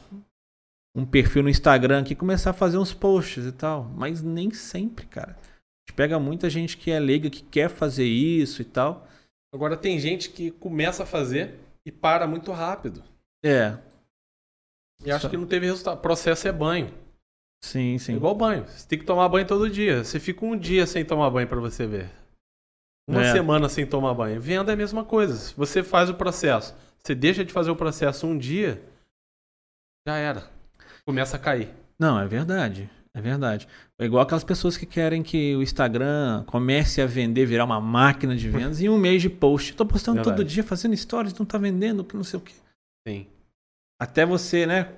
um 0.95 1.05
perfil 1.05 1.43
no 1.43 1.49
Instagram 1.49 2.01
aqui 2.01 2.13
e 2.13 2.15
começar 2.15 2.49
a 2.49 2.53
fazer 2.53 2.77
uns 2.77 2.93
posts 2.93 3.45
e 3.45 3.51
tal. 3.51 3.85
Mas 3.95 4.21
nem 4.21 4.51
sempre, 4.51 5.05
cara. 5.05 5.31
A 5.31 5.89
gente 5.89 5.95
pega 5.95 6.19
muita 6.19 6.49
gente 6.49 6.75
que 6.75 6.91
é 6.91 6.99
leiga, 6.99 7.29
que 7.29 7.43
quer 7.43 7.69
fazer 7.69 8.05
isso 8.05 8.61
e 8.61 8.65
tal. 8.65 9.07
Agora 9.53 9.77
tem 9.77 9.99
gente 9.99 10.29
que 10.29 10.51
começa 10.51 11.03
a 11.03 11.05
fazer 11.05 11.59
e 11.85 11.91
para 11.91 12.27
muito 12.27 12.51
rápido. 12.51 13.03
É. 13.43 13.77
E 15.05 15.11
acho 15.11 15.29
que 15.29 15.37
não 15.37 15.45
teve 15.45 15.67
resultado. 15.67 15.97
O 15.97 16.01
processo 16.01 16.47
é 16.47 16.51
banho. 16.51 16.93
Sim, 17.63 17.97
sim. 17.97 18.13
É 18.13 18.15
igual 18.15 18.35
banho. 18.35 18.65
Você 18.67 18.87
tem 18.87 18.99
que 18.99 19.05
tomar 19.05 19.29
banho 19.29 19.47
todo 19.47 19.69
dia. 19.69 20.03
Você 20.03 20.19
fica 20.19 20.45
um 20.45 20.57
dia 20.57 20.85
sem 20.85 21.05
tomar 21.05 21.29
banho 21.29 21.47
para 21.47 21.59
você 21.59 21.85
ver. 21.85 22.09
Uma 23.07 23.23
é. 23.23 23.31
semana 23.31 23.69
sem 23.69 23.85
tomar 23.85 24.13
banho. 24.13 24.39
Venda 24.41 24.71
é 24.71 24.73
a 24.73 24.77
mesma 24.77 25.03
coisa. 25.03 25.53
Você 25.55 25.81
faz 25.81 26.09
o 26.09 26.13
processo. 26.13 26.75
Você 27.01 27.15
deixa 27.15 27.45
de 27.45 27.53
fazer 27.53 27.71
o 27.71 27.75
processo 27.75 28.27
um 28.27 28.37
dia, 28.37 28.81
já 30.05 30.17
era 30.17 30.57
começa 31.07 31.37
a 31.37 31.39
cair. 31.39 31.69
Não, 31.97 32.19
é 32.19 32.27
verdade. 32.27 32.89
É 33.13 33.21
verdade. 33.21 33.65
É 33.97 34.05
igual 34.05 34.21
aquelas 34.21 34.43
pessoas 34.43 34.75
que 34.75 34.85
querem 34.85 35.23
que 35.23 35.55
o 35.55 35.63
Instagram 35.63 36.43
comece 36.45 37.01
a 37.01 37.07
vender, 37.07 37.45
virar 37.45 37.63
uma 37.63 37.79
máquina 37.79 38.35
de 38.35 38.49
vendas 38.49 38.81
em 38.81 38.89
um 38.89 38.97
mês 38.97 39.21
de 39.21 39.29
post. 39.29 39.71
Estou 39.71 39.87
postando 39.87 40.17
verdade. 40.17 40.37
todo 40.37 40.45
dia, 40.45 40.63
fazendo 40.63 40.95
stories, 40.95 41.33
não 41.33 41.45
está 41.45 41.57
vendendo, 41.57 42.03
que 42.03 42.15
não 42.15 42.25
sei 42.25 42.37
o 42.37 42.41
quê. 42.41 42.53
Sim. 43.07 43.25
Até 43.99 44.25
você, 44.25 44.67
né, 44.67 44.91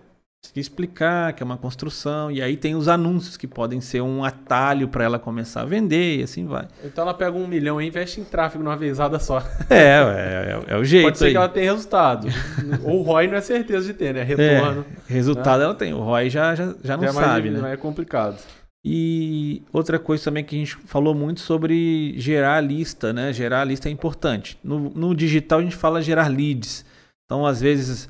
explicar 0.56 1.34
que 1.34 1.44
é 1.44 1.46
uma 1.46 1.58
construção. 1.58 2.32
E 2.32 2.42
aí 2.42 2.58
tem 2.58 2.76
os 2.76 2.88
anúncios 2.88 3.38
que 3.38 3.48
podem 3.48 3.82
ser 3.82 4.02
um 4.02 4.24
atalho 4.24 4.88
para 4.88 5.04
ela 5.04 5.20
começar 5.20 5.62
a 5.62 5.66
vender 5.66 6.20
e 6.20 6.24
assim 6.24 6.46
vai. 6.46 6.68
Então 6.84 7.04
ela 7.04 7.14
pega 7.14 7.38
um 7.38 7.48
milhão 7.48 7.82
e 7.82 7.88
investe 7.88 8.20
em 8.20 8.24
tráfego 8.24 8.64
numa 8.64 8.78
vezada 8.78 9.20
só. 9.20 9.44
É, 9.70 10.00
é, 10.00 10.64
é, 10.70 10.74
é 10.74 10.78
o 10.78 10.84
jeito. 10.84 11.06
Pode 11.06 11.18
ser 11.18 11.26
aí. 11.26 11.32
que 11.32 11.38
ela 11.38 11.50
tenha 11.50 11.72
resultado. 11.72 12.28
o 12.84 13.02
ROI 13.02 13.28
não 13.28 13.36
é 13.36 13.42
certeza 13.42 13.86
de 13.86 13.94
ter, 13.94 14.14
né? 14.14 14.24
Retorno. 14.24 14.86
É, 15.08 15.14
resultado 15.14 15.60
né? 15.60 15.66
ela 15.66 15.76
tem. 15.76 15.94
O 15.94 16.00
ROI 16.00 16.30
já, 16.30 16.56
já, 16.56 16.74
já 16.84 16.98
não 16.98 17.04
já 17.04 17.14
sabe, 17.14 17.52
mais, 17.52 17.64
né? 17.64 17.74
É 17.74 17.78
complicado. 17.78 18.38
E 18.84 19.62
outra 19.72 20.00
coisa 20.00 20.24
também 20.24 20.44
que 20.44 20.56
a 20.56 20.60
gente 20.60 20.76
falou 20.86 21.14
muito 21.14 21.42
sobre 21.42 22.14
gerar 22.18 22.62
lista, 22.62 23.14
né? 23.14 23.32
Gerar 23.32 23.64
lista 23.66 23.90
é 23.90 23.92
importante. 23.92 24.58
No, 24.64 24.90
no 24.90 25.14
digital 25.14 25.60
a 25.60 25.62
gente 25.62 25.76
fala 25.76 26.02
gerar 26.02 26.28
leads. 26.28 26.86
Então, 27.26 27.46
às 27.46 27.62
vezes, 27.62 28.10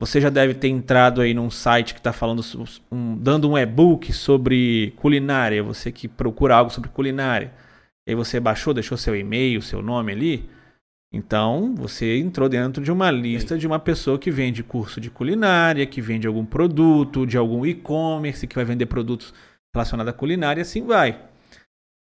você 0.00 0.20
já 0.20 0.28
deve 0.28 0.54
ter 0.54 0.68
entrado 0.68 1.20
aí 1.20 1.32
num 1.32 1.50
site 1.50 1.94
que 1.94 2.00
está 2.00 2.12
falando, 2.12 2.42
um, 2.90 3.16
dando 3.16 3.48
um 3.48 3.56
e-book 3.56 4.12
sobre 4.12 4.92
culinária. 4.96 5.62
Você 5.62 5.92
que 5.92 6.08
procura 6.08 6.56
algo 6.56 6.70
sobre 6.70 6.90
culinária. 6.90 7.52
E 8.06 8.10
aí 8.10 8.14
você 8.14 8.40
baixou, 8.40 8.74
deixou 8.74 8.98
seu 8.98 9.16
e-mail, 9.16 9.62
seu 9.62 9.80
nome 9.80 10.12
ali. 10.12 10.50
Então 11.12 11.74
você 11.76 12.18
entrou 12.18 12.48
dentro 12.48 12.82
de 12.82 12.90
uma 12.90 13.10
lista 13.10 13.54
Sim. 13.54 13.60
de 13.60 13.66
uma 13.68 13.78
pessoa 13.78 14.18
que 14.18 14.32
vende 14.32 14.64
curso 14.64 15.00
de 15.00 15.10
culinária, 15.10 15.86
que 15.86 16.00
vende 16.00 16.26
algum 16.26 16.44
produto, 16.44 17.24
de 17.24 17.38
algum 17.38 17.64
e-commerce, 17.64 18.48
que 18.48 18.56
vai 18.56 18.64
vender 18.64 18.86
produtos 18.86 19.32
relacionados 19.72 20.10
à 20.10 20.12
culinária, 20.12 20.60
assim 20.60 20.84
vai. 20.84 21.20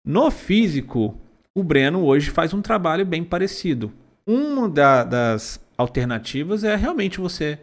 No 0.04 0.28
físico, 0.30 1.16
o 1.54 1.62
Breno 1.62 2.04
hoje 2.04 2.30
faz 2.30 2.52
um 2.52 2.60
trabalho 2.60 3.06
bem 3.06 3.22
parecido. 3.22 3.92
Uma 4.26 4.68
da, 4.68 5.04
das 5.04 5.60
alternativas 5.78 6.64
é 6.64 6.74
realmente 6.74 7.20
você 7.20 7.60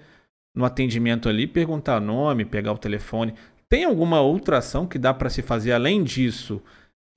no 0.55 0.65
atendimento 0.65 1.27
ali, 1.27 1.47
perguntar 1.47 1.99
nome, 1.99 2.45
pegar 2.45 2.71
o 2.71 2.77
telefone. 2.77 3.33
Tem 3.67 3.85
alguma 3.85 4.21
outra 4.21 4.59
ação 4.59 4.85
que 4.85 4.99
dá 4.99 5.13
para 5.13 5.29
se 5.29 5.41
fazer 5.41 5.71
além 5.71 6.03
disso 6.03 6.61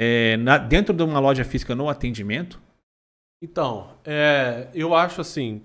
é, 0.00 0.36
na, 0.38 0.56
dentro 0.56 0.94
de 0.94 1.02
uma 1.02 1.20
loja 1.20 1.44
física 1.44 1.74
no 1.74 1.88
atendimento? 1.88 2.60
Então, 3.42 3.94
é, 4.04 4.68
eu 4.74 4.94
acho 4.94 5.20
assim, 5.20 5.62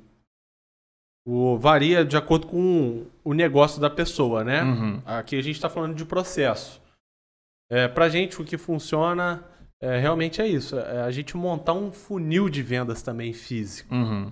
o, 1.25 1.57
varia 1.57 2.03
de 2.03 2.17
acordo 2.17 2.47
com 2.47 3.05
o 3.23 3.33
negócio 3.33 3.79
da 3.79 3.89
pessoa, 3.89 4.43
né? 4.43 4.63
Uhum. 4.63 5.01
Aqui 5.05 5.37
a 5.37 5.41
gente 5.41 5.55
está 5.55 5.69
falando 5.69 5.95
de 5.95 6.03
processo. 6.03 6.81
É, 7.69 7.87
para 7.87 8.09
gente, 8.09 8.41
o 8.41 8.45
que 8.45 8.57
funciona 8.57 9.45
é, 9.79 9.97
realmente 9.97 10.41
é 10.41 10.47
isso: 10.47 10.77
é 10.77 11.03
a 11.03 11.11
gente 11.11 11.37
montar 11.37 11.71
um 11.71 11.89
funil 11.89 12.49
de 12.49 12.61
vendas 12.61 13.01
também 13.01 13.31
físico. 13.31 13.95
Uhum 13.95 14.29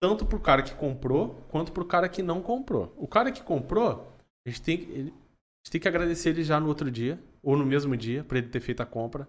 tanto 0.00 0.26
pro 0.26 0.40
cara 0.40 0.62
que 0.62 0.74
comprou 0.74 1.46
quanto 1.48 1.72
pro 1.72 1.84
cara 1.84 2.08
que 2.08 2.22
não 2.22 2.42
comprou. 2.42 2.94
O 2.96 3.06
cara 3.06 3.32
que 3.32 3.42
comprou, 3.42 4.12
a 4.46 4.50
gente 4.50 4.62
tem, 4.62 4.80
ele, 4.90 5.10
a 5.10 5.64
gente 5.64 5.70
tem 5.70 5.80
que 5.80 5.88
agradecer 5.88 6.30
ele 6.30 6.44
já 6.44 6.60
no 6.60 6.68
outro 6.68 6.90
dia, 6.90 7.18
ou 7.42 7.56
no 7.56 7.64
mesmo 7.64 7.96
dia, 7.96 8.24
para 8.24 8.38
ele 8.38 8.48
ter 8.48 8.60
feito 8.60 8.82
a 8.82 8.86
compra. 8.86 9.28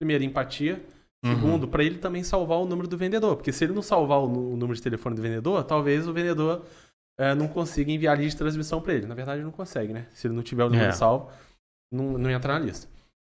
Primeiro, 0.00 0.24
empatia. 0.24 0.84
Uhum. 1.24 1.34
Segundo, 1.34 1.68
para 1.68 1.84
ele 1.84 1.98
também 1.98 2.24
salvar 2.24 2.58
o 2.58 2.66
número 2.66 2.88
do 2.88 2.96
vendedor. 2.96 3.36
Porque 3.36 3.52
se 3.52 3.64
ele 3.64 3.72
não 3.72 3.82
salvar 3.82 4.18
o, 4.18 4.24
o 4.24 4.56
número 4.56 4.74
de 4.74 4.82
telefone 4.82 5.14
do 5.14 5.22
vendedor, 5.22 5.62
talvez 5.64 6.08
o 6.08 6.12
vendedor 6.12 6.64
é, 7.18 7.34
não 7.34 7.46
consiga 7.46 7.92
enviar 7.92 8.16
a 8.16 8.20
lista 8.20 8.38
de 8.38 8.38
transmissão 8.38 8.80
para 8.80 8.94
ele. 8.94 9.06
Na 9.06 9.14
verdade, 9.14 9.42
não 9.42 9.52
consegue, 9.52 9.92
né? 9.92 10.08
Se 10.10 10.26
ele 10.26 10.34
não 10.34 10.42
tiver 10.42 10.64
o 10.64 10.70
número 10.70 10.88
é. 10.88 10.92
salvo, 10.92 11.30
não, 11.92 12.18
não 12.18 12.30
entra 12.30 12.54
na 12.54 12.58
lista 12.58 12.91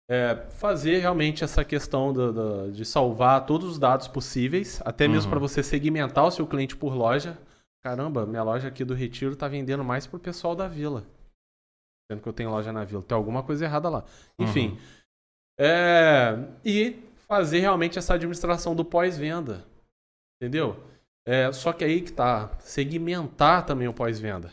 é, 0.09 0.35
fazer 0.51 0.99
realmente 0.99 1.43
essa 1.43 1.65
questão 1.65 2.13
do, 2.13 2.31
do, 2.31 2.71
de 2.71 2.85
salvar 2.85 3.45
todos 3.45 3.71
os 3.71 3.79
dados 3.79 4.07
possíveis, 4.07 4.81
até 4.85 5.07
mesmo 5.07 5.25
uhum. 5.25 5.29
para 5.31 5.39
você 5.39 5.63
segmentar 5.63 6.25
o 6.25 6.31
seu 6.31 6.45
cliente 6.45 6.75
por 6.75 6.93
loja. 6.93 7.37
Caramba, 7.83 8.25
minha 8.25 8.43
loja 8.43 8.67
aqui 8.67 8.83
do 8.83 8.93
Retiro 8.93 9.33
está 9.33 9.47
vendendo 9.47 9.83
mais 9.83 10.07
pro 10.07 10.19
pessoal 10.19 10.55
da 10.55 10.67
vila. 10.67 11.05
Sendo 12.09 12.21
que 12.21 12.29
eu 12.29 12.33
tenho 12.33 12.51
loja 12.51 12.71
na 12.71 12.83
vila. 12.83 13.01
Tem 13.01 13.15
alguma 13.15 13.43
coisa 13.43 13.65
errada 13.65 13.89
lá. 13.89 14.03
Enfim. 14.39 14.69
Uhum. 14.69 14.77
É, 15.59 16.47
e 16.63 16.99
fazer 17.27 17.59
realmente 17.59 17.97
essa 17.97 18.13
administração 18.13 18.75
do 18.75 18.85
pós-venda. 18.85 19.65
Entendeu? 20.39 20.83
É, 21.27 21.51
só 21.51 21.73
que 21.73 21.83
aí 21.83 22.01
que 22.01 22.11
tá, 22.11 22.55
segmentar 22.59 23.65
também 23.65 23.87
o 23.87 23.93
pós-venda. 23.93 24.51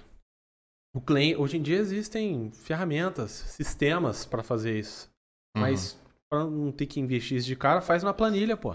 O 0.94 1.00
cliente, 1.00 1.38
hoje 1.38 1.58
em 1.58 1.62
dia 1.62 1.78
existem 1.78 2.50
ferramentas, 2.50 3.30
sistemas 3.30 4.24
para 4.24 4.42
fazer 4.42 4.78
isso. 4.78 5.11
Uhum. 5.56 5.62
Mas 5.62 6.00
para 6.30 6.44
não 6.44 6.72
ter 6.72 6.86
que 6.86 7.00
investir 7.00 7.36
isso 7.36 7.46
de 7.46 7.56
cara, 7.56 7.80
faz 7.80 8.02
uma 8.02 8.14
planilha, 8.14 8.56
pô. 8.56 8.74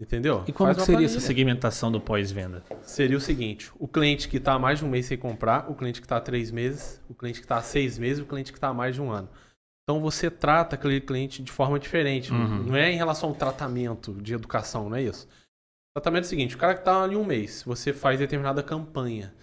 Entendeu? 0.00 0.42
E 0.46 0.52
como 0.52 0.72
seria 0.72 0.86
planilha. 0.86 1.04
essa 1.04 1.20
segmentação 1.20 1.92
do 1.92 2.00
pós-venda? 2.00 2.64
Seria 2.82 3.18
o 3.18 3.20
seguinte: 3.20 3.70
o 3.78 3.86
cliente 3.86 4.28
que 4.28 4.38
está 4.38 4.54
há 4.54 4.58
mais 4.58 4.78
de 4.78 4.84
um 4.86 4.88
mês 4.88 5.04
sem 5.04 5.18
comprar, 5.18 5.70
o 5.70 5.74
cliente 5.74 6.00
que 6.00 6.06
está 6.06 6.16
há 6.16 6.20
três 6.20 6.50
meses, 6.50 7.02
o 7.08 7.14
cliente 7.14 7.38
que 7.38 7.44
está 7.44 7.58
há 7.58 7.62
seis 7.62 7.98
meses, 7.98 8.22
o 8.22 8.26
cliente 8.26 8.50
que 8.50 8.56
está 8.56 8.68
há 8.68 8.74
mais 8.74 8.94
de 8.94 9.02
um 9.02 9.10
ano. 9.10 9.28
Então 9.84 10.00
você 10.00 10.30
trata 10.30 10.74
aquele 10.74 11.02
cliente 11.02 11.42
de 11.42 11.52
forma 11.52 11.78
diferente. 11.78 12.32
Uhum. 12.32 12.62
Não 12.62 12.76
é 12.76 12.90
em 12.90 12.96
relação 12.96 13.28
ao 13.28 13.34
tratamento 13.34 14.14
de 14.14 14.32
educação, 14.32 14.88
não 14.88 14.96
é 14.96 15.02
isso. 15.02 15.26
O 15.26 16.00
tratamento 16.00 16.24
é 16.24 16.26
o 16.26 16.30
seguinte: 16.30 16.56
o 16.56 16.58
cara 16.58 16.72
que 16.72 16.80
está 16.80 17.02
ali 17.02 17.16
um 17.16 17.24
mês, 17.24 17.62
você 17.66 17.92
faz 17.92 18.18
determinada 18.18 18.62
campanha. 18.62 19.34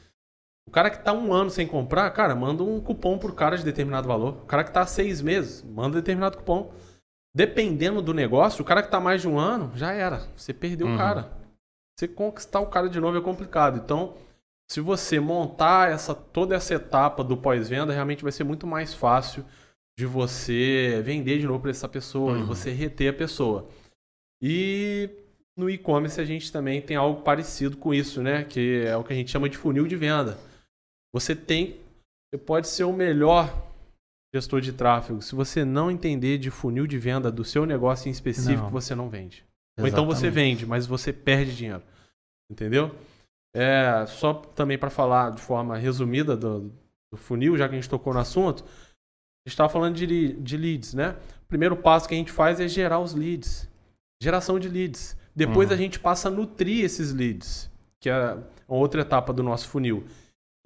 O 0.68 0.72
cara 0.72 0.89
que 0.89 0.98
está 0.98 1.14
um 1.14 1.34
ano 1.34 1.49
sem 1.49 1.65
comprar, 1.65 2.10
cara, 2.11 2.35
manda 2.35 2.61
um 2.61 2.81
cupom 2.81 3.18
pro 3.18 3.34
cara 3.34 3.57
de 3.57 3.64
determinado 3.64 4.07
valor. 4.07 4.34
O 4.44 4.45
cara 4.45 4.64
que 4.64 4.69
está 4.69 4.81
há 4.81 4.85
seis 4.85 5.22
meses, 5.22 5.64
manda 5.64 5.95
determinado 5.95 6.38
cupom. 6.38 6.72
Dependendo 7.34 8.02
do 8.02 8.14
negócio, 8.14 8.61
o 8.61 8.65
cara 8.65 8.81
que 8.81 8.88
está 8.88 8.99
mais 8.99 9.22
de 9.22 9.27
um 9.27 9.39
ano, 9.39 9.72
já 9.76 9.94
era. 9.94 10.27
Você 10.35 10.53
perdeu 10.53 10.88
uhum. 10.88 10.95
o 10.95 10.98
cara. 10.98 11.31
Você 11.98 12.07
conquistar 12.07 12.60
o 12.60 12.68
cara 12.68 12.89
de 12.89 12.99
novo 12.99 13.18
é 13.18 13.22
complicado. 13.22 13.77
Então, 13.77 14.15
se 14.69 14.81
você 14.81 15.19
montar 15.19 15.89
essa 15.89 16.14
toda 16.14 16.56
essa 16.56 16.73
etapa 16.73 17.23
do 17.23 17.38
pós-venda, 17.38 17.94
realmente 17.94 18.23
vai 18.23 18.31
ser 18.31 18.44
muito 18.44 18.68
mais 18.68 18.94
fácil 18.94 19.45
de 19.98 20.06
você 20.06 21.02
vender 21.03 21.39
de 21.39 21.48
novo 21.48 21.61
para 21.61 21.72
essa 21.72 21.88
pessoa, 21.88 22.34
uhum. 22.34 22.41
de 22.41 22.44
você 22.44 22.72
reter 22.72 23.10
a 23.10 23.14
pessoa. 23.14 23.69
E 24.41 25.10
no 25.56 25.69
e-commerce 25.69 26.19
a 26.19 26.26
gente 26.26 26.52
também 26.52 26.81
tem 26.81 26.98
algo 26.98 27.22
parecido 27.22 27.77
com 27.77 27.94
isso, 27.94 28.22
né? 28.22 28.44
Que 28.44 28.84
é 28.85 28.98
o 28.98 29.03
que 29.03 29.14
a 29.14 29.15
gente 29.15 29.31
chama 29.31 29.48
de 29.48 29.57
funil 29.57 29.88
de 29.88 29.95
venda. 29.95 30.38
Você 31.19 31.35
tem, 31.35 31.80
você 32.30 32.38
pode 32.38 32.68
ser 32.68 32.84
o 32.84 32.94
melhor 32.94 33.65
gestor 34.35 34.61
de 34.61 34.72
tráfego, 34.72 35.19
se 35.19 35.34
você 35.34 35.65
não 35.65 35.89
entender 35.89 36.38
de 36.38 36.52
funil 36.52 36.85
de 36.85 36.99
venda 36.99 37.31
do 37.31 37.44
seu 37.44 37.65
negócio 37.65 38.07
em 38.07 38.11
específico, 38.11 38.65
não. 38.65 38.69
você 38.69 38.94
não 38.94 39.10
vende. 39.10 39.44
Exatamente. 39.77 39.81
Ou 39.81 39.88
então 39.88 40.06
você 40.06 40.30
vende, 40.30 40.65
mas 40.65 40.85
você 40.85 41.11
perde 41.11 41.56
dinheiro. 41.56 41.81
Entendeu? 42.52 42.95
É, 43.56 44.06
só 44.06 44.31
também 44.34 44.77
para 44.77 44.91
falar 44.91 45.31
de 45.31 45.41
forma 45.41 45.76
resumida 45.76 46.38
do, 46.38 46.72
do, 47.11 47.18
funil, 47.18 47.57
já 47.57 47.68
que 47.68 47.73
a 47.73 47.80
gente 47.80 47.89
tocou 47.89 48.14
no 48.14 48.19
assunto, 48.19 48.64
a 48.64 49.49
gente 49.49 49.53
estava 49.53 49.69
falando 49.69 49.95
de, 49.95 50.34
de 50.34 50.57
leads, 50.57 50.94
né? 50.94 51.15
O 51.45 51.48
primeiro 51.48 51.76
passo 51.76 52.07
que 52.07 52.14
a 52.14 52.18
gente 52.18 52.31
faz 52.31 52.60
é 52.60 52.68
gerar 52.68 52.99
os 52.99 53.15
leads. 53.15 53.68
Geração 54.22 54.60
de 54.60 54.69
leads. 54.69 55.18
Depois 55.35 55.69
uhum. 55.69 55.73
a 55.73 55.77
gente 55.77 55.99
passa 55.99 56.27
a 56.27 56.31
nutrir 56.31 56.85
esses 56.85 57.11
leads, 57.11 57.72
que 57.99 58.07
é 58.07 58.38
uma 58.68 58.77
outra 58.77 59.02
etapa 59.02 59.34
do 59.34 59.41
nosso 59.41 59.68
funil. 59.68 60.06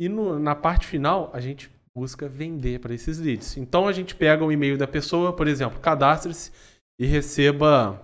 E 0.01 0.09
no, 0.09 0.39
na 0.39 0.55
parte 0.55 0.87
final, 0.87 1.29
a 1.31 1.39
gente 1.39 1.69
busca 1.95 2.27
vender 2.27 2.79
para 2.79 2.91
esses 2.91 3.19
leads. 3.19 3.55
Então 3.55 3.87
a 3.87 3.93
gente 3.93 4.15
pega 4.15 4.43
o 4.43 4.51
e-mail 4.51 4.75
da 4.75 4.87
pessoa, 4.87 5.31
por 5.31 5.47
exemplo, 5.47 5.79
cadastre-se 5.79 6.51
e 6.99 7.05
receba 7.05 8.01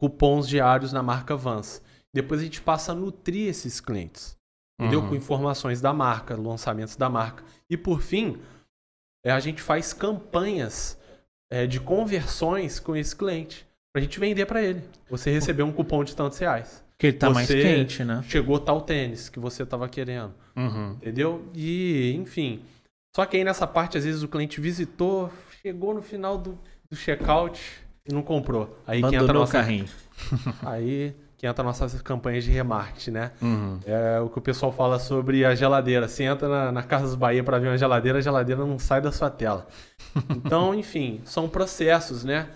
cupons 0.00 0.48
diários 0.48 0.92
na 0.92 1.02
marca 1.02 1.36
Vans. 1.36 1.82
Depois 2.14 2.40
a 2.40 2.44
gente 2.44 2.62
passa 2.62 2.92
a 2.92 2.94
nutrir 2.94 3.48
esses 3.48 3.80
clientes, 3.80 4.36
entendeu? 4.78 5.00
Uhum. 5.00 5.08
Com 5.08 5.14
informações 5.16 5.80
da 5.80 5.92
marca, 5.92 6.36
lançamentos 6.36 6.94
da 6.94 7.10
marca. 7.10 7.42
E 7.68 7.76
por 7.76 8.00
fim, 8.00 8.40
é, 9.26 9.32
a 9.32 9.40
gente 9.40 9.60
faz 9.60 9.92
campanhas 9.92 10.96
é, 11.50 11.66
de 11.66 11.80
conversões 11.80 12.78
com 12.78 12.94
esse 12.94 13.16
cliente 13.16 13.66
para 13.92 14.00
a 14.00 14.04
gente 14.04 14.20
vender 14.20 14.46
para 14.46 14.62
ele. 14.62 14.88
Você 15.08 15.28
recebeu 15.32 15.66
um 15.66 15.72
cupom 15.72 16.04
de 16.04 16.14
tantos 16.14 16.38
reais. 16.38 16.84
Que 17.00 17.06
ele 17.06 17.16
tá 17.16 17.28
você 17.28 17.34
mais 17.34 17.48
quente, 17.48 18.04
né? 18.04 18.22
Chegou 18.28 18.60
tal 18.60 18.82
tênis 18.82 19.30
que 19.30 19.40
você 19.40 19.62
estava 19.62 19.88
querendo. 19.88 20.34
Uhum. 20.54 20.90
Entendeu? 21.00 21.48
E, 21.54 22.14
enfim, 22.14 22.60
só 23.16 23.24
que 23.24 23.38
aí 23.38 23.42
nessa 23.42 23.66
parte, 23.66 23.96
às 23.96 24.04
vezes, 24.04 24.22
o 24.22 24.28
cliente 24.28 24.60
visitou, 24.60 25.32
chegou 25.62 25.94
no 25.94 26.02
final 26.02 26.36
do, 26.36 26.58
do 26.90 26.94
checkout 26.94 27.58
e 28.06 28.12
não 28.12 28.20
comprou. 28.20 28.78
Aí 28.86 28.98
Abandonou 28.98 29.10
que 29.10 29.24
entra 29.24 29.32
nossa... 29.32 29.52
carrinho. 29.52 29.86
aí 30.62 31.16
que 31.38 31.46
entra 31.46 31.64
nossas 31.64 32.02
campanhas 32.02 32.44
de 32.44 32.50
remarketing, 32.50 33.12
né? 33.12 33.32
Uhum. 33.40 33.80
É 33.86 34.20
o 34.20 34.28
que 34.28 34.36
o 34.36 34.42
pessoal 34.42 34.70
fala 34.70 34.98
sobre 34.98 35.42
a 35.42 35.54
geladeira. 35.54 36.06
Você 36.06 36.24
entra 36.24 36.46
na, 36.46 36.70
na 36.70 36.82
Casas 36.82 37.14
Bahia 37.14 37.42
para 37.42 37.58
ver 37.58 37.68
uma 37.68 37.78
geladeira, 37.78 38.18
a 38.18 38.20
geladeira 38.20 38.66
não 38.66 38.78
sai 38.78 39.00
da 39.00 39.10
sua 39.10 39.30
tela. 39.30 39.66
Então, 40.36 40.74
enfim, 40.74 41.22
são 41.24 41.48
processos, 41.48 42.24
né? 42.24 42.48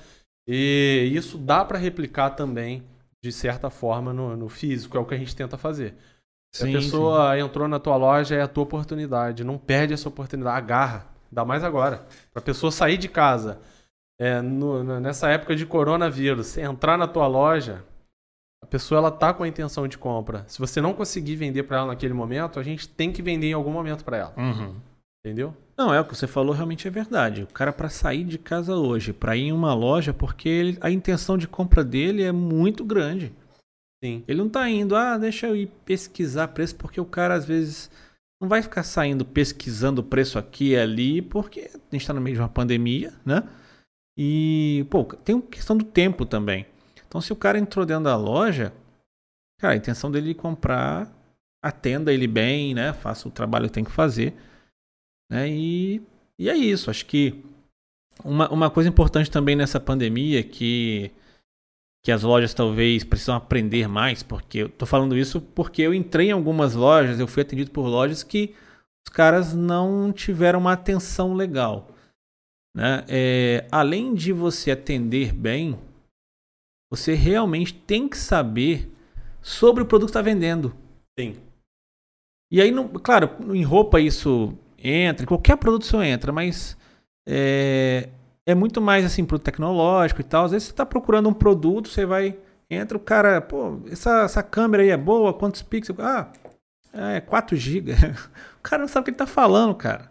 E 0.47 1.11
isso 1.15 1.39
dá 1.39 1.65
para 1.65 1.79
replicar 1.79 2.31
também, 2.31 2.83
de 3.25 3.33
certa 3.33 3.71
forma, 3.71 4.13
no, 4.13 4.37
no 4.37 4.51
físico, 4.51 4.99
é 4.99 5.01
o 5.01 5.05
que 5.07 5.15
a 5.15 5.17
gente 5.17 5.35
tenta 5.35 5.57
fazer. 5.57 5.97
Se 6.55 6.65
sim, 6.65 6.77
a 6.77 6.79
pessoa 6.79 7.35
sim. 7.35 7.41
entrou 7.41 7.67
na 7.67 7.79
tua 7.79 7.97
loja, 7.97 8.35
é 8.35 8.43
a 8.43 8.47
tua 8.47 8.65
oportunidade. 8.65 9.43
Não 9.43 9.57
perde 9.57 9.95
essa 9.95 10.11
oportunidade. 10.11 10.59
Agarra. 10.59 11.07
Dá 11.33 11.43
mais 11.43 11.65
agora. 11.65 12.07
Para 12.35 12.43
a 12.43 12.45
pessoa 12.45 12.71
sair 12.71 12.99
de 12.99 13.09
casa, 13.09 13.63
é, 14.21 14.43
no, 14.43 15.01
nessa 15.01 15.31
época 15.31 15.57
de 15.57 15.65
coronavírus, 15.65 16.59
entrar 16.59 16.99
na 16.99 17.09
tua 17.09 17.27
loja, 17.27 17.83
a 18.63 18.67
pessoa 18.67 18.99
ela 18.99 19.11
tá 19.11 19.33
com 19.33 19.43
a 19.43 19.49
intenção 19.49 19.89
de 19.89 19.97
compra. 19.97 20.45
Se 20.47 20.59
você 20.59 20.79
não 20.83 20.93
conseguir 20.93 21.37
vender 21.37 21.63
para 21.63 21.79
ela 21.79 21.87
naquele 21.87 22.13
momento, 22.13 22.61
a 22.61 22.63
gente 22.63 22.87
tem 22.87 23.11
que 23.11 23.23
vender 23.23 23.47
em 23.47 23.55
algum 23.55 23.73
momento 23.73 24.05
para 24.05 24.19
ela. 24.19 24.35
Uhum. 24.37 24.77
Entendeu? 25.25 25.57
Não, 25.77 25.93
é 25.93 25.99
o 25.99 26.05
que 26.05 26.15
você 26.15 26.27
falou 26.27 26.55
realmente 26.55 26.87
é 26.87 26.91
verdade. 26.91 27.45
O 27.45 27.47
cara 27.47 27.73
para 27.73 27.89
sair 27.89 28.25
de 28.25 28.37
casa 28.37 28.77
hoje, 28.77 29.13
para 29.13 29.35
ir 29.35 29.45
em 29.45 29.53
uma 29.53 29.73
loja, 29.73 30.13
porque 30.13 30.49
ele, 30.49 30.79
a 30.83 30.91
intenção 30.91 31.39
de 31.39 31.49
compra 31.49 31.83
dele 31.83 32.23
é 32.23 32.31
muito 32.31 32.85
grande. 32.85 33.33
Sim. 34.05 34.23
Ele 34.29 34.39
não 34.39 34.51
tá 34.51 34.69
indo, 34.69 34.95
ah, 34.95 35.17
deixa 35.17 35.47
eu 35.47 35.57
ir 35.57 35.71
pesquisar 35.87 36.49
preço, 36.49 36.77
porque 36.77 37.01
o 37.01 37.07
cara 37.07 37.35
às 37.35 37.47
vezes 37.47 37.91
não 38.39 38.51
vai 38.51 38.61
ficar 38.61 38.83
saindo 38.83 39.25
pesquisando 39.25 40.03
o 40.03 40.05
preço 40.05 40.39
aqui 40.39 40.73
e 40.73 40.77
ali, 40.77 41.23
porque 41.23 41.71
a 41.73 41.97
gente 41.97 42.07
tá 42.07 42.13
no 42.13 42.21
meio 42.21 42.37
de 42.37 42.43
uma 42.43 42.49
pandemia, 42.49 43.15
né? 43.25 43.43
E, 44.19 44.87
pô, 44.91 45.05
tem 45.05 45.41
questão 45.41 45.75
do 45.75 45.85
tempo 45.87 46.27
também. 46.27 46.67
Então, 47.09 47.23
se 47.23 47.33
o 47.33 47.37
cara 47.37 47.59
entrou 47.59 47.87
dentro 47.87 48.05
da 48.05 48.17
loja, 48.17 48.75
cara, 49.59 49.73
a 49.73 49.77
intenção 49.77 50.11
dele 50.11 50.33
é 50.33 50.35
comprar, 50.35 51.11
atenda 51.65 52.13
ele 52.13 52.27
bem, 52.27 52.75
né? 52.75 52.93
Faça 52.93 53.27
o 53.27 53.31
trabalho 53.31 53.69
que 53.69 53.73
tem 53.73 53.85
que 53.85 53.91
fazer, 53.91 54.35
né? 55.31 55.49
E, 55.49 56.03
e 56.39 56.49
é 56.49 56.57
isso. 56.57 56.91
Acho 56.91 57.07
que 57.07 57.45
uma, 58.25 58.49
uma 58.51 58.71
coisa 58.71 58.89
importante 58.89 59.31
também 59.31 59.57
nessa 59.57 59.81
pandemia 59.81 60.43
que 60.43 61.11
que 62.05 62.13
as 62.13 62.23
lojas 62.23 62.53
talvez 62.53 63.03
precisam 63.03 63.35
aprender 63.35 63.89
mais, 63.89 64.23
porque 64.23 64.59
eu 64.59 64.69
tô 64.69 64.85
falando 64.85 65.17
isso 65.17 65.41
porque 65.41 65.81
eu 65.81 65.95
entrei 65.95 66.29
em 66.29 66.33
algumas 66.33 66.75
lojas, 66.75 67.19
eu 67.19 67.27
fui 67.27 67.41
atendido 67.41 67.71
por 67.71 67.87
lojas 67.87 68.23
que 68.23 68.55
os 69.07 69.11
caras 69.11 69.55
não 69.55 70.13
tiveram 70.13 70.59
uma 70.59 70.75
atenção 70.75 71.33
legal. 71.33 71.89
Né? 72.77 73.07
É, 73.09 73.67
além 73.73 74.15
de 74.15 74.35
você 74.35 74.71
atender 74.71 75.33
bem, 75.33 75.79
você 76.93 77.15
realmente 77.15 77.73
tem 77.73 78.07
que 78.07 78.19
saber 78.19 78.91
sobre 79.41 79.83
o 79.83 79.87
produto 79.87 80.09
que 80.09 80.11
está 80.11 80.23
vendendo. 80.23 80.77
Sim. 81.19 81.37
E 82.53 82.61
aí, 82.61 82.71
claro, 83.03 83.31
em 83.55 83.63
roupa 83.63 83.99
isso 83.99 84.57
entra, 84.85 85.27
qualquer 85.27 85.57
produto 85.57 85.83
isso 85.83 86.03
entra, 86.03 86.31
mas 86.33 86.77
é, 87.27 88.09
é 88.47 88.55
muito 88.55 88.81
mais 88.81 89.05
assim 89.05 89.25
pro 89.25 89.39
tecnológico 89.39 90.21
e 90.21 90.25
tal. 90.25 90.45
Às 90.45 90.53
vezes 90.53 90.69
você 90.69 90.73
está 90.73 90.85
procurando 90.85 91.29
um 91.29 91.35
produto, 91.35 91.89
você 91.89 92.05
vai. 92.05 92.37
Entra 92.69 92.97
o 92.97 93.01
cara, 93.01 93.41
pô, 93.41 93.81
essa, 93.91 94.23
essa 94.23 94.43
câmera 94.43 94.83
aí 94.83 94.91
é 94.91 94.97
boa, 94.97 95.35
quantos 95.35 95.63
pixels? 95.63 95.99
Ah, 96.01 96.31
é 96.93 97.21
4 97.21 97.57
GB. 97.57 97.93
o 98.59 98.63
cara 98.63 98.83
não 98.83 98.89
sabe 98.89 99.03
o 99.03 99.05
que 99.05 99.11
ele 99.11 99.17
tá 99.17 99.27
falando, 99.27 99.75
cara. 99.75 100.11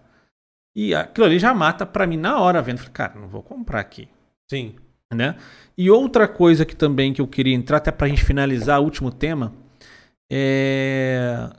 E 0.76 0.94
aquilo 0.96 1.26
ali 1.28 1.40
já 1.40 1.54
mata 1.54 1.86
para 1.86 2.08
mim 2.08 2.18
na 2.18 2.40
hora 2.40 2.62
vendo. 2.62 2.78
Falei, 2.78 2.94
cara, 2.94 3.20
não 3.20 3.28
vou 3.28 3.44
comprar 3.44 3.80
aqui. 3.80 4.08
Sim. 4.50 4.76
Né? 5.14 5.36
E 5.78 5.92
outra 5.92 6.28
coisa 6.28 6.66
que 6.66 6.76
também 6.76 7.14
que 7.14 7.22
eu 7.22 7.28
queria 7.28 7.54
entrar, 7.54 7.78
até 7.78 7.92
pra 7.92 8.08
gente 8.08 8.24
finalizar 8.24 8.80
o 8.82 8.84
último 8.84 9.12
tema, 9.12 9.54
é. 10.32 11.50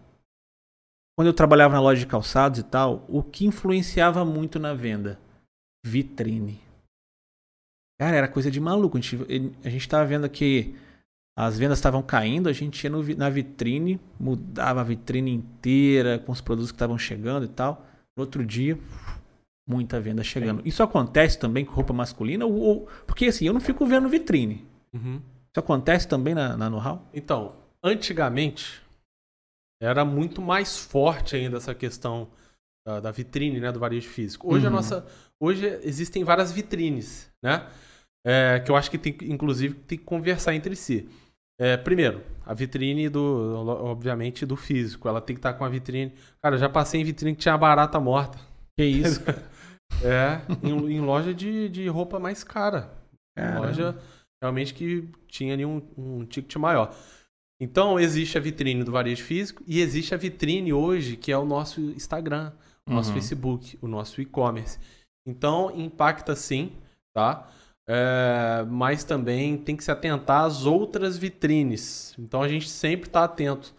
Quando 1.16 1.28
eu 1.28 1.34
trabalhava 1.34 1.74
na 1.74 1.80
loja 1.80 2.00
de 2.00 2.06
calçados 2.06 2.58
e 2.58 2.62
tal, 2.62 3.04
o 3.08 3.22
que 3.22 3.46
influenciava 3.46 4.24
muito 4.24 4.58
na 4.58 4.74
venda? 4.74 5.18
Vitrine. 5.84 6.60
Cara, 8.00 8.16
era 8.16 8.28
coisa 8.28 8.50
de 8.50 8.60
maluco. 8.60 8.98
A 8.98 9.00
gente, 9.00 9.16
a 9.64 9.68
gente 9.68 9.88
tava 9.88 10.04
vendo 10.04 10.28
que 10.28 10.74
as 11.36 11.58
vendas 11.58 11.78
estavam 11.78 12.02
caindo, 12.02 12.48
a 12.48 12.52
gente 12.52 12.82
ia 12.82 12.90
no, 12.90 13.02
na 13.16 13.28
vitrine, 13.28 14.00
mudava 14.18 14.80
a 14.80 14.84
vitrine 14.84 15.32
inteira 15.32 16.18
com 16.18 16.32
os 16.32 16.40
produtos 16.40 16.72
que 16.72 16.76
estavam 16.76 16.98
chegando 16.98 17.44
e 17.44 17.48
tal. 17.48 17.86
No 18.16 18.22
outro 18.22 18.44
dia, 18.44 18.78
muita 19.66 20.00
venda 20.00 20.22
chegando. 20.22 20.62
Sim. 20.62 20.68
Isso 20.68 20.82
acontece 20.82 21.38
também 21.38 21.64
com 21.64 21.72
roupa 21.72 21.92
masculina? 21.92 22.44
Ou, 22.44 22.54
ou, 22.54 22.88
porque 23.06 23.26
assim, 23.26 23.46
eu 23.46 23.52
não 23.52 23.60
fico 23.60 23.86
vendo 23.86 24.08
vitrine. 24.08 24.64
Uhum. 24.92 25.20
Isso 25.52 25.60
acontece 25.60 26.06
também 26.06 26.34
na, 26.34 26.56
na 26.56 26.68
know-how? 26.68 27.08
Então, 27.12 27.54
antigamente 27.82 28.83
era 29.84 30.04
muito 30.04 30.40
mais 30.40 30.76
forte 30.76 31.36
ainda 31.36 31.56
essa 31.56 31.74
questão 31.74 32.28
da, 32.86 33.00
da 33.00 33.10
vitrine, 33.10 33.60
né, 33.60 33.72
do 33.72 33.80
varejo 33.80 34.08
físico. 34.08 34.52
Hoje 34.52 34.66
uhum. 34.66 34.72
a 34.72 34.76
nossa, 34.76 35.06
hoje 35.40 35.66
existem 35.82 36.22
várias 36.24 36.52
vitrines, 36.52 37.30
né? 37.42 37.66
É, 38.26 38.60
que 38.60 38.70
eu 38.70 38.76
acho 38.76 38.90
que 38.90 38.96
tem, 38.96 39.16
inclusive, 39.30 39.74
tem 39.74 39.98
que 39.98 40.04
conversar 40.04 40.54
entre 40.54 40.74
si. 40.74 41.08
É, 41.60 41.76
primeiro, 41.76 42.22
a 42.44 42.52
vitrine 42.54 43.08
do, 43.08 43.66
obviamente, 43.84 44.46
do 44.46 44.56
físico. 44.56 45.08
Ela 45.08 45.20
tem 45.20 45.36
que 45.36 45.38
estar 45.38 45.52
com 45.54 45.64
a 45.64 45.68
vitrine. 45.68 46.12
Cara, 46.42 46.56
eu 46.56 46.58
já 46.58 46.68
passei 46.68 47.00
em 47.00 47.04
vitrine 47.04 47.34
que 47.34 47.42
tinha 47.42 47.56
barata 47.56 48.00
morta. 48.00 48.38
Que 48.76 48.84
isso? 48.84 49.20
é, 50.02 50.40
em, 50.66 50.96
em, 50.96 51.00
loja 51.00 51.32
de, 51.32 51.68
de 51.68 51.86
roupa 51.86 52.18
mais 52.18 52.42
cara. 52.42 52.90
Caramba. 53.36 53.66
Loja 53.66 53.96
realmente 54.42 54.74
que 54.74 55.08
tinha 55.28 55.54
ali 55.54 55.64
um, 55.64 55.82
um 55.96 56.24
ticket 56.24 56.56
maior. 56.56 56.94
Então, 57.60 57.98
existe 57.98 58.36
a 58.36 58.40
vitrine 58.40 58.84
do 58.84 58.92
varejo 58.92 59.22
físico 59.22 59.62
e 59.66 59.80
existe 59.80 60.14
a 60.14 60.18
vitrine 60.18 60.72
hoje, 60.72 61.16
que 61.16 61.30
é 61.32 61.38
o 61.38 61.44
nosso 61.44 61.80
Instagram, 61.80 62.52
o 62.88 62.92
nosso 62.92 63.10
uhum. 63.10 63.14
Facebook, 63.14 63.78
o 63.80 63.86
nosso 63.86 64.20
e-commerce. 64.20 64.78
Então, 65.26 65.70
impacta 65.74 66.34
sim, 66.34 66.72
tá? 67.14 67.48
É, 67.88 68.64
mas 68.68 69.04
também 69.04 69.58
tem 69.58 69.76
que 69.76 69.84
se 69.84 69.90
atentar 69.90 70.44
às 70.44 70.64
outras 70.64 71.18
vitrines. 71.18 72.14
Então 72.18 72.42
a 72.42 72.48
gente 72.48 72.68
sempre 72.68 73.08
está 73.08 73.24
atento 73.24 73.74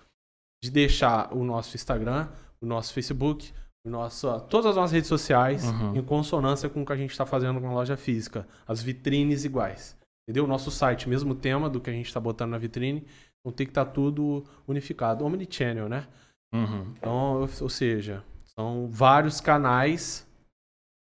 de 0.63 0.69
deixar 0.69 1.33
o 1.33 1.43
nosso 1.43 1.75
Instagram, 1.75 2.27
o 2.61 2.65
nosso 2.65 2.93
Facebook, 2.93 3.51
o 3.85 3.89
nosso, 3.89 4.39
todas 4.41 4.67
as 4.67 4.75
nossas 4.75 4.91
redes 4.91 5.09
sociais 5.09 5.63
uhum. 5.65 5.95
em 5.95 6.03
consonância 6.03 6.69
com 6.69 6.81
o 6.81 6.85
que 6.85 6.93
a 6.93 6.97
gente 6.97 7.11
está 7.11 7.25
fazendo 7.25 7.59
com 7.59 7.67
a 7.67 7.73
loja 7.73 7.97
física. 7.97 8.47
As 8.67 8.81
vitrines 8.81 9.43
iguais. 9.43 9.97
Entendeu? 10.27 10.45
O 10.45 10.47
nosso 10.47 10.71
site, 10.71 11.07
mesmo 11.07 11.35
tema 11.35 11.69
do 11.69 11.79
que 11.79 11.89
a 11.89 11.93
gente 11.93 12.07
está 12.07 12.19
botando 12.19 12.51
na 12.51 12.57
vitrine, 12.57 13.05
então 13.45 13.51
tem 13.51 13.67
que 13.67 13.71
estar 13.71 13.85
tá 13.85 13.91
tudo 13.91 14.43
unificado. 14.67 15.23
Omnichannel, 15.23 15.87
né? 15.87 16.07
Uhum. 16.51 16.93
Então, 16.97 17.47
ou 17.61 17.69
seja, 17.69 18.23
são 18.43 18.87
vários 18.89 19.39
canais 19.39 20.27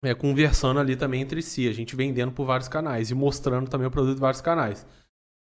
é, 0.03 0.13
conversando 0.13 0.79
ali 0.79 0.97
também 0.97 1.21
entre 1.21 1.41
si, 1.41 1.69
a 1.69 1.71
gente 1.71 1.95
vendendo 1.95 2.33
por 2.33 2.45
vários 2.45 2.67
canais 2.67 3.09
e 3.09 3.15
mostrando 3.15 3.69
também 3.69 3.87
o 3.87 3.91
produto 3.91 4.17
em 4.17 4.21
vários 4.21 4.41
canais. 4.41 4.85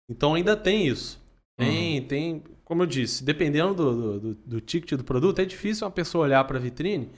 Então 0.09 0.35
ainda 0.35 0.55
tem 0.55 0.87
isso. 0.87 1.21
Tem, 1.57 1.99
uhum. 1.99 2.07
tem, 2.07 2.43
como 2.63 2.83
eu 2.83 2.87
disse, 2.87 3.23
dependendo 3.25 3.73
do, 3.73 4.19
do, 4.19 4.35
do, 4.35 4.61
ticket 4.61 4.97
do 4.97 5.03
produto, 5.03 5.39
é 5.39 5.45
difícil 5.45 5.85
uma 5.85 5.91
pessoa 5.91 6.23
olhar 6.23 6.45
para 6.45 6.57
a 6.57 6.61
vitrine 6.61 7.11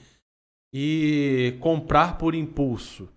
e 0.74 1.56
comprar 1.60 2.18
por 2.18 2.34
impulso. 2.34 3.08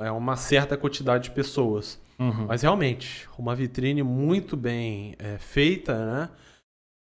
É 0.00 0.10
uma 0.10 0.34
certa 0.34 0.76
quantidade 0.76 1.24
de 1.24 1.30
pessoas. 1.30 2.00
Uhum. 2.18 2.46
Mas 2.46 2.62
realmente, 2.62 3.28
uma 3.38 3.54
vitrine 3.54 4.02
muito 4.02 4.56
bem 4.56 5.14
é, 5.18 5.38
feita, 5.38 6.06
né? 6.06 6.30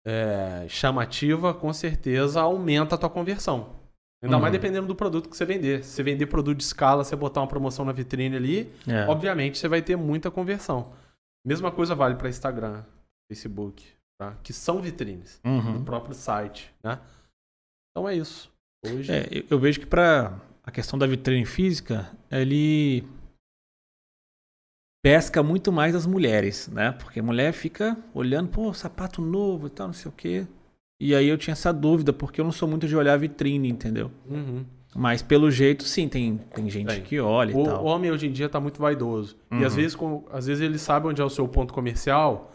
É, 0.07 0.67
chamativa, 0.69 1.55
com 1.55 1.73
certeza 1.73 2.41
aumenta 2.41 2.95
a 2.95 2.99
tua 2.99 3.11
conversão. 3.11 3.77
Ainda 4.23 4.37
uhum. 4.37 4.43
mais 4.43 4.53
dependendo 4.53 4.87
do 4.87 4.95
produto 4.95 5.29
que 5.29 5.37
você 5.37 5.45
vender. 5.45 5.85
Se 5.85 5.91
você 5.91 6.03
vender 6.03 6.27
produto 6.27 6.59
de 6.59 6.65
escala, 6.65 7.05
você 7.05 7.17
botar 7.17 7.41
uma 7.41 7.47
promoção 7.47 7.85
na 7.85 7.93
vitrine 7.93 8.37
ali, 8.37 8.73
é. 8.87 9.07
obviamente 9.07 9.59
você 9.59 9.69
vai 9.69 9.83
ter 9.83 9.97
muita 9.97 10.31
conversão. 10.31 10.93
Mesma 11.45 11.71
coisa 11.71 11.95
vale 11.95 12.15
para 12.15 12.29
Instagram, 12.29 12.85
Facebook, 13.29 13.85
tá? 14.19 14.35
que 14.43 14.53
são 14.53 14.81
vitrines 14.81 15.41
uhum. 15.45 15.79
do 15.79 15.85
próprio 15.85 16.15
site, 16.15 16.73
né? 16.83 17.01
Então 17.91 18.09
é 18.09 18.15
isso. 18.15 18.51
Hoje... 18.87 19.13
É, 19.13 19.45
eu 19.51 19.59
vejo 19.59 19.81
que 19.81 19.87
para 19.87 20.39
a 20.65 20.71
questão 20.71 20.99
da 20.99 21.07
vitrine 21.07 21.45
física, 21.45 22.11
ele 22.31 23.05
pesca 25.03 25.43
muito 25.43 25.71
mais 25.71 25.95
as 25.95 26.07
mulheres, 26.07 26.69
né? 26.69 26.93
Porque 26.93 27.21
a 27.21 27.23
mulher 27.23 27.53
fica 27.53 27.97
olhando, 28.15 28.49
pô, 28.49 28.73
sapato 28.73 29.21
novo 29.21 29.67
e 29.67 29.71
tal, 29.71 29.89
não 29.89 29.95
sei 29.95 30.09
o 30.09 30.15
quê. 30.15 30.47
E 30.99 31.15
aí 31.15 31.29
eu 31.29 31.37
tinha 31.37 31.53
essa 31.53 31.73
dúvida, 31.73 32.13
porque 32.13 32.41
eu 32.41 32.45
não 32.45 32.53
sou 32.53 32.67
muito 32.67 32.89
de 32.89 32.97
olhar 32.97 33.19
vitrine, 33.19 33.69
entendeu? 33.69 34.11
Uhum. 34.27 34.65
Mas 34.97 35.21
pelo 35.21 35.51
jeito, 35.51 35.85
sim, 35.85 36.09
tem, 36.09 36.39
tem 36.39 36.71
gente 36.71 37.01
que 37.03 37.21
olha 37.21 37.55
o, 37.55 37.61
e 37.61 37.65
tal. 37.65 37.85
O 37.85 37.87
homem 37.87 38.11
hoje 38.11 38.29
em 38.29 38.33
dia 38.33 38.49
tá 38.49 38.59
muito 38.59 38.81
vaidoso. 38.81 39.37
Uhum. 39.51 39.61
E 39.61 39.65
às 39.65 39.73
uhum. 39.73 39.77
vezes, 39.77 39.95
com, 39.95 40.25
às 40.33 40.47
vezes 40.47 40.63
ele 40.63 40.79
sabe 40.79 41.09
onde 41.09 41.21
é 41.21 41.25
o 41.25 41.29
seu 41.29 41.47
ponto 41.47 41.75
comercial, 41.75 42.53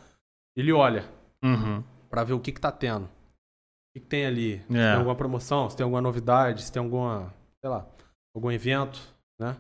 ele 0.56 0.72
olha 0.72 1.06
uhum. 1.44 1.84
para 2.10 2.24
ver 2.24 2.34
o 2.34 2.40
que, 2.40 2.52
que 2.52 2.62
tá 2.62 2.72
tendo. 2.72 3.04
O 3.04 3.94
que, 3.94 4.00
que 4.00 4.08
tem 4.08 4.26
ali? 4.26 4.54
É. 4.54 4.58
Se 4.58 4.68
tem 4.68 4.96
alguma 4.96 5.16
promoção, 5.16 5.70
se 5.70 5.78
tem 5.78 5.84
alguma 5.84 6.02
novidade, 6.02 6.64
se 6.64 6.72
tem 6.72 6.82
alguma, 6.82 7.32
sei 7.62 7.70
lá, 7.70 7.86
algum 8.36 8.52
evento, 8.52 9.00
né? 9.40 9.58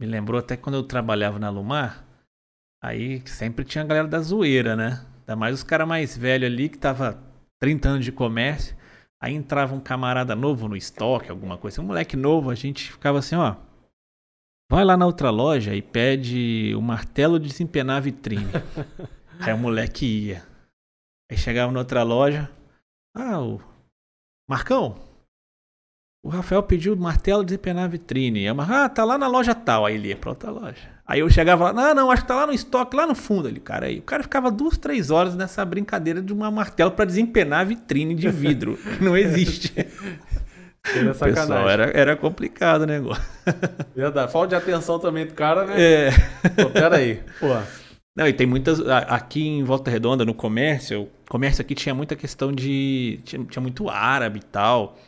Me 0.00 0.06
lembrou 0.06 0.38
até 0.38 0.56
quando 0.56 0.76
eu 0.76 0.82
trabalhava 0.82 1.38
na 1.38 1.50
Lumar, 1.50 2.04
aí 2.82 3.26
sempre 3.26 3.64
tinha 3.64 3.84
a 3.84 3.86
galera 3.86 4.08
da 4.08 4.20
zoeira, 4.20 4.74
né? 4.74 5.06
Ainda 5.20 5.36
mais 5.36 5.54
os 5.54 5.62
caras 5.62 5.86
mais 5.86 6.16
velhos 6.16 6.50
ali 6.50 6.68
que 6.68 6.78
tava 6.78 7.22
30 7.60 7.88
anos 7.88 8.04
de 8.04 8.12
comércio. 8.12 8.76
Aí 9.22 9.34
entrava 9.34 9.72
um 9.72 9.80
camarada 9.80 10.34
novo 10.34 10.66
no 10.66 10.76
estoque, 10.76 11.30
alguma 11.30 11.56
coisa. 11.56 11.80
Um 11.80 11.84
moleque 11.84 12.16
novo, 12.16 12.50
a 12.50 12.56
gente 12.56 12.90
ficava 12.90 13.20
assim, 13.20 13.36
ó. 13.36 13.54
Vai 14.68 14.84
lá 14.84 14.96
na 14.96 15.06
outra 15.06 15.30
loja 15.30 15.74
e 15.74 15.80
pede 15.80 16.74
o 16.74 16.82
martelo 16.82 17.38
de 17.38 17.46
desempenar 17.46 17.98
a 17.98 18.00
vitrine. 18.00 18.50
Aí 19.38 19.52
o 19.52 19.58
moleque 19.58 20.04
ia. 20.04 20.42
Aí 21.30 21.36
chegava 21.36 21.70
na 21.70 21.78
outra 21.78 22.02
loja. 22.02 22.50
Ah, 23.14 23.40
o 23.40 23.60
Marcão, 24.48 24.96
o 26.22 26.28
Rafael 26.28 26.62
pediu 26.62 26.96
martelo 26.96 27.42
de 27.42 27.46
desempenar 27.46 27.84
a 27.84 27.88
vitrine. 27.88 28.44
Eu, 28.44 28.54
ah, 28.60 28.88
tá 28.88 29.04
lá 29.04 29.18
na 29.18 29.26
loja 29.26 29.54
tal. 29.54 29.84
Aí 29.84 29.96
ele 29.96 30.08
ia 30.08 30.16
pra 30.16 30.30
outra 30.30 30.50
loja. 30.50 30.92
Aí 31.04 31.18
eu 31.18 31.28
chegava 31.28 31.64
lá, 31.64 31.72
não, 31.72 31.94
não, 31.94 32.10
acho 32.10 32.22
que 32.22 32.28
tá 32.28 32.36
lá 32.36 32.46
no 32.46 32.52
estoque, 32.52 32.96
lá 32.96 33.06
no 33.06 33.14
fundo 33.14 33.48
ali, 33.48 33.58
cara. 33.58 33.86
Aí 33.86 33.98
o 33.98 34.02
cara 34.02 34.22
ficava 34.22 34.50
duas, 34.50 34.78
três 34.78 35.10
horas 35.10 35.34
nessa 35.34 35.64
brincadeira 35.64 36.22
de 36.22 36.32
uma 36.32 36.50
martelo 36.50 36.92
para 36.92 37.04
desempenar 37.04 37.60
a 37.60 37.64
vitrine 37.64 38.14
de 38.14 38.28
vidro. 38.28 38.78
não 39.00 39.16
existe. 39.16 39.74
Era 40.84 41.14
Pessoal, 41.14 41.68
era, 41.68 41.90
era 41.90 42.16
complicado 42.16 42.82
o 42.82 42.86
negócio. 42.86 43.22
Verdade. 43.94 44.30
Falta 44.30 44.48
de 44.48 44.54
atenção 44.54 44.98
também 44.98 45.26
do 45.26 45.34
cara, 45.34 45.66
né? 45.66 45.74
É. 45.78 46.10
Pô, 46.62 46.70
pera 46.70 46.96
aí. 46.96 47.20
Pô. 47.38 47.48
Não, 48.16 48.26
e 48.26 48.32
tem 48.32 48.46
muitas. 48.46 48.80
Aqui 49.08 49.46
em 49.46 49.64
Volta 49.64 49.90
Redonda, 49.90 50.24
no 50.24 50.34
comércio, 50.34 51.02
o 51.02 51.30
comércio 51.30 51.62
aqui 51.62 51.74
tinha 51.74 51.94
muita 51.94 52.14
questão 52.14 52.52
de. 52.52 53.20
Tinha, 53.24 53.44
tinha 53.44 53.62
muito 53.62 53.88
árabe 53.88 54.40
e 54.40 54.44
tal. 54.44 54.98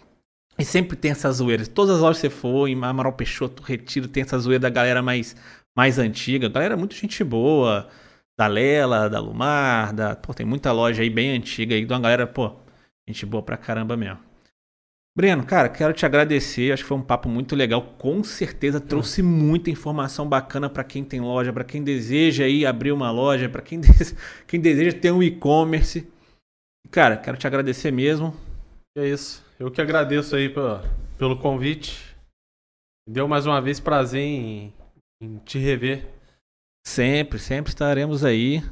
E 0.58 0.64
sempre 0.64 0.96
tem 0.96 1.10
essas 1.10 1.36
zoeiras. 1.36 1.68
Todas 1.68 1.96
as 1.96 2.00
lojas 2.00 2.20
que 2.20 2.28
você 2.28 2.30
for, 2.30 2.68
em 2.68 2.82
Amaral 2.84 3.12
Peixoto, 3.12 3.62
Retiro, 3.62 4.06
tem 4.06 4.22
essa 4.22 4.38
zoeira 4.38 4.60
da 4.60 4.70
galera 4.70 5.02
mais, 5.02 5.34
mais 5.76 5.98
antiga. 5.98 6.48
Galera 6.48 6.76
muito 6.76 6.94
gente 6.94 7.22
boa. 7.24 7.88
Da 8.36 8.46
Lela, 8.46 9.08
da 9.08 9.20
Lumar, 9.20 9.92
da... 9.94 10.16
Pô, 10.16 10.34
tem 10.34 10.44
muita 10.44 10.72
loja 10.72 11.02
aí 11.02 11.10
bem 11.10 11.36
antiga 11.36 11.74
aí. 11.74 11.84
De 11.84 11.92
uma 11.92 12.00
galera, 12.00 12.26
pô, 12.26 12.52
gente 13.06 13.24
boa 13.26 13.42
pra 13.42 13.56
caramba 13.56 13.96
mesmo. 13.96 14.18
Breno, 15.16 15.46
cara, 15.46 15.68
quero 15.68 15.92
te 15.92 16.04
agradecer. 16.04 16.72
Acho 16.72 16.82
que 16.82 16.88
foi 16.88 16.98
um 16.98 17.02
papo 17.02 17.28
muito 17.28 17.54
legal. 17.54 17.82
Com 17.98 18.24
certeza 18.24 18.80
trouxe 18.80 19.22
muita 19.22 19.70
informação 19.70 20.28
bacana 20.28 20.68
para 20.68 20.82
quem 20.82 21.04
tem 21.04 21.20
loja, 21.20 21.52
para 21.52 21.62
quem 21.62 21.84
deseja 21.84 22.44
aí 22.44 22.66
abrir 22.66 22.90
uma 22.90 23.10
loja, 23.12 23.48
para 23.48 23.62
quem, 23.62 23.80
quem 24.46 24.60
deseja 24.60 24.96
ter 24.98 25.12
um 25.12 25.22
e-commerce. 25.22 26.08
Cara, 26.90 27.16
quero 27.16 27.36
te 27.36 27.46
agradecer 27.46 27.92
mesmo. 27.92 28.34
É 28.96 29.08
isso. 29.08 29.43
Eu 29.64 29.70
que 29.70 29.80
agradeço 29.80 30.36
aí 30.36 30.52
pelo 31.16 31.38
convite. 31.38 32.14
Deu 33.08 33.26
mais 33.26 33.46
uma 33.46 33.62
vez 33.62 33.80
prazer 33.80 34.20
em, 34.20 34.74
em 35.22 35.38
te 35.38 35.58
rever. 35.58 36.06
Sempre, 36.86 37.38
sempre 37.38 37.70
estaremos 37.70 38.26
aí, 38.26 38.62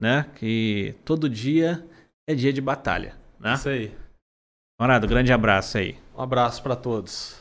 né? 0.00 0.24
Que 0.36 0.94
todo 1.04 1.28
dia 1.28 1.86
é 2.26 2.34
dia 2.34 2.54
de 2.54 2.60
batalha, 2.62 3.14
né? 3.38 3.52
Isso 3.52 3.68
aí. 3.68 3.94
Camarada, 4.78 5.06
grande 5.06 5.30
abraço 5.30 5.76
aí. 5.76 5.98
Um 6.16 6.22
abraço 6.22 6.62
para 6.62 6.74
todos. 6.74 7.38